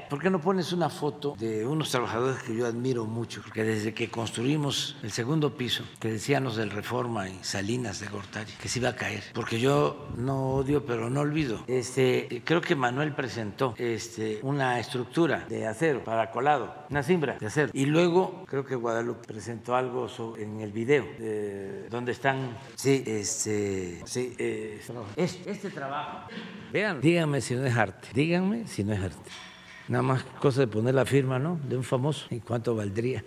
¿Por 0.08 0.20
qué 0.20 0.30
no 0.30 0.40
pones 0.40 0.72
una 0.72 0.88
foto 0.88 1.34
de 1.38 1.66
unos 1.66 1.90
trabajadores 1.90 2.42
que 2.42 2.54
yo 2.54 2.66
admiro 2.66 3.04
mucho? 3.04 3.42
Porque 3.42 3.64
desde 3.64 3.94
que 3.94 4.08
construimos 4.08 4.96
el 5.02 5.12
segundo 5.12 5.56
piso, 5.56 5.84
que 6.00 6.10
decían 6.10 6.44
los 6.44 6.56
del 6.56 6.70
Reforma 6.70 7.28
y 7.28 7.38
Salinas 7.42 8.00
de 8.00 8.08
Gortari, 8.08 8.52
que 8.60 8.68
se 8.68 8.78
iba 8.78 8.90
a 8.90 8.96
caer, 8.96 9.24
porque 9.34 9.60
yo 9.60 10.08
no 10.16 10.54
odio, 10.54 10.84
pero 10.84 11.10
no 11.10 11.20
olvido. 11.20 11.64
Este, 11.66 12.42
creo 12.44 12.60
que 12.60 12.74
Manuel 12.74 13.14
presentó 13.14 13.74
este, 13.76 14.40
una 14.42 14.78
estructura 14.78 15.46
de 15.48 15.66
acero 15.66 16.04
para 16.04 16.30
colado, 16.30 16.74
una 16.90 17.02
cimbra 17.02 17.36
de 17.38 17.46
acero. 17.46 17.70
Y 17.72 17.86
luego 17.86 18.44
creo 18.46 18.64
que 18.64 18.74
Guadalupe 18.76 19.26
presentó 19.26 19.74
algo 19.74 20.08
en 20.38 20.60
el 20.60 20.72
video, 20.72 21.04
de, 21.18 21.88
donde 21.88 22.12
están, 22.12 22.56
sí, 22.74 23.02
este, 23.20 24.02
sí, 24.04 24.34
eh, 24.38 24.80
este 25.16 25.70
trabajo, 25.70 26.28
vean, 26.72 27.00
díganme 27.00 27.40
si 27.40 27.54
no 27.54 27.64
es 27.66 27.76
arte, 27.76 28.08
díganme 28.14 28.66
si 28.66 28.84
no 28.84 28.92
es 28.92 29.00
arte. 29.00 29.30
Nada 29.88 30.02
más 30.02 30.24
cosa 30.40 30.62
de 30.62 30.66
poner 30.66 30.94
la 30.94 31.04
firma, 31.04 31.38
¿no? 31.38 31.60
De 31.68 31.76
un 31.76 31.84
famoso. 31.84 32.26
¿Y 32.30 32.40
cuánto 32.40 32.74
valdría? 32.74 33.24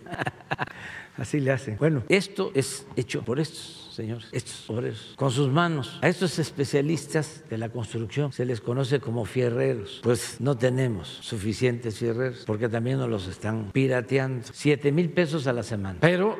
Así 1.17 1.39
le 1.39 1.51
hacen. 1.51 1.77
Bueno, 1.77 2.03
esto 2.09 2.51
es 2.53 2.85
hecho 2.97 3.23
por 3.23 3.39
estos 3.39 3.93
señores, 3.93 4.27
estos 4.31 4.69
obreros, 4.69 5.13
con 5.15 5.31
sus 5.31 5.49
manos. 5.49 5.99
A 6.01 6.07
estos 6.07 6.39
especialistas 6.39 7.43
de 7.49 7.57
la 7.57 7.69
construcción 7.69 8.31
se 8.31 8.45
les 8.45 8.61
conoce 8.61 8.99
como 8.99 9.25
fierreros. 9.25 9.99
Pues 10.03 10.37
no 10.39 10.57
tenemos 10.57 11.07
suficientes 11.21 11.97
fierreros 11.97 12.43
porque 12.45 12.69
también 12.69 12.97
nos 12.97 13.09
los 13.09 13.27
están 13.27 13.71
pirateando. 13.71 14.47
Siete 14.51 14.91
mil 14.91 15.09
pesos 15.09 15.47
a 15.47 15.53
la 15.53 15.63
semana. 15.63 15.99
Pero 16.01 16.37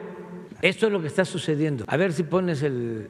esto 0.61 0.88
es 0.88 0.91
lo 0.91 1.02
que 1.02 1.07
está 1.07 1.26
sucediendo. 1.26 1.86
A 1.88 1.98
ver 1.98 2.14
si 2.14 2.23
pones 2.23 2.61
el 2.64 3.07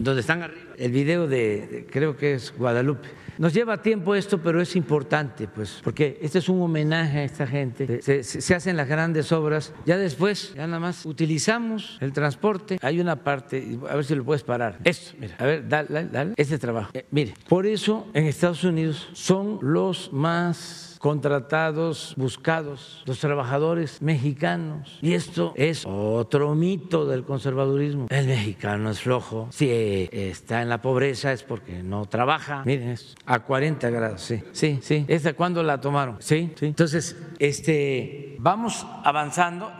donde 0.00 0.20
están 0.20 0.42
arriba 0.42 0.72
el 0.78 0.92
video 0.92 1.26
de, 1.26 1.86
creo 1.90 2.16
que 2.16 2.34
es 2.34 2.52
Guadalupe. 2.56 3.08
Nos 3.38 3.54
lleva 3.54 3.80
tiempo 3.80 4.14
esto, 4.14 4.38
pero 4.38 4.60
es 4.60 4.76
importante, 4.76 5.48
pues, 5.48 5.80
porque 5.82 6.18
este 6.20 6.38
es 6.38 6.48
un 6.48 6.60
homenaje 6.60 7.20
a 7.20 7.24
esta 7.24 7.46
gente. 7.46 8.02
Se, 8.02 8.54
hacen 8.54 8.76
las 8.76 8.88
grandes 8.88 9.32
obras. 9.32 9.72
Ya 9.86 9.96
después, 9.96 10.54
ya 10.54 10.66
nada 10.66 10.80
más 10.80 11.06
utilizamos 11.06 11.98
el 12.00 12.12
transporte. 12.12 12.78
Hay 12.82 13.00
una 13.00 13.16
parte, 13.16 13.78
a 13.88 13.96
ver 13.96 14.04
si 14.04 14.14
lo 14.14 14.24
puedes 14.24 14.42
parar. 14.42 14.78
Esto, 14.84 15.16
mira, 15.18 15.34
a 15.38 15.44
ver, 15.44 15.68
dale, 15.68 16.08
dale, 16.08 16.34
este 16.36 16.58
trabajo. 16.58 16.90
Eh, 16.94 17.06
mire, 17.10 17.34
por 17.48 17.66
eso 17.66 18.06
en 18.14 18.26
Estados 18.26 18.64
Unidos 18.64 19.08
son 19.12 19.58
los 19.62 20.12
más 20.12 20.92
contratados, 21.02 22.14
buscados, 22.16 23.02
los 23.06 23.18
trabajadores 23.18 24.00
mexicanos. 24.00 25.00
Y 25.02 25.14
esto 25.14 25.52
es 25.56 25.84
otro 25.84 26.54
mito 26.54 27.06
del 27.06 27.24
conservadurismo. 27.24 28.06
El 28.08 28.28
mexicano 28.28 28.88
es 28.88 29.00
flojo. 29.00 29.48
Si 29.50 29.68
está 30.12 30.62
en 30.62 30.68
la 30.68 30.80
pobreza 30.80 31.32
es 31.32 31.42
porque 31.42 31.82
no 31.82 32.06
trabaja. 32.06 32.62
Miren 32.64 32.90
esto, 32.90 33.20
a 33.26 33.38
40 33.40 33.90
grados, 33.90 34.22
sí, 34.22 34.42
sí, 34.52 34.80
sí. 34.82 35.04
¿Esta 35.08 35.34
cuándo 35.34 35.62
la 35.62 35.80
tomaron? 35.80 36.16
Sí, 36.20 36.52
sí. 36.58 36.66
Entonces, 36.66 37.16
este, 37.38 38.36
vamos 38.38 38.86
avanzando, 39.04 39.72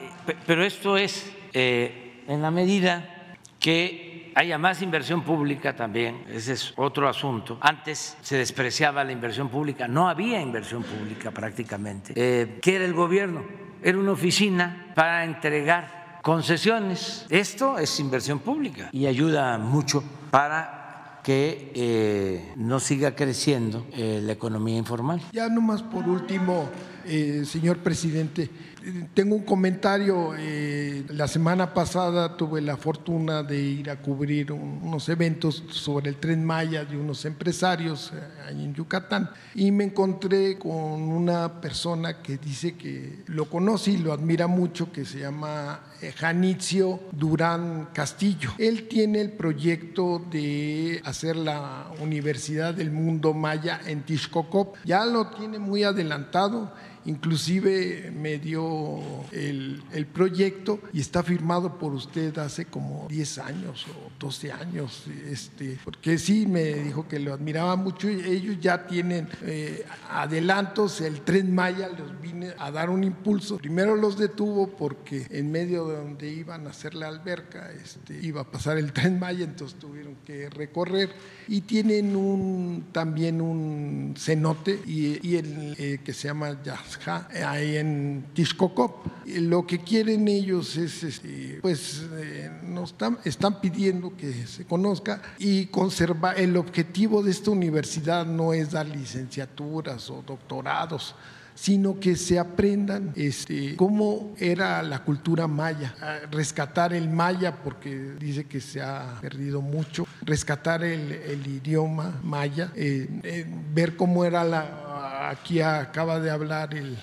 pero 0.47 0.64
esto 0.64 0.97
es 0.97 1.32
eh, 1.52 2.23
en 2.28 2.40
la 2.40 2.51
medida 2.51 3.36
que 3.59 4.32
haya 4.35 4.59
más 4.59 4.82
inversión 4.82 5.23
pública 5.23 5.74
también, 5.77 6.24
ese 6.31 6.55
es 6.55 6.73
otro 6.77 7.09
asunto. 7.09 7.59
Antes 7.60 8.16
se 8.23 8.36
despreciaba 8.36 9.05
la 9.05 9.12
inversión 9.12 9.48
pública, 9.48 9.89
no 9.89 10.09
había 10.09 10.40
inversión 10.40 10.82
pública 10.82 11.31
prácticamente. 11.31 12.12
Eh, 12.16 12.59
¿Qué 12.62 12.77
era 12.77 12.85
el 12.85 12.94
gobierno? 12.94 13.43
Era 13.82 13.98
una 13.98 14.12
oficina 14.12 14.93
para 14.94 15.24
entregar 15.24 16.20
concesiones. 16.23 17.27
Esto 17.28 17.78
es 17.78 17.98
inversión 18.01 18.39
pública 18.39 18.89
y 18.93 19.06
ayuda 19.06 19.59
mucho 19.59 20.02
para 20.31 20.82
que 21.23 21.70
eh, 21.74 22.53
no 22.57 22.81
siga 22.81 23.15
creciendo 23.15 23.86
eh, 23.93 24.20
la 24.23 24.32
economía 24.32 24.77
informal. 24.77 25.20
Ya 25.32 25.49
nomás 25.49 25.82
por 25.82 26.09
último, 26.09 26.69
eh, 27.05 27.44
señor 27.47 27.78
presidente. 27.78 28.51
Tengo 29.15 29.37
un 29.37 29.43
comentario. 29.43 30.35
Eh, 30.37 31.05
la 31.11 31.29
semana 31.29 31.73
pasada 31.73 32.37
tuve 32.37 32.61
la 32.61 32.77
fortuna 32.77 33.43
de 33.43 33.61
ir 33.61 33.91
a 33.91 34.01
cubrir 34.01 34.53
unos 34.53 35.09
eventos 35.09 35.63
sobre 35.71 36.11
el 36.11 36.17
tren 36.17 36.45
Maya 36.45 36.85
de 36.85 36.97
unos 36.97 37.25
empresarios 37.25 38.13
eh, 38.15 38.21
ahí 38.47 38.65
en 38.65 38.75
Yucatán 38.75 39.31
y 39.55 39.71
me 39.71 39.85
encontré 39.85 40.59
con 40.59 40.73
una 40.73 41.61
persona 41.61 42.23
que 42.23 42.39
dice 42.39 42.75
que 42.77 43.23
lo 43.27 43.49
conoce 43.49 43.93
y 43.93 43.99
lo 43.99 44.13
admira 44.13 44.47
mucho, 44.47 44.91
que 44.91 45.05
se 45.05 45.21
llama 45.21 45.81
eh, 46.01 46.13
Janitzio 46.13 47.01
Durán 47.13 47.89
Castillo. 47.93 48.51
Él 48.59 48.89
tiene 48.89 49.21
el 49.21 49.33
proyecto 49.33 50.23
de 50.31 51.01
hacer 51.05 51.37
la 51.37 51.93
Universidad 52.01 52.75
del 52.75 52.91
Mundo 52.91 53.35
Maya 53.35 53.81
en 53.87 54.03
Tixcocop. 54.03 54.77
Ya 54.85 55.05
lo 55.05 55.29
tiene 55.29 55.59
muy 55.59 55.85
adelantado 55.85 56.73
Inclusive 57.05 58.12
me 58.12 58.39
dio 58.39 59.01
el, 59.33 60.07
proyecto 60.12 60.81
y 60.93 61.01
está 61.01 61.23
firmado 61.23 61.79
por 61.79 61.95
usted 61.95 62.37
hace 62.39 62.66
como 62.66 63.07
10 63.09 63.39
años 63.39 63.87
o 63.89 64.12
12 64.23 64.53
años, 64.53 65.03
este, 65.28 65.78
porque 65.85 66.16
sí 66.16 66.47
me 66.47 66.74
dijo 66.74 67.09
que 67.09 67.19
lo 67.19 67.35
admiraba 67.35 67.74
mucho 67.74 68.09
ellos 68.09 68.57
ya 68.61 68.86
tienen 68.86 69.28
eh, 69.43 69.85
adelantos, 70.11 71.01
el 71.01 71.23
tren 71.23 71.53
Maya 71.53 71.89
les 71.89 72.20
vine 72.20 72.55
a 72.57 72.70
dar 72.70 72.89
un 72.89 73.03
impulso. 73.03 73.59
Primero 73.59 73.97
los 73.97 74.16
detuvo 74.16 74.69
porque 74.69 75.27
en 75.31 75.51
medio 75.51 75.89
de 75.89 75.97
donde 75.97 76.32
iban 76.32 76.69
a 76.69 76.70
hacer 76.70 76.94
la 76.94 77.09
alberca 77.09 77.73
este, 77.73 78.16
iba 78.23 78.43
a 78.43 78.44
pasar 78.44 78.78
el 78.78 78.93
tren 78.93 79.19
Maya, 79.19 79.44
entonces 79.44 79.77
tuvieron 79.81 80.15
que 80.24 80.49
recorrer 80.51 81.11
y 81.49 81.62
tienen 81.62 82.15
un, 82.15 82.85
también 82.93 83.40
un 83.40 84.15
cenote 84.16 84.81
y, 84.86 85.35
el 85.35 85.74
eh, 85.78 86.01
que 86.05 86.12
se 86.12 86.28
llama 86.28 86.62
Yazja, 86.62 87.28
ahí 87.44 87.77
en 87.77 88.27
Tixcocop. 88.35 89.07
Lo 89.27 89.66
que 89.66 89.81
quieren 89.81 90.28
ellos 90.28 90.77
es, 90.77 91.03
este, 91.03 91.59
pues, 91.61 92.05
eh, 92.12 92.51
nos 92.65 92.93
están, 92.93 93.19
están 93.24 93.61
pidiendo 93.61 94.12
que 94.17 94.47
se 94.47 94.65
conozca 94.65 95.21
y 95.39 95.67
conservar. 95.67 96.39
El 96.39 96.57
objetivo 96.57 97.23
de 97.23 97.31
esta 97.31 97.51
universidad 97.51 98.27
no 98.27 98.53
es 98.53 98.73
dar 98.73 98.87
licenciaturas 98.87 100.11
o 100.11 100.23
doctorados, 100.27 101.15
sino 101.55 102.01
que 102.01 102.17
se 102.17 102.39
aprendan 102.39 103.13
este, 103.15 103.77
cómo 103.77 104.35
era 104.39 104.83
la 104.83 105.05
cultura 105.05 105.47
maya, 105.47 105.95
rescatar 106.31 106.93
el 106.95 107.09
maya 107.09 107.63
porque 107.63 108.15
dice 108.19 108.45
que 108.45 108.61
se 108.61 108.81
ha 108.81 109.19
perdido 109.21 109.61
mucho, 109.61 110.07
rescatar 110.23 110.83
el, 110.83 111.47
idioma 111.47 112.21
maya, 112.23 112.73
eh, 112.75 113.09
eh, 113.23 113.47
ver 113.73 113.97
cómo 113.97 114.25
era 114.25 114.45
la 114.45 114.91
aquí 115.28 115.60
acaba 115.60 116.20
de 116.20 116.31
hablar 116.31 116.74
el, 116.74 116.97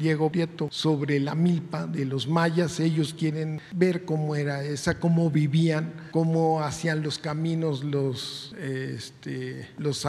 Diego 0.00 0.30
Vieto 0.30 0.68
sobre 0.70 1.20
la 1.20 1.34
milpa 1.34 1.86
de 1.86 2.04
los 2.04 2.28
mayas. 2.28 2.80
Ellos 2.80 3.14
quieren 3.14 3.60
ver 3.72 4.04
cómo 4.04 4.36
era 4.36 4.62
esa, 4.62 4.98
cómo 4.98 5.30
vivían, 5.30 5.92
cómo 6.10 6.62
hacían 6.62 7.02
los 7.02 7.18
caminos 7.18 7.82
los, 7.84 8.54
este, 8.60 9.68
los 9.78 10.06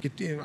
que 0.00 0.10
tiene, 0.10 0.38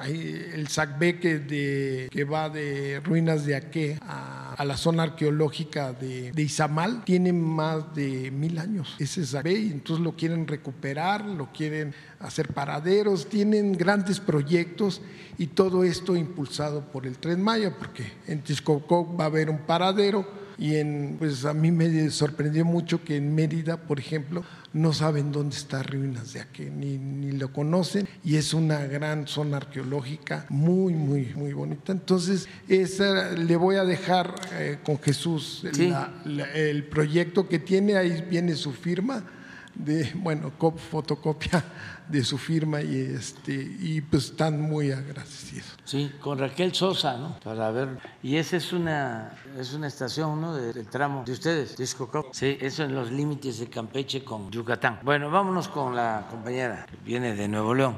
el 0.53 0.67
Sacbé 0.67 1.19
que, 1.19 1.39
de, 1.39 2.09
que 2.11 2.23
va 2.23 2.49
de 2.49 3.01
ruinas 3.03 3.45
de 3.45 3.55
Aque 3.55 3.97
a, 4.01 4.63
la 4.63 4.77
zona 4.77 5.03
arqueológica 5.03 5.91
de, 5.93 6.31
de, 6.31 6.41
Izamal, 6.41 7.03
tiene 7.03 7.33
más 7.33 7.93
de 7.95 8.31
mil 8.31 8.57
años. 8.59 8.95
Ese 8.99 9.25
Sacbé, 9.25 9.53
y 9.53 9.71
entonces 9.71 10.03
lo 10.03 10.13
quieren 10.13 10.47
recuperar, 10.47 11.25
lo 11.25 11.51
quieren 11.51 11.93
hacer 12.23 12.53
paraderos, 12.53 13.27
tienen 13.27 13.73
grandes 13.73 14.19
proyectos 14.19 15.01
y 15.37 15.47
todo 15.47 15.83
esto 15.83 16.15
impulsado 16.15 16.81
por 16.91 17.05
el 17.05 17.17
Tren 17.17 17.41
Maya, 17.41 17.75
porque 17.77 18.03
en 18.27 18.41
Texcoco 18.41 19.15
va 19.15 19.25
a 19.25 19.27
haber 19.27 19.49
un 19.49 19.59
paradero 19.59 20.43
y 20.57 20.75
en, 20.75 21.15
pues 21.17 21.45
a 21.45 21.53
mí 21.53 21.71
me 21.71 22.09
sorprendió 22.09 22.63
mucho 22.63 23.03
que 23.03 23.17
en 23.17 23.33
Mérida, 23.33 23.77
por 23.77 23.99
ejemplo, 23.99 24.43
no 24.71 24.93
saben 24.93 25.31
dónde 25.31 25.55
está 25.55 25.83
Ruinas 25.83 26.33
de 26.33 26.41
aquí, 26.41 26.69
ni, 26.69 26.97
ni 26.97 27.31
lo 27.31 27.51
conocen 27.51 28.07
y 28.23 28.37
es 28.37 28.53
una 28.53 28.85
gran 28.85 29.27
zona 29.27 29.57
arqueológica 29.57 30.45
muy, 30.49 30.93
muy, 30.93 31.33
muy 31.35 31.53
bonita. 31.53 31.91
Entonces, 31.91 32.47
esa, 32.67 33.31
le 33.31 33.55
voy 33.55 33.75
a 33.75 33.83
dejar 33.83 34.35
eh, 34.53 34.77
con 34.83 34.99
Jesús 34.99 35.65
el 36.53 36.83
proyecto 36.85 37.47
que 37.47 37.59
tiene, 37.59 37.97
ahí 37.97 38.25
viene 38.29 38.55
su 38.55 38.71
firma 38.71 39.23
de, 39.75 40.11
bueno, 40.15 40.51
fotocopia 40.91 41.63
de 42.07 42.23
su 42.23 42.37
firma 42.37 42.81
y 42.81 42.95
este 43.15 43.53
y 43.53 44.01
pues 44.01 44.25
están 44.25 44.61
muy 44.61 44.91
agradecidos. 44.91 45.77
Sí, 45.85 46.11
con 46.19 46.37
Raquel 46.37 46.73
Sosa, 46.73 47.17
¿no? 47.17 47.39
Para 47.43 47.71
ver. 47.71 47.97
Y 48.21 48.35
esa 48.35 48.57
es 48.57 48.73
una 48.73 49.33
es 49.57 49.73
una 49.73 49.87
estación, 49.87 50.39
¿no? 50.39 50.53
Del 50.55 50.85
tramo 50.87 51.23
de 51.25 51.31
ustedes, 51.31 51.77
Disco 51.77 52.09
Sí, 52.31 52.57
eso 52.61 52.83
en 52.83 52.93
los 52.93 53.11
límites 53.11 53.59
de 53.59 53.67
Campeche 53.67 54.23
con 54.23 54.51
Yucatán. 54.51 54.99
Bueno, 55.03 55.29
vámonos 55.29 55.67
con 55.67 55.95
la 55.95 56.27
compañera 56.29 56.85
que 56.89 56.97
viene 57.03 57.35
de 57.35 57.47
Nuevo 57.47 57.73
León. 57.73 57.97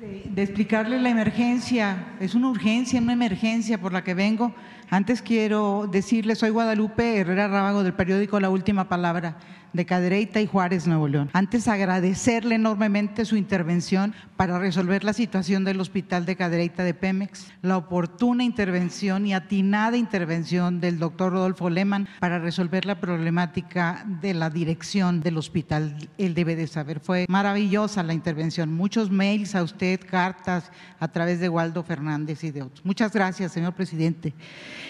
De, 0.00 0.42
explicarle 0.42 1.00
la 1.00 1.08
emergencia, 1.08 2.16
es 2.20 2.34
una 2.34 2.50
urgencia, 2.50 3.00
una 3.00 3.14
emergencia 3.14 3.80
por 3.80 3.92
la 3.92 4.04
que 4.04 4.12
vengo. 4.12 4.54
Antes 4.90 5.22
quiero 5.22 5.88
decirle, 5.90 6.34
soy 6.34 6.50
Guadalupe 6.50 7.18
Herrera 7.18 7.48
Rábago 7.48 7.82
del 7.82 7.94
periódico 7.94 8.38
La 8.40 8.50
Última 8.50 8.88
Palabra 8.88 9.38
de 9.72 9.86
Cadereyta 9.86 10.40
y 10.40 10.46
Juárez, 10.46 10.86
Nuevo 10.86 11.08
León. 11.08 11.30
Antes 11.32 11.68
agradecerle 11.68 12.56
enormemente 12.56 13.24
su 13.24 13.36
intervención 13.36 14.14
para 14.36 14.58
resolver 14.58 15.04
la 15.04 15.12
situación 15.12 15.64
del 15.64 15.80
hospital 15.80 16.26
de 16.26 16.36
Cadereyta 16.36 16.82
de 16.82 16.94
Pemex, 16.94 17.52
la 17.62 17.76
oportuna 17.76 18.42
intervención 18.42 19.26
y 19.26 19.34
atinada 19.34 19.96
intervención 19.96 20.80
del 20.80 20.98
doctor 20.98 21.32
Rodolfo 21.32 21.70
Lehmann 21.70 22.08
para 22.18 22.38
resolver 22.38 22.86
la 22.86 23.00
problemática 23.00 24.04
de 24.20 24.34
la 24.34 24.50
dirección 24.50 25.20
del 25.20 25.38
hospital. 25.38 25.96
Él 26.18 26.34
debe 26.34 26.56
de 26.56 26.66
saber, 26.66 27.00
fue 27.00 27.26
maravillosa 27.28 28.02
la 28.02 28.14
intervención. 28.14 28.72
Muchos 28.72 29.10
mails 29.10 29.54
a 29.54 29.62
usted, 29.62 30.00
cartas 30.00 30.70
a 30.98 31.08
través 31.08 31.40
de 31.40 31.48
Waldo 31.48 31.82
Fernández 31.82 32.42
y 32.44 32.50
de 32.50 32.62
otros. 32.62 32.84
Muchas 32.84 33.12
gracias, 33.12 33.52
señor 33.52 33.74
presidente. 33.74 34.34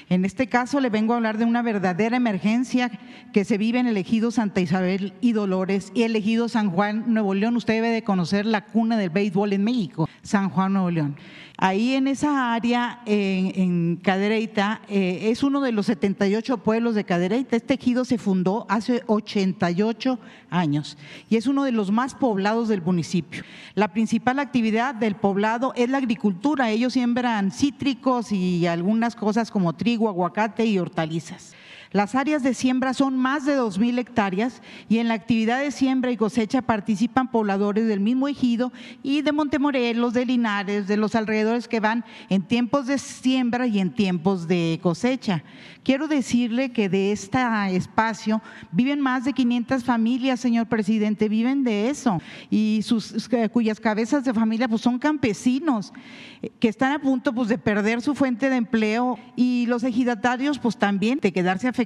En 0.09 0.25
este 0.25 0.49
caso 0.49 0.81
le 0.81 0.91
vengo 0.91 1.13
a 1.13 1.17
hablar 1.17 1.39
de 1.39 1.45
una 1.45 1.63
verdadera 1.63 2.17
emergencia 2.17 2.91
que 3.33 3.45
se 3.45 3.59
vive 3.59 3.79
en 3.79 3.87
el 3.87 3.97
ejido 3.97 4.31
Santa 4.31 4.61
Isabel 4.61 4.70
y 5.21 5.33
Dolores 5.33 5.91
y 5.95 6.05
elegido 6.05 6.49
San 6.49 6.71
Juan, 6.71 7.05
Nuevo 7.09 7.35
León. 7.35 7.57
Usted 7.57 7.75
debe 7.75 7.89
de 7.89 8.05
conocer 8.05 8.47
la 8.47 8.67
cuna 8.67 8.97
del 8.97 9.11
béisbol 9.11 9.53
en 9.53 9.65
México, 9.65 10.09
San 10.23 10.49
Juan, 10.49 10.75
Nuevo 10.75 10.91
León. 10.93 11.17
Ahí 11.57 11.95
en 11.95 12.07
esa 12.07 12.55
área, 12.55 13.03
en, 13.05 13.97
Cadereyta, 13.97 14.81
eh, 14.89 15.29
es 15.31 15.43
uno 15.43 15.61
de 15.61 15.73
los 15.73 15.87
78 15.87 16.59
pueblos 16.59 16.95
de 16.95 17.05
Cadereyta. 17.05 17.57
Este 17.57 17.75
ejido 17.75 18.05
se 18.05 18.17
fundó 18.17 18.65
hace 18.69 19.03
88 19.09 20.21
años 20.51 20.97
y 21.29 21.37
es 21.37 21.49
uno 21.49 21.65
de 21.65 21.73
los 21.73 21.91
más 21.91 22.15
poblados 22.15 22.69
del 22.69 22.81
municipio. 22.81 23.43
La 23.75 23.89
principal 23.89 24.39
actividad 24.39 24.95
del 24.95 25.17
poblado 25.17 25.73
es 25.75 25.91
la 25.91 25.99
agricultura. 25.99 26.71
Ellos 26.71 26.93
siembran 26.93 27.51
cítricos 27.51 28.31
y 28.31 28.69
algunas 28.69 29.17
cosas 29.17 29.51
como 29.51 29.73
trigo, 29.73 30.09
aguacate 30.09 30.65
y 30.65 30.79
hortalizas. 30.79 31.57
Las 31.93 32.15
áreas 32.15 32.45
de 32.45 32.55
siembra 32.55 32.95
son 32.95 33.17
más 33.17 33.45
de 33.45 33.59
2.000 33.59 33.99
hectáreas 33.99 34.63
y 34.89 34.99
en 34.99 35.09
la 35.09 35.15
actividad 35.15 35.59
de 35.59 35.73
siembra 35.73 36.13
y 36.13 36.17
cosecha 36.17 36.63
participan 36.63 37.33
pobladores 37.33 37.89
del 37.89 37.99
mismo 37.99 38.29
ejido 38.29 38.73
y 39.03 39.23
de 39.23 39.33
Montemorelos, 39.33 40.13
de 40.13 40.25
Linares, 40.25 40.87
de 40.87 40.97
los 40.97 41.17
alrededores 41.17 41.67
que 41.67 41.81
van 41.81 42.05
en 42.29 42.43
tiempos 42.43 42.87
de 42.87 42.97
siembra 42.97 43.67
y 43.67 43.81
en 43.81 43.93
tiempos 43.93 44.47
de 44.47 44.79
cosecha. 44.81 45.43
Quiero 45.83 46.07
decirle 46.07 46.71
que 46.71 46.89
de 46.89 47.11
este 47.11 47.39
espacio 47.75 48.41
viven 48.71 49.01
más 49.01 49.25
de 49.25 49.33
500 49.33 49.83
familias, 49.83 50.39
señor 50.39 50.67
presidente, 50.67 51.29
viven 51.29 51.65
de 51.65 51.89
eso 51.89 52.21
y 52.51 52.83
sus, 52.85 53.29
cuyas 53.51 53.81
cabezas 53.81 54.25
de 54.25 54.35
familia 54.35 54.69
pues, 54.69 54.83
son 54.83 54.99
campesinos 54.99 55.93
eh, 56.43 56.51
que 56.61 56.69
están 56.69 56.93
a 56.93 57.01
punto 57.01 57.33
pues, 57.33 57.49
de 57.49 57.59
perder 57.59 58.03
su 58.03 58.15
fuente 58.15 58.49
de 58.51 58.57
empleo 58.57 59.19
y 59.35 59.67
los 59.67 59.83
ejidatarios 59.83 60.59
pues 60.59 60.77
también 60.77 61.19
de 61.21 61.33
quedarse 61.33 61.67
afectados, 61.67 61.80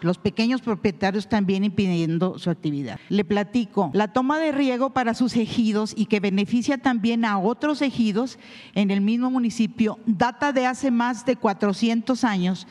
los 0.00 0.18
pequeños 0.18 0.60
propietarios 0.60 1.28
también 1.28 1.64
impidiendo 1.64 2.38
su 2.38 2.50
actividad. 2.50 2.98
Le 3.08 3.24
platico, 3.24 3.90
la 3.92 4.12
toma 4.12 4.38
de 4.38 4.52
riego 4.52 4.90
para 4.90 5.14
sus 5.14 5.36
ejidos 5.36 5.94
y 5.96 6.06
que 6.06 6.20
beneficia 6.20 6.78
también 6.78 7.24
a 7.24 7.38
otros 7.38 7.82
ejidos 7.82 8.38
en 8.74 8.90
el 8.90 9.00
mismo 9.00 9.30
municipio 9.30 9.98
data 10.06 10.52
de 10.52 10.66
hace 10.66 10.90
más 10.90 11.24
de 11.26 11.36
400 11.36 12.24
años 12.24 12.66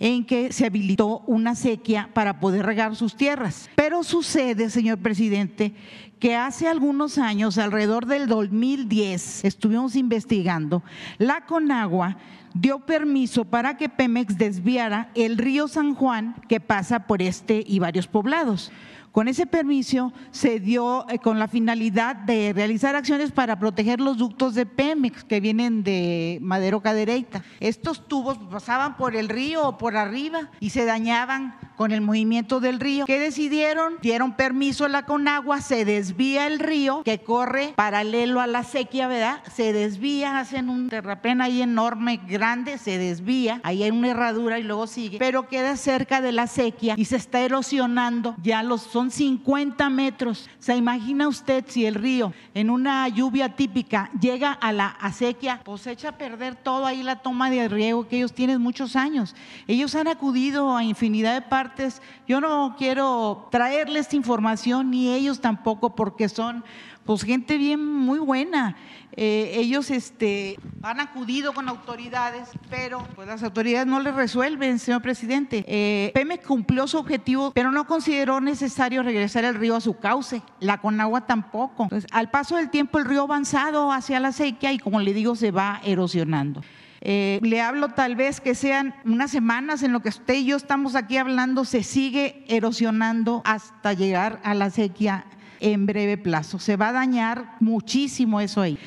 en 0.00 0.24
que 0.24 0.50
se 0.52 0.64
habilitó 0.66 1.22
una 1.26 1.54
sequía 1.54 2.08
para 2.14 2.40
poder 2.40 2.64
regar 2.64 2.96
sus 2.96 3.14
tierras. 3.14 3.68
Pero 3.76 4.02
sucede, 4.02 4.70
señor 4.70 4.98
presidente, 4.98 5.74
que 6.18 6.36
hace 6.36 6.68
algunos 6.68 7.18
años, 7.18 7.58
alrededor 7.58 8.06
del 8.06 8.26
2010, 8.26 9.44
estuvimos 9.44 9.96
investigando, 9.96 10.82
la 11.18 11.44
Conagua 11.46 12.16
dio 12.54 12.80
permiso 12.80 13.44
para 13.44 13.76
que 13.76 13.88
Pemex 13.88 14.36
desviara 14.36 15.10
el 15.14 15.38
río 15.38 15.68
San 15.68 15.94
Juan 15.94 16.34
que 16.48 16.60
pasa 16.60 17.06
por 17.06 17.22
este 17.22 17.62
y 17.66 17.78
varios 17.78 18.06
poblados. 18.06 18.72
Con 19.12 19.26
ese 19.26 19.44
permiso 19.46 20.12
se 20.30 20.60
dio 20.60 21.04
eh, 21.08 21.18
con 21.18 21.38
la 21.38 21.48
finalidad 21.48 22.14
de 22.14 22.52
realizar 22.54 22.94
acciones 22.94 23.32
para 23.32 23.58
proteger 23.58 24.00
los 24.00 24.18
ductos 24.18 24.54
de 24.54 24.66
Pemex 24.66 25.24
que 25.24 25.40
vienen 25.40 25.82
de 25.82 26.38
Madero 26.40 26.80
Cadereyta. 26.80 27.42
Estos 27.58 28.06
tubos 28.06 28.38
pasaban 28.38 28.96
por 28.96 29.16
el 29.16 29.28
río 29.28 29.66
o 29.66 29.78
por 29.78 29.96
arriba 29.96 30.50
y 30.60 30.70
se 30.70 30.84
dañaban 30.84 31.56
con 31.76 31.92
el 31.92 32.02
movimiento 32.02 32.60
del 32.60 32.78
río. 32.78 33.06
¿Qué 33.06 33.18
decidieron? 33.18 33.94
Dieron 34.02 34.36
permiso 34.36 34.84
a 34.84 34.88
la 34.88 35.06
Conagua, 35.06 35.60
se 35.60 35.84
desvía 35.84 36.46
el 36.46 36.58
río 36.58 37.02
que 37.02 37.22
corre 37.22 37.72
paralelo 37.74 38.40
a 38.40 38.46
la 38.46 38.64
sequía, 38.64 39.08
¿verdad? 39.08 39.42
Se 39.52 39.72
desvía, 39.72 40.38
hacen 40.38 40.68
un 40.68 40.88
terrapén 40.88 41.40
ahí 41.40 41.62
enorme, 41.62 42.20
grande, 42.28 42.78
se 42.78 42.98
desvía, 42.98 43.60
ahí 43.64 43.82
hay 43.82 43.90
una 43.90 44.10
herradura 44.10 44.58
y 44.58 44.62
luego 44.62 44.86
sigue, 44.86 45.18
pero 45.18 45.48
queda 45.48 45.76
cerca 45.76 46.20
de 46.20 46.32
la 46.32 46.46
sequía 46.46 46.94
y 46.96 47.06
se 47.06 47.16
está 47.16 47.40
erosionando 47.40 48.36
ya 48.42 48.62
los 48.62 48.82
son 49.00 49.10
50 49.10 49.88
metros. 49.88 50.50
¿Se 50.58 50.76
imagina 50.76 51.26
usted 51.26 51.64
si 51.66 51.86
el 51.86 51.94
río 51.94 52.34
en 52.52 52.68
una 52.68 53.08
lluvia 53.08 53.56
típica 53.56 54.10
llega 54.20 54.52
a 54.52 54.72
la 54.72 54.88
acequia, 54.88 55.62
pues 55.64 55.86
echa 55.86 56.10
a 56.10 56.18
perder 56.18 56.54
todo 56.54 56.84
ahí 56.84 57.02
la 57.02 57.22
toma 57.22 57.48
de 57.48 57.66
riego 57.66 58.06
que 58.06 58.18
ellos 58.18 58.34
tienen 58.34 58.60
muchos 58.60 58.96
años? 58.96 59.34
Ellos 59.66 59.94
han 59.94 60.06
acudido 60.06 60.76
a 60.76 60.84
infinidad 60.84 61.32
de 61.32 61.40
partes. 61.40 62.02
Yo 62.28 62.42
no 62.42 62.74
quiero 62.76 63.48
traerles 63.50 64.12
información 64.12 64.90
ni 64.90 65.08
ellos 65.08 65.40
tampoco 65.40 65.94
porque 65.96 66.28
son 66.28 66.62
pues 67.04 67.22
gente 67.22 67.58
bien 67.58 67.84
muy 67.84 68.18
buena. 68.18 68.76
Eh, 69.16 69.52
ellos 69.56 69.90
este, 69.90 70.56
han 70.82 71.00
acudido 71.00 71.52
con 71.52 71.68
autoridades, 71.68 72.48
pero 72.68 73.06
pues 73.14 73.26
las 73.26 73.42
autoridades 73.42 73.86
no 73.86 74.00
les 74.00 74.14
resuelven, 74.14 74.78
señor 74.78 75.02
presidente. 75.02 75.64
Eh, 75.66 76.12
Pemex 76.14 76.46
cumplió 76.46 76.86
su 76.86 76.98
objetivo, 76.98 77.50
pero 77.52 77.70
no 77.70 77.86
consideró 77.86 78.40
necesario 78.40 79.02
regresar 79.02 79.44
el 79.44 79.56
río 79.56 79.76
a 79.76 79.80
su 79.80 79.98
cauce. 79.98 80.42
La 80.60 80.78
Conagua 80.78 81.26
tampoco. 81.26 81.84
Entonces, 81.84 82.08
al 82.12 82.30
paso 82.30 82.56
del 82.56 82.70
tiempo, 82.70 82.98
el 82.98 83.04
río 83.04 83.22
avanzado 83.22 83.92
hacia 83.92 84.20
la 84.20 84.32
sequía 84.32 84.72
y, 84.72 84.78
como 84.78 85.00
le 85.00 85.12
digo, 85.12 85.34
se 85.34 85.50
va 85.50 85.80
erosionando. 85.84 86.62
Eh, 87.02 87.40
le 87.42 87.62
hablo 87.62 87.88
tal 87.88 88.14
vez 88.14 88.40
que 88.40 88.54
sean 88.54 88.94
unas 89.04 89.30
semanas 89.30 89.82
en 89.82 89.92
lo 89.92 90.00
que 90.00 90.10
usted 90.10 90.34
y 90.34 90.44
yo 90.44 90.56
estamos 90.56 90.94
aquí 90.94 91.16
hablando, 91.16 91.64
se 91.64 91.82
sigue 91.82 92.44
erosionando 92.46 93.40
hasta 93.46 93.94
llegar 93.94 94.38
a 94.44 94.52
la 94.52 94.68
sequía 94.68 95.24
en 95.60 95.86
breve 95.86 96.16
plazo. 96.16 96.58
Se 96.58 96.76
va 96.76 96.88
a 96.88 96.92
dañar 96.92 97.56
muchísimo 97.60 98.40
eso 98.40 98.60
ahí. 98.60 98.78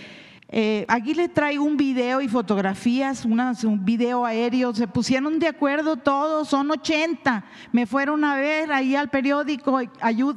Eh, 0.55 0.85
aquí 0.87 1.15
le 1.15 1.29
traigo 1.29 1.63
un 1.63 1.77
video 1.77 2.21
y 2.21 2.27
fotografías, 2.27 3.25
un 3.25 3.83
video 3.83 4.23
aéreo, 4.23 4.71
se 4.75 4.87
pusieron 4.87 5.39
de 5.39 5.47
acuerdo 5.47 5.95
todos, 5.95 6.47
son 6.47 6.69
80, 6.69 7.43
me 7.71 7.87
fueron 7.87 8.23
a 8.23 8.35
ver 8.35 8.71
ahí 8.71 8.95
al 8.95 9.09
periódico, 9.09 9.79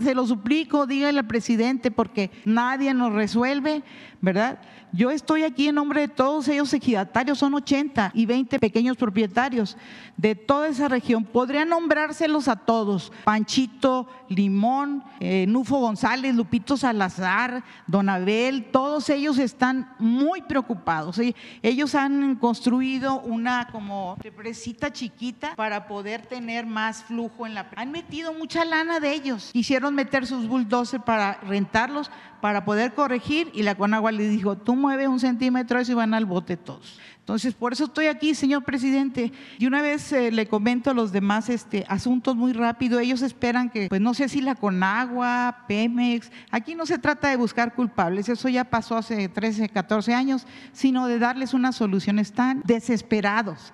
se 0.01 0.15
lo 0.15 0.27
suplico, 0.27 0.87
dígale 0.87 1.19
al 1.19 1.27
presidente 1.27 1.91
porque 1.91 2.31
nadie 2.47 2.95
nos 2.95 3.13
resuelve, 3.13 3.83
¿verdad? 4.21 4.59
Yo 4.93 5.11
estoy 5.11 5.43
aquí 5.43 5.69
en 5.69 5.75
nombre 5.75 6.03
de 6.03 6.09
todos 6.09 6.49
ellos 6.49 6.73
ejidatarios, 6.73 7.39
son 7.39 7.55
80 7.55 8.13
y 8.15 8.25
20 8.25 8.59
pequeños 8.59 8.97
propietarios 8.97 9.77
de 10.17 10.35
toda 10.35 10.69
esa 10.69 10.89
región. 10.89 11.25
Podría 11.25 11.65
nombrárselos 11.65 12.49
a 12.49 12.57
todos, 12.57 13.13
Panchito, 13.25 14.09
Limón, 14.29 15.05
eh, 15.21 15.45
Nufo 15.47 15.79
González, 15.79 16.35
Lupito 16.35 16.77
Salazar, 16.77 17.63
Don 17.87 18.09
Abel, 18.09 18.71
todos 18.71 19.11
ellos 19.11 19.39
están 19.39 19.91
muy 19.99 20.43
preocupados. 20.43 21.21
Ellos 21.63 21.95
han 21.95 22.37
construido 22.37 23.21
una 23.21 23.69
como 23.71 24.17
represita 24.21 24.93
chiquita 24.93 25.55
para 25.57 25.87
poder 25.87 26.23
tener 26.23 26.67
más 26.67 27.05
flujo 27.05 27.47
en 27.47 27.55
la... 27.55 27.69
Han 27.77 27.91
metido 27.91 28.33
mucha 28.33 28.65
lana 28.65 29.01
de 29.01 29.13
ellos. 29.13 29.51
Quisieron 29.53 29.95
meter 29.95 30.27
sus 30.27 30.49
bulldozers 30.49 31.03
para 31.05 31.35
rentarlos, 31.43 32.11
para 32.41 32.65
poder 32.65 32.95
corregir 32.95 33.51
y 33.55 33.63
la 33.63 33.75
Conagua 33.75 34.13
le 34.17 34.29
dijo, 34.29 34.57
tú 34.57 34.75
mueves 34.75 35.09
un 35.09 35.21
centímetro 35.21 35.81
y 35.81 35.95
van 35.95 36.15
al 36.15 36.25
bote 36.25 36.57
todos. 36.57 36.99
Entonces, 37.27 37.55
por 37.55 37.73
eso 37.73 37.87
estoy 37.87 38.07
aquí, 38.07 38.37
señor 38.37 38.63
presidente. 38.63 39.33
Y 39.59 39.67
una 39.67 39.83
vez 39.83 40.13
eh, 40.13 40.31
le 40.31 40.47
comento 40.47 40.91
a 40.91 40.95
los 40.95 41.11
demás 41.11 41.49
este, 41.49 41.85
asuntos 41.89 42.37
muy 42.37 42.53
rápido. 42.53 43.01
Ellos 43.01 43.21
esperan 43.21 43.69
que, 43.69 43.89
pues 43.89 44.01
no 44.01 44.15
sé 44.15 44.29
si 44.29 44.41
la 44.41 44.55
Conagua, 44.55 45.65
Pemex, 45.67 46.31
aquí 46.53 46.77
no 46.77 46.87
se 46.87 46.99
trata 46.99 47.29
de 47.29 47.37
buscar 47.37 47.75
culpables, 47.75 48.29
eso 48.29 48.49
ya 48.49 48.63
pasó 48.63 48.97
hace 48.97 49.29
13, 49.29 49.71
14 49.71 50.15
años, 50.15 50.47
sino 50.73 51.09
de 51.09 51.19
darles 51.19 51.53
una 51.53 51.73
solución. 51.73 52.21
Están 52.21 52.63
desesperados. 52.65 53.73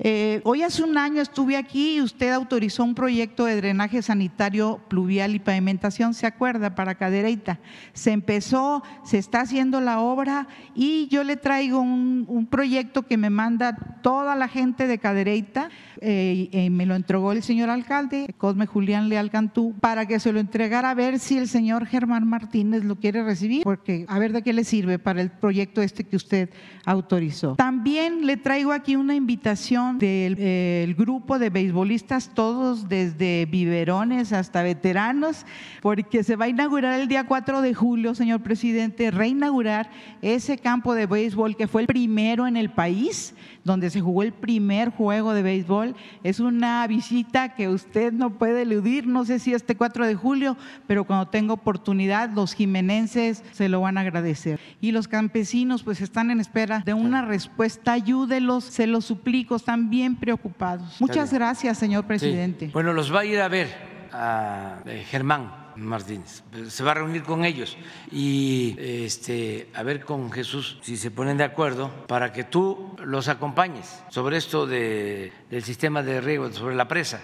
Eh, 0.00 0.40
hoy 0.44 0.62
hace 0.62 0.82
un 0.82 0.98
año 0.98 1.22
estuve 1.22 1.56
aquí 1.56 1.96
y 1.96 2.00
usted 2.00 2.32
autorizó 2.32 2.82
un 2.82 2.96
proyecto 2.96 3.44
de 3.44 3.56
drenaje 3.56 4.02
sanitario 4.02 4.80
pluvial 4.88 5.36
y 5.36 5.38
pavimentación, 5.38 6.14
¿se 6.14 6.26
acuerda? 6.26 6.74
Para 6.74 6.96
Cadereyta. 6.96 7.60
Se 7.92 8.10
empezó, 8.10 8.82
se 9.04 9.18
está 9.18 9.42
haciendo 9.42 9.80
la 9.80 10.00
obra 10.00 10.48
y 10.74 11.06
yo 11.08 11.22
le 11.22 11.36
traigo 11.36 11.80
un, 11.80 12.24
proyecto 12.50 13.02
que 13.02 13.16
me 13.16 13.30
manda 13.30 13.98
toda 14.02 14.36
la 14.36 14.48
gente 14.48 14.86
de 14.86 14.98
Cadereyta, 14.98 15.70
eh, 16.00 16.50
eh, 16.52 16.68
me 16.68 16.84
lo 16.84 16.94
entregó 16.94 17.32
el 17.32 17.42
señor 17.42 17.70
alcalde, 17.70 18.26
Cosme 18.36 18.66
Julián 18.66 19.08
Leal 19.08 19.30
Cantú, 19.30 19.74
para 19.80 20.06
que 20.06 20.20
se 20.20 20.32
lo 20.32 20.40
entregara 20.40 20.90
a 20.90 20.94
ver 20.94 21.18
si 21.18 21.38
el 21.38 21.48
señor 21.48 21.86
Germán 21.86 22.28
Martínez 22.28 22.84
lo 22.84 22.96
quiere 22.96 23.24
recibir, 23.24 23.64
porque 23.64 24.04
a 24.08 24.18
ver 24.18 24.32
de 24.32 24.42
qué 24.42 24.52
le 24.52 24.64
sirve 24.64 24.98
para 24.98 25.22
el 25.22 25.30
proyecto 25.30 25.80
este 25.80 26.04
que 26.04 26.16
usted 26.16 26.50
autorizó. 26.84 27.54
También 27.54 28.26
le 28.26 28.36
traigo 28.36 28.72
aquí 28.72 28.94
una 28.94 29.14
invitación 29.14 29.83
del 29.92 30.94
grupo 30.94 31.38
de 31.38 31.50
beisbolistas, 31.50 32.30
todos 32.34 32.88
desde 32.88 33.46
biberones 33.46 34.32
hasta 34.32 34.62
veteranos, 34.62 35.44
porque 35.82 36.24
se 36.24 36.36
va 36.36 36.46
a 36.46 36.48
inaugurar 36.48 36.98
el 36.98 37.08
día 37.08 37.26
4 37.26 37.60
de 37.60 37.74
julio, 37.74 38.14
señor 38.14 38.40
presidente, 38.40 39.10
reinaugurar 39.10 39.90
ese 40.22 40.58
campo 40.58 40.94
de 40.94 41.06
béisbol 41.06 41.56
que 41.56 41.68
fue 41.68 41.82
el 41.82 41.86
primero 41.86 42.46
en 42.46 42.56
el 42.56 42.70
país, 42.70 43.34
donde 43.64 43.90
se 43.90 44.00
jugó 44.00 44.22
el 44.22 44.32
primer 44.32 44.90
juego 44.90 45.32
de 45.32 45.42
béisbol. 45.42 45.96
Es 46.22 46.40
una 46.40 46.86
visita 46.86 47.54
que 47.54 47.68
usted 47.68 48.12
no 48.12 48.30
puede 48.30 48.62
eludir, 48.62 49.06
no 49.06 49.24
sé 49.24 49.38
si 49.38 49.54
este 49.54 49.74
4 49.76 50.06
de 50.06 50.14
julio, 50.14 50.56
pero 50.86 51.04
cuando 51.04 51.26
tenga 51.26 51.54
oportunidad, 51.54 52.30
los 52.30 52.54
jimenenses 52.54 53.42
se 53.52 53.68
lo 53.68 53.80
van 53.80 53.98
a 53.98 54.02
agradecer. 54.02 54.60
Y 54.80 54.92
los 54.92 55.08
campesinos 55.08 55.82
pues 55.82 56.00
están 56.00 56.30
en 56.30 56.40
espera 56.40 56.82
de 56.84 56.94
una 56.94 57.24
respuesta, 57.24 57.92
ayúdelos, 57.92 58.64
se 58.64 58.86
los 58.86 59.06
suplico, 59.06 59.56
están 59.56 59.90
bien 59.90 60.16
preocupados. 60.16 61.00
Muchas 61.00 61.32
gracias, 61.32 61.78
señor 61.78 62.06
presidente. 62.06 62.70
Bueno, 62.72 62.92
los 62.92 63.14
va 63.14 63.20
a 63.20 63.24
ir 63.24 63.40
a 63.40 63.48
ver 63.48 63.68
a 64.12 64.80
eh, 64.86 65.04
Germán 65.08 65.63
Martínez. 65.76 66.42
Se 66.68 66.84
va 66.84 66.92
a 66.92 66.94
reunir 66.94 67.22
con 67.22 67.44
ellos 67.44 67.76
y 68.10 68.76
este, 68.78 69.68
a 69.74 69.82
ver 69.82 70.04
con 70.04 70.30
Jesús 70.30 70.78
si 70.82 70.96
se 70.96 71.10
ponen 71.10 71.36
de 71.36 71.44
acuerdo 71.44 71.90
para 72.06 72.32
que 72.32 72.44
tú 72.44 72.96
los 73.04 73.28
acompañes 73.28 74.02
sobre 74.08 74.36
esto 74.36 74.66
de, 74.66 75.32
del 75.50 75.62
sistema 75.62 76.02
de 76.02 76.20
riego, 76.20 76.50
sobre 76.52 76.74
la 76.74 76.88
presa. 76.88 77.20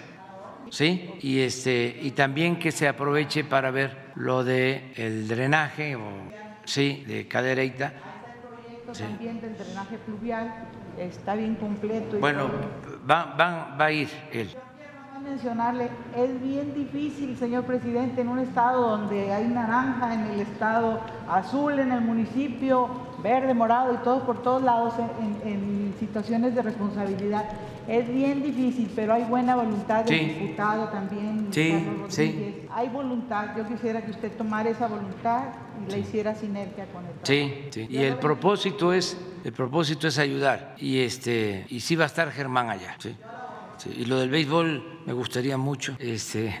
¿Sí? 0.69 1.15
Y, 1.19 1.39
este, 1.39 1.99
y 2.01 2.11
también 2.11 2.57
que 2.57 2.71
se 2.71 2.87
aproveche 2.87 3.43
para 3.43 3.71
ver 3.71 4.13
lo 4.15 4.41
del 4.43 4.93
el 4.95 5.27
drenaje, 5.27 5.97
o, 5.97 6.01
sí, 6.63 7.03
de 7.05 7.27
Cadereyta. 7.27 7.93
También 8.97 9.41
del 9.41 9.57
drenaje 9.57 9.97
fluvial 10.05 10.69
está 10.97 11.35
bien 11.35 11.55
completo. 11.55 12.19
bueno, 12.19 12.49
va, 13.09 13.35
va 13.35 13.85
a 13.85 13.91
ir 13.91 14.09
él 14.31 14.49
mencionarle, 15.21 15.89
es 16.15 16.41
bien 16.41 16.73
difícil, 16.73 17.37
señor 17.37 17.63
presidente, 17.63 18.21
en 18.21 18.27
un 18.27 18.39
estado 18.39 18.89
donde 18.89 19.31
hay 19.31 19.47
naranja, 19.47 20.13
en 20.13 20.21
el 20.31 20.41
estado 20.41 20.99
azul, 21.29 21.79
en 21.79 21.91
el 21.91 22.01
municipio, 22.01 22.89
verde, 23.21 23.53
morado 23.53 23.93
y 23.93 23.97
todo 23.97 24.25
por 24.25 24.41
todos 24.41 24.61
lados 24.61 24.93
en, 25.45 25.93
situaciones 25.99 26.55
de 26.55 26.63
responsabilidad. 26.63 27.45
Es 27.87 28.07
bien 28.07 28.41
difícil, 28.41 28.91
pero 28.95 29.13
hay 29.13 29.23
buena 29.23 29.55
voluntad 29.55 30.03
del 30.03 30.39
diputado 30.39 30.87
también. 30.87 31.47
Sí, 31.51 31.87
sí. 32.07 32.67
Hay 32.71 32.89
voluntad. 32.89 33.55
Yo 33.55 33.67
quisiera 33.67 34.01
que 34.01 34.11
usted 34.11 34.31
tomara 34.31 34.69
esa 34.69 34.87
voluntad 34.87 35.43
y 35.85 35.91
la 35.91 35.97
hiciera 35.97 36.33
sinergia 36.33 36.85
con 36.87 37.05
el 37.05 37.11
Sí, 37.21 37.67
sí. 37.69 37.87
Y 37.89 37.97
el 37.97 38.15
propósito 38.15 38.93
es 38.93 39.15
el 39.43 39.53
propósito 39.53 40.07
es 40.07 40.17
ayudar 40.17 40.75
y 40.77 40.99
este 40.99 41.65
y 41.69 41.79
sí 41.79 41.95
va 41.95 42.05
a 42.05 42.07
estar 42.07 42.31
Germán 42.31 42.69
allá. 42.69 42.95
Sí. 42.97 43.15
Y 43.85 44.05
lo 44.05 44.19
del 44.19 44.29
béisbol 44.29 45.01
me 45.05 45.13
gustaría 45.13 45.57
mucho. 45.57 45.95
Este, 45.99 46.59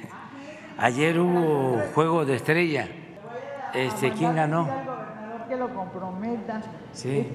ayer 0.77 1.19
hubo 1.19 1.81
juego 1.93 2.25
de 2.25 2.35
estrella. 2.35 2.87
Este, 3.73 4.11
¿quién 4.11 4.35
ganó? 4.35 4.67
que 5.51 5.57
lo 5.57 5.73
comprometa. 5.73 6.61
Sí. 6.93 7.27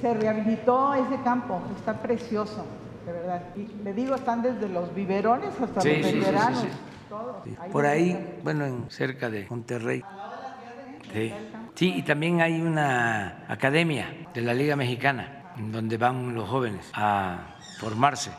se 0.00 0.14
rehabilitó 0.14 0.94
ese 0.94 1.20
campo, 1.24 1.60
está 1.76 1.94
precioso, 2.00 2.64
de 3.04 3.12
verdad. 3.12 3.42
Y 3.56 3.66
le 3.82 3.92
digo, 3.92 4.14
están 4.14 4.40
desde 4.40 4.68
los 4.68 4.94
biberones 4.94 5.50
hasta 5.60 5.74
los 5.74 5.84
veteranos. 5.84 6.66
Por 7.72 7.86
ahí, 7.86 8.38
bueno, 8.44 8.66
en, 8.66 8.88
cerca 8.88 9.28
de 9.28 9.46
Monterrey. 9.50 10.02
Sí. 11.12 11.32
Sí, 11.74 11.94
y 11.96 12.02
también 12.02 12.40
hay 12.40 12.60
una 12.60 13.44
academia 13.48 14.28
de 14.32 14.40
la 14.40 14.54
Liga 14.54 14.76
Mexicana. 14.76 15.52
donde 15.56 15.96
van 15.96 16.34
los 16.34 16.48
jóvenes 16.48 16.90
a 16.94 17.56
formarse. 17.80 18.30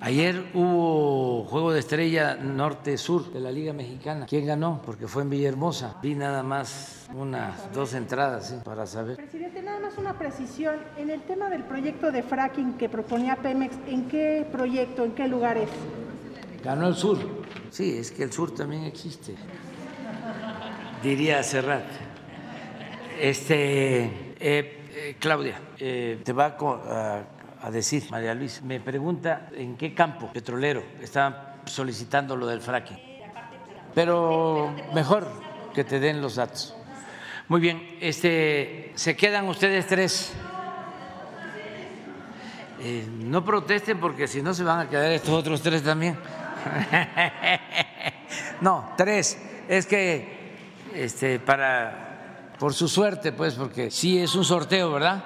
Ayer 0.00 0.50
hubo 0.54 1.44
juego 1.44 1.72
de 1.72 1.80
estrella 1.80 2.34
norte-sur 2.34 3.32
de 3.32 3.40
la 3.40 3.50
Liga 3.50 3.72
Mexicana. 3.72 4.26
¿Quién 4.26 4.46
ganó? 4.46 4.82
Porque 4.84 5.06
fue 5.06 5.22
en 5.22 5.30
Villahermosa. 5.30 5.96
Vi 6.02 6.14
nada 6.14 6.42
más 6.42 7.06
unas 7.14 7.72
dos 7.72 7.94
entradas 7.94 8.54
para 8.64 8.86
saber. 8.86 9.16
Presidente, 9.16 9.62
nada 9.62 9.80
más 9.80 9.96
una 9.96 10.18
precisión. 10.18 10.76
En 10.98 11.10
el 11.10 11.22
tema 11.22 11.48
del 11.48 11.62
proyecto 11.64 12.10
de 12.10 12.22
fracking 12.22 12.74
que 12.74 12.88
proponía 12.88 13.36
Pemex, 13.36 13.76
¿en 13.86 14.08
qué 14.08 14.46
proyecto, 14.50 15.04
en 15.04 15.12
qué 15.12 15.28
lugares? 15.28 15.68
Ganó 16.62 16.88
el 16.88 16.94
sur. 16.94 17.18
Sí, 17.70 17.96
es 17.98 18.10
que 18.10 18.24
el 18.24 18.32
sur 18.32 18.54
también 18.54 18.84
existe. 18.84 19.34
Diría 21.02 21.42
Serrat. 21.42 21.84
Este, 23.20 24.04
eh, 24.40 24.84
eh, 24.96 25.16
Claudia, 25.18 25.60
eh, 25.78 26.20
te 26.24 26.32
va 26.32 26.46
a 26.46 27.24
a 27.64 27.70
decir, 27.70 28.04
María 28.10 28.34
Luis. 28.34 28.60
Me 28.62 28.78
pregunta 28.78 29.48
en 29.56 29.76
qué 29.76 29.94
campo 29.94 30.30
petrolero 30.30 30.82
están 31.00 31.34
solicitando 31.64 32.36
lo 32.36 32.46
del 32.46 32.60
fracking. 32.60 32.98
Pero 33.94 34.74
mejor 34.92 35.26
que 35.72 35.82
te 35.82 35.98
den 35.98 36.20
los 36.20 36.34
datos. 36.34 36.76
Muy 37.48 37.60
bien, 37.60 37.96
este, 38.00 38.92
se 38.94 39.16
quedan 39.16 39.48
ustedes 39.48 39.86
tres. 39.86 40.34
Eh, 42.80 43.06
no 43.08 43.42
protesten 43.42 43.98
porque 43.98 44.28
si 44.28 44.42
no 44.42 44.52
se 44.52 44.62
van 44.62 44.80
a 44.80 44.90
quedar 44.90 45.10
estos 45.12 45.30
otros 45.30 45.62
tres 45.62 45.82
también. 45.82 46.18
no, 48.60 48.92
tres. 48.94 49.38
Es 49.68 49.86
que 49.86 50.52
este, 50.94 51.38
para 51.38 52.52
por 52.58 52.74
su 52.74 52.88
suerte, 52.88 53.32
pues, 53.32 53.54
porque 53.54 53.90
sí 53.90 54.18
es 54.18 54.34
un 54.34 54.44
sorteo, 54.44 54.92
¿verdad? 54.92 55.24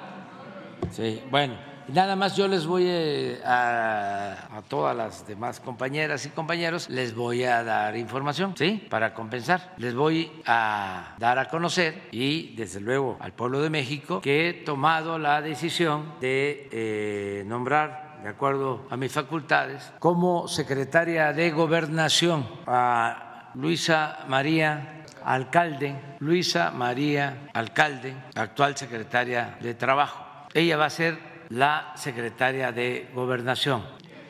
Sí, 0.91 1.21
bueno. 1.29 1.68
Nada 1.93 2.15
más 2.15 2.35
yo 2.35 2.47
les 2.47 2.65
voy 2.67 2.83
eh, 2.87 3.41
a, 3.43 4.57
a, 4.57 4.61
todas 4.61 4.95
las 4.95 5.27
demás 5.27 5.59
compañeras 5.59 6.25
y 6.25 6.29
compañeros, 6.29 6.89
les 6.89 7.15
voy 7.15 7.43
a 7.43 7.63
dar 7.63 7.97
información, 7.97 8.53
¿sí? 8.55 8.85
Para 8.89 9.13
compensar. 9.13 9.73
Les 9.77 9.95
voy 9.95 10.31
a 10.45 11.15
dar 11.17 11.39
a 11.39 11.47
conocer 11.49 12.09
y 12.11 12.55
desde 12.55 12.79
luego 12.79 13.17
al 13.19 13.33
pueblo 13.33 13.61
de 13.61 13.69
México 13.69 14.21
que 14.21 14.49
he 14.49 14.53
tomado 14.53 15.17
la 15.17 15.41
decisión 15.41 16.13
de 16.21 16.69
eh, 16.71 17.43
nombrar 17.47 18.19
de 18.21 18.29
acuerdo 18.29 18.85
a 18.89 18.97
mis 18.97 19.11
facultades, 19.11 19.91
como 19.99 20.47
secretaria 20.47 21.33
de 21.33 21.51
gobernación 21.51 22.45
a 22.67 23.51
Luisa 23.55 24.25
María 24.27 25.05
Alcalde, 25.23 25.95
Luisa 26.19 26.71
María 26.71 27.49
Alcalde, 27.53 28.13
actual 28.35 28.75
secretaria 28.77 29.57
de 29.61 29.73
Trabajo. 29.73 30.25
Ella 30.53 30.77
va 30.77 30.85
a 30.85 30.89
ser 30.89 31.28
la 31.49 31.93
secretaria 31.95 32.71
de 32.71 33.09
Gobernación, 33.13 33.83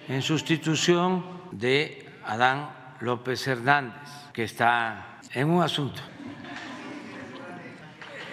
en 0.08 0.22
sustitución 0.22 1.24
de 1.52 2.06
Adán 2.26 2.70
López 3.02 3.46
Hernández, 3.48 4.10
que 4.34 4.44
está 4.44 5.20
en 5.34 5.50
un 5.50 5.64
asunto. 5.64 6.02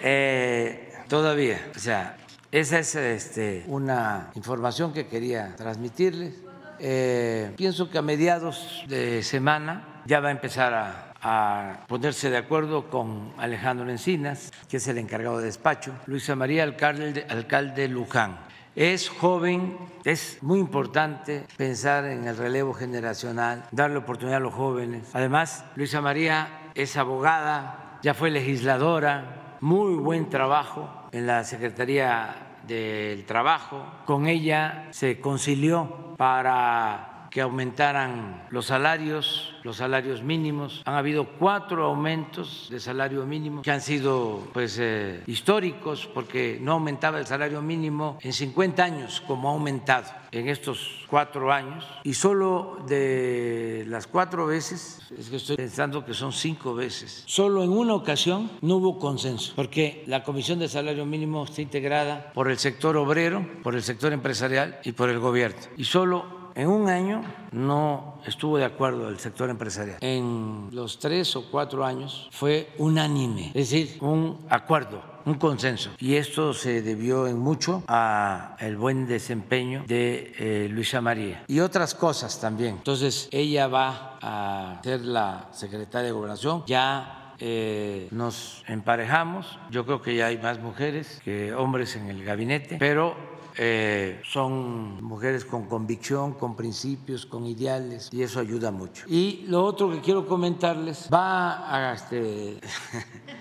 Eh, 0.01 0.93
todavía, 1.07 1.71
o 1.75 1.79
sea, 1.79 2.17
esa 2.51 2.79
es 2.79 2.95
este, 2.95 3.63
una 3.67 4.31
información 4.35 4.93
que 4.93 5.07
quería 5.07 5.55
transmitirles. 5.55 6.35
Eh, 6.79 7.53
pienso 7.57 7.89
que 7.89 7.97
a 7.97 8.01
mediados 8.01 8.83
de 8.87 9.23
semana 9.23 10.01
ya 10.05 10.19
va 10.19 10.29
a 10.29 10.31
empezar 10.31 10.73
a 10.73 11.07
a 11.21 11.85
ponerse 11.87 12.29
de 12.29 12.37
acuerdo 12.37 12.89
con 12.89 13.33
Alejandro 13.37 13.89
Encinas, 13.89 14.51
que 14.69 14.77
es 14.77 14.87
el 14.87 14.97
encargado 14.97 15.39
de 15.39 15.45
despacho, 15.45 15.93
Luisa 16.05 16.35
María 16.35 16.63
Alcalde, 16.63 17.25
alcalde 17.29 17.87
Luján, 17.87 18.37
es 18.77 19.09
joven, 19.09 19.75
es 20.03 20.37
muy 20.43 20.59
importante 20.59 21.47
pensar 21.57 22.05
en 22.05 22.27
el 22.27 22.37
relevo 22.37 22.75
generacional, 22.75 23.65
darle 23.71 23.97
oportunidad 23.97 24.37
a 24.37 24.39
los 24.39 24.53
jóvenes. 24.53 25.09
Además, 25.13 25.65
Luisa 25.75 25.99
María 25.99 26.69
es 26.75 26.95
abogada, 26.95 27.97
ya 28.03 28.13
fue 28.13 28.29
legisladora, 28.29 29.57
muy 29.61 29.95
buen 29.95 30.29
trabajo 30.29 30.87
en 31.11 31.25
la 31.25 31.43
Secretaría 31.43 32.59
del 32.67 33.25
Trabajo. 33.25 33.83
Con 34.05 34.27
ella 34.27 34.89
se 34.91 35.19
concilió 35.19 36.13
para 36.15 37.16
que 37.29 37.41
aumentaran 37.41 38.47
los 38.49 38.67
salarios 38.67 39.57
los 39.67 39.77
salarios 39.77 40.23
mínimos. 40.23 40.81
Han 40.85 40.95
habido 40.95 41.25
cuatro 41.25 41.83
aumentos 41.83 42.69
de 42.71 42.79
salario 42.79 43.25
mínimo 43.25 43.63
que 43.63 43.71
han 43.71 43.81
sido 43.81 44.47
pues 44.53 44.77
eh, 44.79 45.21
históricos 45.27 46.09
porque 46.13 46.57
no 46.61 46.71
aumentaba 46.71 47.19
el 47.19 47.27
salario 47.27 47.61
mínimo 47.61 48.17
en 48.21 48.31
50 48.31 48.81
años 48.81 49.21
como 49.27 49.49
ha 49.49 49.51
aumentado 49.51 50.05
en 50.31 50.47
estos 50.47 51.05
cuatro 51.09 51.51
años 51.51 51.85
y 52.03 52.13
solo 52.13 52.77
de 52.87 53.83
las 53.87 54.07
cuatro 54.07 54.47
veces, 54.47 54.99
es 55.17 55.29
que 55.29 55.35
estoy 55.35 55.57
pensando 55.57 56.05
que 56.05 56.13
son 56.13 56.31
cinco 56.31 56.73
veces, 56.73 57.23
solo 57.25 57.63
en 57.63 57.71
una 57.71 57.93
ocasión 57.93 58.49
no 58.61 58.75
hubo 58.75 58.99
consenso 58.99 59.51
porque 59.55 60.03
la 60.07 60.23
Comisión 60.23 60.59
de 60.59 60.69
Salario 60.69 61.05
Mínimo 61.05 61.43
está 61.43 61.61
integrada 61.61 62.31
por 62.33 62.49
el 62.49 62.57
sector 62.57 62.95
obrero, 62.95 63.45
por 63.63 63.75
el 63.75 63.83
sector 63.83 64.13
empresarial 64.13 64.79
y 64.83 64.93
por 64.93 65.09
el 65.09 65.19
gobierno 65.19 65.59
y 65.75 65.83
solo 65.83 66.36
en 66.57 66.67
un 66.67 66.89
año 66.89 67.23
no 67.51 68.19
estuvo 68.25 68.57
de 68.57 68.65
acuerdo 68.65 69.07
el 69.09 69.19
sector 69.19 69.49
empresarial. 69.49 69.97
En 70.01 70.69
los 70.71 70.99
tres 70.99 71.35
o 71.35 71.49
cuatro 71.49 71.85
años 71.85 72.27
fue 72.31 72.69
unánime, 72.79 73.47
es 73.53 73.69
decir, 73.69 73.97
un 74.01 74.45
acuerdo 74.49 75.17
un 75.27 75.35
consenso. 75.35 75.91
Y 75.99 76.15
esto 76.15 76.53
se 76.53 76.81
debió 76.81 77.27
en 77.27 77.37
mucho 77.37 77.83
al 77.87 78.77
buen 78.77 79.05
desempeño 79.07 79.83
de 79.85 80.33
eh, 80.39 80.69
Luisa 80.69 81.01
María. 81.01 81.43
Y 81.47 81.59
otras 81.59 81.93
cosas 81.93 82.39
también. 82.39 82.75
Entonces, 82.75 83.27
ella 83.31 83.67
va 83.67 84.17
a 84.21 84.79
ser 84.81 85.01
la 85.01 85.49
secretaria 85.51 86.07
de 86.07 86.11
Gobernación. 86.13 86.63
Ya 86.65 87.33
eh, 87.39 88.07
nos 88.11 88.63
emparejamos. 88.67 89.59
Yo 89.69 89.85
creo 89.85 90.01
que 90.01 90.15
ya 90.15 90.27
hay 90.27 90.37
más 90.37 90.59
mujeres 90.59 91.21
que 91.23 91.53
hombres 91.53 91.95
en 91.95 92.07
el 92.07 92.23
gabinete, 92.23 92.77
pero 92.79 93.15
eh, 93.57 94.21
son 94.23 95.03
mujeres 95.03 95.43
con 95.43 95.65
convicción, 95.65 96.33
con 96.33 96.55
principios, 96.55 97.25
con 97.25 97.45
ideales 97.45 98.09
y 98.11 98.21
eso 98.21 98.39
ayuda 98.39 98.71
mucho. 98.71 99.05
Y 99.07 99.45
lo 99.47 99.63
otro 99.63 99.89
que 99.89 99.99
quiero 99.99 100.27
comentarles 100.27 101.09
va 101.11 101.91
a 101.91 101.93
este 101.93 102.59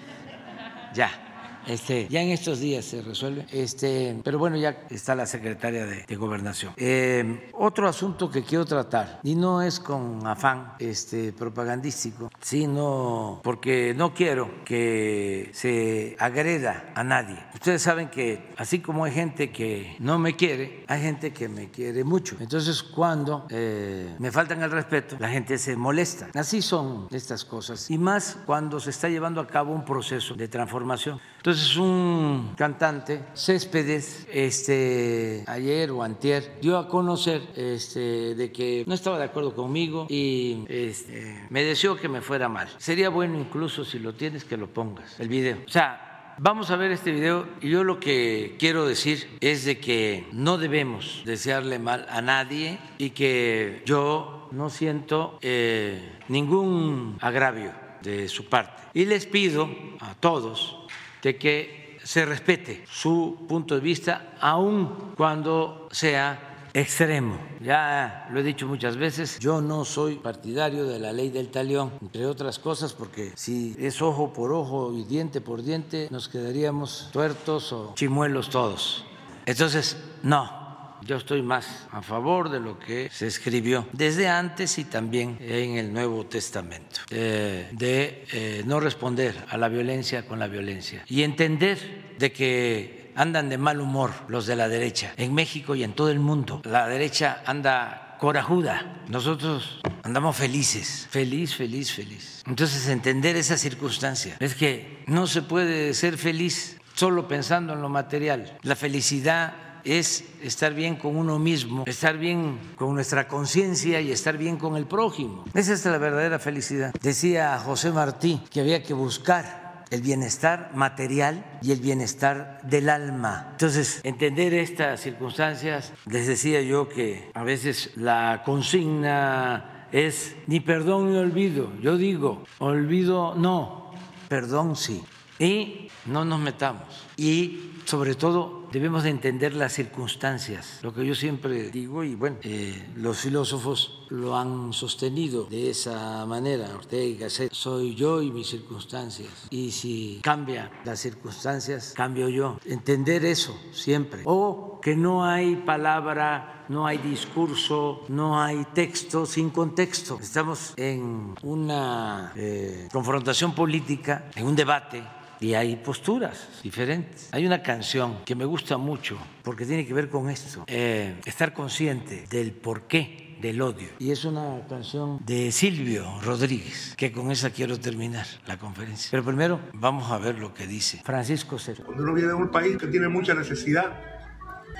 ya 0.94 1.25
este, 1.66 2.06
ya 2.08 2.22
en 2.22 2.30
estos 2.30 2.60
días 2.60 2.84
se 2.84 3.02
resuelve, 3.02 3.46
este, 3.52 4.20
pero 4.24 4.38
bueno, 4.38 4.56
ya 4.56 4.86
está 4.90 5.14
la 5.14 5.26
secretaria 5.26 5.86
de, 5.86 6.16
Gobernación. 6.16 6.72
Eh, 6.78 7.50
otro 7.52 7.88
asunto 7.88 8.30
que 8.30 8.42
quiero 8.42 8.64
tratar, 8.64 9.20
y 9.22 9.34
no 9.34 9.60
es 9.60 9.80
con 9.80 10.26
afán 10.26 10.72
este, 10.78 11.32
propagandístico, 11.32 12.30
sino 12.40 13.40
porque 13.42 13.94
no 13.94 14.14
quiero 14.14 14.64
que 14.64 15.50
se 15.52 16.16
agreda 16.18 16.92
a 16.94 17.04
nadie. 17.04 17.38
Ustedes 17.54 17.82
saben 17.82 18.08
que 18.08 18.54
así 18.56 18.80
como 18.80 19.04
hay 19.04 19.12
gente 19.12 19.50
que 19.50 19.96
no 19.98 20.18
me 20.18 20.36
quiere, 20.36 20.84
hay 20.88 21.02
gente 21.02 21.32
que 21.32 21.48
me 21.48 21.70
quiere 21.70 22.04
mucho. 22.04 22.36
Entonces, 22.40 22.82
cuando 22.82 23.46
eh, 23.50 24.14
me 24.18 24.30
faltan 24.30 24.62
el 24.62 24.70
respeto, 24.70 25.16
la 25.18 25.28
gente 25.28 25.58
se 25.58 25.76
molesta. 25.76 26.28
Así 26.34 26.62
son 26.62 27.08
estas 27.10 27.44
cosas. 27.44 27.90
Y 27.90 27.98
más 27.98 28.38
cuando 28.46 28.80
se 28.80 28.90
está 28.90 29.08
llevando 29.08 29.40
a 29.40 29.46
cabo 29.46 29.72
un 29.74 29.84
proceso 29.84 30.34
de 30.34 30.48
transformación. 30.48 31.20
Entonces 31.36 31.55
un 31.76 32.54
cantante, 32.56 33.22
Céspedes, 33.34 34.26
este, 34.32 35.44
ayer 35.46 35.90
o 35.90 36.02
antier, 36.02 36.58
dio 36.60 36.78
a 36.78 36.88
conocer 36.88 37.42
este, 37.56 38.34
de 38.34 38.52
que 38.52 38.84
no 38.86 38.94
estaba 38.94 39.18
de 39.18 39.24
acuerdo 39.24 39.54
conmigo 39.54 40.06
y 40.08 40.64
este, 40.68 41.46
me 41.50 41.62
deseó 41.62 41.96
que 41.96 42.08
me 42.08 42.20
fuera 42.20 42.48
mal. 42.48 42.68
Sería 42.78 43.08
bueno 43.08 43.38
incluso 43.38 43.84
si 43.84 43.98
lo 43.98 44.14
tienes 44.14 44.44
que 44.44 44.56
lo 44.56 44.68
pongas, 44.68 45.18
el 45.20 45.28
video. 45.28 45.58
O 45.66 45.70
sea, 45.70 46.02
Vamos 46.38 46.70
a 46.70 46.76
ver 46.76 46.92
este 46.92 47.12
video 47.12 47.48
y 47.62 47.70
yo 47.70 47.82
lo 47.82 47.98
que 47.98 48.56
quiero 48.58 48.86
decir 48.86 49.26
es 49.40 49.64
de 49.64 49.80
que 49.80 50.26
no 50.32 50.58
debemos 50.58 51.22
desearle 51.24 51.78
mal 51.78 52.04
a 52.10 52.20
nadie 52.20 52.78
y 52.98 53.10
que 53.10 53.82
yo 53.86 54.46
no 54.52 54.68
siento 54.68 55.38
eh, 55.40 56.18
ningún 56.28 57.16
agravio 57.22 57.72
de 58.02 58.28
su 58.28 58.50
parte. 58.50 58.82
Y 58.92 59.06
les 59.06 59.24
pido 59.24 59.68
a 60.00 60.14
todos 60.14 60.85
de 61.22 61.36
que 61.36 61.98
se 62.02 62.24
respete 62.24 62.84
su 62.88 63.46
punto 63.48 63.74
de 63.74 63.80
vista, 63.80 64.34
aun 64.40 65.14
cuando 65.16 65.88
sea 65.90 66.68
extremo. 66.72 67.38
Ya 67.60 68.28
lo 68.30 68.40
he 68.40 68.42
dicho 68.42 68.66
muchas 68.66 68.96
veces, 68.96 69.38
yo 69.38 69.60
no 69.60 69.84
soy 69.84 70.16
partidario 70.16 70.86
de 70.86 70.98
la 70.98 71.12
ley 71.12 71.30
del 71.30 71.48
talión, 71.48 71.92
entre 72.02 72.26
otras 72.26 72.58
cosas, 72.58 72.92
porque 72.92 73.32
si 73.34 73.74
es 73.78 74.02
ojo 74.02 74.32
por 74.32 74.52
ojo 74.52 74.92
y 74.92 75.04
diente 75.04 75.40
por 75.40 75.62
diente, 75.62 76.08
nos 76.10 76.28
quedaríamos 76.28 77.08
tuertos 77.12 77.72
o 77.72 77.92
chimuelos 77.94 78.50
todos. 78.50 79.04
Entonces, 79.46 79.96
no, 80.22 80.65
yo 81.06 81.16
estoy 81.16 81.42
más 81.42 81.86
a 81.92 82.02
favor 82.02 82.50
de 82.50 82.60
lo 82.60 82.78
que 82.78 83.08
se 83.12 83.26
escribió 83.26 83.86
desde 83.92 84.28
antes 84.28 84.78
y 84.78 84.84
también 84.84 85.38
en 85.40 85.76
el 85.76 85.92
Nuevo 85.92 86.26
Testamento, 86.26 87.00
eh, 87.10 87.68
de 87.72 88.24
eh, 88.32 88.62
no 88.66 88.80
responder 88.80 89.36
a 89.48 89.56
la 89.56 89.68
violencia 89.68 90.26
con 90.26 90.38
la 90.38 90.48
violencia 90.48 91.04
y 91.06 91.22
entender 91.22 92.16
de 92.18 92.32
que 92.32 93.12
andan 93.14 93.48
de 93.48 93.58
mal 93.58 93.80
humor 93.80 94.12
los 94.28 94.46
de 94.46 94.56
la 94.56 94.68
derecha, 94.68 95.12
en 95.16 95.32
México 95.32 95.74
y 95.74 95.84
en 95.84 95.94
todo 95.94 96.10
el 96.10 96.18
mundo. 96.18 96.60
La 96.64 96.86
derecha 96.86 97.42
anda 97.46 98.16
corajuda, 98.18 99.02
nosotros 99.08 99.80
andamos 100.02 100.36
felices, 100.36 101.06
feliz, 101.10 101.54
feliz, 101.54 101.92
feliz. 101.92 102.42
Entonces 102.46 102.88
entender 102.88 103.36
esa 103.36 103.56
circunstancia 103.56 104.36
es 104.40 104.54
que 104.54 105.02
no 105.06 105.26
se 105.26 105.42
puede 105.42 105.94
ser 105.94 106.18
feliz 106.18 106.78
solo 106.94 107.28
pensando 107.28 107.74
en 107.74 107.82
lo 107.82 107.88
material. 107.88 108.58
La 108.62 108.76
felicidad 108.76 109.54
es 109.86 110.24
estar 110.42 110.74
bien 110.74 110.96
con 110.96 111.16
uno 111.16 111.38
mismo, 111.38 111.84
estar 111.86 112.18
bien 112.18 112.58
con 112.76 112.94
nuestra 112.94 113.28
conciencia 113.28 114.00
y 114.00 114.10
estar 114.10 114.36
bien 114.36 114.56
con 114.56 114.76
el 114.76 114.86
prójimo. 114.86 115.44
Esa 115.54 115.72
es 115.74 115.84
la 115.84 115.98
verdadera 115.98 116.38
felicidad. 116.40 116.92
Decía 117.00 117.56
José 117.58 117.92
Martí 117.92 118.42
que 118.50 118.60
había 118.60 118.82
que 118.82 118.94
buscar 118.94 119.84
el 119.90 120.02
bienestar 120.02 120.72
material 120.74 121.44
y 121.62 121.70
el 121.70 121.78
bienestar 121.78 122.60
del 122.64 122.88
alma. 122.88 123.50
Entonces, 123.52 124.00
entender 124.02 124.52
estas 124.54 125.00
circunstancias, 125.00 125.92
les 126.10 126.26
decía 126.26 126.60
yo 126.60 126.88
que 126.88 127.30
a 127.34 127.44
veces 127.44 127.92
la 127.94 128.42
consigna 128.44 129.86
es 129.92 130.34
ni 130.48 130.58
perdón 130.58 131.12
ni 131.12 131.18
olvido. 131.18 131.72
Yo 131.80 131.96
digo, 131.96 132.42
olvido 132.58 133.36
no, 133.36 133.92
perdón 134.28 134.74
sí. 134.74 135.04
Y 135.38 135.88
no 136.06 136.24
nos 136.24 136.40
metamos. 136.40 137.06
Y 137.16 137.72
sobre 137.84 138.14
todo 138.14 138.65
debemos 138.72 139.02
de 139.04 139.10
entender 139.10 139.54
las 139.54 139.72
circunstancias, 139.72 140.80
lo 140.82 140.92
que 140.92 141.06
yo 141.06 141.14
siempre 141.14 141.70
digo 141.70 142.04
y 142.04 142.14
bueno, 142.14 142.36
eh, 142.42 142.90
los 142.96 143.18
filósofos 143.18 144.06
lo 144.08 144.36
han 144.36 144.72
sostenido 144.72 145.44
de 145.44 145.70
esa 145.70 146.24
manera, 146.26 146.74
Ortega 146.74 147.04
y 147.04 147.16
Gasset, 147.16 147.52
soy 147.52 147.94
yo 147.94 148.22
y 148.22 148.30
mis 148.30 148.48
circunstancias 148.48 149.28
y 149.50 149.70
si 149.70 150.20
cambia 150.22 150.70
las 150.84 151.00
circunstancias, 151.00 151.92
cambio 151.96 152.28
yo. 152.28 152.58
Entender 152.64 153.24
eso 153.24 153.58
siempre. 153.72 154.22
O 154.24 154.80
que 154.80 154.96
no 154.96 155.24
hay 155.24 155.56
palabra 155.56 156.56
no 156.68 156.86
hay 156.86 156.98
discurso, 156.98 158.04
no 158.08 158.40
hay 158.42 158.64
texto 158.74 159.26
sin 159.26 159.50
contexto. 159.50 160.18
Estamos 160.20 160.74
en 160.76 161.34
una 161.42 162.32
eh, 162.34 162.88
confrontación 162.92 163.54
política, 163.54 164.30
en 164.34 164.46
un 164.46 164.56
debate 164.56 165.02
y 165.40 165.54
hay 165.54 165.76
posturas 165.76 166.48
diferentes. 166.62 167.28
Hay 167.32 167.46
una 167.46 167.62
canción 167.62 168.24
que 168.24 168.34
me 168.34 168.44
gusta 168.44 168.76
mucho 168.76 169.18
porque 169.42 169.64
tiene 169.66 169.86
que 169.86 169.94
ver 169.94 170.08
con 170.08 170.30
esto, 170.30 170.64
eh, 170.66 171.16
estar 171.24 171.52
consciente 171.52 172.26
del 172.30 172.52
porqué 172.52 173.36
del 173.40 173.60
odio. 173.60 173.88
Y 173.98 174.10
es 174.10 174.24
una 174.24 174.66
canción 174.68 175.18
de 175.24 175.52
Silvio 175.52 176.20
Rodríguez, 176.22 176.94
que 176.96 177.12
con 177.12 177.30
esa 177.30 177.50
quiero 177.50 177.78
terminar 177.78 178.26
la 178.46 178.58
conferencia. 178.58 179.08
Pero 179.10 179.24
primero 179.24 179.60
vamos 179.74 180.10
a 180.10 180.18
ver 180.18 180.38
lo 180.38 180.54
que 180.54 180.66
dice 180.66 181.02
Francisco 181.04 181.58
Cero. 181.58 181.82
Cuando 181.84 182.02
uno 182.02 182.14
viene 182.14 182.28
de 182.28 182.34
un 182.34 182.50
país 182.50 182.76
que 182.78 182.86
tiene 182.86 183.08
mucha 183.08 183.34
necesidad, 183.34 183.94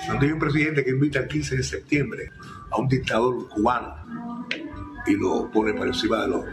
donde 0.09 0.27
hay 0.27 0.33
un 0.33 0.39
presidente 0.39 0.85
que 0.85 0.91
invita 0.91 1.21
el 1.21 1.29
15 1.29 1.57
de 1.57 1.63
septiembre 1.63 2.31
a 2.71 2.81
un 2.81 2.89
dictador 2.89 3.49
cubano 3.49 4.47
y 5.07 5.13
lo 5.17 5.51
pone 5.51 5.73
por 5.73 5.87
encima 5.87 6.23
de 6.23 6.29
los 6.29 6.45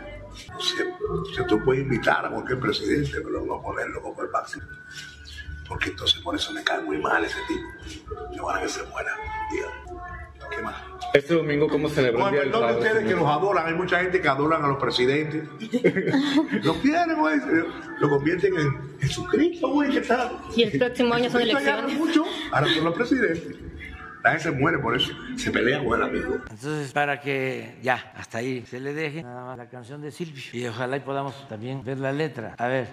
se, 0.59 1.43
tú 1.43 1.63
puedes 1.63 1.83
invitar 1.83 2.25
a 2.25 2.29
cualquier 2.29 2.59
presidente, 2.59 3.21
pero 3.23 3.45
no 3.45 3.61
ponerlo 3.61 4.01
como 4.01 4.21
el 4.21 4.29
máximo. 4.29 4.63
Porque 5.67 5.89
entonces 5.89 6.19
por 6.21 6.35
eso 6.35 6.51
me 6.53 6.63
cae 6.63 6.81
muy 6.81 6.97
mal 6.97 7.23
ese 7.23 7.37
tipo. 7.47 8.15
Yo 8.35 8.45
van 8.45 8.57
a 8.57 8.61
que 8.61 8.69
se 8.69 8.83
muera. 8.83 9.15
¿Qué 10.49 10.61
más? 10.61 10.75
Este 11.13 11.35
domingo, 11.35 11.67
¿cómo 11.67 11.89
celebran 11.89 12.33
el 12.33 12.51
día 12.51 12.59
del 12.59 12.75
ustedes 12.77 13.07
que 13.07 13.15
los 13.15 13.25
adoran, 13.25 13.67
hay 13.67 13.73
mucha 13.75 13.99
gente 14.01 14.21
que 14.21 14.27
adoran 14.27 14.63
a 14.63 14.67
los 14.67 14.77
presidentes. 14.77 15.43
lo 16.63 16.73
quieren, 16.75 17.19
güey. 17.19 17.39
Lo 17.99 18.09
convierten 18.09 18.57
en 18.57 18.99
Jesucristo, 18.99 19.69
güey, 19.69 19.91
¿qué 19.91 20.01
tal? 20.01 20.39
Y 20.55 20.63
el 20.63 20.77
próximo 20.77 21.13
año 21.13 21.29
son 21.29 21.41
elecciones. 21.41 21.97
Mucho, 21.97 22.23
ahora 22.51 22.67
son 22.73 22.83
los 22.83 22.93
presidentes. 22.93 23.55
La 24.23 24.31
gente 24.31 24.43
se 24.43 24.51
muere 24.51 24.79
por 24.79 24.95
eso, 24.95 25.11
se 25.35 25.51
pelea 25.51 25.83
con 25.83 25.99
el 25.99 26.07
amigo. 26.07 26.35
Entonces, 26.49 26.93
para 26.93 27.19
que 27.19 27.77
ya, 27.81 28.13
hasta 28.15 28.37
ahí 28.37 28.65
se 28.65 28.79
le 28.79 28.93
deje 28.93 29.21
nada 29.21 29.43
más 29.43 29.57
la 29.57 29.65
canción 29.65 30.01
de 30.01 30.11
Silvio. 30.11 30.41
Y 30.53 30.65
ojalá 30.65 30.95
y 30.95 31.01
podamos 31.01 31.47
también 31.49 31.83
ver 31.83 31.97
la 31.99 32.13
letra. 32.13 32.55
A 32.57 32.67
ver. 32.67 32.87